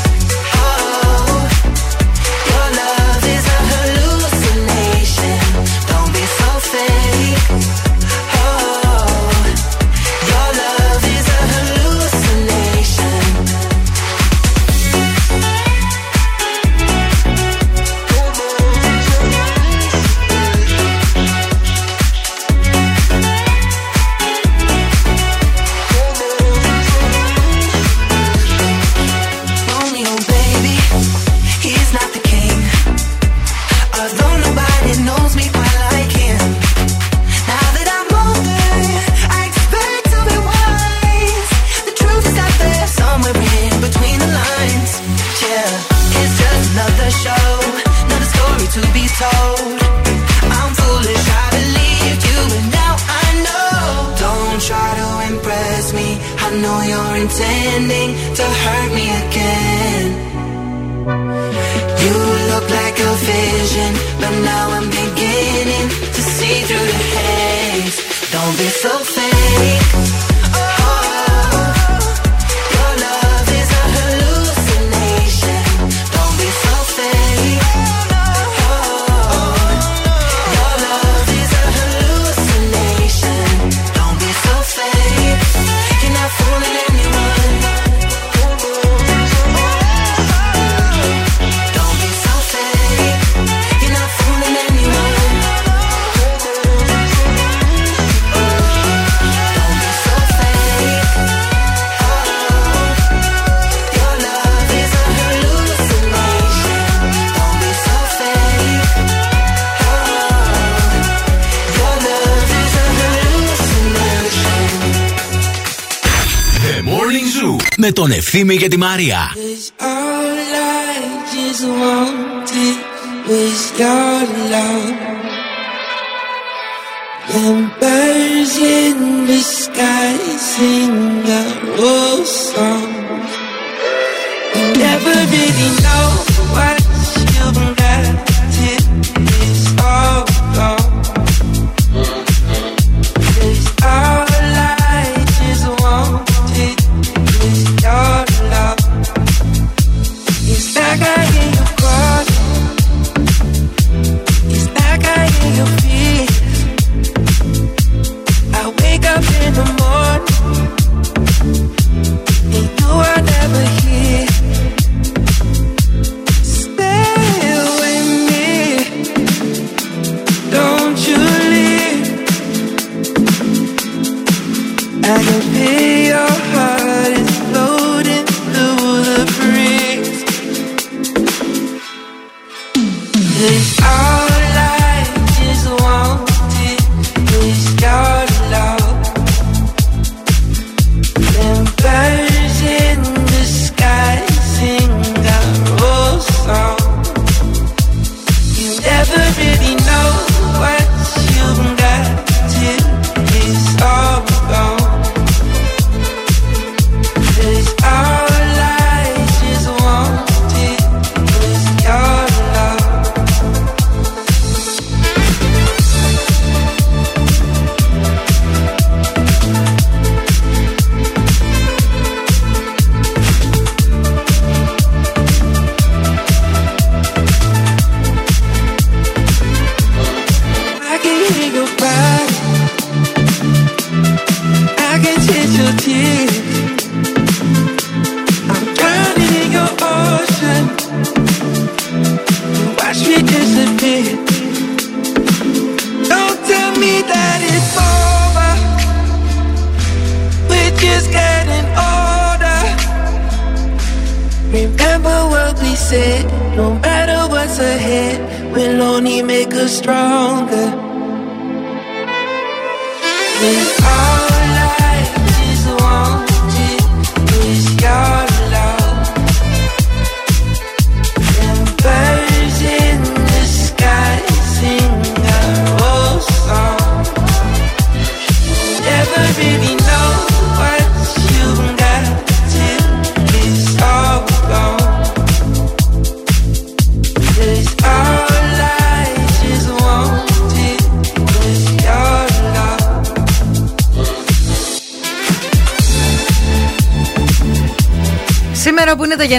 τον 118.01 118.11
Ευθύμη 118.11 118.57
και 118.57 118.67
τη 118.67 118.77
Μαρία. 118.77 119.31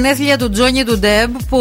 Γενέθλια 0.03 0.39
του 0.39 0.51
Τζόνι 0.51 0.85
του 0.85 0.99
Ντεπ, 0.99 1.31
που 1.49 1.59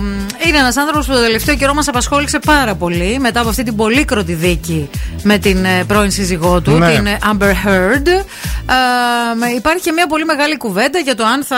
μ, 0.00 0.04
είναι 0.46 0.58
ένας 0.58 0.76
άνθρωπος 0.76 1.06
που 1.06 1.12
το 1.12 1.20
τελευταίο 1.20 1.54
καιρό 1.56 1.74
μας 1.74 1.88
απασχόλησε 1.88 2.38
πάρα 2.38 2.74
πολύ 2.74 3.18
μετά 3.20 3.40
από 3.40 3.48
αυτή 3.48 3.62
την 3.62 3.76
πολύκροτη 3.76 4.32
δίκη 4.32 4.90
με 5.22 5.38
την 5.38 5.64
ε, 5.64 5.84
πρώην 5.86 6.10
σύζυγό 6.10 6.60
του, 6.60 6.70
Ναι. 6.70 6.90
την 6.94 7.06
ε, 7.06 7.18
Amber 7.32 7.50
Heard. 7.66 8.24
Ε, 8.70 9.34
με- 9.34 9.46
υπάρχει 9.46 9.82
και 9.82 9.92
μια 9.92 10.06
πολύ 10.06 10.24
μεγάλη 10.24 10.56
κουβέντα 10.56 10.98
για 10.98 11.14
το 11.14 11.24
αν 11.24 11.44
θα 11.44 11.56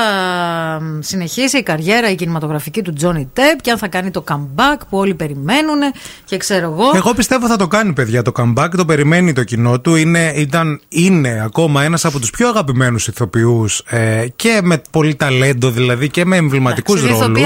μ, 0.80 1.00
συνεχίσει 1.00 1.58
η 1.58 1.62
καριέρα 1.62 2.10
η 2.10 2.14
κινηματογραφική 2.14 2.82
του 2.82 2.92
Τζόνι 2.92 3.30
Ντεπ 3.34 3.58
και 3.60 3.70
αν 3.70 3.78
θα 3.78 3.88
κάνει 3.88 4.10
το 4.10 4.24
comeback 4.28 4.76
που 4.90 4.98
όλοι 4.98 5.14
περιμένουν 5.14 5.78
και 6.24 6.36
ξέρω 6.36 6.70
εγώ. 6.72 6.90
Εγώ 6.94 7.14
πιστεύω 7.14 7.46
θα 7.46 7.56
το 7.56 7.66
κάνει, 7.68 7.92
παιδιά, 7.92 8.22
το 8.22 8.32
comeback. 8.36 8.68
Το 8.76 8.84
περιμένει 8.84 9.32
το 9.32 9.44
κοινό 9.44 9.80
του. 9.80 9.94
Είναι, 9.96 10.32
ήταν, 10.36 10.80
είναι 10.88 11.40
ακόμα 11.44 11.82
ένας 11.82 12.04
από 12.04 12.18
τους 12.18 12.30
πιο 12.30 12.48
αγαπημένους 12.48 13.08
ηθοποιούς 13.08 13.82
ε, 13.88 14.26
και 14.36 14.60
με 14.62 14.82
πολύ 14.90 15.14
ταλέντο 15.14 15.70
δηλαδή 15.70 16.08
και 16.08 16.24
με 16.24 16.36
εμβληματικούς 16.36 17.00
Εντάξει, 17.02 17.16
είναι 17.16 17.24
ρόλους. 17.26 17.40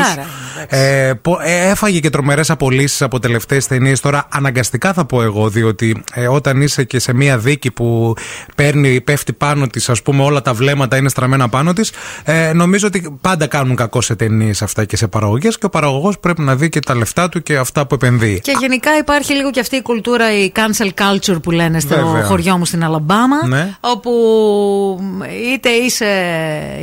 Ηθοποιάρα, 0.58 0.82
Ε, 0.84 1.12
πο- 1.22 1.38
ε, 1.42 1.68
έφαγε 1.70 2.00
και 2.00 2.10
τρομερές 2.10 2.50
απολύσεις 2.50 3.02
από 3.02 3.18
τελευταίες 3.18 3.66
ταινίες. 3.66 4.00
Τώρα 4.00 4.26
αναγκαστικά 4.32 4.92
θα 4.92 5.04
πω 5.04 5.22
εγώ, 5.22 5.48
διότι 5.48 6.02
ε, 6.14 6.28
όταν 6.28 6.60
είσαι 6.60 6.84
και 6.84 6.98
σε 6.98 7.12
μία 7.12 7.38
δίκη 7.38 7.70
που 7.70 8.14
παίρνει, 8.56 9.00
πέφτει 9.00 9.32
πάνω 9.32 9.66
της, 9.66 9.88
ας 9.88 10.02
πούμε, 10.02 10.22
όλα 10.22 10.42
τα 10.42 10.52
βλέμματα 10.54 10.96
είναι 10.96 11.08
στραμμένα 11.08 11.48
πάνω 11.48 11.72
της, 11.72 11.92
ε, 12.24 12.52
νομίζω 12.52 12.86
ότι 12.86 13.18
πάντα 13.20 13.46
κάνουν 13.46 13.76
κακό 13.76 14.00
σε 14.00 14.14
ταινίες 14.14 14.62
αυτά 14.62 14.84
και 14.84 14.96
σε 14.96 15.06
παραγωγές 15.06 15.58
και 15.58 15.66
ο 15.66 15.68
παραγωγός 15.70 16.18
πρέπει 16.18 16.40
να 16.42 16.56
δει 16.56 16.68
και 16.68 16.80
τα 16.80 16.94
λεφτά 16.94 17.28
του 17.28 17.42
και 17.42 17.56
αυτά 17.56 17.86
που 17.86 17.94
επενδύει. 17.94 18.40
Και 18.40 18.52
γενικά 18.60 18.96
υπάρχει 18.96 19.32
λίγο 19.32 19.50
και 19.50 19.60
αυτή 19.60 19.76
η 19.76 19.82
κουλτούρα, 19.82 20.38
η 20.38 20.52
cancel 20.56 20.88
culture 21.02 21.42
που 21.42 21.50
λένε 21.50 21.80
στο 21.80 21.94
Βέβαια. 21.94 22.24
χωριό 22.24 22.58
μου 22.58 22.64
στην 22.64 22.84
Αλαμπάμα. 22.84 23.46
Ναι. 23.46 23.74
Όπου 23.80 24.10
είτε 25.54 25.68
είσαι 25.68 26.06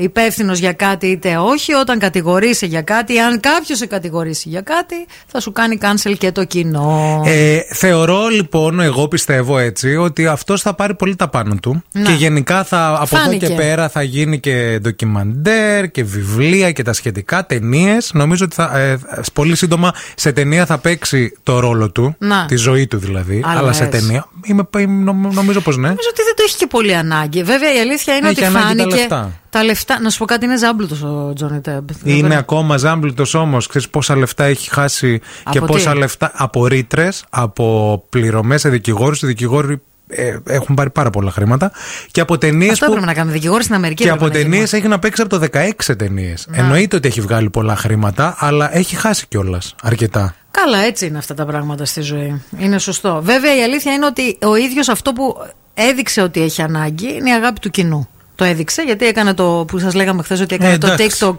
υπεύθυνος 0.01 0.59
για 0.59 0.73
κάτι 0.73 1.07
είτε 1.07 1.37
όχι, 1.37 1.73
όταν 1.73 1.99
κατηγορείσαι 1.99 2.65
για 2.65 2.81
κάτι, 2.81 3.19
αν 3.19 3.39
κάποιος 3.59 3.77
σε 3.77 3.85
κατηγορήσει 3.85 4.49
για 4.49 4.61
κάτι, 4.61 4.95
θα 5.27 5.39
σου 5.39 5.51
κάνει 5.51 5.77
cancel 5.81 6.13
και 6.17 6.31
το 6.31 6.43
κοινό. 6.43 7.21
Ε, 7.25 7.59
θεωρώ 7.73 8.27
λοιπόν, 8.27 8.79
εγώ 8.79 9.07
πιστεύω 9.07 9.57
έτσι, 9.57 9.95
ότι 9.95 10.27
αυτός 10.27 10.61
θα 10.61 10.73
πάρει 10.73 10.95
πολύ 10.95 11.15
τα 11.15 11.27
πάνω 11.29 11.55
του. 11.61 11.83
Να. 11.91 12.01
Και 12.03 12.11
γενικά 12.11 12.63
θα, 12.63 12.87
από 12.95 13.05
Φάνηκε. 13.05 13.45
εδώ 13.45 13.55
και 13.55 13.61
πέρα 13.61 13.89
θα 13.89 14.01
γίνει 14.03 14.39
και 14.39 14.79
ντοκιμαντέρ 14.81 15.91
και 15.91 16.03
βιβλία 16.03 16.71
και 16.71 16.83
τα 16.83 16.93
σχετικά 16.93 17.45
ταινίες. 17.45 18.11
Νομίζω 18.13 18.45
ότι 18.45 18.55
θα, 18.55 18.77
ε, 18.79 18.99
πολύ 19.33 19.55
σύντομα 19.55 19.93
σε 20.15 20.31
ταινία 20.31 20.65
θα 20.65 20.77
παίξει 20.77 21.37
το 21.43 21.59
ρόλο 21.59 21.91
του. 21.91 22.15
Να. 22.19 22.45
Τη 22.45 22.55
ζωή 22.55 22.87
του 22.87 22.97
δηλαδή. 22.97 23.37
Α, 23.39 23.53
αλλά 23.57 23.73
σε 23.73 23.83
λες. 23.83 23.91
ταινία. 23.91 24.27
Είμαι, 24.43 24.67
είμαι- 24.77 25.03
νομ- 25.03 25.33
νομίζω 25.33 25.61
πως 25.61 25.75
ναι. 25.77 25.87
Νομίζω 25.87 26.09
ότι 26.11 26.21
δεν 26.23 26.35
το 26.35 26.43
έχει 26.47 26.57
και 26.57 26.67
πολύ 26.67 26.95
ανάγκη. 26.95 27.43
Βέβαια, 27.43 27.75
η 27.75 27.79
αλήθεια 27.79 28.15
είναι 28.15 28.29
Έχει 28.29 28.43
ότι 28.43 28.45
ανάγκη 28.57 28.63
τα 28.75 28.81
φάνηκε. 28.83 28.95
λεφτά. 28.95 29.31
τα 29.49 29.63
λεφτά. 29.63 29.99
Να 30.01 30.09
σου 30.09 30.17
πω 30.17 30.25
κάτι, 30.25 30.45
είναι 30.45 30.57
ζάμπλουτος 30.57 31.03
ο 31.03 31.33
Τζόνι 31.35 31.61
Τέμπ. 31.61 31.89
Είναι 32.03 32.35
ακόμα 32.37 32.77
ζάμπλουτος 32.77 33.33
όμω. 33.33 33.48
Ξέρεις 33.57 33.89
πόσα 33.89 34.15
λεφτά 34.15 34.43
έχει 34.43 34.69
χάσει 34.69 35.19
και 35.51 35.57
Από 35.57 35.65
τι; 35.67 35.71
πόσα 35.71 35.95
λεφτά 35.95 36.31
από 36.33 36.67
ρήτρες, 36.67 37.23
από 37.29 38.03
πληρωμές 38.09 38.61
σε 38.61 38.69
δικηγόρους. 38.69 39.21
Οι 39.21 39.25
δικηγόροι 39.27 39.81
ε, 40.07 40.37
έχουν 40.47 40.75
πάρει 40.75 40.89
πάρα 40.89 41.09
πολλά 41.09 41.31
χρήματα. 41.31 41.71
Και 42.11 42.21
από 42.21 42.37
ταινίες 42.37 42.71
Αυτό 42.71 42.85
που. 42.85 42.91
έπρεπε 42.91 43.07
να 43.07 43.13
κάνουμε. 43.13 43.33
Δικηγόροι 43.33 43.63
στην 43.63 43.75
Αμερική. 43.75 44.03
Και 44.03 44.09
έπρεπε 44.09 44.25
από 44.25 44.33
να 44.33 44.39
γίνουμε. 44.39 44.55
ταινίες 44.55 44.73
έχει 44.73 44.87
να 44.87 44.99
παίξει 44.99 45.21
από 45.21 45.39
το 45.39 45.47
16 45.87 45.95
ταινίες. 45.97 46.45
Να. 46.49 46.57
Εννοείται 46.57 46.95
ότι 46.95 47.07
έχει 47.07 47.21
βγάλει 47.21 47.49
πολλά 47.49 47.75
χρήματα, 47.75 48.35
αλλά 48.39 48.75
έχει 48.77 48.95
χάσει 48.95 49.25
κιόλας 49.27 49.75
αρκετά. 49.81 50.35
Καλά, 50.51 50.77
έτσι 50.77 51.05
είναι 51.05 51.17
αυτά 51.17 51.33
τα 51.33 51.45
πράγματα 51.45 51.85
στη 51.85 52.01
ζωή. 52.01 52.41
Είναι 52.57 52.79
σωστό. 52.79 53.21
Βέβαια, 53.23 53.57
η 53.57 53.63
αλήθεια 53.63 53.93
είναι 53.93 54.05
ότι 54.05 54.37
ο 54.41 54.55
ίδιος 54.55 54.89
αυτό 54.89 55.13
που 55.13 55.37
έδειξε 55.73 56.21
ότι 56.21 56.41
έχει 56.41 56.61
ανάγκη 56.61 57.13
είναι 57.15 57.29
η 57.29 57.33
αγάπη 57.33 57.59
του 57.59 57.69
κοινού. 57.69 58.07
Το 58.35 58.45
έδειξε 58.45 58.81
γιατί 58.81 59.05
έκανε 59.05 59.33
το 59.33 59.65
που 59.67 59.79
σας 59.79 59.93
λέγαμε 59.93 60.23
χθες 60.23 60.39
ότι 60.41 60.55
έκανε 60.55 60.73
Ε, 60.73 60.77
το 60.77 60.87
εντάξει. 60.87 61.17
TikTok 61.25 61.37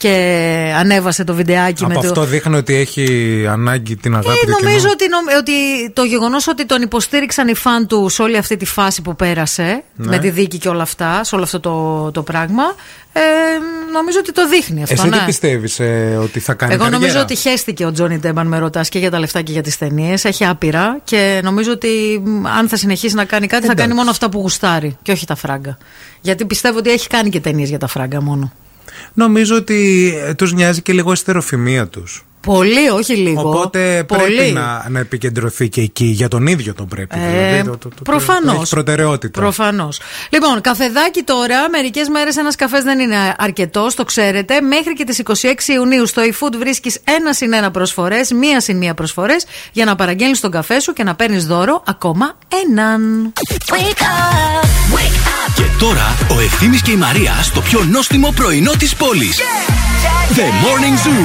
και 0.00 0.74
ανέβασε 0.78 1.24
το 1.24 1.34
βιντεάκι 1.34 1.84
από 1.84 1.92
με 1.92 1.98
αυτό 1.98 2.12
το. 2.12 2.24
δείχνει 2.24 2.56
ότι 2.56 2.74
έχει 2.74 3.06
ανάγκη 3.50 3.96
την 3.96 4.12
αγάπη 4.14 4.28
Ε, 4.42 4.46
του 4.46 4.56
κοινού. 4.56 4.68
νομίζω 4.70 4.88
ότι, 4.92 5.08
νομ- 5.08 5.38
ότι 5.38 5.52
το 5.92 6.02
γεγονός 6.02 6.46
ότι 6.48 6.66
τον 6.66 6.82
υποστήριξαν 6.82 7.48
οι 7.48 7.54
φαν 7.54 7.86
του 7.86 8.08
σε 8.08 8.22
όλη 8.22 8.36
αυτή 8.36 8.56
τη 8.56 8.64
φάση 8.64 9.02
που 9.02 9.16
πέρασε, 9.16 9.82
Ναι. 9.96 10.06
με 10.06 10.18
τη 10.18 10.30
δίκη 10.30 10.58
και 10.58 10.68
όλα 10.68 10.82
αυτά, 10.82 11.24
σε 11.24 11.34
όλο 11.34 11.44
αυτό 11.44 11.60
το, 11.60 12.10
το 12.10 12.22
πράγμα, 12.22 12.62
ε, 13.12 13.20
νομίζω 13.92 14.18
ότι 14.18 14.32
το 14.32 14.48
δείχνει 14.48 14.82
αυτό. 14.82 14.94
Εσύ 14.94 15.08
ναι. 15.08 15.18
τι 15.18 15.24
πιστεύεις 15.24 15.80
ότι 16.22 16.40
θα 16.40 16.54
κάνει 16.54 16.72
Εγώ 16.74 16.82
νομίζω 16.84 17.00
καριέρα; 17.00 17.22
ότι 17.22 17.34
χέστηκε 17.36 17.84
ο 17.84 17.92
Τζόνι 17.92 18.18
Ντεπ 18.18 18.37
αν 18.37 18.46
με 18.46 18.58
ρωτάς 18.58 18.88
και 18.88 18.98
για 18.98 19.10
τα 19.10 19.18
λεφτά 19.18 19.42
και 19.42 19.52
για 19.52 19.62
τις 19.62 19.78
ταινίες. 19.78 20.24
Έχει 20.24 20.44
άπειρα 20.44 20.98
και 21.04 21.40
νομίζω 21.44 21.72
ότι 21.72 22.22
μ, 22.24 22.46
αν 22.46 22.68
θα 22.68 22.76
συνεχίσει 22.76 23.14
να 23.14 23.24
κάνει 23.24 23.46
κάτι, 23.46 23.60
θα 23.60 23.66
Εντάξει. 23.66 23.82
κάνει 23.84 23.94
μόνο 23.98 24.10
αυτά 24.10 24.28
που 24.28 24.38
γουστάρει 24.40 24.96
και 25.02 25.12
όχι 25.12 25.26
τα 25.26 25.34
φράγκα. 25.34 25.78
Γιατί 26.20 26.44
πιστεύω 26.44 26.78
ότι 26.78 26.90
έχει 26.90 27.06
κάνει 27.08 27.30
και 27.30 27.40
ταινίες 27.40 27.68
για 27.68 27.78
τα 27.78 27.86
φράγκα 27.86 28.22
μόνο. 28.22 28.52
Νομίζω 29.14 29.56
ότι 29.56 30.12
τους 30.36 30.52
νοιάζει 30.52 30.82
και 30.82 30.92
λίγο 30.92 31.12
η 31.12 31.16
στεροφημία 31.16 31.88
τους. 31.88 32.24
Πολύ, 32.40 32.88
όχι 32.88 33.14
λίγο. 33.16 33.48
Οπότε 33.48 34.04
Πολύ. 34.08 34.22
πρέπει 34.36 34.50
να, 34.52 34.86
να 34.88 34.98
επικεντρωθεί 34.98 35.68
και 35.68 35.80
εκεί. 35.80 36.04
Για 36.04 36.28
τον 36.28 36.46
ίδιο 36.46 36.74
τον 36.74 36.88
πρέπει. 36.88 37.18
Ε, 37.18 37.28
δηλαδή, 37.48 37.68
το- 37.68 37.76
το- 37.76 37.88
το- 37.88 38.02
προφανώς. 38.02 38.54
Έχει 38.54 38.68
προτεραιότητα. 38.70 39.40
Προφανώς. 39.40 40.00
Λοιπόν, 40.30 40.60
καφεδάκι 40.60 41.22
τώρα. 41.22 41.68
Μερικές 41.70 42.08
μέρες 42.08 42.36
ένας 42.36 42.56
καφές 42.56 42.82
δεν 42.82 42.98
είναι 42.98 43.16
αρκετός, 43.38 43.94
το 43.94 44.04
ξέρετε. 44.04 44.60
Μέχρι 44.60 44.92
και 44.92 45.04
τις 45.04 45.18
26 45.18 45.72
Ιουνίου 45.72 46.06
στο 46.06 46.22
eFood 46.22 46.54
βρίσκεις 46.58 46.98
ένα 47.18 47.32
συν 47.32 47.52
ένα 47.52 47.70
προσφορές, 47.70 48.32
μία 48.32 48.60
συν 48.60 48.76
μία 48.76 48.94
προσφορές 48.94 49.44
για 49.72 49.84
να 49.84 49.94
παραγγέλνεις 49.96 50.40
τον 50.40 50.50
καφέ 50.50 50.80
σου 50.80 50.92
και 50.92 51.02
να 51.04 51.14
παίρνεις 51.14 51.46
δώρο 51.46 51.82
ακόμα 51.86 52.38
έναν. 52.66 53.32
Και 53.32 54.79
τώρα 55.80 56.16
ο 56.36 56.40
Ευθύμης 56.40 56.82
και 56.82 56.90
η 56.90 56.96
Μαρία 56.96 57.38
στο 57.42 57.60
πιο 57.60 57.84
νόστιμο 57.90 58.32
πρωινό 58.32 58.72
της 58.78 58.94
πόλης. 58.94 59.38
The 60.36 60.46
Morning 60.64 60.96
Zoo. 61.02 61.24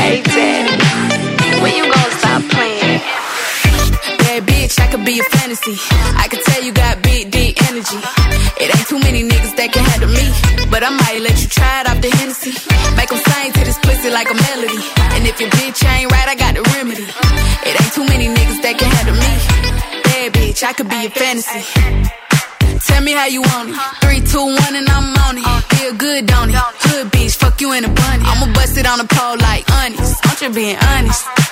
Hey, 0.00 0.16
Daddy, 0.34 0.74
when 1.62 1.72
you 1.78 1.84
gonna 1.94 2.18
stop 2.20 2.42
playing? 2.54 3.00
Bad 4.22 4.42
bitch, 4.50 4.74
I 4.84 4.86
could 4.90 5.04
be 5.10 5.14
a 5.24 5.26
fantasy. 5.34 5.74
I 6.22 6.24
could 6.30 6.42
tell 6.48 6.60
you 6.66 6.72
got 6.82 6.94
big, 7.08 7.24
deep 7.36 7.54
energy. 7.68 8.00
It 8.62 8.68
ain't 8.74 8.86
too 8.92 9.00
many 9.06 9.20
niggas 9.30 9.54
that 9.58 9.68
can 9.74 9.84
handle 9.90 10.12
me. 10.18 10.26
But 10.72 10.80
I 10.88 10.90
might 11.02 11.20
let 11.26 11.36
you 11.42 11.48
try 11.58 11.74
it 11.80 11.86
off 11.90 11.98
the 12.04 12.10
Hennessy. 12.18 12.52
Make 12.98 13.10
'em 13.14 13.20
sing 13.28 13.48
to 13.56 13.60
this 13.68 13.78
pussy 13.84 14.10
like 14.18 14.28
a 14.34 14.36
melody. 14.46 14.80
And 15.14 15.22
if 15.30 15.36
your 15.42 15.50
bitch 15.58 15.80
ain't 15.92 16.08
right, 16.14 16.28
I 16.32 16.34
got 16.44 16.52
the 16.58 16.62
remedy. 16.74 17.06
Bitch, 20.62 20.68
I 20.68 20.72
could 20.72 20.88
be 20.88 21.06
a 21.06 21.10
fantasy. 21.10 21.62
Tell 22.86 23.02
me 23.02 23.12
how 23.12 23.26
you 23.26 23.42
want 23.42 23.70
it. 23.70 23.76
Three, 24.02 24.20
two, 24.20 24.38
one, 24.38 24.74
and 24.74 24.88
I'm 24.88 25.16
on 25.26 25.38
it. 25.38 25.64
Feel 25.76 25.94
good, 25.94 26.26
don't 26.26 26.50
it? 26.50 26.56
Hood 26.56 27.08
bitch, 27.12 27.36
fuck 27.36 27.60
you 27.60 27.72
in 27.72 27.84
a 27.84 27.88
bunny. 27.88 28.24
I'ma 28.24 28.52
bust 28.54 28.76
it 28.78 28.86
on 28.86 28.98
the 28.98 29.04
pole 29.04 29.36
like 29.38 29.68
honest. 29.70 30.20
I'm 30.24 30.36
just 30.36 30.54
being 30.54 30.76
honest. 30.76 31.51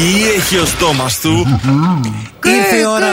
Τι 0.00 0.24
έχει 0.36 0.58
ο 0.58 0.64
στόμας 0.64 1.20
του. 1.20 1.60
Ήρθε 2.44 2.76
η 2.76 2.84
ώρα, 2.84 3.06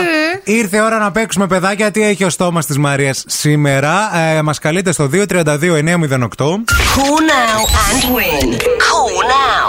ήρθε 0.43 0.77
η 0.77 0.79
ώρα 0.79 0.97
να 0.97 1.11
παίξουμε 1.11 1.47
παιδάκια. 1.47 1.91
Τι 1.91 2.03
έχει 2.03 2.23
ο 2.23 2.29
στόμας 2.29 2.65
της 2.65 2.77
Μαρίας 2.77 3.23
σήμερα; 3.27 4.17
Ε, 4.17 4.41
Μας 4.41 4.59
καλείτε 4.59 4.91
στο 4.91 5.07
232-908. 5.07 6.63
Call 6.95 7.19
now 7.33 7.59
and 7.87 8.03
win. 8.15 8.49
Call 9.17 9.27
now. 9.27 9.67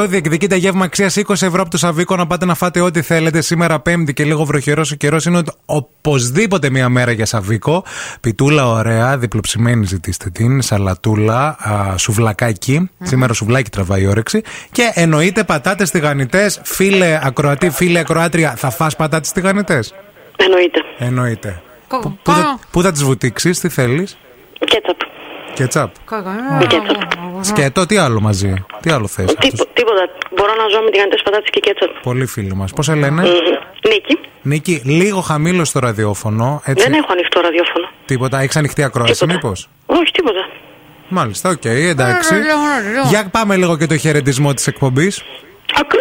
232-908. 0.00 0.06
Διεκδικείτε 0.08 0.56
γεύμα 0.56 0.84
αξίας 0.84 1.16
20 1.16 1.30
ευρώ 1.30 1.60
από 1.60 1.70
το 1.70 1.78
Σαββίκο 1.78 2.16
να 2.16 2.26
πάτε 2.26 2.44
να 2.44 2.54
φάτε 2.54 2.80
ό,τι 2.80 3.02
θέλετε. 3.02 3.40
Σήμερα 3.40 3.80
Πέμπτη 3.80 4.12
και 4.12 4.24
λίγο 4.24 4.44
βροχερός 4.44 4.92
ο 4.92 4.94
καιρός 4.94 5.24
είναι 5.24 5.42
οπωσδήποτε 5.64 6.70
μία 6.70 6.88
μέρα 6.88 7.12
για 7.12 7.26
Σαββίκο. 7.26 7.84
Πιτούλα 8.20 8.68
ωραία, 8.68 9.18
διπλοψημένη 9.18 9.86
ζητήστε 9.86 10.30
την. 10.30 10.62
Σαλατούλα, 10.62 11.56
α, 11.58 11.98
σουβλακάκι. 11.98 12.90
Σήμερα 13.02 13.32
σουβλάκι 13.32 13.70
τραβάει 13.70 14.02
η 14.02 14.06
όρεξη. 14.06 14.42
Και 14.72 14.90
εννοείται 14.94 15.44
πατάτες 15.44 15.90
τηγανιτές. 15.90 16.60
Φίλε 16.64 17.20
ακροατή, 17.22 17.70
φίλε 17.70 17.98
ακροάτρια, 17.98 18.54
θα 18.56 18.70
φας 18.70 18.96
πατάτες 18.96 19.32
τηγανιτές; 19.32 19.94
Εννοείται. 20.36 20.80
Εννοείται. 20.98 21.62
Πού, 21.88 22.18
πού 22.22 22.32
θα, 22.32 22.58
πού 22.70 22.82
θα 22.82 22.92
τις 22.92 23.04
βουτήξεις, 23.04 23.60
τι 23.60 23.68
θέλεις; 23.68 24.16
Κέτσαπ. 24.58 25.03
Κετσάπ. 25.54 25.90
Κέτσαπ. 26.68 26.96
Σκέτο, 27.40 27.86
τι 27.86 27.96
άλλο 27.96 28.20
μαζί; 28.20 28.64
Τι 28.80 28.90
άλλο 28.90 29.06
θες. 29.06 29.34
Τίπο- 29.34 29.72
Τίποτα. 29.72 30.08
Μπορώ 30.36 30.52
να 30.54 30.68
ζω 30.68 30.80
με 30.84 30.90
τηγανιτές 30.90 31.22
πατάτες 31.24 31.50
και 31.50 31.60
κέτσαπ. 31.60 31.90
Πολύ 32.02 32.26
φίλοι 32.26 32.54
μας. 32.54 32.72
Πώς 32.72 32.84
σε 32.84 32.94
λένε, 32.94 33.20
Μμμ. 33.22 33.28
Νίκη. 33.88 34.18
Νίκη, 34.42 34.82
λίγο 34.84 35.20
χαμήλως 35.20 35.68
στο 35.68 35.78
ραδιόφωνο. 35.78 36.62
Έτσι. 36.64 36.84
Δεν 36.88 36.98
έχω 36.98 37.06
ανοιχτό 37.12 37.40
ραδιόφωνο. 37.40 37.88
Τίποτα. 38.06 38.40
Έχεις 38.40 38.56
ανοιχτή 38.56 38.82
ακρόαση, 38.82 39.26
μήπως; 39.26 39.68
Όχι, 39.86 40.10
τίποτα. 40.12 40.48
Μάλιστα, 41.08 41.50
οκ, 41.50 41.64
εντάξει. 41.64 42.34
Ε, 42.34 43.08
Για 43.08 43.28
πάμε 43.30 43.56
λίγο 43.56 43.76
και 43.76 43.86
το 43.86 43.96
χαιρετισμό 43.96 44.54
της 44.54 44.66
εκπομπής. 44.66 45.22
Ακρού! 45.80 46.00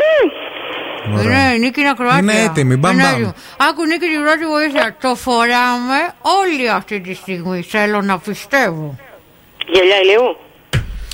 Ναι, 1.30 1.52
η 1.56 1.60
Νίκη 1.60 1.80
είναι 1.80 1.90
ακροάτρια. 1.90 2.20
Είναι 2.20 2.44
έτοιμη, 2.44 2.76
μπαμ, 2.76 2.94
Είναι 2.94 3.04
μπαμ. 3.04 3.12
έτοιμη. 3.14 3.32
Άκου 3.70 3.86
Νίκη 3.86 4.00
την 4.06 4.22
πρώτη 4.22 4.46
βοήθεια. 4.46 4.96
Το 5.02 5.16
φοράμε 5.16 5.98
όλοι 6.22 6.70
αυτή 6.70 7.00
τη 7.02 7.14
στιγμή. 7.14 7.62
Θέλω 7.62 8.02
να 8.02 8.18
πιστεύω. 8.20 8.96
Γυαλιά 9.72 9.96
ηλίου. 10.04 10.38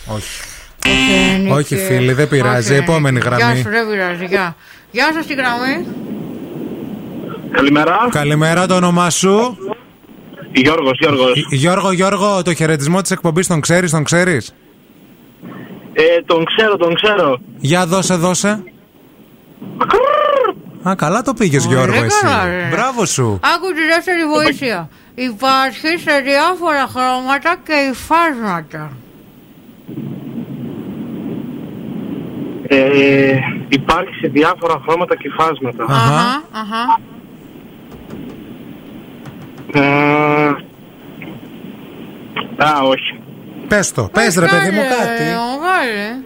Όχι. 0.05 0.41
Όχι, 0.85 1.39
Νίκη. 1.39 1.51
Όχι, 1.51 1.75
φίλοι, 1.75 2.13
δεν 2.13 2.27
πειράζει. 2.29 2.71
Όχι, 2.71 2.81
Επόμενη 2.81 3.15
Νίκη. 3.15 3.27
γραμμή. 3.27 3.43
Γεια 3.53 3.63
σου, 3.63 3.69
δεν 3.69 3.89
πειράζει. 3.89 4.25
Γεια. 4.25 4.55
Γεια 4.91 5.11
σας 5.13 5.23
στη 5.23 5.33
γραμμή. 5.33 5.85
Καλημέρα. 7.51 7.97
Καλημέρα, 8.11 8.65
το 8.67 8.75
όνομά 8.75 9.09
σου; 9.09 9.57
Γιώργος, 10.51 10.97
Γιώργος. 10.99 11.31
Ι- 11.35 11.53
Γιώργο, 11.53 11.91
Γιώργο, 11.91 12.41
το 12.43 12.53
χαιρετισμό 12.53 13.01
της 13.01 13.11
εκπομπής 13.11 13.47
τον 13.47 13.61
ξέρεις, 13.61 13.91
τον 13.91 14.03
ξέρεις; 14.03 14.53
Ε, 15.93 16.01
τον 16.25 16.45
ξέρω, 16.45 16.77
τον 16.77 16.93
ξέρω. 16.95 17.39
Για 17.59 17.85
δώσε, 17.85 18.13
δώσε. 18.15 18.63
Α, 20.89 20.95
καλά 20.95 21.21
το 21.21 21.33
πήγε, 21.33 21.57
Πολύ 21.59 21.73
Γιώργο, 21.73 22.03
εσύ. 22.03 22.21
καλά, 22.21 22.45
ρε. 22.45 22.67
Μπράβο 22.71 23.05
σου. 23.05 23.39
Άκου 23.55 23.67
τη 23.73 23.85
δεύτερη 23.93 24.25
βοήθεια. 24.25 24.89
Υπάρχει 25.21 25.87
σε 25.97 26.19
διάφορα 26.19 26.87
χρώματα 26.87 27.57
και 27.65 27.73
υφάσματα. 27.91 28.91
Ε, 32.67 33.39
υπάρχει 33.69 34.13
σε 34.21 34.27
διάφορα 34.27 34.81
χρώματα 34.83 35.15
και 35.15 35.29
φάσματα. 35.37 35.83
Αχα, 35.83 36.43
αχα. 36.51 36.99
Ε, 39.73 40.47
α, 42.57 42.81
όχι. 42.83 43.19
Πες 43.67 43.91
το, 43.91 44.09
πες 44.13 44.35
ρε 44.35 44.47
παιδί 44.47 44.69
μου 44.69 44.81
κάτι. 44.81 45.23
Ε, 45.23 45.35
Μεγάλη. 45.59 46.25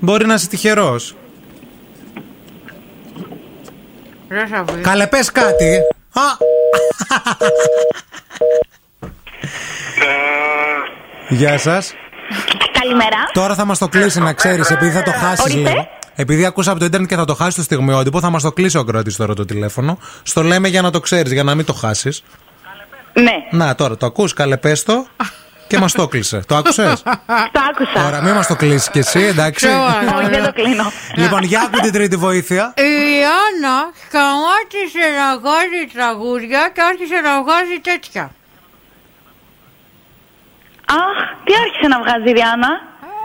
Μπορεί 0.00 0.26
να 0.26 0.34
είσαι 0.34 0.48
τυχερός. 0.48 1.16
Δεν 4.28 4.46
θα 4.48 4.62
βρεις. 4.62 4.84
Καλέ, 4.84 5.06
πες 5.06 5.32
κάτι. 5.32 5.78
Α, 6.12 6.49
Γεια 11.28 11.58
σας. 11.58 11.92
Καλημέρα. 12.80 13.16
Τώρα 13.32 13.54
θα 13.54 13.64
μας 13.64 13.78
το 13.78 13.88
κλείσει 13.88 14.20
να 14.20 14.32
ξέρεις, 14.32 14.70
επειδή 14.70 14.90
θα 14.90 15.02
το 15.02 15.10
χάσεις 15.10 15.44
Ορίστε. 15.44 15.70
λίγο. 15.70 15.88
Επειδή 16.14 16.44
ακούσα 16.44 16.70
από 16.70 16.78
το 16.80 16.84
Ιντερνετ 16.84 17.08
και 17.08 17.16
θα 17.16 17.24
το 17.24 17.34
χάσεις 17.34 17.54
το 17.54 17.62
στιγμιότυπο, 17.62 18.20
θα 18.20 18.30
μας 18.30 18.42
το 18.42 18.52
κλείσει 18.52 18.76
ο 18.76 18.80
ακροατής 18.80 19.16
τώρα 19.16 19.34
το 19.34 19.44
τηλέφωνο. 19.44 19.98
Στο 20.22 20.42
λέμε 20.42 20.68
για 20.68 20.82
να 20.82 20.90
το 20.90 21.00
ξέρεις, 21.00 21.32
για 21.32 21.42
να 21.42 21.54
μην 21.54 21.64
το 21.64 21.72
χάσεις. 21.72 22.22
Ναι. 23.12 23.32
Να 23.50 23.74
τώρα 23.74 23.96
το 23.96 24.06
ακούς, 24.06 24.32
καλέ, 24.32 24.56
πες 24.56 24.82
το. 24.82 25.06
Και 25.70 25.78
μας 25.78 25.92
το 25.92 26.08
κλείσε. 26.08 26.42
Το 26.46 26.56
άκουσες; 26.56 27.02
Το 27.02 27.60
άκουσα. 27.70 28.02
Τώρα 28.04 28.22
μην 28.22 28.34
μας 28.34 28.46
το 28.46 28.56
κλείσεις 28.56 28.90
κι 28.90 28.98
εσύ, 28.98 29.20
εντάξει. 29.20 29.66
Όχι, 29.66 30.28
δεν 30.30 30.44
το 30.44 30.52
κλείνω. 30.52 30.92
λοιπόν, 31.14 31.42
για 31.42 31.60
άκου 31.60 31.78
την 31.80 31.92
τρίτη 31.92 32.16
βοήθεια. 32.16 32.74
Η 32.76 32.82
Άννα 33.44 33.76
σταμάτησε 34.08 35.04
να 35.20 35.38
βγάζει 35.38 35.82
τραγούδια 35.94 36.70
και 36.74 36.80
άρχισε 36.90 37.14
να 37.26 37.42
βγάζει 37.42 37.76
τέτοια. 37.82 38.22
Αχ, 40.86 41.16
τι 41.44 41.52
άρχισε 41.62 41.86
να 41.88 41.98
βγάζει 42.02 42.28
η 42.28 42.32
Ριάννα; 42.32 42.68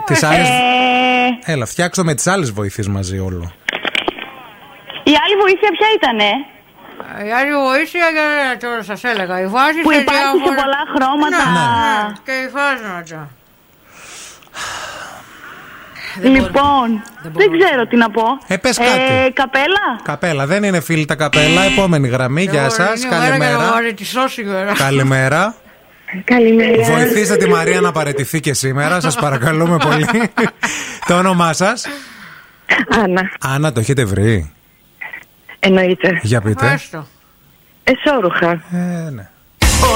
Τις 0.06 0.22
άλλες- 0.22 0.48
Ε, 0.48 1.52
Έλα, 1.52 1.66
φτιάξω 1.66 2.04
με 2.04 2.14
τις 2.14 2.26
άλλες 2.26 2.50
βοήθειες 2.52 2.88
μαζί 2.88 3.18
όλο. 3.18 3.52
η 5.04 5.14
άλλη 5.24 5.34
βοήθεια 5.40 5.68
ποια 5.78 5.88
ήτανε; 5.96 6.30
Η 7.26 7.30
άλλη 7.38 7.52
βοήθεια 7.68 8.06
για 8.16 8.58
τώρα 8.68 8.82
σας 8.82 9.04
έλεγα. 9.04 9.40
Η 9.40 9.46
βάση 9.46 9.80
Που 9.82 9.92
σε 9.92 9.98
υπάρχει 9.98 10.22
σε 10.22 10.32
διάφορα- 10.32 10.62
πολλά 10.62 10.82
χρώματα. 10.94 11.44
Ναι, 11.56 11.66
ναι, 12.08 12.12
και 12.26 12.32
υφάσματα. 12.48 13.28
Λοιπόν, 16.20 17.02
δεν, 17.22 17.48
ξέρω 17.58 17.86
τι 17.86 17.96
να 17.96 18.10
πω. 18.10 18.22
Ε, 18.46 18.56
πες 18.56 18.76
κάτι. 18.76 19.32
καπέλα; 19.32 20.00
Καπέλα, 20.02 20.46
δεν 20.46 20.62
είναι 20.62 20.80
φίλη 20.80 21.04
τα 21.04 21.14
καπέλα. 21.14 21.62
Επόμενη 21.62 22.08
γραμμή, 22.08 22.42
γεια 22.42 22.70
σας. 22.70 23.02
Είναι 23.02 23.08
μέρα 23.14 23.26
για 23.26 23.38
να 23.38 23.44
Καλημέρα. 23.44 23.70
βαρετισώ 23.72 24.28
σήμερα. 24.28 24.72
Καλημέρα. 24.72 25.54
Καλημέρα. 26.24 26.82
Βοηθήστε 26.82 27.36
τη 27.36 27.48
Μαρία 27.48 27.80
να 27.80 27.92
παραιτηθεί 27.92 28.40
και 28.40 28.54
σήμερα. 28.54 29.00
Σας 29.00 29.14
παρακαλούμε 29.16 29.76
πολύ. 29.76 30.06
το 31.08 31.16
όνομά 31.18 31.52
σας; 31.52 31.86
Άννα. 33.04 33.30
Άννα, 33.40 33.72
το 33.72 33.80
έχετε 33.80 34.04
βρει; 34.04 34.52
Εννοείται. 35.66 36.20
Για 36.22 36.40
πείτε. 36.40 36.66
Πες 36.70 36.88
το. 36.90 37.06
Εσόρουχα. 37.84 38.50
Ε, 38.50 39.10
ναι. 39.10 39.28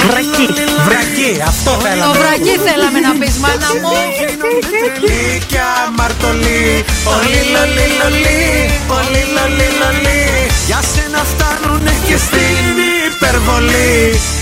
Βρακή. 0.09 0.47
Βρακή, 0.89 1.31
αυτό 1.53 1.71
θέλαμε. 1.71 2.13
Το 2.13 2.21
βρακί 2.21 2.55
θέλαμε 2.67 3.01
να 3.07 3.13
πεις, 3.21 3.37
μάνα 3.45 3.71
μου. 3.83 3.93
Και 5.51 5.61
αμαρτωλή. 5.85 6.65
Πολύ 7.09 7.41
λολί 7.55 7.87
λολί. 8.01 8.43
Πολύ 8.93 9.23
λολί 9.37 9.69
λολί. 9.81 10.23
Για 10.67 10.81
σένα 10.93 11.23
φτάνουνε 11.31 11.95
και 12.07 12.17
στην 12.27 12.65
υπερβολή. 13.11 13.91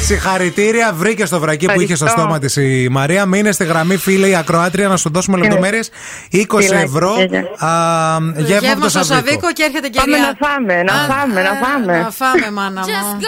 Συγχαρητήρια, 0.08 0.92
βρήκε 0.94 1.26
το 1.26 1.40
βρακί 1.40 1.66
που 1.66 1.80
είχε 1.80 1.94
στο 1.94 2.04
Ευχαριστώ. 2.04 2.20
στόμα 2.20 2.38
της 2.38 2.56
η 2.56 2.88
Μαρία. 2.90 3.26
Μείνε 3.26 3.52
στη 3.52 3.64
γραμμή, 3.64 3.96
φίλε, 3.96 4.28
η 4.28 4.34
ακροάτρια, 4.36 4.88
να 4.88 4.96
σου 4.96 5.10
δώσουμε 5.10 5.36
λεπτομέρειες. 5.38 5.90
20 6.32 6.44
Φιλάκια, 6.60 6.80
ευρώ. 6.80 7.14
γεια. 7.28 7.66
α, 7.68 8.18
Γεύμα 8.36 8.42
Γεύμα 8.46 8.72
από 8.72 8.80
το 8.80 8.88
στο 8.88 8.98
Σαββίκο. 9.04 9.14
Σαββίκο 9.24 9.52
και 9.52 9.62
έρχεται 9.62 9.88
και 9.88 9.98
η 9.98 10.00
Πάμε 10.00 10.16
κυρία. 10.16 10.36
να 10.40 10.46
φάμε, 10.46 10.82
να 10.82 10.92
Α, 10.92 11.06
φάμε, 11.06 11.42
να 11.42 11.48
ε, 11.48 11.60
φάμε. 11.64 11.98
Να 12.02 12.10
φάμε, 12.10 12.50
μάνα 12.52 12.80
μου. 12.80 13.18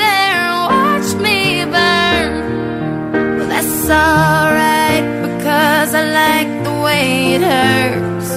there 0.00 0.38
and 0.50 0.60
watch 0.70 1.10
me 1.24 1.38
burn. 1.74 2.30
Well, 3.38 3.48
that's 3.54 3.88
alright 4.04 5.06
because 5.26 5.90
I 6.00 6.04
like 6.22 6.50
the 6.68 6.74
way 6.86 7.04
it 7.36 7.42
hurts. 7.52 8.28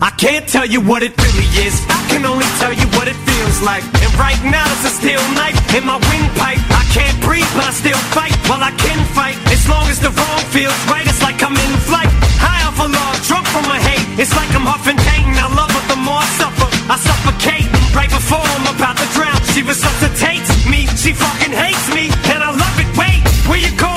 I 0.00 0.08
can't 0.16 0.48
tell 0.48 0.64
you 0.64 0.80
what 0.80 1.04
it 1.04 1.12
really 1.20 1.44
is. 1.60 1.76
I 1.84 2.00
can 2.08 2.24
only 2.24 2.48
tell 2.56 2.72
you 2.72 2.88
what 2.96 3.04
it 3.04 3.20
feels 3.28 3.60
like. 3.60 3.84
And 4.00 4.08
right 4.16 4.40
now 4.48 4.64
there's 4.64 4.88
a 4.88 4.94
steel 4.96 5.20
knife 5.36 5.60
in 5.76 5.84
my 5.84 6.00
windpipe. 6.00 6.56
I 6.72 6.84
can't 6.88 7.12
breathe, 7.20 7.44
but 7.52 7.68
I 7.68 7.72
still 7.76 8.00
fight. 8.16 8.32
Well, 8.48 8.64
I 8.64 8.72
can 8.80 8.96
fight 9.12 9.36
as 9.52 9.68
long 9.68 9.84
as 9.92 10.00
the 10.00 10.08
wrong 10.08 10.40
feels 10.56 10.72
right. 10.88 11.04
It's 11.04 11.20
like 11.20 11.44
I'm 11.44 11.52
in 11.52 11.72
flight, 11.84 12.08
high 12.40 12.64
off 12.64 12.80
a 12.80 12.88
log, 12.88 13.16
drunk 13.28 13.44
from 13.52 13.68
my 13.68 13.76
hate. 13.76 14.00
It's 14.16 14.32
like 14.32 14.48
I'm 14.56 14.64
huffing 14.64 14.96
pain. 14.96 15.36
I 15.36 15.52
love 15.52 15.68
her 15.68 15.84
the 15.92 16.00
more 16.00 16.16
I 16.16 16.28
suffer. 16.40 16.68
I 16.88 16.96
suffocate 16.96 17.68
right 17.92 18.08
before 18.08 18.40
I'm 18.40 18.72
about 18.72 18.96
to 18.96 19.06
drown. 19.12 19.36
She 19.52 19.60
resuscitates 19.60 20.48
me. 20.64 20.88
She 20.96 21.12
fucking 21.12 21.52
hates 21.52 21.92
me, 21.92 22.08
and 22.32 22.40
I 22.40 22.56
love 22.56 22.76
it. 22.80 22.88
Wait, 22.96 23.20
where 23.44 23.60
you 23.60 23.68
going? 23.76 23.89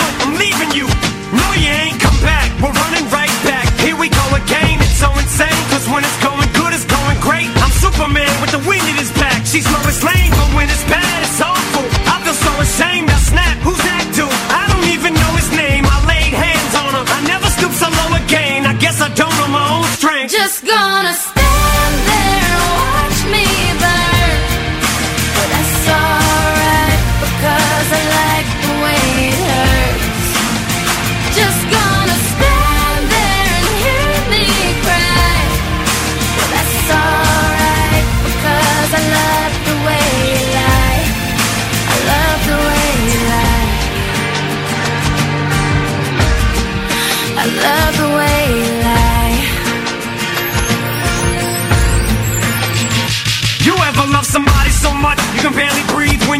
She's 9.54 9.70
Lois 9.72 10.04
Lane, 10.04 10.32
but 10.32 10.50
when 10.56 10.68
it's 10.68 10.84
bad, 10.86 11.22
it's 11.22 11.40
awful. 11.40 11.86
I 12.10 12.18
feel 12.26 12.34
so 12.34 12.50
ashamed. 12.58 13.08
I 13.08 13.20
snap. 13.22 13.56
Who's 13.62 13.78
that 13.78 14.10
dude? 14.18 14.26
I 14.50 14.66
don't 14.66 14.90
even 14.90 15.14
know 15.14 15.32
his 15.38 15.52
name. 15.54 15.86
I 15.86 15.98
laid 16.10 16.34
hands 16.34 16.74
on 16.74 16.90
him. 16.90 17.06
I 17.06 17.22
never 17.30 17.46
stoop 17.54 17.72
so 17.72 17.86
low 17.86 18.18
again. 18.26 18.66
I 18.66 18.74
guess 18.74 19.00
I 19.00 19.14
don't 19.14 19.30
know 19.38 19.50
my 19.50 19.78
own 19.78 19.86
strength. 19.94 20.34
Just 20.34 20.66
gonna 20.66 21.14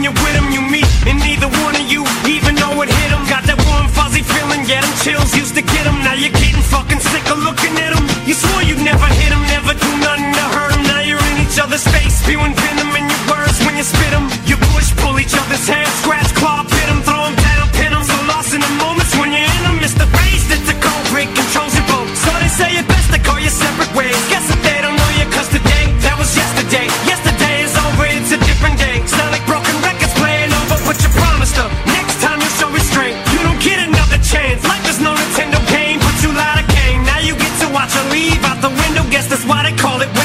you're 0.04 0.14
with 0.20 0.36
them? 0.36 0.52
You 0.52 0.62
meet, 0.62 0.86
and 1.08 1.18
neither 1.24 1.48
one 1.64 1.76
of 1.80 1.86
you 1.88 2.04
even 2.28 2.60
know 2.60 2.76
it 2.84 2.92
hit 2.92 3.10
them. 3.10 3.24
Got 3.32 3.48
that 3.48 3.58
warm, 3.72 3.88
fuzzy 3.88 4.22
feeling, 4.22 4.68
yeah, 4.68 4.84
them 4.84 4.94
chills 5.00 5.32
used 5.32 5.56
to 5.56 5.64
get 5.64 5.88
them. 5.88 5.96
Now 6.04 6.14
you're 6.14 6.36
getting 6.36 6.62
fucking 6.62 7.00
sick 7.00 7.24
of 7.32 7.40
looking 7.40 7.72
at 7.80 7.96
them. 7.96 8.04
You 8.28 8.36
swore 8.36 8.64
you'd 8.68 8.84
never 8.84 9.08
hit 9.16 9.32
them, 9.32 9.42
never 9.48 9.72
do 9.72 9.90
nothing 10.04 10.28
to 10.36 10.46
hurt 10.52 10.76
them. 10.76 10.84
Now 10.92 11.00
you're 11.00 11.24
in 11.32 11.48
each 11.48 11.56
other's 11.56 11.88
face, 11.88 12.20
spewing 12.20 12.52
venom 12.52 12.92
in 12.92 13.06
your 13.08 13.24
words 13.32 13.58
when 13.64 13.80
you 13.80 13.86
spit 13.88 14.12
them. 14.12 14.28
You 14.44 14.60
push, 14.76 14.92
pull 15.00 15.16
each 15.24 15.34
other's 15.34 15.64
hair, 15.64 15.88
scratch, 16.04 16.36
claw, 16.36 16.68
pit 16.68 16.88
them, 16.92 17.00
throw 17.08 17.24
them 17.24 17.40
down, 17.40 17.66
pin 17.72 17.92
them. 17.96 18.04
So 18.04 18.16
lost 18.28 18.52
in 18.52 18.60
the 18.60 18.74
moments 18.84 19.16
when 19.16 19.32
you're 19.32 19.48
in 19.48 19.62
them. 19.64 19.80
It's 19.80 19.96
the 19.96 20.08
race 20.20 20.44
that's 20.52 20.68
cold 20.84 21.06
break, 21.16 21.32
controls 21.32 21.74
your 21.80 21.88
boat. 21.88 22.12
So 22.20 22.30
they 22.44 22.52
say 22.52 22.70
it 22.76 22.86
best 22.92 23.08
to 23.16 23.20
call 23.24 23.40
you 23.40 23.50
separate 23.50 23.94
ways. 23.96 24.33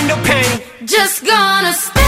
no 0.09 0.17
pain. 0.25 0.63
Just 0.87 1.25
gonna 1.25 1.73
stay. 1.73 2.08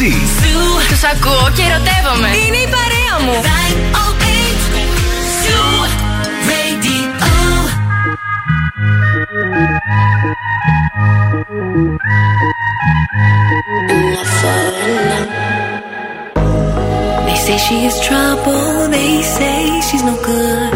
μαζί. 0.00 0.14
Του 0.90 0.98
ακούω 1.12 1.46
και 1.56 1.62
ερωτεύομαι. 1.68 2.28
Είναι 2.42 2.60
η 2.66 2.68
παρέα 2.76 3.14
μου. 3.24 3.36
They 17.26 17.38
say 17.46 17.58
she 17.66 17.76
is 17.90 17.96
trouble, 18.06 18.88
they 18.96 19.12
say 19.36 19.60
she's 19.86 20.04
no 20.10 20.14
good. 20.30 20.72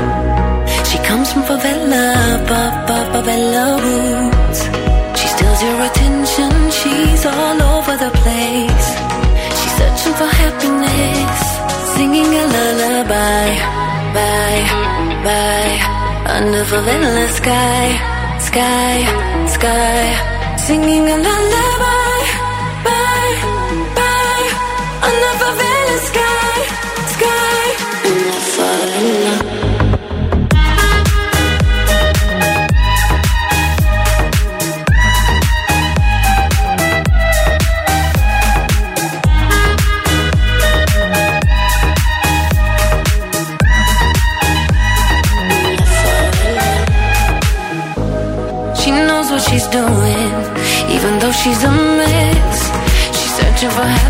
She 0.88 0.98
comes 1.08 1.28
from 1.32 1.42
favela, 1.50 2.06
pop, 2.48 2.72
pop, 2.88 3.06
favela 3.14 3.64
roots. 3.84 4.60
She 5.18 5.26
steals 5.34 5.60
your 5.66 5.78
attention, 5.88 6.03
Lullaby, 13.07 13.53
bye, 14.13 14.65
bye, 15.23 15.77
under 16.35 16.63
favela 16.65 17.27
sky, 17.29 17.85
sky, 18.39 19.05
sky, 19.47 20.57
singing 20.57 21.07
a 21.09 21.17
lullaby, 21.17 22.04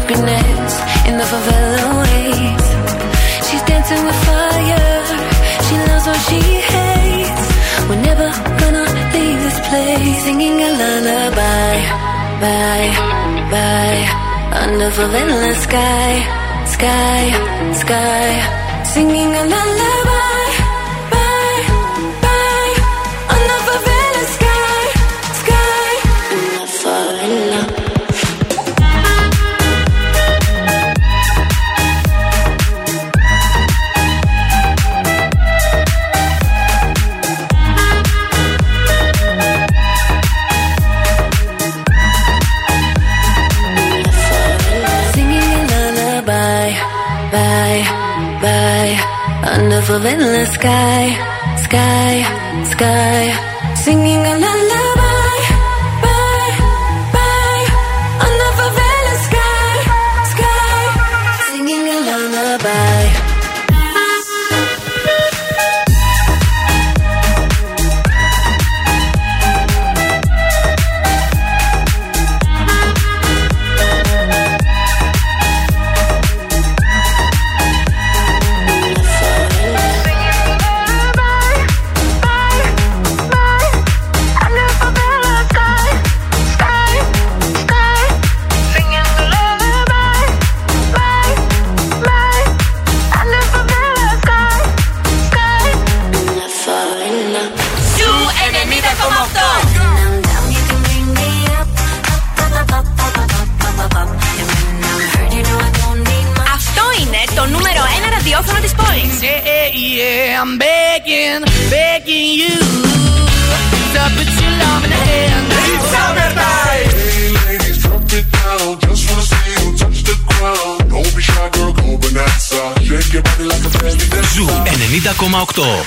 happiness 0.06 0.74
in 1.10 1.18
the 1.18 1.26
favela 1.32 1.86
ways. 2.02 2.66
She's 3.48 3.64
dancing 3.64 4.04
with 4.06 4.20
fire. 4.30 5.06
She 5.66 5.76
loves 5.88 6.06
what 6.10 6.22
she 6.30 6.42
hates. 6.74 7.46
We're 7.90 8.04
never 8.10 8.30
gonna 8.62 8.86
leave 9.14 9.40
this 9.46 9.60
place. 9.68 10.18
Singing 10.26 10.58
a 10.62 10.72
lullaby, 10.82 11.76
bye, 12.44 12.92
bye, 13.54 14.04
under 14.62 14.90
the 14.90 15.08
endless 15.22 15.64
sky, 15.64 16.12
sky, 16.76 17.22
sky, 17.84 18.30
singing 18.94 19.32
a 19.42 19.44
lullaby, 19.54 20.25
up 49.96 50.04
in 50.04 50.20
the 50.20 50.46
sky, 50.48 51.04
sky, 51.64 52.24
sky, 52.74 53.76
singing. 53.76 54.15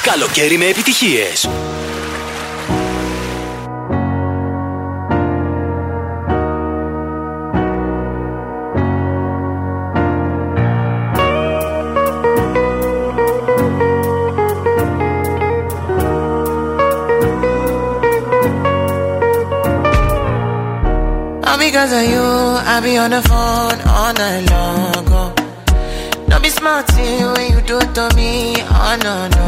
Καλοκαίρι 0.02 0.58
με 0.58 0.64
επιτυχίες. 0.64 1.48
All 21.48 21.58
because 21.58 21.92
of 21.92 22.04
you, 22.12 22.26
I 22.72 22.80
be 22.84 22.96
on 23.04 23.10
the 23.16 23.22
phone 23.30 23.78
all 23.96 24.12
night 24.22 24.44
long. 24.52 25.06
Oh. 25.20 25.30
Don't 26.28 26.42
be 26.42 26.50
smart 26.50 26.86
when 27.34 27.46
you 27.52 27.60
do 27.70 27.76
it 27.84 27.90
to 27.98 28.04
me. 28.18 28.32
Oh 28.58 28.96
no, 29.02 29.14
no, 29.28 29.36
no. 29.36 29.47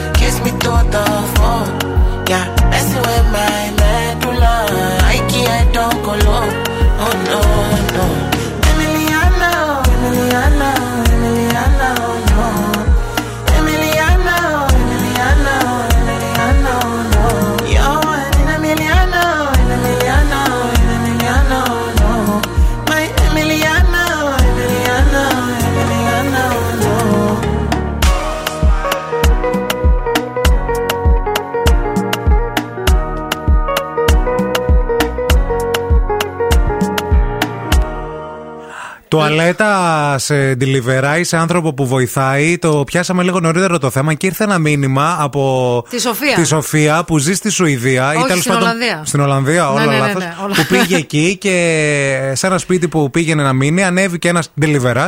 Τουαλέτα 39.11 40.15
σε 40.17 40.57
delivery, 40.61 41.19
σε 41.21 41.37
άνθρωπο 41.37 41.73
που 41.73 41.87
βοηθάει. 41.87 42.57
Το 42.57 42.83
πιάσαμε 42.83 43.23
λίγο 43.23 43.39
νωρίτερα 43.39 43.77
το 43.77 43.89
θέμα 43.89 44.13
και 44.13 44.25
ήρθε 44.25 44.43
ένα 44.43 44.57
μήνυμα 44.57 45.17
από 45.19 45.85
Τη 45.89 45.99
Σοφία. 45.99 46.35
τη 46.35 46.45
Σοφία 46.45 47.03
που 47.03 47.17
ζει 47.17 47.33
στη 47.33 47.49
Σουηδία. 47.49 48.09
Όχι, 48.09 48.25
τέλος 48.27 48.41
στην 48.41 48.53
Ολλανδία. 48.53 49.01
Στην 49.05 49.19
Ολλανδία, 49.19 49.63
Ναι, 49.63 49.69
όλα 49.69 49.85
ναι, 49.85 49.91
ναι, 49.91 49.97
λάθος, 49.97 50.23
ναι, 50.23 50.35
όλα. 50.43 50.55
Που 50.55 50.65
πήγε 50.69 50.95
εκεί 50.95 51.37
και 51.37 52.31
σε 52.33 52.47
ένα 52.47 52.57
σπίτι 52.57 52.87
που 52.87 53.09
πήγαινε 53.09 53.43
να 53.43 53.53
μείνει, 53.53 53.83
ανέβηκε 53.83 54.27
ένας 54.27 54.51
delivery 54.61 55.07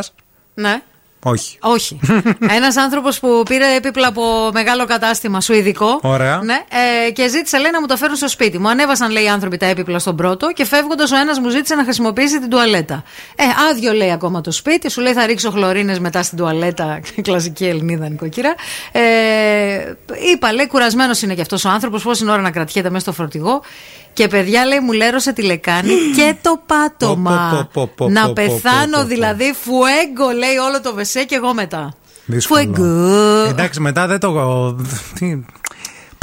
Ναι. 0.53 0.81
Όχι. 1.23 1.57
Όχι. 1.61 1.99
Ένας 2.57 2.77
άνθρωπος 2.77 3.19
που 3.19 3.43
πήρε 3.45 3.75
έπιπλα 3.75 4.07
από 4.07 4.49
μεγάλο 4.53 4.85
κατάστημα 4.85 5.41
σουηδικό. 5.41 5.99
Ωραία. 6.01 6.41
Ναι, 6.43 6.61
ε, 7.07 7.11
και 7.11 7.27
ζήτησε, 7.27 7.57
λέει, 7.57 7.71
να 7.71 7.79
μου 7.79 7.87
το 7.87 7.97
φέρουν 7.97 8.15
στο 8.15 8.27
σπίτι 8.27 8.57
μου. 8.57 8.69
Ανέβασαν, 8.69 9.11
λέει, 9.11 9.23
οι 9.23 9.29
άνθρωποι 9.29 9.57
τα 9.57 9.65
έπιπλα 9.65 9.99
στον 9.99 10.15
πρώτο 10.15 10.51
και 10.51 10.65
φεύγοντας 10.65 11.11
ο 11.11 11.15
ένας 11.15 11.39
μου 11.39 11.49
ζήτησε 11.49 11.75
να 11.75 11.83
χρησιμοποιήσει 11.83 12.39
την 12.39 12.49
τουαλέτα. 12.49 13.03
Ε, 13.35 13.43
άδειο, 13.71 13.93
λέει, 13.93 14.11
ακόμα 14.11 14.41
το 14.41 14.51
σπίτι. 14.51 14.89
Σου 14.89 15.01
λέει, 15.01 15.13
θα 15.13 15.25
ρίξω 15.25 15.51
χλωρίνες 15.51 15.99
μετά 15.99 16.23
στην 16.23 16.37
τουαλέτα. 16.37 16.99
Κλασική 17.21 17.65
Ελληνίδα 17.65 18.09
νοικοκύρα. 18.09 18.55
Ε, 18.91 19.01
είπα, 20.33 20.53
λέει, 20.53 20.67
κουρασμένος 20.67 21.21
είναι 21.21 21.33
και 21.33 21.41
αυτός 21.41 21.65
ο 21.65 21.69
άνθρωπος. 21.69 22.03
Πόση 22.03 22.29
ώρα 22.29 22.41
να 22.41 22.51
κρατιέται 22.51 22.89
μέσα 22.89 23.01
στο 23.03 23.11
φορτηγό. 23.11 23.61
Και 24.13 24.27
παιδιά 24.27 24.65
λέει 24.65 24.79
μου 24.79 24.91
λέρωσε 24.91 25.33
τη 25.33 25.41
λεκάνη 25.41 25.93
και 26.17 26.35
το 26.41 26.61
πάτωμα. 26.65 27.49
Πω, 27.51 27.69
πω, 27.73 27.87
πω, 27.87 27.93
πω, 27.95 28.09
να 28.09 28.21
πω, 28.21 28.27
πω, 28.27 28.33
πεθάνω 28.33 28.97
πω, 28.97 29.01
πω. 29.01 29.07
δηλαδή 29.07 29.53
φουέγκο 29.61 30.29
λέει 30.37 30.55
όλο 30.67 30.81
το 30.81 30.93
βεσέ 30.93 31.23
και 31.23 31.35
εγώ 31.35 31.53
μετά. 31.53 31.93
Δύσκολο. 32.25 32.61
Φουέγκο. 32.61 33.43
Εντάξει, 33.49 33.79
μετά 33.79 34.07
δεν 34.07 34.19
το. 34.19 34.75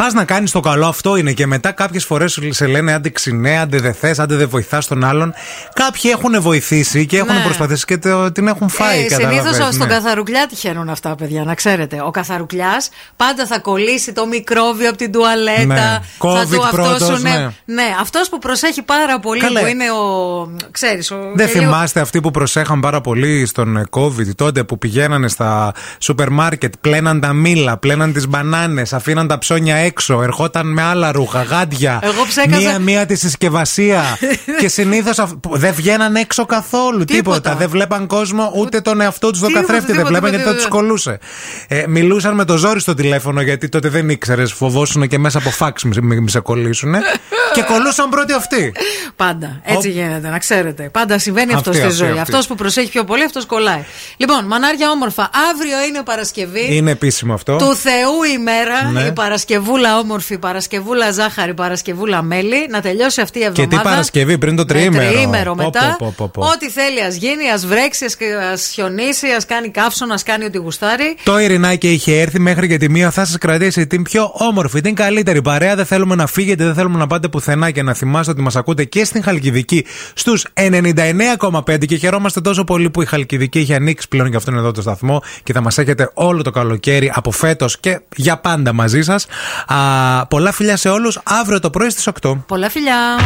Τι... 0.00 0.06
Πας 0.06 0.12
να 0.14 0.24
κάνεις 0.24 0.50
το 0.50 0.60
καλό, 0.60 0.86
αυτό 0.86 1.16
είναι. 1.16 1.32
Και 1.32 1.46
μετά 1.46 1.72
κάποιες 1.72 2.04
φορές 2.04 2.38
σε 2.48 2.66
λένε 2.66 2.92
άντε 2.92 3.08
ξυνέ, 3.10 3.58
άντε 3.58 3.78
δεν 3.80 3.94
θες, 3.94 4.18
άντε 4.18 4.34
δεν 4.34 4.48
βοηθάς 4.48 4.86
τον 4.86 5.04
άλλον. 5.04 5.32
Κάποιοι 5.74 6.10
έχουν 6.14 6.40
βοηθήσει 6.42 7.06
και 7.06 7.16
έχουν 7.16 7.34
Ναι. 7.34 7.42
προσπαθήσει 7.42 7.84
και 7.84 7.98
το, 7.98 8.32
την 8.32 8.46
έχουν 8.48 8.68
φάει. 8.68 9.00
Ε, 9.00 9.06
κατάλαβες, 9.06 9.40
Συνήθω 9.54 9.72
στον 9.72 9.88
ναι. 9.88 9.94
καθαρουκλιά 9.94 10.46
τυχαίνουν 10.48 10.88
αυτά, 10.88 11.14
παιδιά, 11.14 11.44
να 11.44 11.54
ξέρετε. 11.54 12.02
Ο 12.04 12.10
καθαρουκλιάς 12.10 12.88
πάντα 13.16 13.46
θα 13.46 13.58
κολλήσει 13.58 14.12
το 14.12 14.26
μικρόβιο 14.26 14.88
από 14.88 14.98
την 14.98 15.12
τουαλέτα. 15.12 15.64
Ναι. 15.64 15.74
Θα 15.74 16.02
COVID 16.18 16.46
του 16.50 16.68
πρώτος, 16.70 16.92
αυτόσουνε- 16.92 17.38
ναι. 17.38 17.74
ναι. 17.74 17.94
αυτός 18.00 18.28
που 18.28 18.38
προσέχει 18.38 18.82
πάρα 18.82 19.18
πολύ, 19.20 19.40
Καλέ. 19.40 19.60
που 19.60 19.66
είναι 19.66 19.90
ο. 19.90 20.50
Ξέρεις, 20.70 21.10
ο 21.10 21.16
Δεν 21.34 21.46
και 21.46 21.52
λίγο- 21.58 21.64
θυμάστε 21.72 22.00
αυτοί 22.00 22.20
που 22.20 22.30
προσέχαν 22.30 22.80
πάρα 22.80 23.00
πολύ 23.00 23.46
στον 23.46 23.76
ε, 23.76 23.84
COVID 23.90 24.34
τότε 24.36 24.64
που 24.64 24.78
πηγαίνανε 24.78 25.28
στα 25.28 25.72
σούπερ 25.98 26.30
μάρκετ, 26.30 26.74
πλέναν 26.80 27.20
τα 27.20 27.32
μήλα, 27.32 27.76
πλέναν 27.76 28.12
τις 28.12 28.28
μπανάνες, 28.28 28.92
αφήναν 28.92 29.28
τα 29.28 29.38
ψώνια 29.38 29.76
έξω, 29.76 29.88
ερχόταν 30.22 30.72
με 30.72 30.82
άλλα 30.82 31.12
ρούχα, 31.12 31.42
γάντια. 31.42 31.98
Εγώ 32.02 32.24
ψέκαζα- 32.28 32.60
Μία-μία 32.68 33.06
τη 33.06 33.14
συσκευασία. 33.16 34.02
και 34.60 34.68
συνήθως 34.68 35.22
δεν 35.50 35.72
βγαίναν 35.74 36.16
έξω 36.16 36.46
καθόλου. 36.46 37.04
Τίποτα. 37.04 37.36
Τίποτα. 37.36 37.54
Δεν 37.54 37.68
βλέπαν 37.68 38.06
κόσμο 38.06 38.52
ούτε 38.56 38.80
τον 38.80 39.00
εαυτό 39.00 39.28
τους 39.28 39.38
στον 39.38 39.48
Τίποτα, 39.48 39.66
καθρέφτη. 39.66 39.92
Δεν 39.92 39.96
τίποτα, 40.04 40.18
βλέπαν 40.20 40.30
γιατί 40.30 40.44
θα 40.44 40.50
τίποτα, 40.50 40.68
του 40.70 40.76
κολούσε. 40.76 41.18
Ε, 41.68 41.84
μιλούσαν 41.88 42.34
με 42.34 42.44
το 42.44 42.56
ζόρι 42.56 42.80
στο 42.80 42.94
τηλέφωνο 42.94 43.40
γιατί 43.40 43.68
τότε 43.68 43.88
δεν 43.88 44.08
ήξερες, 44.08 44.52
φοβόσουν 44.52 45.08
και 45.08 45.18
μέσα 45.18 45.38
από 45.38 45.50
φάξ 45.50 45.84
μη, 45.84 45.96
μη, 46.02 46.20
μη 46.20 46.30
σε 46.30 46.40
κολλήσουν. 46.40 46.94
και 47.54 47.62
κολούσαν 47.62 48.08
πρώτοι 48.08 48.32
αυτοί. 48.32 48.72
Πάντα. 49.16 49.60
Έτσι 49.64 49.88
Ο- 49.88 49.90
γίνεται, 49.90 50.28
να 50.28 50.38
ξέρετε. 50.38 50.82
Πάντα 50.92 51.18
συμβαίνει 51.18 51.52
αυτό 51.54 51.70
Αυτή, 51.70 51.82
στη 51.82 51.90
αυτή, 51.92 51.98
ζωή. 52.04 52.08
αυτή. 52.08 52.20
Αυτός 52.20 52.46
που 52.46 52.54
προσέχει 52.54 52.90
πιο 52.90 53.04
πολύ, 53.04 53.24
αυτός 53.24 53.46
κολλάει. 53.46 53.84
Λοιπόν, 54.16 54.44
μανάρια 54.46 54.90
όμορφα. 54.90 55.30
Αύριο 55.52 55.76
είναι 55.88 56.02
Παρασκευή. 56.04 56.66
Είναι 56.76 56.90
επίσημο 56.90 57.34
αυτό. 57.34 57.56
Του 57.56 57.74
Θεού 57.74 58.22
ημέρα, 58.38 58.90
Ναι. 58.92 59.00
η 59.00 59.12
Παρασκευούλα 59.12 59.79
όμορφη, 59.88 60.38
Παρασκευούλα 60.38 61.10
ζάχαρη, 61.10 61.54
Παρασκευούλα 61.54 62.22
μέλι. 62.22 62.66
Να 62.70 62.80
τελειώσει 62.80 63.20
αυτή 63.20 63.38
η 63.38 63.40
Και 63.42 63.46
εβδομάδα. 63.48 63.76
τι 63.82 63.88
Παρασκευή 63.88 64.38
πριν 64.38 64.56
το 64.56 64.62
Με 64.62 64.68
τριήμερο. 64.74 65.12
τριήμερο 65.12 65.54
Πω, 65.54 65.64
μετά. 65.64 65.96
πω, 65.98 66.14
πω, 66.16 66.28
πω. 66.28 66.42
Ό,τι 66.42 66.70
θέλει, 66.70 67.02
ας 67.02 67.14
γίνει, 67.14 67.50
ας 67.54 67.66
βρέξει, 67.66 68.04
ας 68.52 68.66
χιονίσει, 68.66 69.26
ας 69.36 69.46
κάνει 69.46 69.68
καύσωνα, 69.70 70.14
ας 70.14 70.22
κάνει 70.22 70.44
ό,τι 70.44 70.58
γουστάρει. 70.58 71.16
Το 71.22 71.38
Ειρηνάκι 71.38 71.92
είχε 71.92 72.20
έρθει 72.20 72.38
μέχρι 72.40 72.68
και 72.68 72.76
τη 72.76 72.90
μία. 72.90 73.10
Θα 73.10 73.24
σας 73.24 73.38
κρατήσει 73.38 73.86
την 73.86 74.02
πιο 74.02 74.30
όμορφη, 74.34 74.80
την 74.80 74.94
καλύτερη 74.94 75.42
παρέα. 75.42 75.74
Δεν 75.76 75.86
θέλουμε 75.86 76.14
να 76.14 76.26
φύγετε, 76.26 76.64
δεν 76.64 76.74
θέλουμε 76.74 76.98
να 76.98 77.06
πάτε 77.06 77.28
πουθενά 77.28 77.70
και 77.70 77.82
να 77.82 77.94
θυμάστε 77.94 78.30
ότι 78.32 78.40
μας 78.40 78.56
ακούτε 78.56 78.84
και 78.84 79.04
στην 79.04 79.22
Χαλκιδική 79.22 79.86
στους 80.14 80.44
99,5 80.54 81.86
και 81.86 81.96
χαιρόμαστε 81.96 82.40
τόσο 82.40 82.64
πολύ 82.64 82.90
που 82.90 83.02
η 83.02 83.06
Χαλκιδική 83.06 83.58
έχει 83.58 83.74
ανοίξει 83.74 84.08
πλέον 84.08 84.30
και 84.30 84.36
αυτόν 84.36 84.56
εδώ 84.56 84.70
το 84.70 84.80
σταθμό 84.82 85.22
και 85.42 85.52
θα 85.52 85.60
μας 85.60 85.78
έχετε 85.78 86.10
όλο 86.14 86.42
το 86.42 86.50
καλοκαίρι 86.50 87.12
από 87.14 87.30
φέτος 87.30 87.80
και 87.80 88.00
για 88.16 88.36
πάντα 88.38 88.72
μαζί 88.72 89.02
σας. 89.02 89.26
Πολλά 90.28 90.52
φιλιά 90.52 90.76
σε 90.76 90.88
όλους. 90.88 91.18
Αύριο 91.24 91.60
το 91.60 91.70
πρωί 91.70 91.90
στις 91.90 92.06
8. 92.06 92.44
Πολλά 92.46 92.70
φιλιά. 92.70 93.18